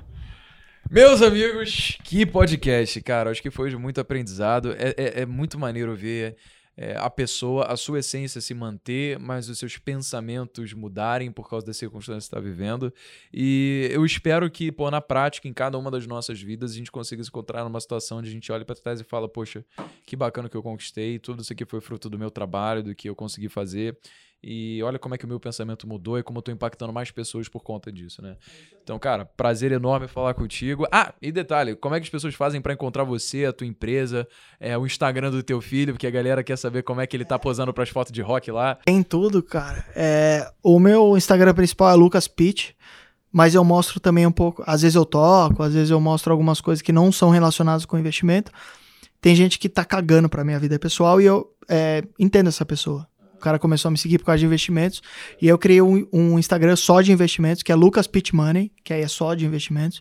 Meus 0.89 1.21
amigos, 1.21 1.97
que 2.03 2.25
podcast, 2.25 2.99
cara. 3.01 3.31
Acho 3.31 3.41
que 3.41 3.49
foi 3.49 3.69
de 3.69 3.77
muito 3.77 4.01
aprendizado. 4.01 4.73
É, 4.77 4.93
é- 4.97 5.21
é 5.21 5.25
muito 5.25 5.57
maneiro 5.57 5.95
ver 5.95 6.35
é, 6.77 6.95
a 6.97 7.09
pessoa, 7.09 7.65
a 7.65 7.75
sua 7.75 7.99
essência 7.99 8.39
se 8.39 8.53
manter, 8.53 9.19
mas 9.19 9.49
os 9.49 9.59
seus 9.59 9.77
pensamentos 9.77 10.73
mudarem 10.73 11.31
por 11.31 11.49
causa 11.49 11.65
das 11.65 11.77
circunstâncias 11.77 12.25
que 12.25 12.35
está 12.35 12.39
vivendo. 12.39 12.93
E 13.33 13.89
eu 13.91 14.05
espero 14.05 14.49
que, 14.49 14.71
pô, 14.71 14.89
na 14.89 15.01
prática, 15.01 15.47
em 15.47 15.53
cada 15.53 15.77
uma 15.77 15.91
das 15.91 16.07
nossas 16.07 16.41
vidas, 16.41 16.71
a 16.71 16.75
gente 16.75 16.91
consiga 16.91 17.23
se 17.23 17.29
encontrar 17.29 17.63
numa 17.63 17.79
situação 17.79 18.19
onde 18.19 18.29
a 18.29 18.31
gente 18.31 18.51
olha 18.51 18.65
para 18.65 18.75
trás 18.75 18.99
e 18.99 19.03
fala, 19.03 19.27
poxa, 19.27 19.65
que 20.05 20.15
bacana 20.15 20.49
que 20.49 20.55
eu 20.55 20.63
conquistei, 20.63 21.19
tudo 21.19 21.41
isso 21.41 21.53
aqui 21.53 21.65
foi 21.65 21.81
fruto 21.81 22.09
do 22.09 22.17
meu 22.17 22.31
trabalho, 22.31 22.83
do 22.83 22.95
que 22.95 23.09
eu 23.09 23.15
consegui 23.15 23.49
fazer. 23.49 23.97
E 24.43 24.81
olha 24.81 24.97
como 24.97 25.13
é 25.13 25.17
que 25.19 25.25
o 25.25 25.27
meu 25.27 25.39
pensamento 25.39 25.87
mudou 25.87 26.17
e 26.17 26.23
como 26.23 26.39
eu 26.39 26.41
tô 26.41 26.51
impactando 26.51 26.91
mais 26.91 27.11
pessoas 27.11 27.47
por 27.47 27.61
conta 27.61 27.91
disso, 27.91 28.23
né? 28.23 28.37
Então, 28.83 28.97
cara, 28.97 29.23
prazer 29.23 29.71
enorme 29.71 30.07
falar 30.07 30.33
contigo. 30.33 30.87
Ah, 30.91 31.13
e 31.21 31.31
detalhe, 31.31 31.75
como 31.75 31.93
é 31.93 31.99
que 31.99 32.05
as 32.05 32.09
pessoas 32.09 32.33
fazem 32.33 32.59
pra 32.59 32.73
encontrar 32.73 33.03
você, 33.03 33.45
a 33.45 33.53
tua 33.53 33.67
empresa, 33.67 34.27
é, 34.59 34.75
o 34.75 34.85
Instagram 34.85 35.29
do 35.29 35.43
teu 35.43 35.61
filho, 35.61 35.93
porque 35.93 36.07
a 36.07 36.11
galera 36.11 36.43
quer 36.43 36.57
saber 36.57 36.81
como 36.81 37.01
é 37.01 37.05
que 37.05 37.15
ele 37.15 37.23
tá 37.23 37.37
posando 37.37 37.71
pras 37.71 37.89
fotos 37.89 38.11
de 38.11 38.21
rock 38.21 38.49
lá. 38.49 38.79
Tem 38.83 39.03
tudo, 39.03 39.43
cara. 39.43 39.85
É, 39.95 40.51
o 40.63 40.79
meu 40.79 41.15
Instagram 41.15 41.53
principal 41.53 41.91
é 41.91 41.93
Lucas 41.93 42.27
Pitt, 42.27 42.75
mas 43.31 43.53
eu 43.53 43.63
mostro 43.63 43.99
também 43.99 44.25
um 44.25 44.31
pouco. 44.31 44.63
Às 44.65 44.81
vezes 44.81 44.95
eu 44.95 45.05
toco, 45.05 45.61
às 45.61 45.75
vezes 45.75 45.91
eu 45.91 46.01
mostro 46.01 46.31
algumas 46.33 46.59
coisas 46.59 46.81
que 46.81 46.91
não 46.91 47.11
são 47.11 47.29
relacionadas 47.29 47.85
com 47.85 47.97
investimento. 47.97 48.51
tem 49.21 49.35
gente 49.35 49.59
que 49.59 49.69
tá 49.69 49.85
cagando 49.85 50.27
pra 50.27 50.43
minha 50.43 50.57
vida 50.57 50.79
pessoal 50.79 51.21
e 51.21 51.25
eu 51.25 51.47
é, 51.69 52.03
entendo 52.17 52.47
essa 52.47 52.65
pessoa. 52.65 53.07
O 53.41 53.43
cara 53.43 53.57
começou 53.59 53.89
a 53.89 53.91
me 53.91 53.97
seguir 53.97 54.19
por 54.19 54.25
causa 54.25 54.39
de 54.39 54.45
investimentos 54.45 55.01
e 55.41 55.47
eu 55.47 55.57
criei 55.57 55.81
um, 55.81 56.07
um 56.13 56.37
Instagram 56.39 56.75
só 56.75 57.01
de 57.01 57.11
investimentos, 57.11 57.63
que 57.63 57.71
é 57.71 57.75
Lucas 57.75 58.05
Pitch 58.07 58.31
Money, 58.33 58.71
que 58.83 58.93
aí 58.93 59.01
é 59.01 59.07
só 59.07 59.33
de 59.33 59.45
investimentos. 59.45 59.99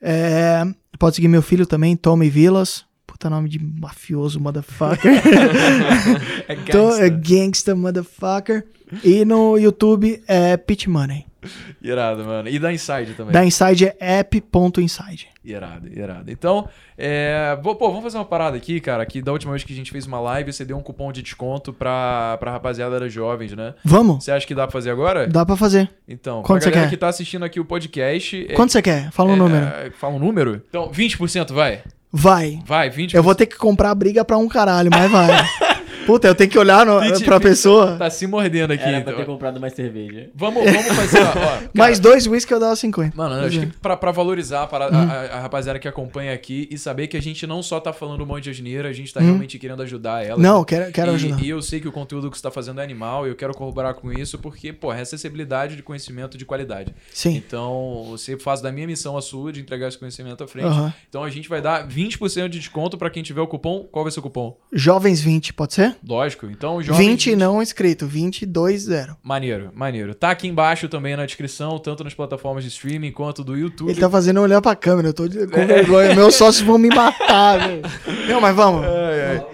É, 0.00 0.62
pode 0.98 1.16
seguir 1.16 1.28
meu 1.28 1.42
filho 1.42 1.66
também, 1.66 1.94
Tommy 1.94 2.30
Vilas. 2.30 2.84
Puta 3.06 3.28
nome 3.28 3.48
de 3.50 3.58
mafioso, 3.62 4.40
motherfucker. 4.40 5.12
É 6.48 6.54
Tô- 6.56 6.94
é 6.96 7.08
gangsta. 7.10 7.34
gangsta, 7.34 7.74
motherfucker. 7.74 8.64
E 9.04 9.24
no 9.24 9.56
YouTube 9.58 10.22
é 10.26 10.56
Pitch 10.56 10.86
Money. 10.86 11.26
Irado, 11.80 12.24
mano. 12.24 12.48
E 12.48 12.58
da 12.58 12.72
Inside 12.72 13.14
também. 13.16 13.32
Da 13.32 13.44
Inside 13.44 13.92
é 13.98 14.18
app.inside. 14.20 15.28
Irado, 15.42 15.88
irado. 15.88 16.30
Então, 16.30 16.68
é... 16.98 17.58
pô, 17.62 17.74
vamos 17.74 18.02
fazer 18.02 18.18
uma 18.18 18.24
parada 18.24 18.56
aqui, 18.56 18.78
cara. 18.80 19.04
Que 19.06 19.22
da 19.22 19.32
última 19.32 19.52
vez 19.52 19.64
que 19.64 19.72
a 19.72 19.76
gente 19.76 19.90
fez 19.90 20.06
uma 20.06 20.20
live, 20.20 20.52
você 20.52 20.64
deu 20.64 20.76
um 20.76 20.82
cupom 20.82 21.10
de 21.10 21.22
desconto 21.22 21.72
pra, 21.72 22.36
pra 22.38 22.52
rapaziada 22.52 23.00
das 23.00 23.12
jovens, 23.12 23.52
né? 23.52 23.74
Vamos? 23.84 24.24
Você 24.24 24.30
acha 24.32 24.46
que 24.46 24.54
dá 24.54 24.64
pra 24.66 24.72
fazer 24.72 24.90
agora? 24.90 25.26
Dá 25.26 25.46
pra 25.46 25.56
fazer. 25.56 25.90
Então, 26.06 26.42
Quanto 26.42 26.60
pra 26.60 26.64
você 26.64 26.70
galera 26.70 26.86
quer? 26.88 26.94
que 26.96 27.00
tá 27.00 27.08
assistindo 27.08 27.44
aqui 27.44 27.58
o 27.58 27.64
podcast... 27.64 28.46
é- 28.50 28.54
Quanto 28.54 28.72
você 28.72 28.82
quer? 28.82 29.10
Fala 29.12 29.30
um 29.30 29.34
é, 29.34 29.36
número. 29.36 29.66
Fala 29.96 30.14
um 30.14 30.18
número? 30.18 30.62
Então, 30.68 30.90
20% 30.90 31.52
vai. 31.52 31.82
Vai. 32.12 32.60
Vai, 32.66 32.90
20%. 32.90 33.14
Eu 33.14 33.22
vou 33.22 33.34
ter 33.34 33.46
que 33.46 33.56
comprar 33.56 33.94
briga 33.94 34.24
pra 34.24 34.36
um 34.36 34.48
caralho, 34.48 34.90
mas 34.92 35.10
vai. 35.10 35.30
Puta, 36.06 36.28
eu 36.28 36.34
tenho 36.34 36.50
que 36.50 36.58
olhar 36.58 36.84
no, 36.84 36.98
Pete- 37.00 37.24
pra 37.24 37.38
pessoa. 37.40 37.96
Tá 37.96 38.10
se 38.10 38.26
mordendo 38.26 38.72
aqui. 38.72 38.82
Era 38.82 39.00
pra 39.00 39.12
então. 39.12 39.16
ter 39.16 39.26
comprado 39.26 39.60
mais 39.60 39.74
cerveja. 39.74 40.28
Vamos, 40.34 40.64
vamos 40.64 40.86
fazer, 40.92 41.18
ó. 41.20 41.28
ó, 41.28 41.32
cara, 41.34 41.70
Mais 41.74 41.98
dois 42.00 42.26
whisky 42.26 42.52
eu 42.52 42.58
dava 42.60 42.74
50. 42.74 43.16
Mano, 43.16 43.36
eu 43.36 43.46
acho 43.46 43.60
que 43.60 43.66
pra, 43.78 43.96
pra 43.96 44.10
valorizar 44.10 44.62
a, 44.62 44.66
parada- 44.66 44.96
a- 44.96 45.02
a- 45.02 45.36
a 45.38 45.40
rapaziada 45.40 45.78
que 45.78 45.86
acompanha 45.86 46.32
aqui 46.32 46.68
e 46.70 46.76
saber 46.78 47.06
que 47.06 47.16
a 47.16 47.22
gente 47.22 47.46
não 47.46 47.62
só 47.62 47.78
tá 47.80 47.92
falando 47.92 48.22
um 48.22 48.26
monte 48.26 48.44
de 48.44 48.50
asneira, 48.50 48.88
a 48.88 48.92
gente 48.92 49.12
tá 49.12 49.20
realmente 49.20 49.58
querendo 49.58 49.82
ajudar 49.82 50.24
ela. 50.26 50.40
Não, 50.40 50.64
quero, 50.64 50.90
quero 50.92 51.12
e, 51.12 51.14
ajudar. 51.14 51.42
E 51.42 51.48
eu 51.48 51.62
sei 51.62 51.80
que 51.80 51.88
o 51.88 51.92
conteúdo 51.92 52.30
que 52.30 52.36
você 52.36 52.42
tá 52.42 52.50
fazendo 52.50 52.80
é 52.80 52.84
animal 52.84 53.26
e 53.26 53.30
eu 53.30 53.36
quero 53.36 53.54
corroborar 53.54 53.94
com 53.94 54.12
isso 54.12 54.38
porque, 54.38 54.72
pô, 54.72 54.92
é 54.92 55.00
acessibilidade 55.00 55.76
de 55.76 55.82
conhecimento 55.82 56.36
de 56.36 56.44
qualidade. 56.44 56.94
Sim. 57.12 57.36
Então, 57.36 58.06
você 58.10 58.36
faz 58.38 58.60
da 58.60 58.72
minha 58.72 58.86
missão 58.86 59.16
a 59.16 59.22
sua 59.22 59.52
de 59.52 59.60
entregar 59.60 59.88
esse 59.88 59.98
conhecimento 59.98 60.42
à 60.42 60.46
frente. 60.48 60.68
Então, 61.08 61.22
a 61.22 61.30
gente 61.30 61.48
vai 61.48 61.60
dar 61.60 61.86
20% 61.86 62.48
de 62.48 62.58
desconto 62.58 62.98
pra 62.98 63.10
quem 63.10 63.22
tiver 63.22 63.40
o 63.40 63.46
cupom. 63.46 63.86
Qual 63.90 64.04
vai 64.04 64.10
ser 64.12 64.20
o 64.20 64.22
cupom? 64.22 64.56
Jovens 64.72 65.20
20, 65.20 65.52
pode 65.54 65.74
ser? 65.74 65.89
Lógico. 66.06 66.46
Então, 66.46 66.82
jovem 66.82 67.08
20 67.10 67.36
não 67.36 67.62
inscrito, 67.62 68.06
220. 68.06 69.16
Maneiro, 69.22 69.70
maneiro. 69.74 70.14
Tá 70.14 70.30
aqui 70.30 70.48
embaixo 70.48 70.88
também 70.88 71.16
na 71.16 71.26
descrição, 71.26 71.78
tanto 71.78 72.02
nas 72.04 72.14
plataformas 72.14 72.64
de 72.64 72.70
streaming 72.70 73.12
quanto 73.12 73.42
do 73.44 73.56
YouTube. 73.56 73.90
Ele 73.90 74.00
tá 74.00 74.08
fazendo 74.10 74.40
olhar 74.40 74.60
pra 74.60 74.74
câmera, 74.76 75.08
eu 75.08 75.14
tô 75.14 75.26
de- 75.28 75.46
com 75.46 75.66
vergonha. 75.66 76.14
Meus 76.16 76.34
sócios 76.34 76.66
vão 76.66 76.78
me 76.78 76.88
matar, 76.88 77.58
velho. 77.58 77.82
Não, 78.28 78.40
mas 78.40 78.54
vamos. 78.54 78.84
Ai, 78.84 79.36
ai. 79.38 79.46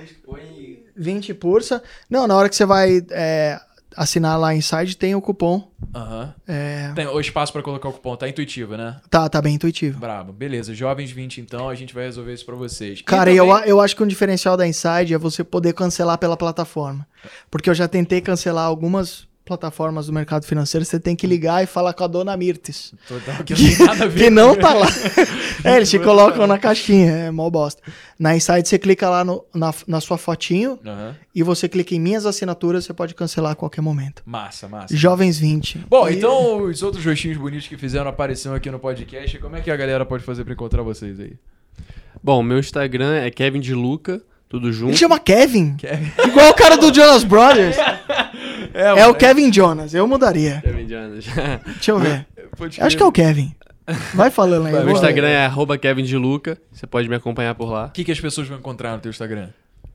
20 0.98 1.34
pursa. 1.34 1.82
Não, 2.08 2.26
na 2.26 2.34
hora 2.36 2.48
que 2.48 2.56
você 2.56 2.64
vai 2.64 3.02
é, 3.10 3.58
assinar 3.96 4.38
lá 4.38 4.54
Inside, 4.54 4.96
tem 4.96 5.14
o 5.14 5.20
cupom. 5.20 5.70
Aham. 5.94 6.34
É, 6.46 6.92
Tem 6.94 7.06
o 7.06 7.18
espaço 7.20 7.52
pra 7.52 7.62
colocar 7.62 7.88
o 7.88 7.92
cupom, 7.92 8.14
tá 8.16 8.28
intuitivo, 8.28 8.76
né? 8.76 9.00
tá, 9.10 9.28
tá 9.28 9.40
bem 9.40 9.54
intuitivo. 9.54 9.98
Brabo. 9.98 10.32
Beleza, 10.32 10.74
jovens 10.74 11.10
20 11.10 11.40
então, 11.40 11.68
a 11.68 11.74
gente 11.74 11.94
vai 11.94 12.04
resolver 12.04 12.32
isso 12.34 12.44
pra 12.44 12.54
vocês. 12.54 13.00
E 13.00 13.02
Cara, 13.04 13.32
eu, 13.32 13.46
também- 13.46 13.62
a- 13.64 13.66
eu 13.66 13.80
acho 13.80 13.96
que 13.96 14.02
um 14.02 14.06
diferencial 14.06 14.56
da 14.56 14.66
Inside 14.66 15.14
é 15.14 15.18
você 15.18 15.42
poder 15.42 15.72
cancelar 15.74 16.18
pela 16.18 16.36
plataforma. 16.36 17.06
Porque 17.50 17.70
eu 17.70 17.74
já 17.74 17.88
tentei 17.88 18.20
cancelar 18.20 18.64
algumas 18.66 19.26
plataformas 19.46 20.06
do 20.08 20.12
mercado 20.12 20.44
financeiro, 20.44 20.84
você 20.84 20.98
tem 21.00 21.14
que 21.16 21.26
ligar 21.26 21.62
e 21.62 21.66
falar 21.66 21.92
com 21.94 22.02
a 22.04 22.06
dona 22.08 22.36
Mirtes. 22.36 22.92
Total, 23.08 23.36
que 23.44 23.54
não 23.54 24.10
que 24.10 24.30
não 24.30 24.54
tá 24.56 24.74
lá. 24.74 24.86
é, 25.64 25.76
eles 25.76 25.88
te 25.88 25.98
colocam 25.98 26.46
na 26.46 26.58
caixinha, 26.58 27.10
é 27.12 27.30
mó 27.30 27.48
bosta. 27.48 27.80
Na 28.18 28.34
Inside 28.36 28.68
você 28.68 28.78
clica 28.78 29.08
lá 29.08 29.24
no- 29.24 29.44
na, 29.54 29.72
na 29.86 30.00
sua 30.00 30.18
fotinho 30.18 30.78
Aham. 30.84 31.14
e 31.34 31.42
você 31.42 31.68
clica 31.68 31.94
em 31.94 32.00
minhas 32.00 32.26
assinaturas, 32.26 32.84
você 32.84 32.92
pode 32.92 33.14
cancelar 33.14 33.52
a 33.52 33.54
qualquer 33.54 33.80
momento. 33.80 34.22
Massa, 34.26 34.66
massa. 34.68 34.94
Jovens 34.96 35.38
20. 35.38 35.84
Bom, 35.88 36.08
E- 36.08 36.16
então 36.16 36.62
os 36.64 36.82
outros 36.82 37.04
rostinhos 37.06 37.38
bonitos 37.38 37.68
que 37.68 37.76
fizeram 37.76 38.08
aparição 38.10 38.52
aqui 38.54 38.70
no 38.70 38.80
podcast, 38.80 39.38
como 39.38 39.54
é 39.56 39.60
que 39.60 39.70
a 39.70 39.76
galera 39.76 40.04
pode 40.04 40.24
fazer 40.24 40.42
pra 40.44 40.52
encontrar 40.52 40.82
vocês 40.82 41.20
aí? 41.20 41.34
Bom, 42.22 42.42
meu 42.42 42.58
Instagram 42.58 43.14
é 43.14 43.30
Kevin 43.30 43.60
de 43.60 43.74
Luca, 43.74 44.20
tudo 44.48 44.72
junto. 44.72 44.90
Ele 44.90 44.96
chama 44.96 45.18
Kevin. 45.18 45.76
Kevin. 45.76 46.10
Igual 46.26 46.50
o 46.50 46.54
cara 46.54 46.76
do 46.76 46.92
Jonas 46.92 47.22
Brothers. 47.24 47.76
É 48.78 48.94
mano, 48.94 49.10
o 49.10 49.14
Kevin 49.14 49.52
Jonas, 49.52 49.94
eu 49.94 50.06
mudaria. 50.06 50.60
Kevin 50.62 50.88
Jonas. 50.88 51.24
Deixa 51.66 51.90
eu 51.90 51.98
ver. 51.98 52.26
pode 52.56 52.80
Acho 52.80 52.96
que 52.96 53.02
é 53.02 53.06
o 53.06 53.12
Kevin. 53.12 53.54
Vai 54.14 54.30
falando 54.30 54.66
aí. 54.66 54.72
Meu 54.74 54.82
vou- 54.84 54.92
Instagram 54.92 55.28
é 55.28 55.46
arroba 55.46 55.78
Kevin 55.78 56.02
de 56.04 56.16
Luca. 56.16 56.58
Você 56.72 56.86
pode 56.86 57.08
me 57.08 57.14
acompanhar 57.16 57.54
por 57.54 57.70
lá. 57.70 57.86
O 57.86 57.90
que, 57.90 58.04
que 58.04 58.12
as 58.12 58.20
pessoas 58.20 58.46
vão 58.48 58.58
encontrar 58.58 58.92
no 58.94 58.98
teu 59.00 59.10
Instagram? 59.10 59.48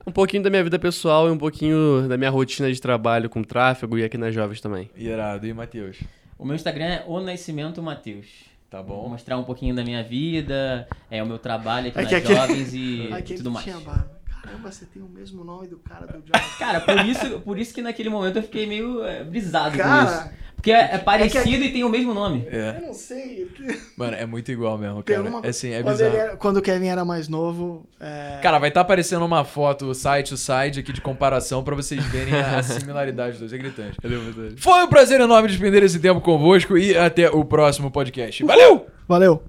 Um 0.07 0.11
pouquinho 0.11 0.41
da 0.41 0.49
minha 0.49 0.63
vida 0.63 0.79
pessoal 0.79 1.27
e 1.27 1.31
um 1.31 1.37
pouquinho 1.37 2.07
da 2.07 2.17
minha 2.17 2.29
rotina 2.31 2.71
de 2.73 2.81
trabalho 2.81 3.29
com 3.29 3.43
tráfego 3.43 3.97
e 3.99 4.03
aqui 4.03 4.17
nas 4.17 4.33
Jovens 4.33 4.59
também. 4.59 4.89
Irado. 4.95 5.45
E 5.45 5.53
Matheus? 5.53 5.97
O 6.39 6.45
meu 6.45 6.55
Instagram 6.55 6.85
é 6.85 7.03
O 7.05 7.19
Nascimento 7.19 7.83
Matheus. 7.83 8.25
Tá 8.67 8.81
Vou 8.81 9.03
bom? 9.03 9.09
mostrar 9.09 9.37
um 9.37 9.43
pouquinho 9.43 9.75
da 9.75 9.83
minha 9.83 10.01
vida, 10.01 10.87
é 11.11 11.21
o 11.21 11.25
meu 11.27 11.37
trabalho 11.37 11.89
aqui 11.89 11.99
É 11.99 12.03
nas 12.03 12.13
aquele- 12.13 12.35
jovens 12.35 12.73
e 12.73 13.09
Aquele 13.11 13.37
tudo 13.37 13.51
mais. 13.51 13.65
tinha 13.65 13.77
barba. 13.79 14.20
Caramba, 14.43 14.71
você 14.71 14.85
tem 14.85 15.01
o 15.01 15.07
mesmo 15.07 15.43
nome 15.43 15.67
do 15.67 15.77
cara 15.77 16.05
do 16.07 16.13
Jonas. 16.25 16.55
Cara, 16.57 16.81
por 16.81 17.05
isso, 17.05 17.39
por 17.41 17.59
isso 17.59 17.73
que 17.73 17.81
naquele 17.81 18.09
momento 18.09 18.37
eu 18.37 18.43
fiquei 18.43 18.65
meio 18.65 19.03
é, 19.05 19.23
brisado 19.23 19.77
com 19.77 19.83
Cara, 19.83 20.03
isso. 20.05 20.41
Porque 20.55 20.71
é, 20.71 20.93
é 20.93 20.97
parecido 20.99 21.63
e 21.63 21.71
tem 21.71 21.83
o 21.83 21.89
mesmo 21.89 22.13
nome. 22.13 22.45
É. 22.51 22.77
eu 22.79 22.87
não 22.87 22.93
sei. 22.93 23.49
Mano, 23.97 24.15
é 24.15 24.27
muito 24.27 24.51
igual 24.51 24.77
mesmo, 24.77 25.01
Tem 25.01 25.15
cara. 25.15 25.27
uma- 25.27 25.39
É 25.43 25.49
assim, 25.49 25.71
é 25.71 25.81
quando, 25.81 26.01
era- 26.01 26.37
quando 26.37 26.57
o 26.57 26.61
Kevin 26.61 26.85
era 26.87 27.03
mais 27.03 27.27
novo. 27.27 27.83
é, 27.99 28.39
Cara, 28.43 28.59
vai 28.59 28.69
estar 28.69 28.81
aparecendo 28.81 29.25
uma 29.25 29.43
foto, 29.43 29.87
o 29.87 29.95
site, 29.95 30.35
o 30.35 30.37
site 30.37 30.79
aqui 30.79 30.93
de 30.93 31.01
comparação 31.01 31.63
pra 31.63 31.75
vocês 31.75 32.03
verem 32.05 32.35
a, 32.35 32.59
a 32.59 32.61
similaridade 32.63 33.31
dos 33.31 33.39
dois. 33.39 33.53
É 33.53 33.57
gritante. 33.57 33.97
Foi 34.57 34.83
um 34.83 34.87
prazer 34.87 35.19
enorme 35.19 35.47
despender 35.47 35.81
esse 35.83 35.99
tempo 35.99 36.21
convosco 36.21 36.77
e 36.77 36.95
até 36.95 37.27
o 37.29 37.43
próximo 37.43 37.89
podcast. 37.89 38.43
Valeu! 38.43 38.85
Valeu! 39.07 39.43